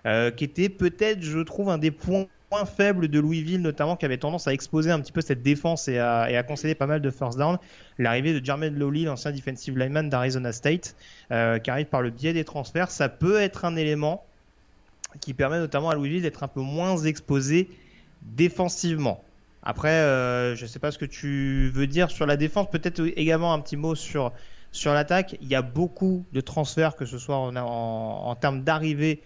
euh, 0.06 0.30
qui 0.30 0.43
était 0.43 0.70
peut-être, 0.70 1.24
je 1.24 1.39
trouve, 1.39 1.70
un 1.70 1.80
des 1.80 1.91
points 1.91 2.28
point 2.50 2.66
faible 2.66 3.08
de 3.10 3.20
Louisville, 3.20 3.62
notamment, 3.62 3.95
qui 3.95 4.06
avait 4.06 4.18
tendance 4.18 4.48
à 4.48 4.54
exposer 4.54 4.91
un 4.91 5.00
petit 5.00 5.12
peu 5.12 5.22
cette 5.22 5.41
défense 5.41 5.88
et 5.88 6.00
à, 6.00 6.43
concéder 6.43 6.76
pas 6.76 6.88
mal 6.88 7.02
de 7.02 7.10
first 7.10 7.38
down. 7.38 7.58
L'arrivée 7.98 8.39
de 8.39 8.43
Jermaine 8.43 8.78
Lowly, 8.78 9.04
l'ancien 9.04 9.32
defensive 9.32 9.78
lineman 9.78 10.10
d'Arizona 10.10 10.54
State, 10.54 10.95
euh, 11.32 11.60
qui 11.60 11.70
arrive 11.70 11.88
par 11.88 12.02
le 12.02 12.10
biais 12.10 12.34
des 12.34 12.45
transferts, 12.45 12.91
ça 12.91 13.10
peut 13.10 13.39
être 13.39 13.66
un 13.66 13.76
élément 13.76 14.24
qui 15.20 15.34
permet 15.34 15.60
notamment 15.60 15.89
à 15.89 15.95
Louisville 15.95 16.22
d'être 16.22 16.43
un 16.43 16.48
peu 16.48 16.62
moins 16.62 16.98
exposé 16.98 17.70
défensivement. 18.22 19.24
Après, 19.64 19.89
euh, 19.89 20.56
je 20.56 20.64
ne 20.64 20.68
sais 20.68 20.80
pas 20.80 20.91
ce 20.91 20.98
que 20.98 21.06
tu 21.06 21.70
veux 21.74 21.88
dire 21.88 22.10
sur 22.12 22.26
la 22.26 22.38
défense. 22.38 22.70
Peut-être 22.70 23.02
également 23.18 23.54
un 23.54 23.60
petit 23.60 23.76
mot 23.76 23.95
sur, 23.95 24.32
sur 24.72 24.93
l'attaque. 24.93 25.36
Il 25.41 25.48
y 25.48 25.56
a 25.56 25.62
beaucoup 25.62 26.24
de 26.32 26.39
transferts, 26.39 26.95
que 26.95 27.06
ce 27.06 27.18
soit 27.18 27.36
en 27.36 28.36
termes 28.36 28.64
d'arrivée 28.64 29.22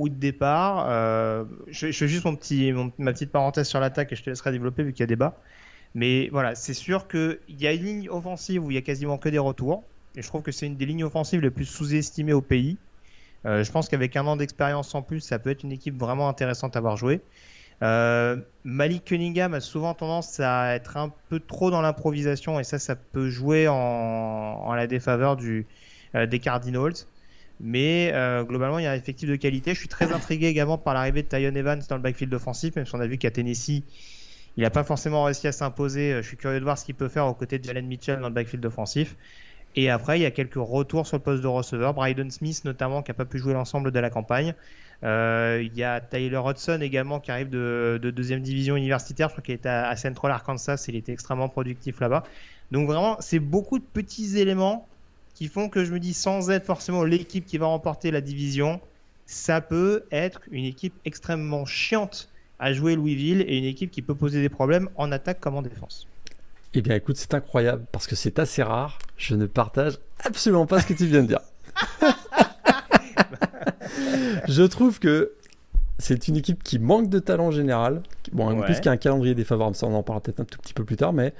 ou 0.00 0.08
de 0.08 0.14
départ. 0.14 0.86
Euh, 0.88 1.44
je, 1.68 1.92
fais 1.92 2.08
juste 2.08 2.24
mon 2.24 2.34
petit, 2.34 2.72
ma 2.98 3.12
petite 3.12 3.30
parenthèse 3.30 3.68
sur 3.68 3.80
l'attaque 3.80 4.10
et 4.12 4.16
je 4.16 4.22
te 4.22 4.30
laisserai 4.30 4.50
développer 4.50 4.82
vu 4.82 4.92
qu'il 4.92 5.00
y 5.00 5.04
a 5.04 5.06
débat. 5.06 5.36
Mais 5.94 6.28
voilà, 6.30 6.54
c'est 6.54 6.74
sûr 6.74 7.06
qu'il 7.06 7.38
y 7.50 7.66
a 7.66 7.72
une 7.74 7.84
ligne 7.84 8.08
offensive 8.08 8.64
où 8.64 8.70
il 8.70 8.74
y 8.74 8.78
a 8.78 8.82
quasiment 8.82 9.18
que 9.18 9.28
des 9.28 9.38
retours. 9.38 9.84
Et 10.16 10.22
je 10.22 10.26
trouve 10.26 10.40
que 10.40 10.52
c'est 10.52 10.66
une 10.66 10.76
des 10.76 10.86
lignes 10.86 11.04
offensives 11.04 11.42
les 11.42 11.50
plus 11.50 11.66
sous-estimées 11.66 12.32
au 12.32 12.40
pays. 12.40 12.78
Euh, 13.44 13.62
je 13.62 13.70
pense 13.70 13.90
qu'avec 13.90 14.16
un 14.16 14.26
an 14.26 14.36
d'expérience 14.36 14.94
en 14.94 15.02
plus, 15.02 15.20
ça 15.20 15.38
peut 15.38 15.50
être 15.50 15.64
une 15.64 15.72
équipe 15.72 15.98
vraiment 15.98 16.30
intéressante 16.30 16.76
à 16.76 16.80
voir 16.80 16.96
jouer. 16.96 17.20
Euh, 17.82 18.38
Malik 18.64 19.04
Cunningham 19.04 19.52
a 19.52 19.60
souvent 19.60 19.92
tendance 19.92 20.40
à 20.40 20.74
être 20.74 20.96
un 20.96 21.12
peu 21.28 21.40
trop 21.40 21.70
dans 21.70 21.82
l'improvisation 21.82 22.58
et 22.58 22.64
ça, 22.64 22.78
ça 22.78 22.96
peut 22.96 23.28
jouer 23.28 23.68
en, 23.68 23.74
en 23.74 24.72
la 24.72 24.86
défaveur 24.86 25.36
du, 25.36 25.66
des 26.14 26.38
Cardinals. 26.38 26.94
Mais 27.60 28.10
euh, 28.14 28.42
globalement, 28.42 28.78
il 28.78 28.84
y 28.84 28.86
a 28.86 28.92
un 28.92 28.96
effectif 28.96 29.28
de 29.28 29.36
qualité. 29.36 29.74
Je 29.74 29.78
suis 29.78 29.88
très 29.88 30.12
intrigué 30.12 30.46
également 30.46 30.78
par 30.78 30.94
l'arrivée 30.94 31.22
de 31.22 31.28
Tyon 31.28 31.54
Evans 31.54 31.82
dans 31.88 31.96
le 31.96 32.02
backfield 32.02 32.32
offensif, 32.32 32.76
même 32.76 32.86
si 32.86 32.94
on 32.94 33.00
a 33.00 33.06
vu 33.06 33.18
qu'à 33.18 33.30
Tennessee, 33.30 33.82
il 34.56 34.62
n'a 34.62 34.70
pas 34.70 34.84
forcément 34.84 35.24
réussi 35.24 35.46
à 35.46 35.52
s'imposer. 35.52 36.14
Je 36.16 36.26
suis 36.26 36.36
curieux 36.36 36.58
de 36.58 36.64
voir 36.64 36.78
ce 36.78 36.84
qu'il 36.84 36.94
peut 36.94 37.08
faire 37.08 37.26
aux 37.26 37.34
côtés 37.34 37.58
de 37.58 37.64
Jalen 37.64 37.86
Mitchell 37.86 38.20
dans 38.20 38.28
le 38.28 38.34
backfield 38.34 38.64
offensif. 38.64 39.16
Et 39.76 39.88
après, 39.88 40.18
il 40.18 40.22
y 40.22 40.26
a 40.26 40.30
quelques 40.30 40.54
retours 40.56 41.06
sur 41.06 41.16
le 41.16 41.22
poste 41.22 41.42
de 41.42 41.46
receveur. 41.46 41.94
Bryden 41.94 42.30
Smith, 42.30 42.62
notamment, 42.64 43.02
qui 43.02 43.10
n'a 43.10 43.14
pas 43.14 43.24
pu 43.24 43.38
jouer 43.38 43.52
l'ensemble 43.52 43.92
de 43.92 44.00
la 44.00 44.10
campagne. 44.10 44.54
Euh, 45.02 45.62
il 45.64 45.76
y 45.76 45.84
a 45.84 46.00
Tyler 46.00 46.40
Hudson 46.44 46.80
également 46.82 47.20
qui 47.20 47.30
arrive 47.30 47.48
de, 47.48 47.98
deuxième 48.02 48.40
division 48.40 48.76
universitaire. 48.76 49.28
Je 49.28 49.34
crois 49.34 49.44
qu'il 49.44 49.54
était 49.54 49.68
à, 49.68 49.94
Central 49.96 50.32
Arkansas. 50.32 50.86
Il 50.88 50.96
était 50.96 51.12
extrêmement 51.12 51.48
productif 51.48 52.00
là-bas. 52.00 52.24
Donc 52.72 52.88
vraiment, 52.88 53.16
c'est 53.20 53.38
beaucoup 53.38 53.78
de 53.78 53.84
petits 53.84 54.38
éléments 54.38 54.88
qui 55.40 55.48
font 55.48 55.70
que 55.70 55.86
je 55.86 55.92
me 55.94 55.98
dis, 55.98 56.12
sans 56.12 56.50
être 56.50 56.66
forcément 56.66 57.02
l'équipe 57.02 57.46
qui 57.46 57.56
va 57.56 57.64
remporter 57.64 58.10
la 58.10 58.20
division, 58.20 58.78
ça 59.24 59.62
peut 59.62 60.04
être 60.12 60.42
une 60.50 60.66
équipe 60.66 60.92
extrêmement 61.06 61.64
chiante 61.64 62.28
à 62.58 62.74
jouer 62.74 62.94
Louisville 62.94 63.40
et 63.48 63.56
une 63.56 63.64
équipe 63.64 63.90
qui 63.90 64.02
peut 64.02 64.14
poser 64.14 64.42
des 64.42 64.50
problèmes 64.50 64.90
en 64.96 65.10
attaque 65.12 65.40
comme 65.40 65.54
en 65.54 65.62
défense. 65.62 66.06
Eh 66.74 66.82
bien 66.82 66.94
écoute, 66.94 67.16
c'est 67.16 67.32
incroyable 67.32 67.86
parce 67.90 68.06
que 68.06 68.16
c'est 68.16 68.38
assez 68.38 68.62
rare. 68.62 68.98
Je 69.16 69.34
ne 69.34 69.46
partage 69.46 69.94
absolument 70.22 70.66
pas 70.66 70.82
ce 70.82 70.88
que 70.88 70.92
tu 70.92 71.06
viens 71.06 71.22
de 71.22 71.28
dire. 71.28 71.40
je 74.46 74.62
trouve 74.64 74.98
que 74.98 75.32
c'est 75.98 76.28
une 76.28 76.36
équipe 76.36 76.62
qui 76.62 76.78
manque 76.78 77.08
de 77.08 77.18
talent 77.18 77.46
en 77.46 77.50
général. 77.50 78.02
Bon, 78.32 78.50
en 78.50 78.60
plus 78.60 78.74
qu'il 78.74 78.86
y 78.86 78.88
a 78.90 78.92
un 78.92 78.98
calendrier 78.98 79.34
défavorable, 79.34 79.74
ça 79.74 79.86
on 79.86 79.94
en 79.94 80.02
parlera 80.02 80.22
peut-être 80.22 80.40
un 80.40 80.44
tout 80.44 80.58
petit 80.58 80.74
peu 80.74 80.84
plus 80.84 80.96
tard, 80.96 81.14
mais 81.14 81.32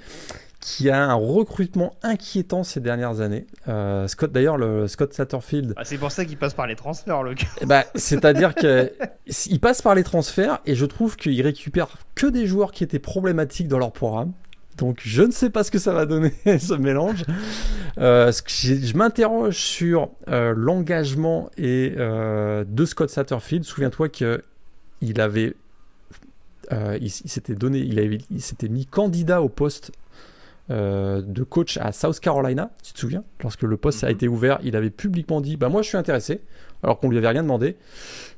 qui 0.61 0.91
a 0.91 1.03
un 1.03 1.15
recrutement 1.15 1.95
inquiétant 2.03 2.63
ces 2.63 2.79
dernières 2.79 3.19
années. 3.19 3.47
Euh, 3.67 4.07
Scott, 4.07 4.31
d'ailleurs, 4.31 4.57
le 4.57 4.87
Scott 4.87 5.11
Satterfield. 5.11 5.73
Ah, 5.75 5.83
c'est 5.83 5.97
pour 5.97 6.11
ça 6.11 6.23
qu'il 6.23 6.37
passe 6.37 6.53
par 6.53 6.67
les 6.67 6.75
transferts, 6.75 7.23
le 7.23 7.33
eh 7.59 7.65
ben, 7.65 7.83
C'est-à-dire 7.95 8.53
qu'il 8.53 9.59
passe 9.61 9.81
par 9.81 9.95
les 9.95 10.03
transferts 10.03 10.59
et 10.67 10.75
je 10.75 10.85
trouve 10.85 11.17
qu'il 11.17 11.41
récupère 11.41 11.97
que 12.13 12.27
des 12.27 12.45
joueurs 12.45 12.71
qui 12.71 12.83
étaient 12.83 12.99
problématiques 12.99 13.67
dans 13.67 13.79
leur 13.79 13.91
programme. 13.91 14.33
Donc 14.77 14.99
je 15.03 15.23
ne 15.23 15.31
sais 15.31 15.49
pas 15.49 15.63
ce 15.63 15.71
que 15.71 15.79
ça 15.79 15.93
va 15.93 16.05
donner 16.05 16.33
ce 16.45 16.75
mélange. 16.75 17.25
Euh, 17.97 18.31
je 18.47 18.95
m'interroge 18.95 19.57
sur 19.57 20.11
euh, 20.29 20.53
l'engagement 20.55 21.49
et 21.57 21.89
de 21.89 22.85
Scott 22.85 23.09
Satterfield. 23.09 23.63
Souviens-toi 23.63 24.09
que 24.09 24.43
il 25.01 25.19
avait, 25.19 25.55
il, 26.71 27.09
s'était 27.09 27.55
donné, 27.55 27.79
il, 27.79 27.97
avait, 27.97 28.19
il 28.29 28.41
s'était 28.41 28.69
mis 28.69 28.85
candidat 28.85 29.41
au 29.41 29.49
poste 29.49 29.91
de 30.71 31.43
coach 31.43 31.77
à 31.77 31.91
South 31.91 32.19
Carolina. 32.19 32.71
Tu 32.83 32.93
te 32.93 32.99
souviens 32.99 33.23
Lorsque 33.41 33.63
le 33.63 33.77
poste 33.77 34.03
a 34.03 34.07
mhm. 34.07 34.13
été 34.13 34.27
ouvert, 34.27 34.59
il 34.63 34.75
avait 34.75 34.89
publiquement 34.89 35.41
dit, 35.41 35.57
bah 35.57 35.69
moi 35.69 35.81
je 35.81 35.89
suis 35.89 35.97
intéressé, 35.97 36.41
alors 36.83 36.99
qu'on 36.99 37.09
lui 37.09 37.17
avait 37.17 37.27
rien 37.27 37.43
demandé. 37.43 37.77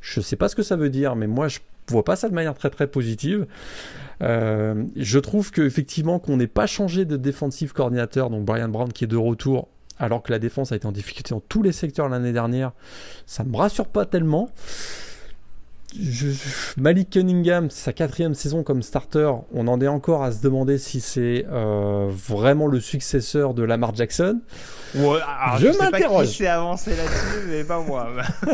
Je 0.02 0.20
ne 0.20 0.24
sais 0.24 0.36
pas 0.36 0.50
ce 0.50 0.56
que 0.56 0.64
ça 0.64 0.76
veut 0.76 0.90
dire, 0.90 1.16
mais 1.16 1.28
moi 1.28 1.48
je 1.48 1.60
vois 1.88 2.04
pas 2.04 2.16
ça 2.16 2.30
de 2.30 2.34
manière 2.34 2.54
très 2.54 2.70
très 2.70 2.88
positive. 2.88 3.48
Euh, 4.22 4.84
je 4.96 5.20
trouve 5.20 5.52
qu'effectivement 5.52 6.20
qu'on 6.20 6.38
n'ait 6.38 6.48
pas 6.48 6.68
changé 6.68 7.06
de 7.06 7.18
défensif 7.18 7.74
coordinateur, 7.74 8.30
donc 8.30 8.46
Brian 8.46 8.70
Brown 8.70 8.92
qui 8.92 9.04
est 9.04 9.08
de 9.08 9.18
retour, 9.18 9.68
alors 10.00 10.24
que 10.24 10.32
la 10.32 10.40
défense 10.40 10.72
a 10.72 10.76
été 10.76 10.86
en 10.86 10.92
difficulté 10.92 11.32
dans 11.32 11.42
tous 11.42 11.62
les 11.62 11.72
secteurs 11.72 12.10
l'année 12.10 12.34
dernière, 12.34 12.72
ça 13.26 13.44
me 13.44 13.56
rassure 13.56 13.88
pas 13.88 14.06
tellement. 14.06 14.50
Malik 16.78 17.12
Cunningham, 17.12 17.70
sa 17.70 17.94
quatrième 17.94 18.34
saison 18.34 18.64
comme 18.64 18.82
starter, 18.82 19.32
on 19.54 19.68
en 19.68 19.80
est 19.82 19.88
encore 19.88 20.24
à 20.24 20.32
se 20.32 20.42
demander 20.42 20.78
si 20.78 21.02
c'est 21.02 21.46
euh, 21.52 22.08
vraiment 22.10 22.68
le 22.68 22.80
successeur 22.80 23.54
de 23.54 23.64
Lamar 23.64 23.96
Jackson. 23.96 24.42
je, 25.60 25.78
m'interroge. 25.78 26.38
Je 26.38 26.46
avancé 26.46 26.92
là-dessus, 26.92 27.48
mais 27.50 27.64
pas 27.64 27.82
moi. 27.82 28.10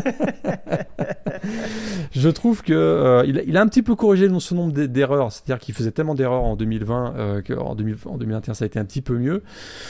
je 2.12 2.30
trouve 2.30 2.62
que 2.62 2.74
euh, 2.74 3.26
il, 3.26 3.58
a 3.58 3.62
un 3.62 3.68
petit 3.68 3.84
peu 3.84 3.96
corrigé 3.96 4.28
son 4.40 4.56
nombre 4.56 4.74
d'erreurs, 4.74 5.32
c'est-à-dire 5.32 5.60
qu'il 5.60 5.76
faisait 5.76 5.92
tellement 5.92 6.16
d'erreurs 6.16 6.44
en 6.44 6.56
2020 6.56 7.14
euh, 7.16 7.42
qu'en 7.42 7.76
2021 7.76 8.54
ça 8.54 8.64
a 8.64 8.68
été 8.68 8.80
un 8.80 8.86
petit 8.86 9.02
peu 9.02 9.18
mieux. 9.18 9.44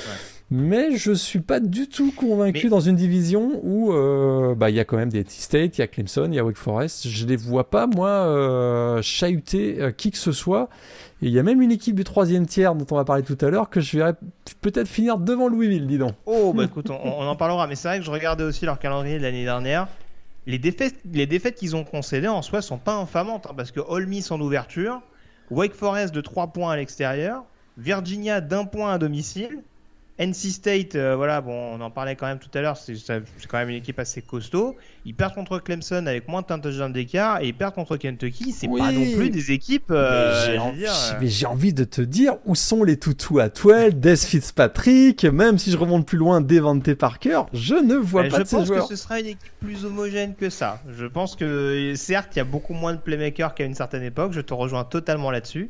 Ouais 0.08 0.39
mais 0.52 0.98
je 0.98 1.12
suis 1.12 1.40
pas 1.40 1.60
du 1.60 1.88
tout 1.88 2.12
convaincu 2.12 2.70
dans 2.70 2.80
une 2.80 2.96
division 2.96 3.60
où 3.64 3.94
euh, 3.94 4.56
bah 4.56 4.72
il 4.72 4.76
y 4.76 4.80
a 4.80 4.86
quand 4.86 4.98
même 4.98 5.12
des 5.12 5.24
T-State, 5.24 5.78
il 5.78 5.82
y 5.82 5.84
a 5.84 5.88
Clemson, 5.88 6.28
il 6.32 6.36
y 6.36 6.40
a 6.40 6.44
Wake 6.44 6.58
Forest. 6.58 7.08
Je 7.08 7.28
les 7.28 7.36
vois 7.36 7.70
pas 7.70 7.86
moi 7.86 8.10
euh, 8.10 9.00
chahuter 9.04 9.80
euh, 9.80 9.92
qui 9.92 10.10
que 10.10 10.18
ce 10.18 10.32
soit. 10.32 10.70
Et 11.22 11.28
il 11.28 11.32
y 11.32 11.40
a 11.40 11.44
même 11.44 11.62
une 11.62 11.72
équipe 11.72 11.96
du 11.96 12.04
troisième 12.04 12.48
tiers 12.48 12.74
dont 12.74 12.86
on 12.90 12.96
va 12.96 13.06
parler 13.06 13.24
tout 13.24 13.38
à 13.42 13.50
l'heure 13.50 13.70
que 13.70 13.80
je 13.80 13.98
verrais 13.98 14.16
peut-être 14.62 14.88
finir 14.88 15.18
devant 15.20 15.50
Louisville, 15.50 15.86
dis 15.86 16.00
donc. 16.00 16.16
Oh 16.26 16.54
bah 16.54 16.64
écoute, 16.66 16.90
on, 16.90 17.28
en 17.28 17.36
parlera. 17.36 17.68
Mais 17.68 17.76
c'est 17.76 17.88
vrai 17.88 18.00
que 18.00 18.06
je 18.06 18.12
regardais 18.12 18.44
aussi 18.44 18.66
leur 18.66 18.80
calendrier 18.80 19.20
de 19.20 19.24
l'année 19.24 19.44
dernière. 19.44 19.88
Les 20.48 20.58
défaites, 20.58 20.96
les 21.14 21.28
défaites 21.28 21.56
qu'ils 21.56 21.76
ont 21.76 21.84
concédées 21.84 22.28
en 22.28 22.42
soi 22.42 22.64
sont 22.64 22.80
pas 22.80 22.96
infamantes 22.96 23.46
hein, 23.48 23.54
parce 23.56 23.70
que 23.70 23.82
Ole 23.82 24.08
Miss 24.08 24.32
en 24.32 24.40
ouverture, 24.40 25.02
Wake 25.52 25.76
Forest 25.76 26.16
de 26.16 26.22
3 26.22 26.48
points 26.48 26.72
à 26.72 26.76
l'extérieur, 26.78 27.44
Virginia 27.78 28.42
d'un 28.42 28.66
point 28.66 28.94
à 28.94 28.98
domicile. 28.98 29.62
NC 30.20 30.52
State, 30.52 30.96
euh, 30.96 31.16
voilà, 31.16 31.40
bon, 31.40 31.54
on 31.54 31.80
en 31.80 31.92
parlait 31.92 32.18
quand 32.18 32.28
même 32.28 32.40
tout 32.40 32.50
à 32.54 32.62
l'heure, 32.62 32.76
c'est 32.76 32.94
quand 33.48 33.58
même 33.58 33.70
une 33.70 33.78
équipe 33.78 34.00
assez 34.00 34.22
costaud. 34.22 34.76
Ils 35.06 35.16
perdent 35.16 35.34
contre 35.34 35.60
Clemson 35.60 36.06
avec 36.08 36.28
moins 36.28 36.42
de 36.42 36.48
touchdowns 36.48 36.92
d'écart 36.92 37.42
et 37.42 37.48
ils 37.48 37.54
perdent 37.54 37.74
contre 37.74 37.96
Kentucky. 37.96 38.52
C'est 38.52 38.68
pas 38.68 38.92
non 38.92 39.06
plus 39.16 39.30
des 39.30 39.54
équipes. 39.54 39.92
Euh, 39.92 40.58
euh, 40.58 40.58
mais 41.22 41.28
j'ai 41.28 41.46
envie, 41.46 41.74
de 41.74 41.86
te 41.86 42.02
dire 42.02 42.36
où 42.46 42.54
sont 42.54 42.84
les 42.84 42.98
toutous 42.98 43.40
à 43.40 43.48
12, 43.48 43.96
Des 43.96 44.18
Fitzpatrick, 44.18 45.24
même 45.24 45.58
si 45.58 45.72
je 45.72 45.78
remonte 45.78 46.06
plus 46.06 46.18
loin, 46.18 46.42
Devante 46.42 46.94
Parker, 46.96 47.44
je 47.54 47.76
ne 47.76 47.96
vois 47.96 48.24
pas 48.26 48.40
de 48.40 48.44
ces 48.44 48.66
joueurs. 48.66 48.66
Je 48.66 48.74
pense 48.74 48.90
que 48.90 48.96
ce 48.96 49.02
sera 49.02 49.20
une 49.22 49.28
équipe 49.28 49.52
plus 49.62 49.86
homogène 49.86 50.36
que 50.36 50.50
ça. 50.50 50.82
Je 50.98 51.06
pense 51.06 51.38
que 51.38 51.94
certes, 51.96 52.36
il 52.36 52.40
y 52.40 52.42
a 52.42 52.46
beaucoup 52.46 52.74
moins 52.74 52.94
de 52.94 53.00
playmakers 53.00 53.56
qu'à 53.56 53.64
une 53.64 53.76
certaine 53.76 54.04
époque. 54.04 54.34
Je 54.34 54.42
te 54.42 54.54
rejoins 54.54 54.84
totalement 54.84 55.32
là-dessus. 55.32 55.70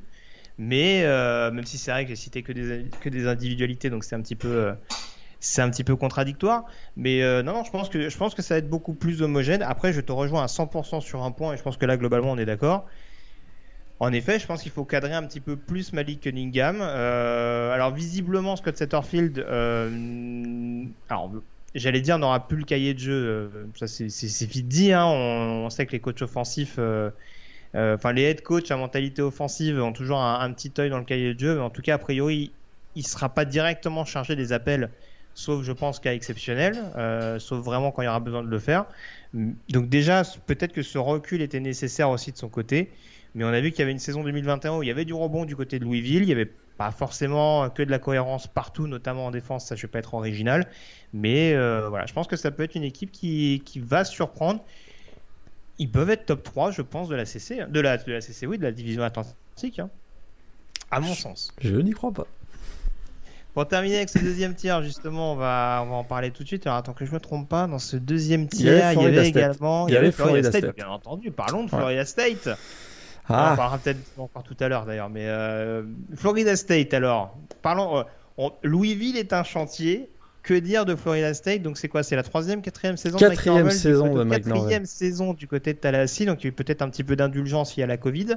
Mais 0.60 1.04
euh, 1.06 1.52
même 1.52 1.66
si 1.66 1.78
c'est 1.78 1.90
vrai 1.90 2.04
que 2.04 2.10
j'ai 2.10 2.18
cité 2.18 2.44
que 2.44 2.52
des, 2.52 2.86
que 3.00 3.08
des 3.08 3.28
individualités, 3.28 3.90
donc 3.90 4.04
c'est 4.04 4.16
un 4.16 4.22
petit 4.22 4.36
peu, 4.36 4.50
euh, 4.50 4.74
c'est 5.40 5.62
un 5.62 5.70
petit 5.70 5.86
peu 5.86 5.96
contradictoire. 5.96 6.66
Mais 6.98 7.24
euh, 7.24 7.42
non, 7.42 7.64
je 7.64 7.72
pense 7.72 7.88
que 7.88 8.10
je 8.10 8.18
pense 8.18 8.36
que 8.36 8.42
ça 8.42 8.56
va 8.56 8.60
être 8.60 8.70
beaucoup 8.70 8.94
plus 8.94 9.22
homogène. 9.22 9.62
Après, 9.64 9.94
je 9.94 10.02
te 10.02 10.12
rejoins 10.12 10.44
à 10.44 10.48
100% 10.48 11.00
sur 11.00 11.24
un 11.24 11.32
point, 11.32 11.54
et 11.54 11.58
je 11.58 11.64
pense 11.64 11.78
que 11.78 11.86
là 11.86 11.96
globalement 11.96 12.32
on 12.32 12.38
est 12.38 12.46
d'accord. 12.46 12.86
En 14.02 14.12
effet, 14.12 14.38
je 14.38 14.48
pense 14.48 14.62
qu'il 14.62 14.74
faut 14.74 14.84
cadrer 14.84 15.14
un 15.14 15.24
petit 15.24 15.40
peu 15.40 15.56
plus 15.56 15.94
Malik 15.94 16.22
Cunningham. 16.22 16.82
alors 16.82 17.94
visiblement, 17.94 18.58
Scott 18.58 18.76
Setterfield, 18.76 19.40
alors 21.10 21.32
j'allais 21.74 22.02
dire 22.02 22.20
n'aura 22.20 22.48
plus 22.48 22.58
le 22.58 22.66
cahier 22.66 22.94
de 22.94 23.00
jeu. 23.00 23.52
ça 23.76 23.88
c'est 23.88 24.46
vite 24.46 24.68
dit. 24.68 24.92
Hein. 24.92 25.06
On, 25.06 25.66
on, 25.66 25.70
sait 25.70 25.86
que 25.86 25.94
les 25.94 26.02
coachs 26.02 26.22
offensifs 26.22 26.80
enfin, 27.76 28.14
les 28.14 28.24
head 28.24 28.42
coach 28.42 28.72
à 28.72 28.78
mentalité 28.78 29.22
offensive 29.22 29.82
ont 29.82 29.94
toujours 29.94 30.22
un, 30.22 30.52
petit 30.54 30.72
œil 30.80 30.90
dans 30.90 30.98
le 30.98 31.06
cahier 31.06 31.34
de 31.34 31.40
jeu, 31.40 31.56
mais 31.56 31.62
en 31.62 31.70
tout 31.70 31.82
cas, 31.82 31.96
a 31.96 31.98
priori, 31.98 32.52
il 32.96 33.06
sera 33.06 33.30
pas 33.30 33.46
directement 33.46 34.06
chargé 34.06 34.36
des 34.36 34.54
appels, 34.54 34.90
sauf, 35.34 35.64
je 35.64 35.72
pense, 35.72 36.00
cas 36.00 36.14
exceptionnel, 36.14 36.78
euh, 36.98 37.40
sauf 37.40 37.64
vraiment 37.64 37.92
quand 37.92 38.02
il 38.02 38.06
y 38.06 38.08
aura 38.08 38.20
besoin 38.20 38.44
de 38.44 38.50
le 38.50 38.60
faire. 38.60 38.86
Donc 39.34 39.90
déjà, 39.90 40.24
peut-être 40.48 40.74
que 40.74 40.82
ce 40.82 40.98
recul 40.98 41.42
était 41.42 41.60
nécessaire 41.60 42.10
aussi 42.10 42.32
de 42.32 42.38
son 42.38 42.50
côté, 42.50 42.92
mais 43.36 43.44
on 43.44 43.50
a 43.50 43.62
vu 43.62 43.72
qu'il 43.72 43.80
y 43.80 43.84
avait 43.84 43.92
une 43.92 44.00
saison 44.00 44.24
2021 44.24 44.78
où 44.78 44.84
il 44.84 44.88
y 44.88 44.92
avait 44.92 45.06
du 45.06 45.14
rebond 45.14 45.46
du 45.46 45.56
côté 45.56 45.80
de 45.80 45.86
Louisville, 45.86 46.24
il 46.24 46.30
y 46.30 46.32
avait 46.32 46.52
pas 46.78 46.92
forcément 46.92 47.70
que 47.70 47.84
de 47.84 47.92
la 47.92 48.00
cohérence 48.00 48.48
partout, 48.48 48.88
notamment 48.88 49.28
en 49.28 49.32
défense, 49.32 49.66
ça 49.66 49.76
je 49.76 49.84
vais 49.84 49.88
pas 49.88 50.00
être 50.00 50.14
original, 50.14 50.68
mais 51.14 51.54
euh, 51.54 51.90
voilà, 51.90 52.06
je 52.06 52.14
pense 52.14 52.28
que 52.28 52.38
ça 52.38 52.52
peut 52.52 52.64
être 52.64 52.76
une 52.76 52.84
équipe 52.84 53.12
qui, 53.12 53.62
qui 53.66 53.80
va 53.80 54.04
surprendre 54.04 54.64
ils 55.80 55.90
peuvent 55.90 56.10
être 56.10 56.26
top 56.26 56.44
3, 56.44 56.72
je 56.72 56.82
pense, 56.82 57.08
de 57.08 57.16
la 57.16 57.26
CC, 57.26 57.66
de 57.68 57.80
la, 57.80 57.98
de 57.98 58.12
la 58.12 58.22
CC, 58.22 58.46
oui, 58.46 58.58
de 58.58 58.64
la 58.64 58.72
division 58.72 59.02
atlantique, 59.02 59.80
hein. 59.80 59.90
à 60.92 61.00
mon 61.00 61.14
sens. 61.14 61.54
Je 61.60 61.76
n'y 61.78 61.92
crois 61.92 62.12
pas. 62.12 62.28
Pour 63.54 63.68
terminer 63.68 63.98
avec 63.98 64.10
ce 64.10 64.20
deuxième 64.20 64.54
tiers, 64.54 64.84
justement, 64.84 65.34
on 65.34 65.36
va, 65.36 65.82
on 65.84 65.90
va 65.90 65.96
en 65.96 66.04
parler 66.04 66.32
tout 66.32 66.44
de 66.44 66.48
suite. 66.48 66.68
Alors, 66.68 66.78
attends 66.78 66.94
que 66.94 67.06
je 67.06 67.12
me 67.12 67.20
trompe 67.20 67.50
pas, 67.50 67.66
dans 67.66 67.80
ce 67.80 67.98
deuxième 67.98 68.48
tiers, 68.48 68.94
il 68.94 69.02
y 69.02 69.06
avait, 69.06 69.28
également, 69.28 69.88
il 69.88 69.94
y 69.94 69.98
avait 69.98 70.12
Florida, 70.12 70.52
State, 70.52 70.76
bien 70.76 70.90
entendu. 70.90 71.32
Parlons 71.32 71.64
de 71.64 71.70
Florida 71.70 72.06
State. 72.06 72.50
Ah. 73.28 73.50
On 73.50 73.54
en 73.54 73.56
parlera 73.56 73.78
peut-être 73.78 74.00
encore 74.18 74.44
tout 74.44 74.58
à 74.60 74.68
l'heure 74.68 74.86
d'ailleurs, 74.86 75.10
mais 75.10 75.28
euh, 75.28 75.84
Florida 76.16 76.56
State. 76.56 76.94
Alors, 76.94 77.38
parlons. 77.62 78.00
Euh, 78.00 78.50
Louisville 78.64 79.18
est 79.18 79.34
un 79.34 79.44
chantier. 79.44 80.10
Que 80.44 80.54
dire 80.54 80.86
de 80.86 80.96
Florida 80.96 81.34
State? 81.34 81.62
Donc 81.62 81.78
c'est 81.78 81.88
quoi? 81.88 82.04
C'est 82.04 82.16
la 82.16 82.24
troisième, 82.24 82.62
quatrième 82.62 82.98
saison 82.98 83.18
Quatrième 83.18 83.66
de 83.66 83.72
saison 83.72 84.14
de 84.14 84.24
Quatrième 84.24 84.86
saison 84.86 85.34
du 85.34 85.48
côté 85.48 85.74
de 85.74 85.80
Tallahassee, 85.80 86.26
donc 86.26 86.42
il 86.42 86.46
y 86.46 86.48
a 86.48 86.50
eu 86.50 86.54
peut-être 86.54 86.82
un 86.82 86.90
petit 86.90 87.04
peu 87.04 87.16
d'indulgence 87.16 87.76
il 87.78 87.82
y 87.82 87.84
a 87.84 87.88
la 87.88 87.98
Covid. 87.98 88.36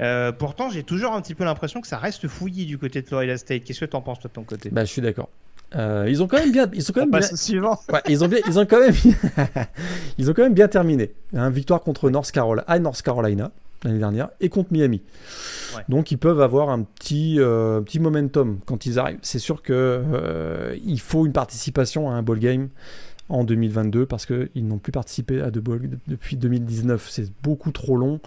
Euh, 0.00 0.30
pourtant, 0.32 0.70
j'ai 0.70 0.82
toujours 0.82 1.12
un 1.12 1.22
petit 1.22 1.34
peu 1.34 1.44
l'impression 1.44 1.80
que 1.80 1.86
ça 1.88 1.98
reste 1.98 2.28
fouillis 2.28 2.66
du 2.66 2.78
côté 2.78 3.02
de 3.02 3.06
Florida 3.06 3.36
State. 3.36 3.64
Qu'est-ce 3.64 3.80
que 3.80 3.86
tu 3.86 3.96
en 3.96 4.02
penses 4.02 4.20
toi 4.20 4.28
de 4.28 4.34
ton 4.34 4.44
côté? 4.44 4.68
Bah, 4.70 4.84
je 4.84 4.90
suis 4.90 5.02
d'accord. 5.02 5.28
Euh, 5.74 6.06
ils 6.08 6.22
ont 6.22 6.28
quand 6.28 6.38
même 6.38 6.52
bien, 6.52 6.70
ils 6.72 6.88
ont 6.88 6.92
quand 6.94 7.00
même 7.00 7.10
bien, 7.10 7.22
suivant. 7.22 7.80
ils 8.08 8.22
ont 8.22 8.28
bien, 8.28 8.38
ils 8.46 8.58
ont 8.58 8.66
quand 8.66 8.78
même, 8.78 8.94
ils 10.18 10.30
ont 10.30 10.34
quand 10.34 10.42
même 10.42 10.54
bien 10.54 10.68
terminé. 10.68 11.10
Hein, 11.34 11.50
victoire 11.50 11.80
contre 11.80 12.08
North 12.08 12.30
Carolina, 12.30 12.64
à 12.68 12.78
North 12.78 13.02
Carolina 13.02 13.50
l'année 13.84 13.98
dernière 13.98 14.30
et 14.40 14.48
contre 14.48 14.72
Miami. 14.72 15.02
Donc 15.88 16.10
ils 16.10 16.18
peuvent 16.18 16.40
avoir 16.40 16.70
un 16.70 16.82
petit, 16.82 17.36
euh, 17.38 17.80
petit 17.80 18.00
momentum 18.00 18.58
quand 18.64 18.86
ils 18.86 18.98
arrivent. 18.98 19.18
C'est 19.22 19.38
sûr 19.38 19.62
que 19.62 19.72
euh, 19.72 20.76
il 20.84 21.00
faut 21.00 21.26
une 21.26 21.32
participation 21.32 22.10
à 22.10 22.14
un 22.14 22.22
ball 22.22 22.38
game 22.38 22.68
en 23.28 23.44
2022 23.44 24.06
parce 24.06 24.26
qu'ils 24.26 24.66
n'ont 24.66 24.78
plus 24.78 24.92
participé 24.92 25.40
à 25.40 25.50
deux 25.50 25.60
ball 25.60 25.80
depuis 26.06 26.36
2019. 26.36 27.08
C'est 27.10 27.30
beaucoup 27.42 27.72
trop 27.72 27.96
long 27.96 28.20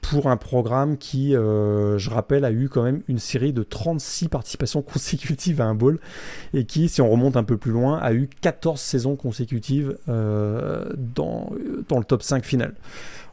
pour 0.00 0.28
un 0.28 0.36
programme 0.36 0.96
qui, 0.96 1.34
euh, 1.34 1.98
je 1.98 2.10
rappelle, 2.10 2.44
a 2.44 2.52
eu 2.52 2.68
quand 2.68 2.82
même 2.82 3.02
une 3.08 3.18
série 3.18 3.52
de 3.52 3.62
36 3.62 4.28
participations 4.28 4.82
consécutives 4.92 5.60
à 5.60 5.64
un 5.64 5.74
bowl 5.74 6.00
et 6.54 6.64
qui, 6.64 6.88
si 6.88 7.00
on 7.02 7.10
remonte 7.10 7.36
un 7.36 7.44
peu 7.44 7.56
plus 7.56 7.72
loin, 7.72 7.98
a 7.98 8.12
eu 8.12 8.28
14 8.40 8.80
saisons 8.80 9.16
consécutives 9.16 9.98
euh, 10.08 10.88
dans, 10.96 11.50
dans 11.88 11.98
le 11.98 12.04
top 12.04 12.22
5 12.22 12.44
final. 12.44 12.74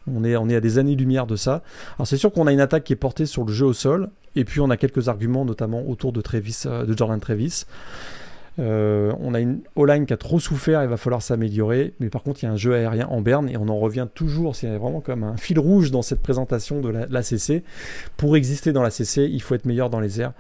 On 0.08 0.24
est, 0.24 0.56
à 0.56 0.62
des 0.62 0.78
années-lumière 0.78 1.26
de 1.26 1.36
ça. 1.36 1.64
Alors 1.98 2.08
c'est 2.08 2.18
sûr 2.18 2.32
qu'on 2.32 2.48
a 2.48 2.54
une 2.54 2.60
attaque 2.60 2.84
qui 2.84 2.94
est 2.94 2.98
portée 2.98 3.26
sur 3.26 3.44
le 3.44 3.52
jeu 3.52 3.66
au 3.66 3.74
sol, 3.74 4.10
et 4.36 4.46
puis 4.46 4.60
on 4.60 4.70
a 4.70 4.78
quelques 4.78 5.08
arguments, 5.10 5.46
notamment 5.46 5.88
autour 5.88 6.14
de, 6.14 6.22
euh, 6.66 6.94
Jordan 6.96 7.20
Travis. 7.20 7.66
Euh, 8.58 9.12
on 9.20 9.34
a 9.34 9.42
une 9.42 9.60
O-line 9.76 10.06
qui 10.06 10.14
a 10.14 10.18
trop 10.18 10.40
souffert, 10.40 10.82
il 10.84 10.90
va 10.90 10.98
falloir 10.98 11.22
s'améliorer. 11.22 11.94
Mais 12.00 12.10
par 12.10 12.24
contre, 12.24 12.44
il 12.44 12.46
y 12.46 12.50
a 12.50 12.52
un 12.52 12.58
jeu 12.58 12.74
aérien 12.74 13.08
en 13.08 13.22
berne 13.22 13.50
et 13.50 13.58
on 13.58 13.68
en 13.68 13.78
revient 13.80 14.08
toujours. 14.14 14.56
C'est 14.56 14.68
vraiment 14.78 15.02
comme 15.02 15.24
un 15.24 15.38
fil 15.38 15.60
rouge 15.60 15.92
dans 15.92 16.02
cette 16.02 16.22
présentation 16.22 16.80
de 16.80 16.90
l'ACC. 16.90 17.64
Pour 18.18 18.38
exister 18.38 18.72
dans 18.72 18.82
l'ACC, 18.82 19.18
il 19.18 19.42
faut 19.42 19.56
être 19.56 19.66
meilleur 19.66 19.90
dans 19.90 20.00
les 20.00 20.22
airs. 20.22 20.34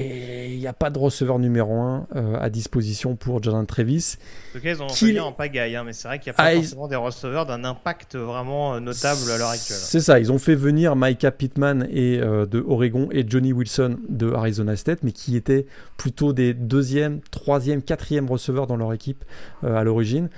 Et 0.00 0.52
il 0.52 0.58
n'y 0.58 0.66
a 0.68 0.72
pas 0.72 0.90
de 0.90 0.98
receveur 0.98 1.40
numéro 1.40 1.74
1 1.80 2.06
euh, 2.14 2.36
à 2.38 2.50
disposition 2.50 3.16
pour 3.16 3.42
Jordan 3.42 3.66
Travis. 3.66 4.16
Ok, 4.54 4.62
ils 4.64 4.82
ont 4.82 4.86
qui... 4.86 5.18
en 5.18 5.32
pagaille, 5.32 5.74
hein, 5.74 5.82
mais 5.84 5.92
c'est 5.92 6.06
vrai 6.06 6.20
qu'il 6.20 6.30
n'y 6.30 6.34
a 6.34 6.36
pas 6.36 6.44
ah, 6.44 6.54
forcément 6.54 6.86
des 6.86 6.96
receveurs 6.96 7.46
d'un 7.46 7.64
impact 7.64 8.14
vraiment 8.14 8.74
euh, 8.74 8.80
notable 8.80 9.28
à 9.34 9.38
l'heure 9.38 9.50
actuelle. 9.50 9.78
C'est 9.78 10.00
ça, 10.00 10.20
ils 10.20 10.30
ont 10.30 10.38
fait 10.38 10.54
venir 10.54 10.94
Micah 10.94 11.32
Pittman 11.32 11.88
et, 11.90 12.20
euh, 12.20 12.46
de 12.46 12.64
Oregon 12.66 13.08
et 13.10 13.24
Johnny 13.28 13.52
Wilson 13.52 13.98
de 14.08 14.32
Arizona 14.32 14.76
State, 14.76 15.00
mais 15.02 15.12
qui 15.12 15.34
étaient 15.36 15.66
plutôt 15.96 16.32
des 16.32 16.54
deuxième, 16.54 17.20
troisième, 17.32 17.82
quatrième 17.82 18.30
receveurs 18.30 18.68
dans 18.68 18.76
leur 18.76 18.92
équipe 18.92 19.24
à 19.64 19.82
l'origine. 19.82 20.28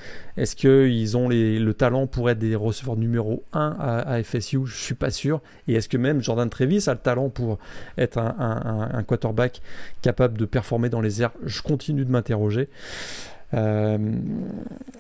Est-ce 0.41 0.57
qu'ils 0.57 1.17
ont 1.19 1.29
le 1.29 1.73
talent 1.73 2.07
pour 2.07 2.31
être 2.31 2.39
des 2.39 2.55
receveurs 2.55 2.97
numéro 2.97 3.45
1 3.53 3.77
à, 3.79 4.23
FSU 4.23 4.61
Je 4.65 4.75
suis 4.75 4.95
pas 4.95 5.11
sûr. 5.11 5.43
Et 5.69 5.75
est-ce 5.75 5.89
que 5.89 5.99
même 5.99 6.23
Jordan 6.23 6.49
Travis 6.49 6.85
a 6.87 6.93
le 6.93 6.99
talent 6.99 7.29
pour 7.29 7.59
être 7.99 8.17
un, 8.17 9.03
quarterback 9.07 9.50
capable 10.03 10.39
de 10.39 10.45
performer 10.45 10.89
dans 10.89 11.01
les 11.01 11.23
airs 11.23 11.33
Je 11.45 11.63
continue 11.63 12.05
de 12.05 12.11
m'interroger. 12.11 12.69
Euh, 13.55 13.99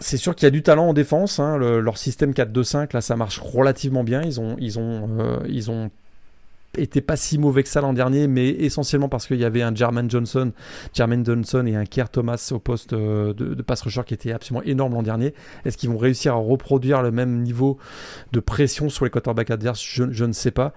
c'est 0.01 0.16
sûr 0.16 0.34
qu'il 0.34 0.46
y 0.46 0.48
a 0.48 0.51
du 0.51 0.62
talent 0.62 0.88
en 0.88 0.92
défense. 0.92 1.38
Hein. 1.38 1.57
leur 1.59 1.98
système 1.98 2.32
4-2-5, 2.32 2.94
là, 2.94 3.01
ça 3.01 3.16
marche 3.16 3.38
relativement 3.38 4.05
bien. 4.05 4.22
Ils 4.22 4.40
ont, 4.40 4.57
ils 4.59 4.78
euh, 4.78 5.88
était 6.76 7.01
pas 7.01 7.16
si 7.16 7.38
mauvais 7.38 7.62
que 7.62 7.68
ça 7.68 7.80
l'an 7.80 7.92
dernier, 7.92 8.26
mais 8.26 8.48
essentiellement 8.48 9.09
parce 9.09 9.26
qu'il 9.26 9.38
y 9.38 9.44
avait 9.44 9.62
un 9.62 9.74
Jermaine 9.74 10.11
Johnson, 10.11 10.53
Johnson 10.94 11.64
et 11.66 11.76
un 11.76 11.84
Kier 11.84 12.05
Thomas 12.11 12.51
au 12.53 12.59
poste 12.59 12.92
euh, 12.92 13.32
de, 13.34 13.55
de 13.55 13.62
pass 13.62 13.82
rusher 13.82 14.03
qui 14.07 14.14
était 14.14 14.32
absolument 14.32 14.64
énorme 14.64 14.94
l'an 14.94 15.03
dernier. 15.03 15.34
Est-ce 15.64 15.76
qu'ils 15.76 15.90
vont 15.90 15.98
réussir 15.98 16.34
à 16.34 16.38
reproduire 16.38 17.03
le 17.03 17.11
même 17.11 17.42
niveau 17.42 17.78
de 18.32 18.40
pression 18.40 18.88
sur 18.88 19.05
les 19.05 19.11
quarterbacks 19.11 19.51
adverses? 19.51 19.82
Je 19.82 20.24
ne 20.24 20.32
sais 20.32 20.51
pas. 20.51 20.74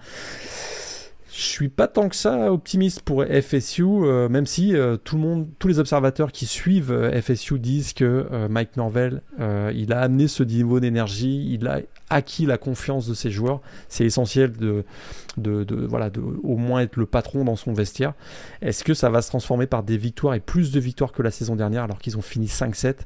Je 1.36 1.42
suis 1.42 1.70
pas 1.70 1.88
tant 1.88 2.10
que 2.10 2.16
ça 2.16 2.54
optimiste 2.54 3.02
pour 3.02 3.26
FSU, 3.26 3.84
euh, 3.84 4.30
même 4.30 4.46
si 4.46 4.76
euh, 4.76 4.98
tout 4.98 5.16
le 5.16 5.22
monde, 5.24 5.48
tous 5.58 5.68
les 5.68 5.80
observateurs 5.80 6.32
qui 6.32 6.46
suivent 6.46 6.92
euh, 6.92 7.20
FSU 7.20 7.58
disent 7.58 7.94
que 7.94 8.28
Mike 8.50 8.78
Norvell, 8.78 9.24
il 9.74 9.94
a 9.94 10.02
amené 10.02 10.28
ce 10.28 10.44
niveau 10.44 10.80
d'énergie, 10.80 11.52
il 11.52 11.68
a 11.68 11.80
acquis 12.12 12.46
la 12.46 12.60
confiance 12.60 13.08
de 13.08 13.16
ses 13.16 13.32
joueurs. 13.32 13.62
C'est 13.90 14.06
essentiel 14.06 14.52
de, 14.52 14.86
de, 15.38 15.64
de, 15.64 15.76
voilà, 15.88 16.12
de 16.12 16.22
au 16.22 16.56
moins 16.58 16.82
être 16.82 16.98
le 16.98 17.08
patron 17.08 17.44
dans 17.44 17.56
son 17.56 17.74
vestiaire. 17.74 18.14
Est-ce 18.62 18.84
que 18.84 18.94
ça 18.94 19.10
va 19.10 19.24
se 19.24 19.30
transformer 19.30 19.66
par 19.66 19.82
des 19.82 19.98
victoires 19.98 20.36
et 20.36 20.40
plus 20.40 20.72
de 20.72 20.80
victoires 20.80 21.14
que 21.14 21.24
la 21.24 21.32
saison 21.32 21.56
dernière 21.56 21.84
alors 21.84 21.98
qu'ils 21.98 22.16
ont 22.16 22.22
fini 22.22 22.46
5-7 22.46 22.98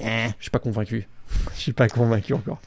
Je 0.00 0.32
suis 0.38 0.50
pas 0.52 0.60
convaincu. 0.60 1.08
Je 1.56 1.60
suis 1.60 1.72
pas 1.72 1.88
convaincu 1.88 2.34
encore. 2.34 2.60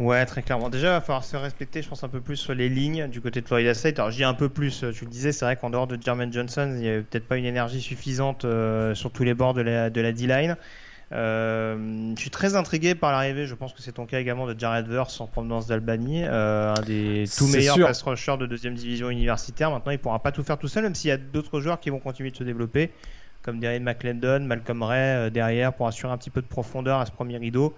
Ouais, 0.00 0.24
très 0.24 0.40
clairement. 0.40 0.70
Déjà, 0.70 0.88
il 0.88 0.90
va 0.92 1.00
falloir 1.02 1.22
se 1.22 1.36
respecter, 1.36 1.82
je 1.82 1.88
pense, 1.90 2.02
un 2.02 2.08
peu 2.08 2.22
plus 2.22 2.36
sur 2.36 2.54
les 2.54 2.70
lignes 2.70 3.06
du 3.08 3.20
côté 3.20 3.42
de 3.42 3.46
Florida 3.46 3.74
State. 3.74 3.98
Alors, 3.98 4.10
je 4.10 4.16
dis 4.16 4.24
un 4.24 4.32
peu 4.32 4.48
plus, 4.48 4.82
tu 4.94 5.04
le 5.04 5.10
disais, 5.10 5.30
c'est 5.30 5.44
vrai 5.44 5.56
qu'en 5.56 5.68
dehors 5.68 5.86
de 5.86 5.98
Jermaine 6.02 6.32
Johnson, 6.32 6.72
il 6.74 6.80
n'y 6.80 6.88
avait 6.88 7.02
peut-être 7.02 7.28
pas 7.28 7.36
une 7.36 7.44
énergie 7.44 7.82
suffisante 7.82 8.46
euh, 8.46 8.94
sur 8.94 9.10
tous 9.10 9.24
les 9.24 9.34
bords 9.34 9.52
de 9.52 9.60
la, 9.60 9.90
de 9.90 10.00
la 10.00 10.12
D-line. 10.12 10.56
Euh, 11.12 12.14
je 12.16 12.20
suis 12.20 12.30
très 12.30 12.56
intrigué 12.56 12.94
par 12.94 13.12
l'arrivée, 13.12 13.46
je 13.46 13.54
pense 13.54 13.74
que 13.74 13.82
c'est 13.82 13.92
ton 13.92 14.06
cas 14.06 14.20
également, 14.20 14.46
de 14.46 14.58
Jared 14.58 14.86
Verse 14.86 15.20
en 15.20 15.26
provenance 15.26 15.66
d'Albanie, 15.66 16.24
euh, 16.24 16.72
un 16.74 16.80
des 16.80 17.24
tout 17.36 17.48
meilleurs 17.48 17.76
pass 17.78 18.00
rushers 18.00 18.38
de 18.38 18.46
deuxième 18.46 18.74
division 18.74 19.10
universitaire. 19.10 19.70
Maintenant, 19.70 19.92
il 19.92 19.98
pourra 19.98 20.22
pas 20.22 20.32
tout 20.32 20.44
faire 20.44 20.56
tout 20.56 20.68
seul, 20.68 20.84
même 20.84 20.94
s'il 20.94 21.08
y 21.08 21.12
a 21.12 21.18
d'autres 21.18 21.60
joueurs 21.60 21.78
qui 21.78 21.90
vont 21.90 21.98
continuer 21.98 22.30
de 22.30 22.36
se 22.36 22.44
développer, 22.44 22.90
comme 23.42 23.60
Darren 23.60 23.80
McClendon, 23.80 24.40
Malcolm 24.46 24.82
Ray 24.82 25.30
derrière, 25.30 25.74
pour 25.74 25.88
assurer 25.88 26.10
un 26.10 26.16
petit 26.16 26.30
peu 26.30 26.40
de 26.40 26.46
profondeur 26.46 27.00
à 27.00 27.04
ce 27.04 27.12
premier 27.12 27.36
rideau 27.36 27.76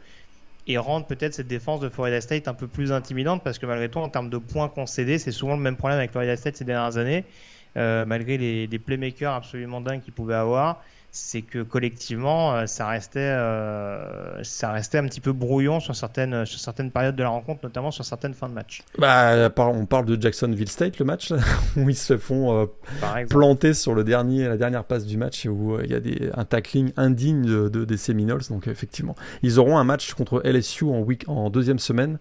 et 0.67 0.79
rendre 0.79 1.07
peut-être 1.07 1.35
cette 1.35 1.49
défense 1.49 1.81
de 1.81 1.89
Florida 1.89 2.21
State 2.21 2.49
un 2.49 2.55
peu 2.55 2.67
plus 2.67 2.93
intimidante 2.93 3.43
parce 3.43 3.59
que 3.59 3.67
malgré 3.67 3.89
tout 3.89 3.99
en 3.99 4.09
termes 4.09 4.31
de 4.31 4.39
points 4.39 4.69
concédés 4.69 5.19
c'est 5.19 5.33
souvent 5.33 5.57
le 5.57 5.63
même 5.63 5.77
problème 5.77 5.99
avec 5.99 6.11
Florida 6.11 6.37
State 6.37 6.57
ces 6.57 6.65
dernières 6.65 6.97
années 6.99 7.25
euh, 7.77 8.05
malgré 8.05 8.39
les, 8.39 8.67
les, 8.67 8.79
playmakers 8.79 9.33
absolument 9.33 9.81
dingues 9.81 10.03
qu'ils 10.03 10.13
pouvaient 10.13 10.35
avoir 10.35 10.83
c'est 11.15 11.43
que 11.43 11.63
collectivement, 11.63 12.55
euh, 12.55 12.67
ça 12.67 12.89
restait, 12.89 13.21
euh, 13.21 14.43
ça 14.43 14.73
restait 14.73 14.97
un 14.97 15.07
petit 15.07 15.21
peu 15.21 15.33
brouillon 15.33 15.79
sur 15.79 15.95
certaines, 15.95 16.47
sur 16.47 16.59
certaines 16.59 16.91
périodes 16.91 17.17
de 17.17 17.23
la 17.23 17.29
rencontre, 17.29 17.61
notamment 17.63 17.91
sur 17.91 18.03
certaines 18.03 18.33
fins 18.33 18.49
de 18.49 18.55
match. 18.55 18.83
Bah, 18.97 19.51
on 19.59 19.85
parle 19.85 20.07
de 20.07 20.21
Jacksonville 20.21 20.71
State, 20.71 20.99
le 20.99 21.05
match, 21.05 21.31
où 21.77 21.91
ils 21.91 21.97
se 21.97 22.17
font 22.17 22.63
euh, 22.63 22.67
planter 23.29 23.75
sur 23.75 23.95
le 23.95 24.05
dernier, 24.05 24.49
la 24.49 24.57
dernière 24.57 24.85
passe 24.85 25.05
du 25.05 25.19
match, 25.19 25.45
où 25.45 25.79
il 25.85 25.91
y 25.91 25.95
a 25.95 26.01
des, 26.01 26.31
un 26.35 26.47
tackling 26.47 26.93
indigne 26.97 27.69
de, 27.69 27.85
des 27.85 27.97
Seminoles. 27.99 28.43
Donc, 28.49 28.67
effectivement, 28.67 29.15
ils 29.43 29.59
auront 29.59 29.77
un 29.77 29.85
match 29.85 30.15
contre 30.15 30.41
LSU 30.47 30.85
en, 30.85 31.01
week, 31.01 31.29
en 31.29 31.51
deuxième 31.51 31.79
semaine. 31.79 32.21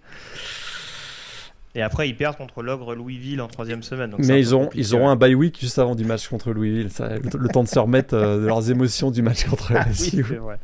Et 1.73 1.81
après, 1.81 2.09
ils 2.09 2.17
perdent 2.17 2.35
contre 2.35 2.63
l'ogre 2.63 2.95
Louisville 2.95 3.39
en 3.39 3.47
troisième 3.47 3.81
semaine. 3.81 4.13
Mais 4.19 4.39
ils, 4.39 4.53
ont, 4.53 4.69
ils 4.73 4.93
auront 4.93 5.07
un 5.07 5.15
bye 5.15 5.35
week 5.35 5.57
juste 5.59 5.79
avant 5.79 5.95
du 5.95 6.03
match 6.03 6.27
contre 6.27 6.51
Louisville. 6.51 6.89
Ça, 6.89 7.15
le, 7.15 7.47
temps 7.47 7.63
de 7.63 7.69
se 7.69 7.79
remettre 7.79 8.13
euh, 8.13 8.41
de 8.41 8.45
leurs 8.45 8.69
émotions 8.69 9.09
du 9.09 9.21
match 9.21 9.45
contre 9.45 9.71
ah, 9.75 9.85
oui, 9.87 10.21
vrai. 10.21 10.59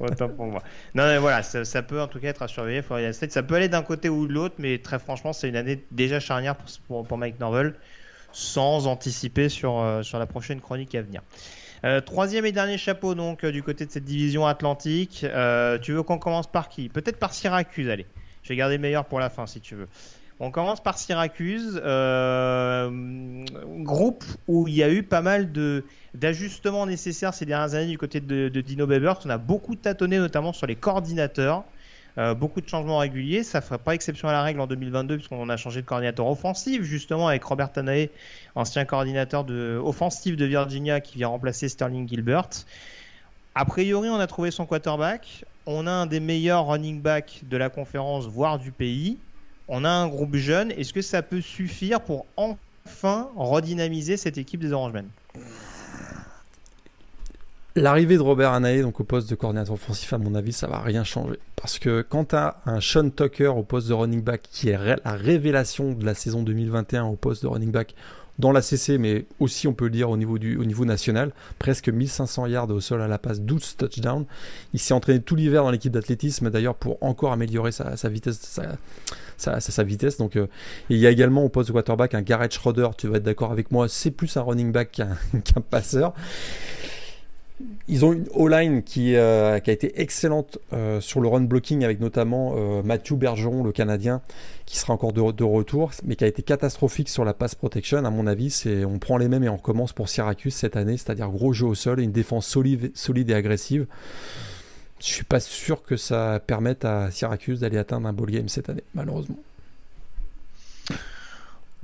Autant 0.00 0.30
pour 0.30 0.46
moi. 0.46 0.62
Non, 0.94 1.04
mais 1.04 1.18
voilà, 1.18 1.42
ça, 1.42 1.82
peut 1.82 2.00
en 2.00 2.08
tout 2.08 2.20
cas 2.20 2.28
être 2.28 2.42
à 2.42 2.48
surveiller. 2.48 2.80
Florida 2.80 3.12
State, 3.12 3.32
ça 3.32 3.42
peut 3.42 3.54
aller 3.54 3.68
d'un 3.68 3.82
côté 3.82 4.08
ou 4.08 4.26
de 4.26 4.32
l'autre, 4.32 4.54
mais 4.58 4.78
très 4.78 4.98
franchement, 4.98 5.34
c'est 5.34 5.48
une 5.48 5.56
année 5.56 5.84
déjà 5.90 6.20
charnière 6.20 6.56
pour, 6.56 7.06
pour, 7.06 7.18
Mike 7.18 7.38
Norvell, 7.38 7.74
sans 8.32 8.86
anticiper 8.86 9.50
sur, 9.50 9.78
euh, 9.78 10.02
sur 10.02 10.18
la 10.18 10.26
prochaine 10.26 10.62
chronique 10.62 10.94
à 10.94 11.02
venir. 11.02 11.20
Euh, 11.84 12.00
troisième 12.00 12.46
et 12.46 12.52
dernier 12.52 12.78
chapeau 12.78 13.14
donc 13.14 13.44
du 13.44 13.62
côté 13.62 13.84
de 13.84 13.90
cette 13.90 14.06
division 14.06 14.46
atlantique. 14.46 15.26
tu 15.82 15.92
veux 15.92 16.02
qu'on 16.02 16.18
commence 16.18 16.46
par 16.46 16.70
qui? 16.70 16.88
Peut-être 16.88 17.18
par 17.18 17.34
Syracuse, 17.34 17.90
allez. 17.90 18.06
Je 18.42 18.48
vais 18.48 18.56
garder 18.56 18.76
le 18.76 18.82
meilleur 18.82 19.04
pour 19.04 19.20
la 19.20 19.28
fin 19.28 19.46
si 19.46 19.60
tu 19.60 19.74
veux. 19.74 19.88
On 20.38 20.50
commence 20.50 20.82
par 20.82 20.98
Syracuse, 20.98 21.80
euh, 21.82 22.90
groupe 23.78 24.24
où 24.48 24.68
il 24.68 24.74
y 24.74 24.82
a 24.82 24.90
eu 24.90 25.02
pas 25.02 25.22
mal 25.22 25.50
d'ajustements 26.12 26.84
nécessaires 26.84 27.32
ces 27.32 27.46
dernières 27.46 27.74
années 27.74 27.90
du 27.90 27.96
côté 27.96 28.20
de, 28.20 28.48
Dino 28.60 28.86
Babers. 28.86 29.20
On 29.24 29.30
a 29.30 29.38
beaucoup 29.38 29.76
tâtonné, 29.76 30.18
notamment 30.18 30.52
sur 30.52 30.66
les 30.66 30.76
coordinateurs. 30.76 31.64
Euh, 32.18 32.34
beaucoup 32.34 32.60
de 32.62 32.68
changements 32.68 32.98
réguliers. 32.98 33.44
Ça 33.44 33.60
ne 33.60 33.64
ferait 33.64 33.78
pas 33.78 33.94
exception 33.94 34.28
à 34.28 34.32
la 34.32 34.42
règle 34.42 34.60
en 34.60 34.66
2022 34.66 35.16
puisqu'on 35.16 35.48
a 35.50 35.56
changé 35.58 35.82
de 35.82 35.86
coordinateur 35.86 36.26
offensif 36.26 36.82
justement 36.82 37.28
avec 37.28 37.44
Robert 37.44 37.72
Tanae, 37.72 38.08
ancien 38.54 38.86
coordinateur 38.86 39.44
offensif 39.84 40.34
de 40.34 40.46
Virginia 40.46 41.00
qui 41.00 41.16
vient 41.16 41.28
remplacer 41.28 41.68
Sterling 41.68 42.08
Gilbert. 42.08 42.48
A 43.54 43.64
priori, 43.66 44.08
on 44.08 44.18
a 44.18 44.26
trouvé 44.26 44.50
son 44.50 44.64
quarterback. 44.64 45.44
On 45.66 45.86
a 45.86 45.90
un 45.90 46.06
des 46.06 46.20
meilleurs 46.20 46.66
running 46.66 47.02
backs 47.02 47.40
de 47.42 47.56
la 47.58 47.68
conférence, 47.68 48.26
voire 48.26 48.58
du 48.58 48.72
pays 48.72 49.18
on 49.68 49.84
a 49.84 49.88
un 49.88 50.08
groupe 50.08 50.36
jeune. 50.36 50.70
Est-ce 50.72 50.92
que 50.92 51.02
ça 51.02 51.22
peut 51.22 51.40
suffire 51.40 52.00
pour 52.00 52.26
enfin 52.36 53.28
redynamiser 53.36 54.16
cette 54.16 54.38
équipe 54.38 54.60
des 54.60 54.72
Orangemen 54.72 55.06
L'arrivée 57.74 58.16
de 58.16 58.22
Robert 58.22 58.52
Anae 58.52 58.80
donc 58.80 59.00
au 59.00 59.04
poste 59.04 59.28
de 59.28 59.34
coordinateur 59.34 59.74
offensif, 59.74 60.10
à 60.14 60.18
mon 60.18 60.34
avis, 60.34 60.54
ça 60.54 60.66
va 60.66 60.80
rien 60.80 61.04
changer. 61.04 61.38
Parce 61.56 61.78
que 61.78 62.00
quand 62.00 62.30
tu 62.30 62.36
un 62.36 62.80
Sean 62.80 63.10
Tucker 63.10 63.48
au 63.48 63.64
poste 63.64 63.88
de 63.88 63.92
running 63.92 64.22
back, 64.22 64.42
qui 64.50 64.70
est 64.70 64.78
la 64.78 65.12
révélation 65.12 65.92
de 65.92 66.04
la 66.06 66.14
saison 66.14 66.42
2021 66.42 67.04
au 67.04 67.16
poste 67.16 67.42
de 67.42 67.48
running 67.48 67.70
back, 67.70 67.94
dans 68.38 68.52
la 68.52 68.62
CC, 68.62 68.98
mais 68.98 69.24
aussi 69.40 69.66
on 69.66 69.72
peut 69.72 69.86
le 69.86 69.90
dire 69.90 70.10
au 70.10 70.16
niveau, 70.16 70.38
du, 70.38 70.56
au 70.56 70.64
niveau 70.64 70.84
national. 70.84 71.32
Presque 71.58 71.88
1500 71.88 72.46
yards 72.46 72.70
au 72.70 72.80
sol 72.80 73.00
à 73.02 73.08
la 73.08 73.18
passe, 73.18 73.40
12 73.40 73.76
touchdowns. 73.76 74.26
Il 74.74 74.80
s'est 74.80 74.94
entraîné 74.94 75.20
tout 75.20 75.36
l'hiver 75.36 75.62
dans 75.62 75.70
l'équipe 75.70 75.92
d'athlétisme 75.92 76.50
d'ailleurs 76.50 76.74
pour 76.74 77.02
encore 77.02 77.32
améliorer 77.32 77.72
sa, 77.72 77.94
vitesse. 78.08 78.60
Sa, 79.36 79.60
sa, 79.60 79.82
vitesse. 79.82 80.16
Donc, 80.16 80.36
euh, 80.36 80.46
il 80.88 80.96
y 80.96 81.06
a 81.06 81.10
également 81.10 81.44
au 81.44 81.48
poste 81.48 81.68
de 81.68 81.72
quarterback 81.72 82.14
un 82.14 82.22
Garrett 82.22 82.52
Schroeder, 82.52 82.88
tu 82.96 83.06
vas 83.06 83.18
être 83.18 83.22
d'accord 83.22 83.52
avec 83.52 83.70
moi, 83.70 83.86
c'est 83.88 84.10
plus 84.10 84.34
un 84.36 84.42
running 84.42 84.72
back 84.72 84.92
qu'un 84.92 85.60
passeur. 85.70 86.14
Ils 87.88 88.04
ont 88.04 88.12
une 88.12 88.26
O-line 88.34 88.82
qui, 88.82 89.16
euh, 89.16 89.58
qui, 89.60 89.70
a 89.70 89.72
été 89.72 90.00
excellente 90.00 90.58
euh, 90.74 91.00
sur 91.00 91.20
le 91.20 91.28
run 91.28 91.42
blocking 91.42 91.84
avec 91.84 92.00
notamment 92.00 92.54
euh, 92.56 92.82
Matthew 92.82 93.14
Bergeron, 93.14 93.64
le 93.64 93.72
Canadien, 93.72 94.20
qui 94.66 94.76
sera 94.76 94.92
encore 94.92 95.14
de, 95.14 95.44
retour, 95.44 95.92
mais 96.04 96.16
qui 96.16 96.24
a 96.24 96.26
été 96.26 96.42
catastrophique 96.42 97.08
sur 97.08 97.24
la 97.24 97.32
pass 97.32 97.54
protection. 97.54 98.04
À 98.04 98.10
mon 98.10 98.26
avis, 98.26 98.50
c'est 98.50 98.84
on 98.84 98.98
prend 98.98 99.16
les 99.16 99.28
mêmes 99.28 99.44
et 99.44 99.48
on 99.48 99.56
recommence 99.56 99.94
pour 99.94 100.10
Syracuse 100.10 100.54
cette 100.54 100.76
année, 100.76 100.98
c'est-à-dire 100.98 101.30
gros 101.30 101.54
jeu 101.54 101.66
au 101.66 101.74
sol 101.74 102.00
et 102.00 102.02
une 102.02 102.12
défense 102.12 102.46
solide, 102.46 102.90
solide 102.94 103.30
et 103.30 103.34
agressive. 103.34 103.86
Je 105.00 105.06
suis 105.06 105.24
pas 105.24 105.40
sûr 105.40 105.82
que 105.82 105.96
ça 105.96 106.40
permette 106.46 106.84
à 106.84 107.10
Syracuse 107.10 107.60
d'aller 107.60 107.78
atteindre 107.78 108.06
un 108.06 108.12
ball 108.12 108.30
game 108.30 108.48
cette 108.48 108.68
année, 108.68 108.84
malheureusement. 108.94 109.36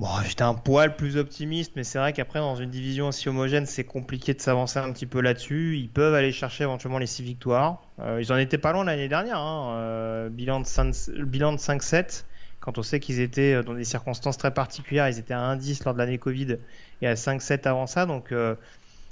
Bon, 0.03 0.09
j'étais 0.27 0.43
un 0.43 0.53
poil 0.53 0.97
plus 0.97 1.15
optimiste, 1.15 1.71
mais 1.77 1.85
c'est 1.85 1.97
vrai 1.97 2.11
qu'après, 2.11 2.39
dans 2.39 2.57
une 2.57 2.69
division 2.69 3.07
aussi 3.07 3.29
homogène, 3.29 3.65
c'est 3.65 3.85
compliqué 3.85 4.33
de 4.33 4.41
s'avancer 4.41 4.77
un 4.77 4.91
petit 4.91 5.05
peu 5.05 5.21
là-dessus. 5.21 5.77
Ils 5.77 5.87
peuvent 5.87 6.13
aller 6.13 6.33
chercher 6.33 6.65
éventuellement 6.65 6.97
les 6.97 7.07
6 7.07 7.23
victoires. 7.23 7.81
Euh, 8.01 8.19
ils 8.21 8.33
en 8.33 8.35
étaient 8.35 8.57
pas 8.57 8.73
loin 8.73 8.83
l'année 8.83 9.07
dernière. 9.07 9.37
Hein. 9.37 9.75
Euh, 9.77 10.27
bilan 10.27 10.59
de 10.59 10.65
5-7. 10.65 12.25
Quand 12.59 12.77
on 12.77 12.83
sait 12.83 12.99
qu'ils 12.99 13.21
étaient 13.21 13.63
dans 13.63 13.75
des 13.75 13.85
circonstances 13.85 14.37
très 14.37 14.53
particulières, 14.53 15.07
ils 15.07 15.19
étaient 15.19 15.33
à 15.33 15.55
1-10 15.55 15.85
lors 15.85 15.93
de 15.93 15.99
l'année 15.99 16.17
Covid 16.17 16.57
et 17.01 17.07
à 17.07 17.13
5-7 17.13 17.65
avant 17.65 17.87
ça. 17.87 18.05
Donc, 18.05 18.33
euh, 18.33 18.55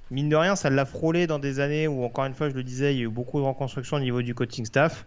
mine 0.09 0.27
de 0.27 0.35
rien, 0.35 0.57
ça 0.57 0.69
l'a 0.69 0.83
frôlé 0.83 1.25
dans 1.25 1.39
des 1.39 1.61
années 1.61 1.87
où, 1.87 2.03
encore 2.03 2.25
une 2.25 2.33
fois, 2.33 2.49
je 2.49 2.53
le 2.53 2.63
disais, 2.63 2.93
il 2.93 2.97
y 2.97 3.01
a 3.01 3.05
eu 3.05 3.09
beaucoup 3.09 3.39
de 3.39 3.45
reconstruction 3.45 3.95
au 3.95 4.01
niveau 4.01 4.21
du 4.21 4.35
coaching 4.35 4.65
staff. 4.65 5.05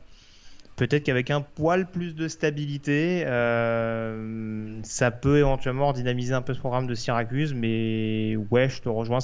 Peut-être 0.76 1.04
qu'avec 1.04 1.30
un 1.30 1.40
poil 1.40 1.86
plus 1.86 2.16
de 2.16 2.26
stabilité, 2.26 3.22
euh, 3.26 4.80
ça 4.82 5.12
peut 5.12 5.38
éventuellement 5.38 5.92
dynamiser 5.92 6.34
un 6.34 6.42
peu 6.42 6.52
ce 6.52 6.58
programme 6.58 6.88
de 6.88 6.94
Syracuse. 6.96 7.54
Mais 7.54 8.36
ouais, 8.50 8.68
je 8.68 8.82
te 8.82 8.88
rejoins. 8.88 9.20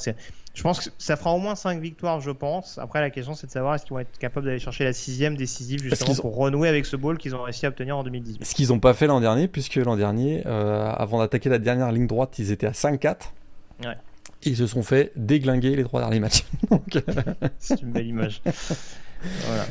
Je 0.54 0.62
pense 0.62 0.80
que 0.80 0.90
ça 0.98 1.16
fera 1.16 1.32
au 1.32 1.38
moins 1.38 1.56
5 1.56 1.80
victoires, 1.80 2.20
je 2.20 2.30
pense. 2.30 2.78
Après, 2.78 3.00
la 3.00 3.10
question, 3.10 3.34
c'est 3.34 3.48
de 3.48 3.52
savoir 3.52 3.74
est-ce 3.74 3.84
qu'ils 3.84 3.94
vont 3.94 3.98
être 3.98 4.16
capables 4.18 4.46
d'aller 4.46 4.60
chercher 4.60 4.84
la 4.84 4.92
sixième 4.92 5.36
décisive 5.36 5.82
justement 5.82 6.14
pour 6.14 6.36
renouer 6.36 6.68
avec 6.68 6.86
ce 6.86 6.94
ball 6.94 7.18
qu'ils 7.18 7.34
ont 7.34 7.42
réussi 7.42 7.66
à 7.66 7.70
obtenir 7.70 7.96
en 7.96 8.04
2018. 8.04 8.44
Ce 8.44 8.54
qu'ils 8.54 8.68
n'ont 8.68 8.78
pas 8.78 8.94
fait 8.94 9.08
l'an 9.08 9.20
dernier, 9.20 9.48
puisque 9.48 9.74
l'an 9.74 9.96
dernier, 9.96 10.44
euh, 10.46 10.88
avant 10.88 11.18
d'attaquer 11.18 11.48
la 11.48 11.58
dernière 11.58 11.90
ligne 11.90 12.06
droite, 12.06 12.38
ils 12.38 12.52
étaient 12.52 12.68
à 12.68 12.72
5-4. 12.72 13.32
Ouais. 13.82 13.96
ils 14.42 14.56
se 14.56 14.66
sont 14.66 14.82
fait 14.82 15.10
déglinguer 15.16 15.74
les 15.74 15.84
trois 15.84 16.00
derniers 16.00 16.20
matchs. 16.20 16.44
c'est 17.58 17.80
une 17.80 17.92
belle 17.92 18.06
image. 18.06 18.42
voilà. 19.46 19.64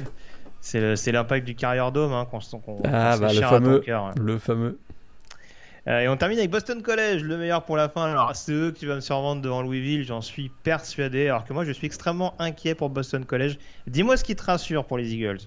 C'est 0.95 1.11
l'impact 1.11 1.45
du 1.45 1.55
Carrier 1.55 1.91
Dome 1.91 2.13
hein, 2.13 2.27
qu'on 2.29 2.39
ah, 2.85 3.17
bah, 3.17 3.33
le, 3.33 3.41
fameux, 3.41 3.83
le 4.17 4.37
fameux. 4.37 4.77
et 5.87 6.07
on 6.07 6.15
termine 6.15 6.37
avec 6.37 6.51
Boston 6.51 6.81
College, 6.83 7.23
le 7.23 7.37
meilleur 7.37 7.63
pour 7.63 7.75
la 7.75 7.89
fin. 7.89 8.11
Alors, 8.11 8.35
c'est 8.35 8.51
eux 8.51 8.71
qui 8.71 8.85
vont 8.85 8.95
me 8.95 8.99
survendre 8.99 9.41
devant 9.41 9.61
Louisville, 9.61 10.05
j'en 10.05 10.21
suis 10.21 10.51
persuadé. 10.63 11.27
Alors 11.27 11.45
que 11.45 11.53
moi, 11.53 11.65
je 11.65 11.71
suis 11.71 11.87
extrêmement 11.87 12.35
inquiet 12.39 12.75
pour 12.75 12.89
Boston 12.89 13.25
College. 13.25 13.57
Dis-moi 13.87 14.15
ce 14.17 14.23
qui 14.23 14.35
te 14.35 14.43
rassure 14.43 14.85
pour 14.85 14.97
les 14.97 15.13
Eagles. 15.13 15.39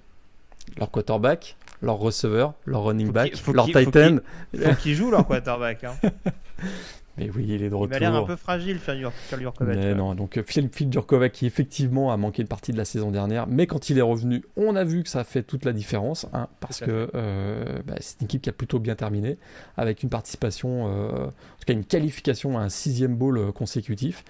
Leur 0.78 0.90
quarterback, 0.90 1.56
leur 1.82 1.98
receveur, 1.98 2.54
leur 2.64 2.84
running 2.84 3.10
back, 3.12 3.32
leur 3.52 3.66
titan. 3.66 4.18
Faut 4.54 4.60
qu'ils 4.60 4.76
qu 4.76 4.94
jouent 4.94 5.10
leur 5.10 5.26
quarterback. 5.26 5.84
Hein. 5.84 5.94
Mais 7.18 7.30
oui, 7.30 7.44
il 7.48 7.62
est 7.62 7.68
de 7.68 7.74
retour. 7.74 7.92
Il 7.92 7.96
a 7.96 7.98
l'air 8.10 8.14
un 8.14 8.24
peu 8.24 8.36
fragile, 8.36 8.78
Phil 8.78 9.06
Durkovac. 9.38 9.76
Mais 9.76 9.94
non, 9.94 10.14
donc 10.14 10.38
euh, 10.38 10.42
Phil, 10.42 10.70
Phil 10.72 10.88
Durkovac 10.88 11.32
qui 11.32 11.46
effectivement 11.46 12.10
a 12.10 12.16
manqué 12.16 12.42
une 12.42 12.48
partie 12.48 12.72
de 12.72 12.78
la 12.78 12.86
saison 12.86 13.10
dernière, 13.10 13.46
mais 13.46 13.66
quand 13.66 13.90
il 13.90 13.98
est 13.98 14.02
revenu, 14.02 14.44
on 14.56 14.76
a 14.76 14.84
vu 14.84 15.02
que 15.02 15.10
ça 15.10 15.20
a 15.20 15.24
fait 15.24 15.42
toute 15.42 15.64
la 15.64 15.72
différence, 15.72 16.26
hein, 16.32 16.48
parce 16.60 16.80
que 16.80 17.10
euh, 17.14 17.82
bah, 17.86 17.94
c'est 18.00 18.20
une 18.20 18.24
équipe 18.24 18.42
qui 18.42 18.48
a 18.48 18.52
plutôt 18.52 18.78
bien 18.78 18.94
terminé, 18.94 19.38
avec 19.76 20.02
une 20.02 20.08
participation, 20.08 20.88
euh, 20.88 21.26
en 21.26 21.28
tout 21.28 21.66
cas 21.66 21.74
une 21.74 21.84
qualification 21.84 22.58
à 22.58 22.62
un 22.62 22.70
sixième 22.70 23.14
bowl 23.14 23.52
consécutif. 23.52 24.24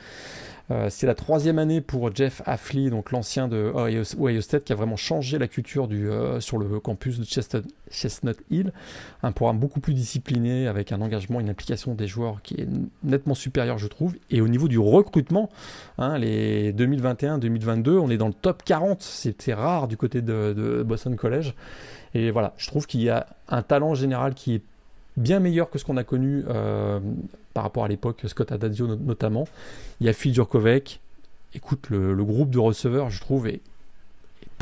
Euh, 0.72 0.88
c'est 0.88 1.06
la 1.06 1.14
troisième 1.14 1.58
année 1.58 1.80
pour 1.80 2.14
Jeff 2.14 2.40
Affley, 2.46 2.88
donc 2.88 3.10
l'ancien 3.10 3.46
de 3.46 3.72
Ohio, 3.74 4.40
State, 4.40 4.64
qui 4.64 4.72
a 4.72 4.76
vraiment 4.76 4.96
changé 4.96 5.38
la 5.38 5.46
culture 5.46 5.86
du, 5.86 6.08
euh, 6.08 6.40
sur 6.40 6.56
le 6.56 6.80
campus 6.80 7.18
de 7.18 7.24
Chestnut, 7.24 8.38
Hill. 8.50 8.72
Un 9.22 9.32
programme 9.32 9.58
beaucoup 9.58 9.80
plus 9.80 9.92
discipliné, 9.92 10.66
avec 10.68 10.92
un 10.92 11.02
engagement, 11.02 11.40
une 11.40 11.50
implication 11.50 11.94
des 11.94 12.06
joueurs 12.06 12.40
qui 12.42 12.54
est 12.54 12.68
nettement 13.04 13.34
supérieur, 13.34 13.76
je 13.76 13.86
trouve. 13.86 14.14
Et 14.30 14.40
au 14.40 14.48
niveau 14.48 14.68
du 14.68 14.78
recrutement, 14.78 15.50
hein, 15.98 16.16
les 16.16 16.72
2021-2022, 16.72 17.98
on 17.98 18.08
est 18.08 18.16
dans 18.16 18.28
le 18.28 18.34
top 18.34 18.62
40. 18.64 19.02
C'était 19.02 19.54
rare 19.54 19.88
du 19.88 19.96
côté 19.96 20.22
de, 20.22 20.82
Boston 20.86 21.16
College. 21.16 21.54
Et 22.14 22.30
voilà, 22.30 22.54
je 22.56 22.66
trouve 22.66 22.86
qu'il 22.86 23.02
y 23.02 23.10
a 23.10 23.26
un 23.48 23.62
talent 23.62 23.94
général 23.94 24.34
qui 24.34 24.54
est 24.54 24.62
bien 25.16 25.40
meilleur 25.40 25.70
que 25.70 25.78
ce 25.78 25.84
qu'on 25.84 25.96
a 25.96 26.04
connu 26.04 26.44
euh, 26.48 27.00
par 27.54 27.64
rapport 27.64 27.84
à 27.84 27.88
l'époque, 27.88 28.20
Scott 28.26 28.52
Adadio 28.52 28.86
notamment. 28.96 29.46
Il 30.00 30.06
y 30.06 30.10
a 30.10 30.12
Phil 30.12 30.34
Djurkovic. 30.34 31.00
Écoute, 31.54 31.90
le, 31.90 32.24
groupe 32.24 32.50
de 32.50 32.58
receveurs, 32.58 33.10
je 33.10 33.20
trouve, 33.20 33.46
est, 33.46 33.60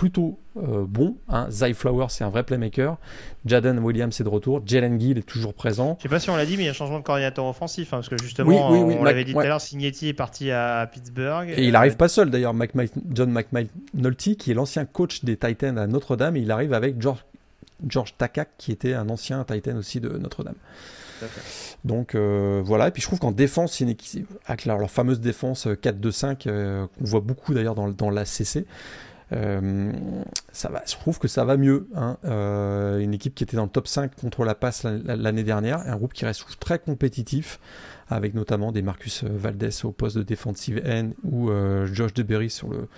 plutôt 0.01 0.39
euh, 0.57 0.87
bon. 0.89 1.17
Hein. 1.29 1.47
Zay 1.51 1.75
Flower, 1.75 2.07
c'est 2.09 2.25
un 2.25 2.31
vrai 2.31 2.43
playmaker. 2.43 2.97
Jaden 3.45 3.79
Williams 3.81 4.19
est 4.19 4.25
de 4.25 4.31
retour. 4.31 4.63
Jalen 4.65 4.99
Gill 4.99 5.19
est 5.19 5.23
toujours 5.23 5.53
présent. 5.53 5.97
Je 5.99 6.05
sais 6.05 6.09
pas 6.09 6.19
si 6.19 6.31
on 6.31 6.37
l'a 6.37 6.47
dit, 6.47 6.57
mais 6.57 6.63
il 6.63 6.65
y 6.65 6.69
a 6.69 6.71
un 6.71 6.75
changement 6.75 7.01
de 7.01 7.05
coordinateur 7.05 7.45
offensif. 7.45 7.93
Hein, 7.93 7.99
parce 7.99 8.09
que 8.09 8.17
justement, 8.17 8.71
on 8.71 9.05
l'avait 9.05 9.25
dit 9.25 9.35
tout 9.35 9.41
à 9.41 9.47
l'heure, 9.47 9.61
Signetti 9.61 10.09
est 10.09 10.15
parti 10.15 10.51
à, 10.51 10.89
Pittsburgh. 10.91 11.53
Et 11.55 11.67
il 11.67 11.73
n'arrive 11.73 11.97
pas 11.97 12.09
seul 12.09 12.31
d'ailleurs. 12.31 12.55
John 13.13 13.31
McNulty, 13.31 14.37
qui 14.37 14.51
est 14.51 14.55
l'ancien 14.55 14.87
coach 14.87 15.23
des 15.23 15.37
Titans 15.37 15.77
à 15.77 15.87
Notre-Dame, 15.87 16.39
il 16.39 16.51
arrive 16.51 16.73
avec 16.73 17.01
George, 17.01 17.23
George 17.89 18.15
Takak, 18.17 18.51
qui 18.59 18.73
était 18.73 18.95
un 18.95 19.09
ancien 19.09 19.45
Titan 19.45 19.77
aussi 19.77 20.01
de 20.01 20.09
Notre-Dame. 20.09 20.55
Donc 21.85 22.15
euh, 22.15 22.63
voilà, 22.65 22.89
et 22.89 22.91
puis 22.91 23.03
je 23.03 23.07
trouve 23.07 23.19
qu'en 23.19 23.33
défense, 23.33 23.83
avec 24.47 24.65
leur, 24.65 24.91
fameuse 24.91 25.21
défense 25.21 25.67
4-2-5, 25.67 26.49
euh, 26.49 26.51
euh, 26.51 26.87
qu'on 26.87 27.05
voit 27.05 27.21
beaucoup 27.21 27.55
d'ailleurs 27.55 27.75
dans, 27.75 27.89
dans 27.89 28.11
la 28.11 28.25
CC, 28.25 28.67
ça 29.31 30.69
va, 30.69 30.83
je 30.87 30.95
trouve 30.97 31.21
que 31.21 31.29
ça 31.29 31.45
va 31.45 31.57
mieux. 31.57 31.89
Hein. 31.95 32.17
une 32.99 33.15
équipe 33.15 33.35
qui 33.35 33.45
était 33.45 33.57
dans 33.57 33.65
le 33.65 33.71
top 33.71 33.87
5 33.87 34.17
contre 34.17 34.45
la 34.45 34.57
passe 34.57 34.85
l'année 34.85 35.45
dernière, 35.45 35.79
un 35.79 35.97
groupe 35.97 36.13
qui 36.13 36.25
reste 36.25 36.45
très 36.59 36.81
compétitif, 36.81 37.61
avec 38.09 38.35
notamment 38.35 38.73
des 38.73 38.83
Marcus 38.83 39.23
Valdez 39.23 39.85
au 39.85 39.93
poste 39.93 40.19
de 40.19 40.25
defensive 40.25 40.83
end 40.85 41.11
ou 41.23 41.49
Josh 41.93 42.13
DeBerry 42.13 42.51
sur 42.51 42.71
le 42.71 42.89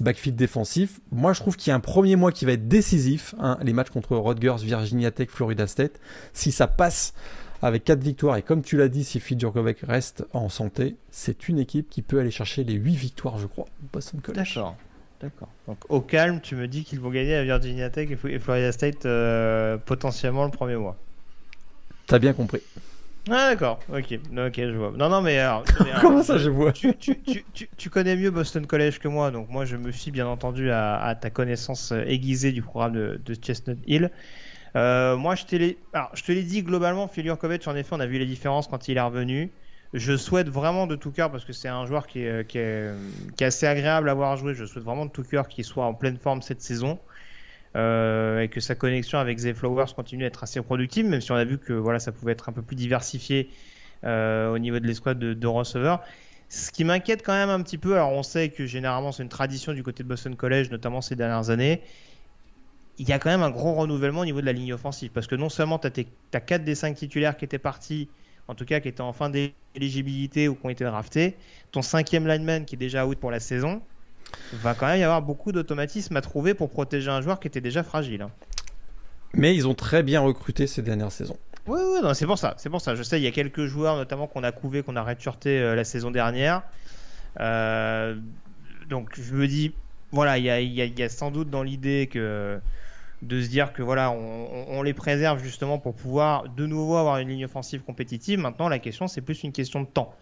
backfield 0.00 0.36
défensif. 0.36 1.00
Moi, 1.10 1.32
je 1.32 1.40
trouve 1.40 1.56
qu'il 1.56 1.70
y 1.70 1.72
a 1.72 1.76
un 1.76 1.80
premier 1.80 2.16
mois 2.16 2.32
qui 2.32 2.44
va 2.44 2.52
être 2.52 2.68
décisif. 2.68 3.34
Hein, 3.38 3.58
les 3.62 3.72
matchs 3.72 3.90
contre 3.90 4.16
Rutgers, 4.16 4.56
Virginia 4.62 5.10
Tech, 5.10 5.28
Florida 5.30 5.66
State. 5.66 6.00
Si 6.32 6.52
ça 6.52 6.66
passe 6.66 7.14
avec 7.62 7.84
4 7.84 8.00
victoires, 8.00 8.36
et 8.36 8.42
comme 8.42 8.62
tu 8.62 8.76
l'as 8.76 8.88
dit, 8.88 9.04
si 9.04 9.20
Phil 9.20 9.38
reste 9.82 10.24
en 10.32 10.48
santé, 10.48 10.96
c'est 11.10 11.48
une 11.48 11.58
équipe 11.58 11.88
qui 11.90 12.02
peut 12.02 12.20
aller 12.20 12.30
chercher 12.30 12.64
les 12.64 12.74
8 12.74 12.94
victoires, 12.94 13.38
je 13.38 13.46
crois, 13.46 13.66
Boston 13.92 14.20
College. 14.20 14.54
D'accord. 14.54 14.76
D'accord. 15.20 15.48
Donc 15.66 15.78
au 15.88 16.00
calme, 16.00 16.40
tu 16.40 16.54
me 16.54 16.68
dis 16.68 16.84
qu'ils 16.84 17.00
vont 17.00 17.10
gagner 17.10 17.34
à 17.34 17.42
Virginia 17.42 17.90
Tech 17.90 18.08
et 18.10 18.38
Florida 18.38 18.70
State 18.70 19.04
euh, 19.04 19.76
potentiellement 19.76 20.44
le 20.44 20.52
premier 20.52 20.76
mois. 20.76 20.96
T'as 22.06 22.20
bien 22.20 22.32
compris. 22.32 22.60
Ah 23.30 23.50
d'accord, 23.50 23.80
ok, 23.88 24.18
ok, 24.36 24.54
je 24.56 24.76
vois. 24.76 24.92
Non, 24.96 25.08
non, 25.08 25.20
mais 25.20 25.38
alors. 25.38 25.64
Comment 26.00 26.22
ça, 26.22 26.38
je 26.38 26.50
vois 26.50 26.72
tu, 26.72 26.96
tu, 26.96 27.20
tu, 27.22 27.68
tu, 27.76 27.90
connais 27.90 28.16
mieux 28.16 28.30
Boston 28.30 28.66
College 28.66 28.98
que 28.98 29.08
moi, 29.08 29.30
donc 29.30 29.48
moi 29.50 29.64
je 29.64 29.76
me 29.76 29.92
fie 29.92 30.10
bien 30.10 30.26
entendu 30.26 30.70
à, 30.70 30.96
à 30.96 31.14
ta 31.14 31.30
connaissance 31.30 31.92
aiguisée 32.06 32.52
du 32.52 32.62
programme 32.62 32.92
de, 32.92 33.20
de 33.24 33.34
Chestnut 33.34 33.78
Hill. 33.86 34.10
Euh, 34.76 35.16
moi, 35.16 35.34
je 35.34 35.44
te 35.44 35.56
l'ai 36.32 36.42
dit 36.42 36.62
globalement, 36.62 37.08
Filior 37.08 37.38
Kovac, 37.38 37.66
en 37.66 37.76
effet, 37.76 37.94
on 37.96 38.00
a 38.00 38.06
vu 38.06 38.18
les 38.18 38.26
différences 38.26 38.68
quand 38.68 38.88
il 38.88 38.96
est 38.96 39.00
revenu. 39.00 39.50
Je 39.94 40.16
souhaite 40.16 40.48
vraiment 40.48 40.86
de 40.86 40.96
tout 40.96 41.10
cœur, 41.10 41.30
parce 41.30 41.44
que 41.44 41.52
c'est 41.52 41.68
un 41.68 41.86
joueur 41.86 42.06
qui 42.06 42.20
est, 42.20 42.46
qui, 42.46 42.58
est, 42.58 42.92
qui 43.36 43.44
est, 43.44 43.46
assez 43.46 43.66
agréable 43.66 44.10
à 44.10 44.14
voir 44.14 44.36
jouer, 44.36 44.54
je 44.54 44.66
souhaite 44.66 44.84
vraiment 44.84 45.06
de 45.06 45.10
tout 45.10 45.22
cœur 45.22 45.48
qu'il 45.48 45.64
soit 45.64 45.84
en 45.84 45.94
pleine 45.94 46.18
forme 46.18 46.42
cette 46.42 46.60
saison. 46.60 46.98
Euh, 47.76 48.40
et 48.40 48.48
que 48.48 48.60
sa 48.60 48.74
connexion 48.74 49.18
avec 49.18 49.38
Zay 49.38 49.52
Flowers 49.52 49.92
continue 49.94 50.24
à 50.24 50.28
être 50.28 50.42
assez 50.42 50.60
productive, 50.62 51.06
même 51.06 51.20
si 51.20 51.32
on 51.32 51.36
a 51.36 51.44
vu 51.44 51.58
que 51.58 51.74
voilà, 51.74 51.98
ça 51.98 52.12
pouvait 52.12 52.32
être 52.32 52.48
un 52.48 52.52
peu 52.52 52.62
plus 52.62 52.76
diversifié 52.76 53.50
euh, 54.04 54.50
au 54.50 54.58
niveau 54.58 54.78
de 54.78 54.86
l'escouade 54.86 55.18
de, 55.18 55.34
de 55.34 55.46
receveurs. 55.46 56.00
Ce 56.48 56.70
qui 56.70 56.84
m'inquiète 56.84 57.22
quand 57.22 57.34
même 57.34 57.50
un 57.50 57.60
petit 57.62 57.76
peu, 57.76 57.94
alors 57.94 58.12
on 58.12 58.22
sait 58.22 58.48
que 58.48 58.64
généralement 58.64 59.12
c'est 59.12 59.22
une 59.22 59.28
tradition 59.28 59.74
du 59.74 59.82
côté 59.82 60.02
de 60.02 60.08
Boston 60.08 60.34
College, 60.34 60.70
notamment 60.70 61.02
ces 61.02 61.14
dernières 61.14 61.50
années, 61.50 61.82
il 62.98 63.08
y 63.08 63.12
a 63.12 63.18
quand 63.18 63.30
même 63.30 63.42
un 63.42 63.50
gros 63.50 63.74
renouvellement 63.74 64.20
au 64.20 64.24
niveau 64.24 64.40
de 64.40 64.46
la 64.46 64.52
ligne 64.52 64.72
offensive. 64.72 65.10
Parce 65.12 65.26
que 65.26 65.36
non 65.36 65.48
seulement 65.48 65.78
tu 65.78 65.88
as, 65.88 66.40
4 66.40 66.64
des 66.64 66.74
5 66.74 66.96
titulaires 66.96 67.36
qui 67.36 67.44
étaient 67.44 67.58
partis, 67.58 68.08
en 68.48 68.54
tout 68.54 68.64
cas 68.64 68.80
qui 68.80 68.88
étaient 68.88 69.02
en 69.02 69.12
fin 69.12 69.30
d'éligibilité 69.30 70.48
ou 70.48 70.54
qui 70.54 70.66
ont 70.66 70.70
été 70.70 70.84
draftés, 70.84 71.36
ton 71.70 71.82
cinquième 71.82 72.26
lineman 72.26 72.64
qui 72.64 72.74
est 72.74 72.78
déjà 72.78 73.06
out 73.06 73.18
pour 73.18 73.30
la 73.30 73.40
saison, 73.40 73.82
va 74.52 74.74
quand 74.74 74.86
même 74.86 75.00
y 75.00 75.04
avoir 75.04 75.22
beaucoup 75.22 75.52
d'automatisme 75.52 76.16
à 76.16 76.20
trouver 76.20 76.54
pour 76.54 76.70
protéger 76.70 77.10
un 77.10 77.20
joueur 77.20 77.40
qui 77.40 77.48
était 77.48 77.60
déjà 77.60 77.82
fragile. 77.82 78.22
Hein. 78.22 78.30
Mais 79.34 79.54
ils 79.54 79.68
ont 79.68 79.74
très 79.74 80.02
bien 80.02 80.20
recruté 80.20 80.66
ces 80.66 80.82
dernières 80.82 81.12
saisons. 81.12 81.36
Oui, 81.66 81.80
oui, 81.82 82.08
c'est 82.14 82.26
pour 82.26 82.38
ça. 82.38 82.54
C'est 82.56 82.70
pour 82.70 82.80
ça. 82.80 82.94
Je 82.94 83.02
sais, 83.02 83.20
il 83.20 83.24
y 83.24 83.26
a 83.26 83.30
quelques 83.30 83.66
joueurs 83.66 83.96
notamment 83.96 84.26
qu'on 84.26 84.42
a 84.42 84.52
couvé, 84.52 84.82
qu'on 84.82 84.96
a 84.96 85.02
redshirté 85.02 85.58
euh, 85.58 85.74
la 85.74 85.84
saison 85.84 86.10
dernière. 86.10 86.62
Euh, 87.40 88.16
donc 88.88 89.10
je 89.20 89.34
me 89.34 89.46
dis, 89.46 89.74
voilà, 90.10 90.38
il 90.38 90.44
y 90.44 91.02
a, 91.02 91.08
sans 91.10 91.30
doute 91.30 91.50
dans 91.50 91.62
l'idée 91.62 92.08
que 92.10 92.58
de 93.20 93.40
se 93.40 93.48
dire 93.48 93.72
que 93.72 93.82
voilà, 93.82 94.10
on, 94.12 94.82
les 94.82 94.94
préserve 94.94 95.42
justement 95.42 95.78
pour 95.78 95.94
pouvoir 95.94 96.48
de 96.48 96.66
nouveau 96.66 96.96
avoir 96.96 97.18
une 97.18 97.28
ligne 97.28 97.44
offensive 97.44 97.82
compétitive. 97.82 98.38
Maintenant, 98.38 98.68
la 98.68 98.78
question, 98.78 99.08
c'est 99.08 99.20
plus 99.20 99.42
une 99.42 99.52
question 99.52 99.80
de 99.80 99.86
temps. 99.86 100.14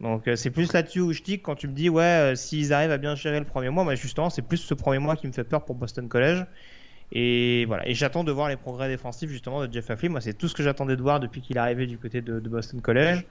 Donc, 0.00 0.28
euh, 0.28 0.36
c'est 0.36 0.50
plus 0.50 0.72
là-dessus 0.72 1.00
où 1.00 1.12
je 1.12 1.22
dis 1.22 1.40
quand 1.40 1.56
tu 1.56 1.66
me 1.66 1.72
dis, 1.72 1.88
ouais, 1.88 2.02
euh, 2.02 2.34
s'ils 2.36 2.72
arrivent 2.72 2.92
à 2.92 2.98
bien 2.98 3.16
gérer 3.16 3.40
le 3.40 3.44
premier 3.44 3.68
mois, 3.70 3.82
moi, 3.82 3.96
justement, 3.96 4.30
c'est 4.30 4.42
plus 4.42 4.58
ce 4.58 4.74
premier 4.74 4.98
mois 4.98 5.16
qui 5.16 5.26
me 5.26 5.32
fait 5.32 5.44
peur 5.44 5.64
pour 5.64 5.74
Boston 5.74 6.08
College. 6.08 6.44
Et 7.10 7.64
voilà, 7.66 7.88
et 7.88 7.94
j'attends 7.94 8.22
de 8.22 8.30
voir 8.30 8.48
les 8.48 8.56
progrès 8.56 8.88
défensifs 8.88 9.30
justement 9.30 9.66
de 9.66 9.72
Jeff 9.72 9.90
Affley. 9.90 10.08
Moi, 10.08 10.20
c'est 10.20 10.34
tout 10.34 10.46
ce 10.46 10.54
que 10.54 10.62
j'attendais 10.62 10.94
de 10.94 11.02
voir 11.02 11.20
depuis 11.20 11.40
qu'il 11.40 11.56
est 11.56 11.60
arrivé 11.60 11.86
du 11.86 11.98
côté 11.98 12.20
de, 12.20 12.38
Boston 12.40 12.82
College. 12.82 13.24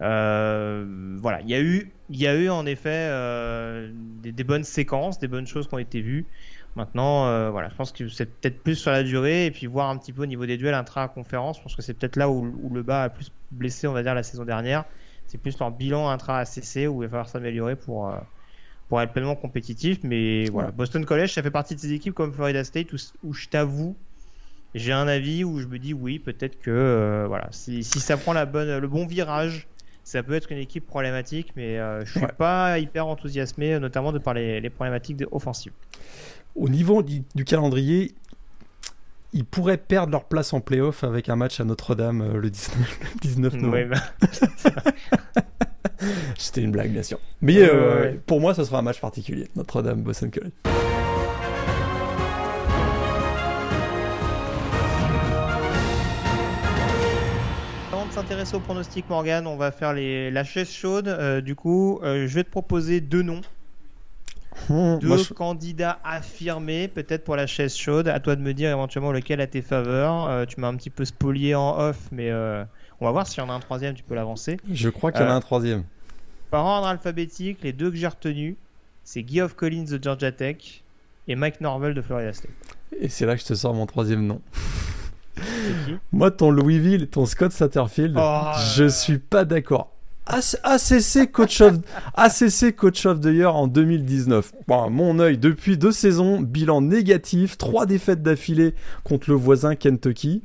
Euh, 0.00 1.18
voilà, 1.20 1.40
il 1.42 1.50
y 1.50 1.54
a 1.54 1.60
eu, 1.60 1.90
il 2.08 2.18
y 2.18 2.28
a 2.28 2.34
eu 2.36 2.48
en 2.48 2.64
effet 2.66 3.10
des, 4.22 4.44
bonnes 4.44 4.62
séquences, 4.62 5.18
des 5.18 5.26
bonnes 5.26 5.48
choses 5.48 5.66
qui 5.66 5.74
ont 5.74 5.78
été 5.78 6.00
vues. 6.00 6.24
Maintenant, 6.76 7.50
voilà, 7.50 7.68
je 7.68 7.74
pense 7.74 7.90
que 7.90 8.06
c'est 8.06 8.26
peut-être 8.26 8.62
plus 8.62 8.76
sur 8.76 8.92
la 8.92 9.02
durée 9.02 9.46
et 9.46 9.50
puis 9.50 9.66
voir 9.66 9.90
un 9.90 9.96
petit 9.96 10.12
peu 10.12 10.22
au 10.22 10.26
niveau 10.26 10.46
des 10.46 10.56
duels 10.56 10.74
intra-conférence. 10.74 11.58
Je 11.58 11.62
pense 11.64 11.74
que 11.74 11.82
c'est 11.82 11.94
peut-être 11.94 12.14
là 12.14 12.30
où, 12.30 12.70
le 12.72 12.82
bas 12.84 13.02
a 13.02 13.08
plus 13.08 13.32
blessé, 13.50 13.88
on 13.88 13.92
va 13.92 14.04
dire, 14.04 14.14
la 14.14 14.22
saison 14.22 14.44
dernière. 14.44 14.84
C'est 15.30 15.38
plus 15.38 15.56
leur 15.60 15.70
bilan 15.70 16.08
intra-ACC 16.08 16.88
où 16.88 17.02
il 17.02 17.06
va 17.06 17.08
falloir 17.08 17.28
s'améliorer 17.28 17.76
pour, 17.76 18.08
euh, 18.08 18.16
pour 18.88 19.00
être 19.00 19.12
pleinement 19.12 19.36
compétitif. 19.36 20.00
Mais 20.02 20.46
voilà, 20.46 20.72
Boston 20.72 21.04
College, 21.04 21.32
ça 21.32 21.42
fait 21.42 21.52
partie 21.52 21.76
de 21.76 21.80
ces 21.80 21.92
équipes 21.92 22.14
comme 22.14 22.32
Florida 22.32 22.64
State 22.64 22.92
où, 22.92 22.96
où 23.22 23.32
je 23.32 23.46
t'avoue, 23.48 23.94
j'ai 24.74 24.92
un 24.92 25.06
avis 25.06 25.44
où 25.44 25.60
je 25.60 25.68
me 25.68 25.78
dis 25.78 25.94
oui, 25.94 26.18
peut-être 26.18 26.60
que 26.60 26.70
euh, 26.70 27.26
voilà, 27.28 27.46
si, 27.52 27.84
si, 27.84 28.00
ça 28.00 28.16
prend 28.16 28.32
la 28.32 28.44
bonne, 28.44 28.78
le 28.78 28.88
bon 28.88 29.06
virage, 29.06 29.68
ça 30.02 30.24
peut 30.24 30.34
être 30.34 30.50
une 30.50 30.58
équipe 30.58 30.84
problématique, 30.84 31.52
mais 31.54 31.76
je 32.04 32.18
suis 32.18 32.26
pas 32.38 32.80
hyper 32.80 33.06
enthousiasmé, 33.06 33.78
notamment 33.78 34.10
de 34.10 34.18
par 34.18 34.34
les, 34.34 34.60
les 34.60 34.70
problématiques 34.70 35.22
offensives. 35.30 35.72
Au 36.56 36.68
niveau 36.68 37.02
du, 37.02 37.22
calendrier, 37.44 38.12
ils 39.32 39.44
pourraient 39.44 39.76
perdre 39.76 40.12
leur 40.12 40.24
place 40.24 40.52
en 40.52 40.60
playoff 40.60 41.04
avec 41.04 41.28
un 41.28 41.36
match 41.36 41.60
à 41.60 41.64
Notre-Dame 41.64 42.20
euh, 42.20 42.36
le, 42.38 42.50
19, 42.50 43.54
novembre. 43.54 43.90
Bah. 43.90 44.92
C'était 46.36 46.62
une 46.62 46.72
blague, 46.72 46.90
bien 46.90 47.02
sûr. 47.02 47.18
Mais 47.40 47.58
euh, 47.58 48.14
pour 48.26 48.40
moi, 48.40 48.54
ce 48.54 48.64
sera 48.64 48.78
un 48.78 48.82
match 48.82 49.00
particulier. 49.00 49.48
Notre-Dame, 49.54 50.02
Boston 50.02 50.30
College. 50.30 50.52
Avant 57.92 58.06
de 58.06 58.12
s'intéresser 58.12 58.56
au 58.56 58.60
pronostic, 58.60 59.08
Morgan, 59.08 59.46
on 59.46 59.56
va 59.56 59.70
faire 59.70 59.92
les, 59.92 60.30
la 60.30 60.42
chaise 60.42 60.70
chaude. 60.70 61.08
Euh, 61.08 61.40
du 61.40 61.54
coup, 61.54 62.00
je 62.02 62.26
vais 62.26 62.44
te 62.44 62.50
proposer 62.50 63.00
deux 63.00 63.22
noms 63.22 63.42
Mmh, 64.68 64.98
deux 64.98 65.24
candidats 65.34 65.98
affirmés, 66.04 66.88
peut-être 66.88 67.24
pour 67.24 67.36
la 67.36 67.46
chaise 67.46 67.74
chaude. 67.74 68.08
À 68.08 68.20
toi 68.20 68.36
de 68.36 68.42
me 68.42 68.54
dire 68.54 68.70
éventuellement 68.70 69.12
lequel 69.12 69.40
a 69.40 69.46
tes 69.46 69.62
faveurs. 69.62 70.28
Euh, 70.28 70.44
tu 70.44 70.60
m'as 70.60 70.68
un 70.68 70.76
petit 70.76 70.90
peu 70.90 71.04
spolié 71.04 71.54
en 71.54 71.78
off, 71.78 72.08
mais 72.12 72.30
euh, 72.30 72.64
on 73.00 73.06
va 73.06 73.12
voir 73.12 73.26
s'il 73.26 73.42
y 73.42 73.46
en 73.46 73.50
a 73.50 73.52
un 73.52 73.60
troisième, 73.60 73.94
tu 73.94 74.02
peux 74.02 74.14
l'avancer. 74.14 74.58
Je 74.70 74.88
crois 74.88 75.12
qu'il 75.12 75.22
y 75.22 75.24
en 75.24 75.28
a 75.28 75.32
euh, 75.32 75.36
un 75.36 75.40
troisième. 75.40 75.84
Par 76.50 76.64
ordre 76.64 76.86
alphabétique, 76.86 77.58
les 77.62 77.72
deux 77.72 77.90
que 77.90 77.96
j'ai 77.96 78.08
retenus, 78.08 78.56
c'est 79.04 79.26
Geoff 79.26 79.54
Collins 79.54 79.84
de 79.84 80.02
Georgia 80.02 80.32
Tech 80.32 80.82
et 81.28 81.36
Mike 81.36 81.60
Norvell 81.60 81.94
de 81.94 82.02
Florida 82.02 82.32
State. 82.32 82.50
Et 82.98 83.08
c'est 83.08 83.26
là 83.26 83.36
que 83.36 83.42
je 83.42 83.46
te 83.46 83.54
sors 83.54 83.74
mon 83.74 83.86
troisième 83.86 84.26
nom. 84.26 84.40
Moi, 86.12 86.30
ton 86.30 86.50
Louisville 86.50 87.04
et 87.04 87.06
ton 87.06 87.24
Scott 87.24 87.52
Satterfield, 87.52 88.16
oh. 88.18 88.52
je 88.76 88.88
suis 88.88 89.18
pas 89.18 89.44
d'accord. 89.44 89.92
ACC 90.32 91.32
Coach 91.32 91.60
of, 91.60 91.78
ACC 92.14 92.76
Coach 92.76 93.04
the 93.20 93.44
en 93.44 93.66
2019. 93.66 94.52
Bon, 94.68 94.88
mon 94.88 95.18
œil, 95.18 95.38
depuis 95.38 95.76
deux 95.76 95.90
saisons, 95.90 96.40
bilan 96.40 96.82
négatif, 96.82 97.58
trois 97.58 97.84
défaites 97.84 98.22
d'affilée 98.22 98.74
contre 99.02 99.30
le 99.30 99.36
voisin 99.36 99.74
Kentucky. 99.74 100.42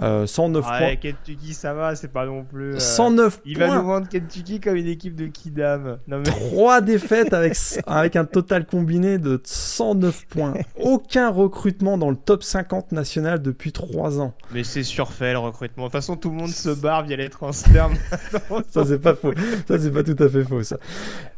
109 0.00 0.64
euh, 0.64 0.78
points. 0.78 0.96
Kentucky, 0.96 1.54
ça 1.54 1.74
va, 1.74 1.96
c'est 1.96 2.08
pas 2.08 2.26
non 2.26 2.44
plus. 2.44 2.78
109 2.78 3.36
euh, 3.36 3.40
Il 3.44 3.58
va 3.58 3.68
nous 3.76 3.86
vendre 3.86 4.08
Kentucky 4.08 4.60
comme 4.60 4.76
une 4.76 4.86
équipe 4.86 5.16
de 5.16 5.26
Kidam. 5.26 5.98
Non, 6.06 6.18
mais... 6.18 6.24
3 6.24 6.80
défaites 6.82 7.32
avec, 7.32 7.56
avec 7.86 8.16
un 8.16 8.24
total 8.24 8.66
combiné 8.66 9.18
de 9.18 9.40
109 9.42 10.26
points. 10.26 10.54
Aucun 10.80 11.30
recrutement 11.30 11.98
dans 11.98 12.10
le 12.10 12.16
top 12.16 12.42
50 12.42 12.92
national 12.92 13.42
depuis 13.42 13.72
3 13.72 14.20
ans. 14.20 14.34
Mais 14.52 14.64
c'est 14.64 14.82
surfait 14.82 15.32
le 15.32 15.38
recrutement. 15.38 15.84
De 15.84 15.88
toute 15.88 15.92
façon, 15.92 16.16
tout 16.16 16.30
le 16.30 16.36
monde 16.36 16.50
se 16.50 16.70
barre 16.70 17.04
via 17.04 17.16
les 17.16 17.28
transferts. 17.28 17.90
ça, 18.70 18.84
c'est 18.84 19.00
pas 19.00 19.14
faux. 19.14 19.32
Ça, 19.66 19.78
c'est 19.78 19.90
pas 19.90 20.02
tout 20.02 20.16
à 20.22 20.28
fait 20.28 20.44
faux, 20.44 20.62
ça. 20.62 20.78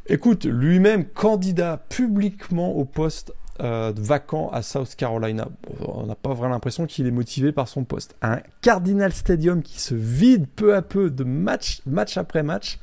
Écoute, 0.07 0.45
lui-même 0.45 1.05
candidat 1.05 1.81
publiquement 1.89 2.75
au 2.75 2.85
poste 2.85 3.33
euh, 3.61 3.93
vacant 3.97 4.51
à 4.51 4.63
South 4.63 4.95
Carolina. 4.97 5.49
on 5.87 6.07
n'a 6.07 6.15
pas 6.15 6.33
vraiment 6.33 6.55
l'impression 6.55 6.87
qu'il 6.87 7.07
est 7.07 7.11
motivé 7.11 7.53
par 7.53 7.69
son 7.69 7.85
poste. 7.85 8.17
Un 8.23 8.41
Cardinal 8.63 9.13
Stadium 9.13 9.63
qui 9.63 9.81
se 9.81 9.95
vide 9.95 10.47
peu 10.57 10.75
à 10.75 10.83
peu 10.83 11.11
de 11.11 11.25
match, 11.25 11.83
match 11.87 12.17
après 12.17 12.43
match. 12.43 12.79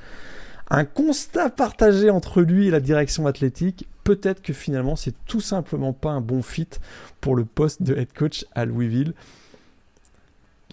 Un 0.69 0.85
constat 0.85 1.49
partagé 1.49 2.09
entre 2.09 2.41
lui 2.41 2.67
et 2.67 2.71
la 2.71 2.79
direction 2.79 3.25
athlétique. 3.25 3.87
Peut-être 4.03 4.41
que 4.41 4.53
finalement, 4.53 4.95
c'est 4.95 5.15
tout 5.25 5.41
simplement 5.41 5.93
pas 5.93 6.11
un 6.11 6.21
bon 6.21 6.41
fit 6.41 6.69
pour 7.21 7.35
le 7.35 7.45
poste 7.45 7.81
de 7.81 7.95
head 7.95 8.13
coach 8.13 8.45
à 8.53 8.65
Louisville. 8.65 9.13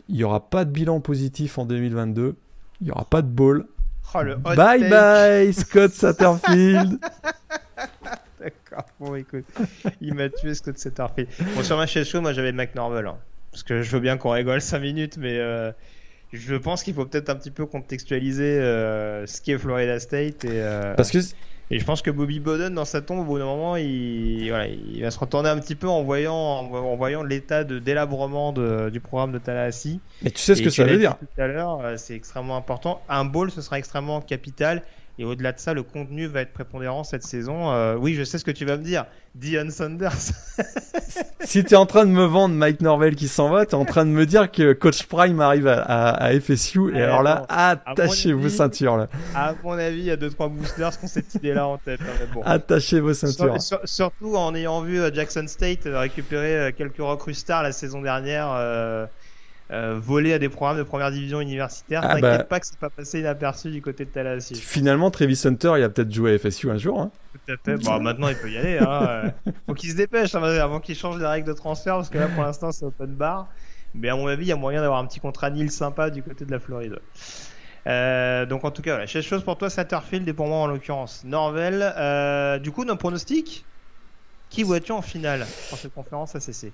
Il 0.09 0.17
n'y 0.17 0.25
aura 0.25 0.51
pas 0.51 0.65
de 0.65 0.71
bilan 0.71 1.01
positif 1.01 1.59
en 1.59 1.65
2022. 1.65 2.37
Il 2.81 2.85
n'y 2.85 2.91
aura 2.91 3.05
pas 3.05 3.23
de 3.23 3.29
ball. 3.29 3.67
Oh, 4.15 4.19
bye 4.55 4.89
bye, 4.91 5.53
Scott 5.53 5.93
Satterfield. 5.93 6.99
Bon 9.01 9.15
écoute, 9.15 9.45
il 10.01 10.15
m'a 10.15 10.29
tué 10.29 10.55
Scott 10.55 10.79
Satterfield. 10.79 11.29
Bon, 11.55 11.63
sur 11.63 11.77
ma 11.77 11.87
chaise 11.87 12.09
chaude, 12.09 12.23
moi 12.23 12.33
j'avais 12.33 12.53
McNorville. 12.53 13.07
Hein, 13.07 13.19
parce 13.51 13.63
que 13.63 13.83
je 13.83 13.91
veux 13.93 14.01
bien 14.01 14.17
qu'on 14.17 14.31
rigole 14.31 14.61
5 14.61 14.81
minutes, 14.81 15.17
mais 15.17 15.39
euh, 15.39 15.71
je 16.33 16.57
pense 16.57 16.83
qu'il 16.83 16.95
faut 16.95 17.07
peut-être 17.07 17.31
un 17.31 17.37
petit 17.37 17.53
peu 17.53 17.67
contextualiser 17.67 18.59
euh, 18.59 19.27
ce 19.27 19.41
qu'est 19.41 19.59
Florida 19.59 20.01
State. 20.01 20.45
Et, 20.45 20.51
euh, 20.53 20.95
parce 20.95 21.11
que 21.11 21.19
et 21.71 21.79
je 21.79 21.85
pense 21.85 22.03
que 22.03 22.11
Bobby 22.11 22.41
Bowden, 22.41 22.75
dans 22.75 22.85
sa 22.85 23.01
tombe, 23.01 23.21
au 23.21 23.25
bout 23.25 23.39
d'un 23.39 23.47
moment, 23.47 23.77
il, 23.77 24.49
voilà, 24.49 24.67
il 24.67 25.01
va 25.01 25.11
se 25.11 25.19
retourner 25.19 25.49
un 25.49 25.59
petit 25.59 25.75
peu 25.75 25.89
en 25.89 26.03
voyant, 26.03 26.35
en, 26.35 26.97
voyant 26.97 27.23
l'état 27.23 27.65
de 27.65 27.79
délabrement 27.79 28.53
de, 28.53 28.91
du 28.91 29.01
programme 29.01 29.33
de 29.33 29.39
Tallahassee. 29.39 29.99
Mais 30.23 30.31
tu 30.31 30.39
sais 30.39 30.57
ce 30.57 30.63
que 30.63 30.69
ça 30.69 30.85
veut 30.85 30.99
dire 30.99 31.17
Tout 31.17 31.41
à 31.41 31.47
l'heure, 31.47 31.81
c'est 31.97 32.15
extrêmement 32.15 32.57
important. 32.57 33.01
Un 33.09 33.25
bowl, 33.25 33.51
ce 33.51 33.63
sera 33.63 33.79
extrêmement 33.79 34.21
capital. 34.21 34.83
Et 35.19 35.25
au-delà 35.25 35.53
de 35.53 35.61
ça, 35.61 35.75
le 35.75 35.83
contenu 35.83 36.27
va 36.27 36.41
être 36.41 36.53
prépondérant 36.53 37.05
cette 37.05 37.23
saison. 37.23 37.71
Euh, 37.71 37.97
oui, 37.97 38.15
je 38.15 38.25
sais 38.25 38.39
ce 38.39 38.45
que 38.45 38.51
tu 38.51 38.65
vas 38.65 38.77
me 38.77 38.83
dire. 38.83 39.07
Dion 39.37 39.69
Sanders. 39.71 40.13
si 41.41 41.65
tu 41.65 41.75
es 41.75 41.77
en 41.77 41.87
train 41.87 42.05
de 42.05 42.11
me 42.11 42.25
vendre 42.25 42.55
Mike 42.55 42.81
Norvell 42.81 43.15
qui 43.15 43.29
s'en 43.29 43.49
va, 43.49 43.67
tu 43.67 43.73
es 43.73 43.75
en 43.75 43.85
train 43.85 44.05
de 44.05 44.11
me 44.11 44.27
dire 44.27 44.51
que 44.51 44.73
Coach 44.73 45.05
Prime 45.05 45.41
arrive 45.41 45.69
à, 45.69 46.31
FSU. 46.41 46.97
Et 46.97 47.03
alors 47.03 47.23
là, 47.23 47.45
attachez 47.49 48.33
vos 48.33 48.49
ceintures. 48.49 48.97
Là. 48.97 49.09
À 49.35 49.55
mon 49.63 49.73
avis, 49.73 49.99
il 49.99 50.05
y 50.05 50.11
a 50.11 50.17
2-3 50.17 50.51
boosters 50.51 50.99
qui 50.99 51.05
ont 51.05 51.09
cette 51.09 51.35
idée-là 51.35 51.67
en 51.67 51.79
tête. 51.79 52.01
Hein, 52.01 52.43
attachez 52.45 53.01
vos 53.01 53.15
ceintures. 53.15 53.57
surtout 53.85 54.37
en 54.37 54.55
ayant 54.55 54.83
vu 54.83 55.01
euh, 55.01 55.13
Jackson 55.13 55.47
State 55.47 55.81
récupérer 55.85 56.57
euh, 56.57 56.71
quelques 56.77 56.99
recrues 56.99 57.35
stars 57.35 57.63
la 57.63 57.73
saison 57.73 58.03
dernière. 58.03 58.53
Euh, 58.53 59.07
voler 59.71 60.33
à 60.33 60.39
des 60.39 60.49
programmes 60.49 60.79
de 60.79 60.83
première 60.83 61.11
division 61.11 61.41
universitaire. 61.41 62.01
Ah 62.05 62.15
T'inquiète 62.15 62.39
bah. 62.39 62.45
pas 62.45 62.61
que 62.61 62.67
c'est 62.67 62.79
pas 62.79 62.91
passé 62.91 63.21
inaperçu 63.21 63.71
du 63.71 63.83
côté 63.83 64.05
de 64.05 64.11
Tallahassee. 64.11 64.57
Finalement, 64.57 65.11
Travis 65.11 65.41
Hunter, 65.45 65.75
il 65.79 65.83
a 65.83 65.89
peut-être 65.89 66.13
joué 66.13 66.35
à 66.35 66.39
FSU 66.39 66.71
un 66.71 66.77
jour. 66.77 67.01
Hein. 67.01 67.11
Tout 67.33 67.53
à 67.53 67.57
fait. 67.57 67.77
Bon, 67.85 68.01
maintenant, 68.01 68.29
il 68.29 68.37
peut 68.37 68.51
y 68.51 68.59
aller. 68.59 68.79
Hein. 68.79 69.33
Faut 69.67 69.75
qu'il 69.75 69.91
se 69.91 69.97
dépêche 69.97 70.35
hein, 70.35 70.43
avant 70.43 70.81
qu'il 70.81 70.97
change 70.97 71.19
les 71.19 71.27
règles 71.27 71.49
de 71.49 71.55
transfert, 71.55 71.97
parce 71.97 72.11
que 72.11 72.19
là, 72.19 72.29
pour 72.29 72.45
l'instant, 72.45 72.73
c'est 72.73 72.85
open 72.85 73.15
bar. 73.15 73.49
Mais 73.95 74.09
à 74.09 74.17
mon 74.17 74.27
avis, 74.27 74.45
il 74.45 74.49
y 74.49 74.53
a 74.53 74.57
moyen 74.57 74.81
d'avoir 74.81 74.99
un 74.99 75.07
petit 75.07 75.21
contrat 75.21 75.51
nil 75.51 75.71
sympa 75.71 76.11
du 76.11 76.23
côté 76.23 76.45
de 76.45 76.51
la 76.51 76.59
Floride. 76.59 76.99
Euh, 77.87 78.47
donc 78.47 78.65
en 78.65 78.71
tout 78.71 78.83
cas, 78.83 78.93
voilà, 78.93 79.07
chose 79.07 79.25
chose 79.25 79.45
pour 79.45 79.59
toi, 79.59 79.71
Satterfield 79.71 80.27
et 80.29 80.33
pour 80.33 80.47
moi 80.47 80.59
en 80.59 80.67
l'occurrence 80.67 81.23
Norvel. 81.25 81.93
Euh, 81.97 82.59
du 82.59 82.73
coup, 82.73 82.85
nos 82.85 82.97
pronostics, 82.97 83.65
qui 84.51 84.63
vois-tu 84.63 84.93
en 84.93 85.03
finale 85.03 85.47
pour 85.69 85.79
cette 85.79 85.95
conférence 85.95 86.35
ACC 86.35 86.73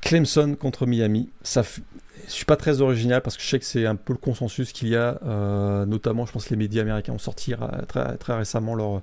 Clemson 0.00 0.56
contre 0.58 0.86
Miami. 0.86 1.28
Ça, 1.42 1.62
je 2.26 2.32
suis 2.32 2.44
pas 2.44 2.56
très 2.56 2.80
original 2.80 3.20
parce 3.20 3.36
que 3.36 3.42
je 3.42 3.48
sais 3.48 3.58
que 3.58 3.64
c'est 3.64 3.86
un 3.86 3.96
peu 3.96 4.12
le 4.12 4.18
consensus 4.18 4.72
qu'il 4.72 4.88
y 4.88 4.96
a, 4.96 5.18
euh, 5.26 5.84
notamment 5.86 6.24
je 6.24 6.32
pense 6.32 6.44
que 6.44 6.50
les 6.50 6.56
médias 6.56 6.82
américains 6.82 7.12
ont 7.12 7.18
sorti 7.18 7.54
très, 7.88 8.16
très 8.16 8.36
récemment 8.36 8.74
leur, 8.74 9.02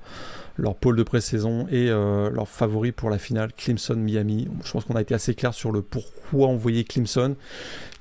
leur 0.56 0.76
pôle 0.76 0.96
de 0.96 1.04
pré-saison 1.04 1.68
et 1.70 1.90
euh, 1.90 2.30
leur 2.30 2.48
favori 2.48 2.92
pour 2.92 3.10
la 3.10 3.18
finale, 3.18 3.52
Clemson-Miami. 3.58 4.48
Je 4.64 4.72
pense 4.72 4.86
qu'on 4.86 4.96
a 4.96 5.02
été 5.02 5.14
assez 5.14 5.36
clair 5.36 5.54
sur 5.54 5.72
le 5.72 5.82
pourquoi 5.82 6.48
envoyer 6.48 6.86
Clemson. 6.86 7.36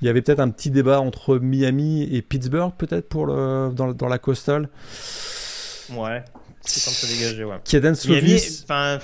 Il 0.01 0.05
y 0.05 0.09
avait 0.09 0.21
peut-être 0.21 0.39
un 0.39 0.49
petit 0.49 0.71
débat 0.71 1.01
entre 1.01 1.37
Miami 1.37 2.03
et 2.03 2.21
Pittsburgh, 2.21 2.73
peut-être 2.77 3.09
pour 3.09 3.25
le, 3.25 3.71
dans, 3.73 3.91
dans 3.91 4.07
la 4.07 4.19
coastal. 4.19 4.69
Ouais, 5.91 6.23
c'est 6.61 6.83
comme 6.85 6.93
ça 6.93 7.07
dégagé, 7.07 7.43
ouais. 7.43 7.57
Slovis. 7.95 8.65
Miami, 8.69 8.99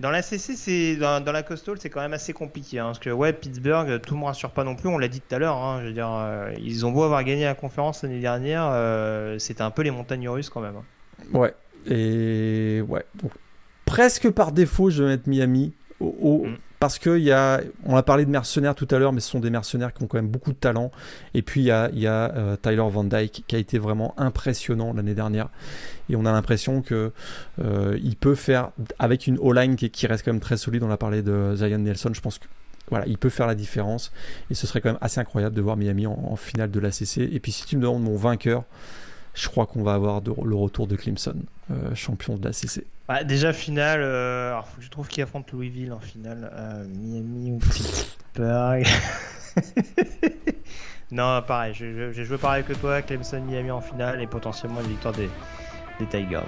dans 0.00 0.10
la 0.10 0.22
CC, 0.22 0.56
c'est 0.56 0.96
dans, 0.96 1.22
la 1.24 1.42
Coastal, 1.42 1.76
c'est 1.78 1.88
quand 1.88 2.00
même 2.00 2.12
assez 2.12 2.32
compliqué 2.32 2.80
hein, 2.80 2.86
parce 2.86 2.98
que 2.98 3.10
ouais, 3.10 3.32
Pittsburgh, 3.32 4.00
tout 4.00 4.16
me 4.16 4.24
rassure 4.24 4.50
pas 4.50 4.64
non 4.64 4.74
plus. 4.74 4.88
On 4.88 4.98
l'a 4.98 5.08
dit 5.08 5.20
tout 5.20 5.34
à 5.34 5.38
l'heure. 5.38 5.56
Hein, 5.56 5.80
je 5.82 5.86
veux 5.86 5.92
dire, 5.92 6.10
euh, 6.10 6.52
ils 6.58 6.84
ont 6.84 6.90
beau 6.90 7.04
avoir 7.04 7.22
gagné 7.22 7.44
la 7.44 7.54
conférence 7.54 8.02
l'année 8.02 8.20
dernière, 8.20 8.68
euh, 8.72 9.38
c'était 9.38 9.62
un 9.62 9.70
peu 9.70 9.82
les 9.82 9.92
montagnes 9.92 10.28
russes 10.28 10.50
quand 10.50 10.60
même. 10.60 10.76
Hein. 10.76 10.84
Ouais. 11.32 11.54
Et 11.86 12.82
ouais. 12.88 13.04
Donc, 13.22 13.30
presque 13.84 14.30
par 14.30 14.50
défaut, 14.50 14.90
je 14.90 15.04
vais 15.04 15.10
mettre 15.10 15.28
Miami 15.28 15.74
au, 16.00 16.44
mm 16.46 16.56
parce 16.84 16.98
que 16.98 17.18
y 17.18 17.32
a, 17.32 17.62
on 17.86 17.96
a 17.96 18.02
parlé 18.02 18.26
de 18.26 18.30
mercenaires 18.30 18.74
tout 18.74 18.86
à 18.90 18.98
l'heure, 18.98 19.14
mais 19.14 19.20
ce 19.20 19.30
sont 19.30 19.40
des 19.40 19.48
mercenaires 19.48 19.94
qui 19.94 20.02
ont 20.02 20.06
quand 20.06 20.18
même 20.18 20.28
beaucoup 20.28 20.52
de 20.52 20.58
talent. 20.58 20.90
Et 21.32 21.40
puis 21.40 21.62
il 21.62 21.66
y 21.66 21.70
a, 21.70 21.88
euh, 21.94 22.56
Tyler 22.60 22.84
Van 22.90 23.04
Dyke 23.04 23.42
qui 23.46 23.56
a 23.56 23.58
été 23.58 23.78
vraiment 23.78 24.12
impressionnant 24.18 24.92
l'année 24.92 25.14
dernière. 25.14 25.48
Et 26.10 26.16
on 26.16 26.26
a 26.26 26.32
l'impression 26.32 26.82
que 26.82 27.12
euh, 27.64 27.98
il 28.02 28.16
peut 28.16 28.34
faire 28.34 28.68
avec 28.98 29.26
une 29.26 29.38
O-line 29.38 29.76
qui, 29.76 30.06
reste 30.06 30.26
quand 30.26 30.32
même 30.34 30.42
très 30.42 30.58
solide. 30.58 30.82
On 30.82 30.90
a 30.90 30.98
parlé 30.98 31.22
de 31.22 31.54
Zion 31.56 31.78
Nelson. 31.78 32.10
Je 32.12 32.20
pense 32.20 32.38
que 32.38 32.48
voilà, 32.90 33.06
il 33.06 33.16
peut 33.16 33.30
faire 33.30 33.46
la 33.46 33.54
différence. 33.54 34.12
Et 34.50 34.54
ce 34.54 34.66
serait 34.66 34.82
quand 34.82 34.90
même 34.90 34.98
assez 35.00 35.20
incroyable 35.20 35.56
de 35.56 35.62
voir 35.62 35.78
Miami 35.78 36.06
en, 36.06 36.36
finale 36.36 36.70
de 36.70 36.80
la 36.80 36.92
CC. 36.92 37.22
Et 37.32 37.40
puis 37.40 37.50
si 37.50 37.64
tu 37.64 37.78
me 37.78 37.82
demandes 37.82 38.02
mon 38.02 38.16
vainqueur, 38.16 38.64
je 39.32 39.48
crois 39.48 39.64
qu'on 39.64 39.82
va 39.82 39.94
avoir 39.94 40.20
le 40.20 40.54
retour 40.54 40.86
de 40.86 40.96
Clemson, 40.96 41.36
euh, 41.70 41.94
champion 41.94 42.36
de 42.36 42.44
la 42.44 42.52
CC. 42.52 42.84
Bah, 43.06 43.22
déjà, 43.22 43.52
finale, 43.52 44.00
euh, 44.02 44.52
alors 44.52 44.66
faut 44.66 44.78
que 44.78 44.82
je 44.82 44.90
trouve 44.90 45.08
qui 45.08 45.20
affronte 45.20 45.52
Louisville 45.52 45.92
en 45.92 46.00
finale. 46.00 46.50
Euh, 46.54 46.84
Miami 46.88 47.52
ou 47.52 47.58
Pittsburgh. 47.58 48.86
non, 51.10 51.42
pareil, 51.42 51.74
j'ai 51.74 52.24
joué 52.24 52.38
pareil 52.38 52.64
que 52.64 52.72
toi, 52.72 53.02
Clemson, 53.02 53.42
Miami 53.42 53.70
en 53.70 53.82
finale 53.82 54.22
et 54.22 54.26
potentiellement 54.26 54.80
une 54.80 54.88
victoire 54.88 55.12
des, 55.14 55.28
des 56.00 56.06
Tigers. 56.06 56.40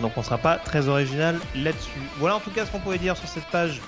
Donc 0.00 0.12
on 0.16 0.22
sera 0.22 0.38
pas 0.38 0.56
très 0.56 0.88
original 0.88 1.38
là-dessus. 1.54 2.00
Voilà 2.18 2.36
en 2.36 2.40
tout 2.40 2.50
cas 2.50 2.66
ce 2.66 2.72
qu'on 2.72 2.80
pouvait 2.80 2.98
dire 2.98 3.16
sur 3.16 3.28
cette 3.28 3.46
page 3.46 3.80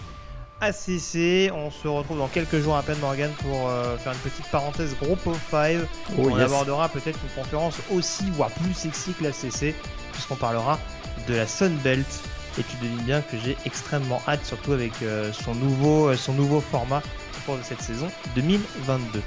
ACC. 0.61 1.53
On 1.53 1.71
se 1.71 1.89
retrouve 1.89 2.19
dans 2.19 2.29
quelques 2.29 2.61
jours 2.61 2.77
à 2.77 2.83
peine 2.83 2.99
Morgan 3.01 3.31
pour 3.43 3.69
euh, 3.69 3.97
faire 3.97 4.13
une 4.13 4.19
petite 4.19 4.49
parenthèse 4.51 4.97
Group 5.01 5.27
of 5.27 5.39
Five. 5.39 5.87
on 6.17 6.37
abordera 6.39 6.89
peut-être 6.89 7.19
une 7.23 7.43
conférence 7.43 7.79
aussi 7.93 8.31
voire 8.31 8.51
plus 8.51 8.75
sexy 8.75 9.13
que 9.15 9.25
l'ACC 9.25 9.75
puisqu'on 10.15 10.37
parlera 10.37 10.79
de 11.29 11.35
la 11.35 11.47
Sun 11.47 11.77
Belt. 11.85 12.07
Et 12.59 12.63
tu 12.63 12.77
devines 12.77 13.05
bien 13.05 13.21
que 13.21 13.37
j'ai 13.45 13.57
extrêmement 13.67 14.23
hâte, 14.29 14.45
surtout 14.45 14.73
avec 14.73 14.93
euh, 15.03 15.33
son, 15.33 15.57
nouveau, 15.57 16.11
euh, 16.11 16.17
son 16.17 16.33
nouveau 16.35 16.61
format 16.61 17.03
pour 17.45 17.57
cette 17.63 17.81
saison 17.83 18.07
2022. 18.37 19.21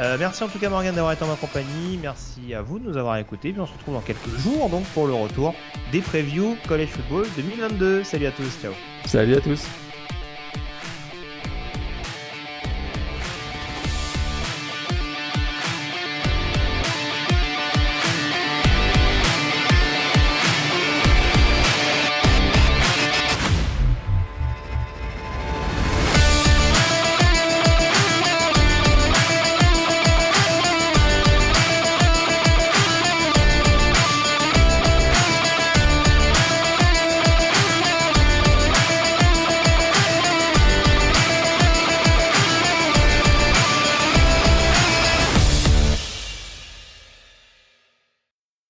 Euh, 0.00 0.16
merci 0.18 0.42
en 0.42 0.48
tout 0.48 0.58
cas 0.58 0.68
Morgan 0.68 0.94
d'avoir 0.94 1.12
été 1.12 1.24
en 1.24 1.28
ma 1.28 1.36
compagnie. 1.36 1.98
Merci 2.02 2.52
à 2.52 2.62
vous 2.62 2.78
de 2.78 2.88
nous 2.88 2.96
avoir 2.96 3.16
écoutés. 3.16 3.52
Puis 3.52 3.60
on 3.60 3.66
se 3.66 3.72
retrouve 3.72 3.94
dans 3.94 4.00
quelques 4.00 4.36
jours 4.38 4.68
donc 4.68 4.84
pour 4.86 5.06
le 5.06 5.14
retour 5.14 5.54
des 5.92 6.00
previews 6.00 6.56
College 6.68 6.88
Football 6.88 7.26
2022. 7.36 8.04
Salut 8.04 8.26
à 8.26 8.32
tous, 8.32 8.50
ciao. 8.60 8.72
Salut 9.06 9.36
à 9.36 9.40
tous. 9.40 9.62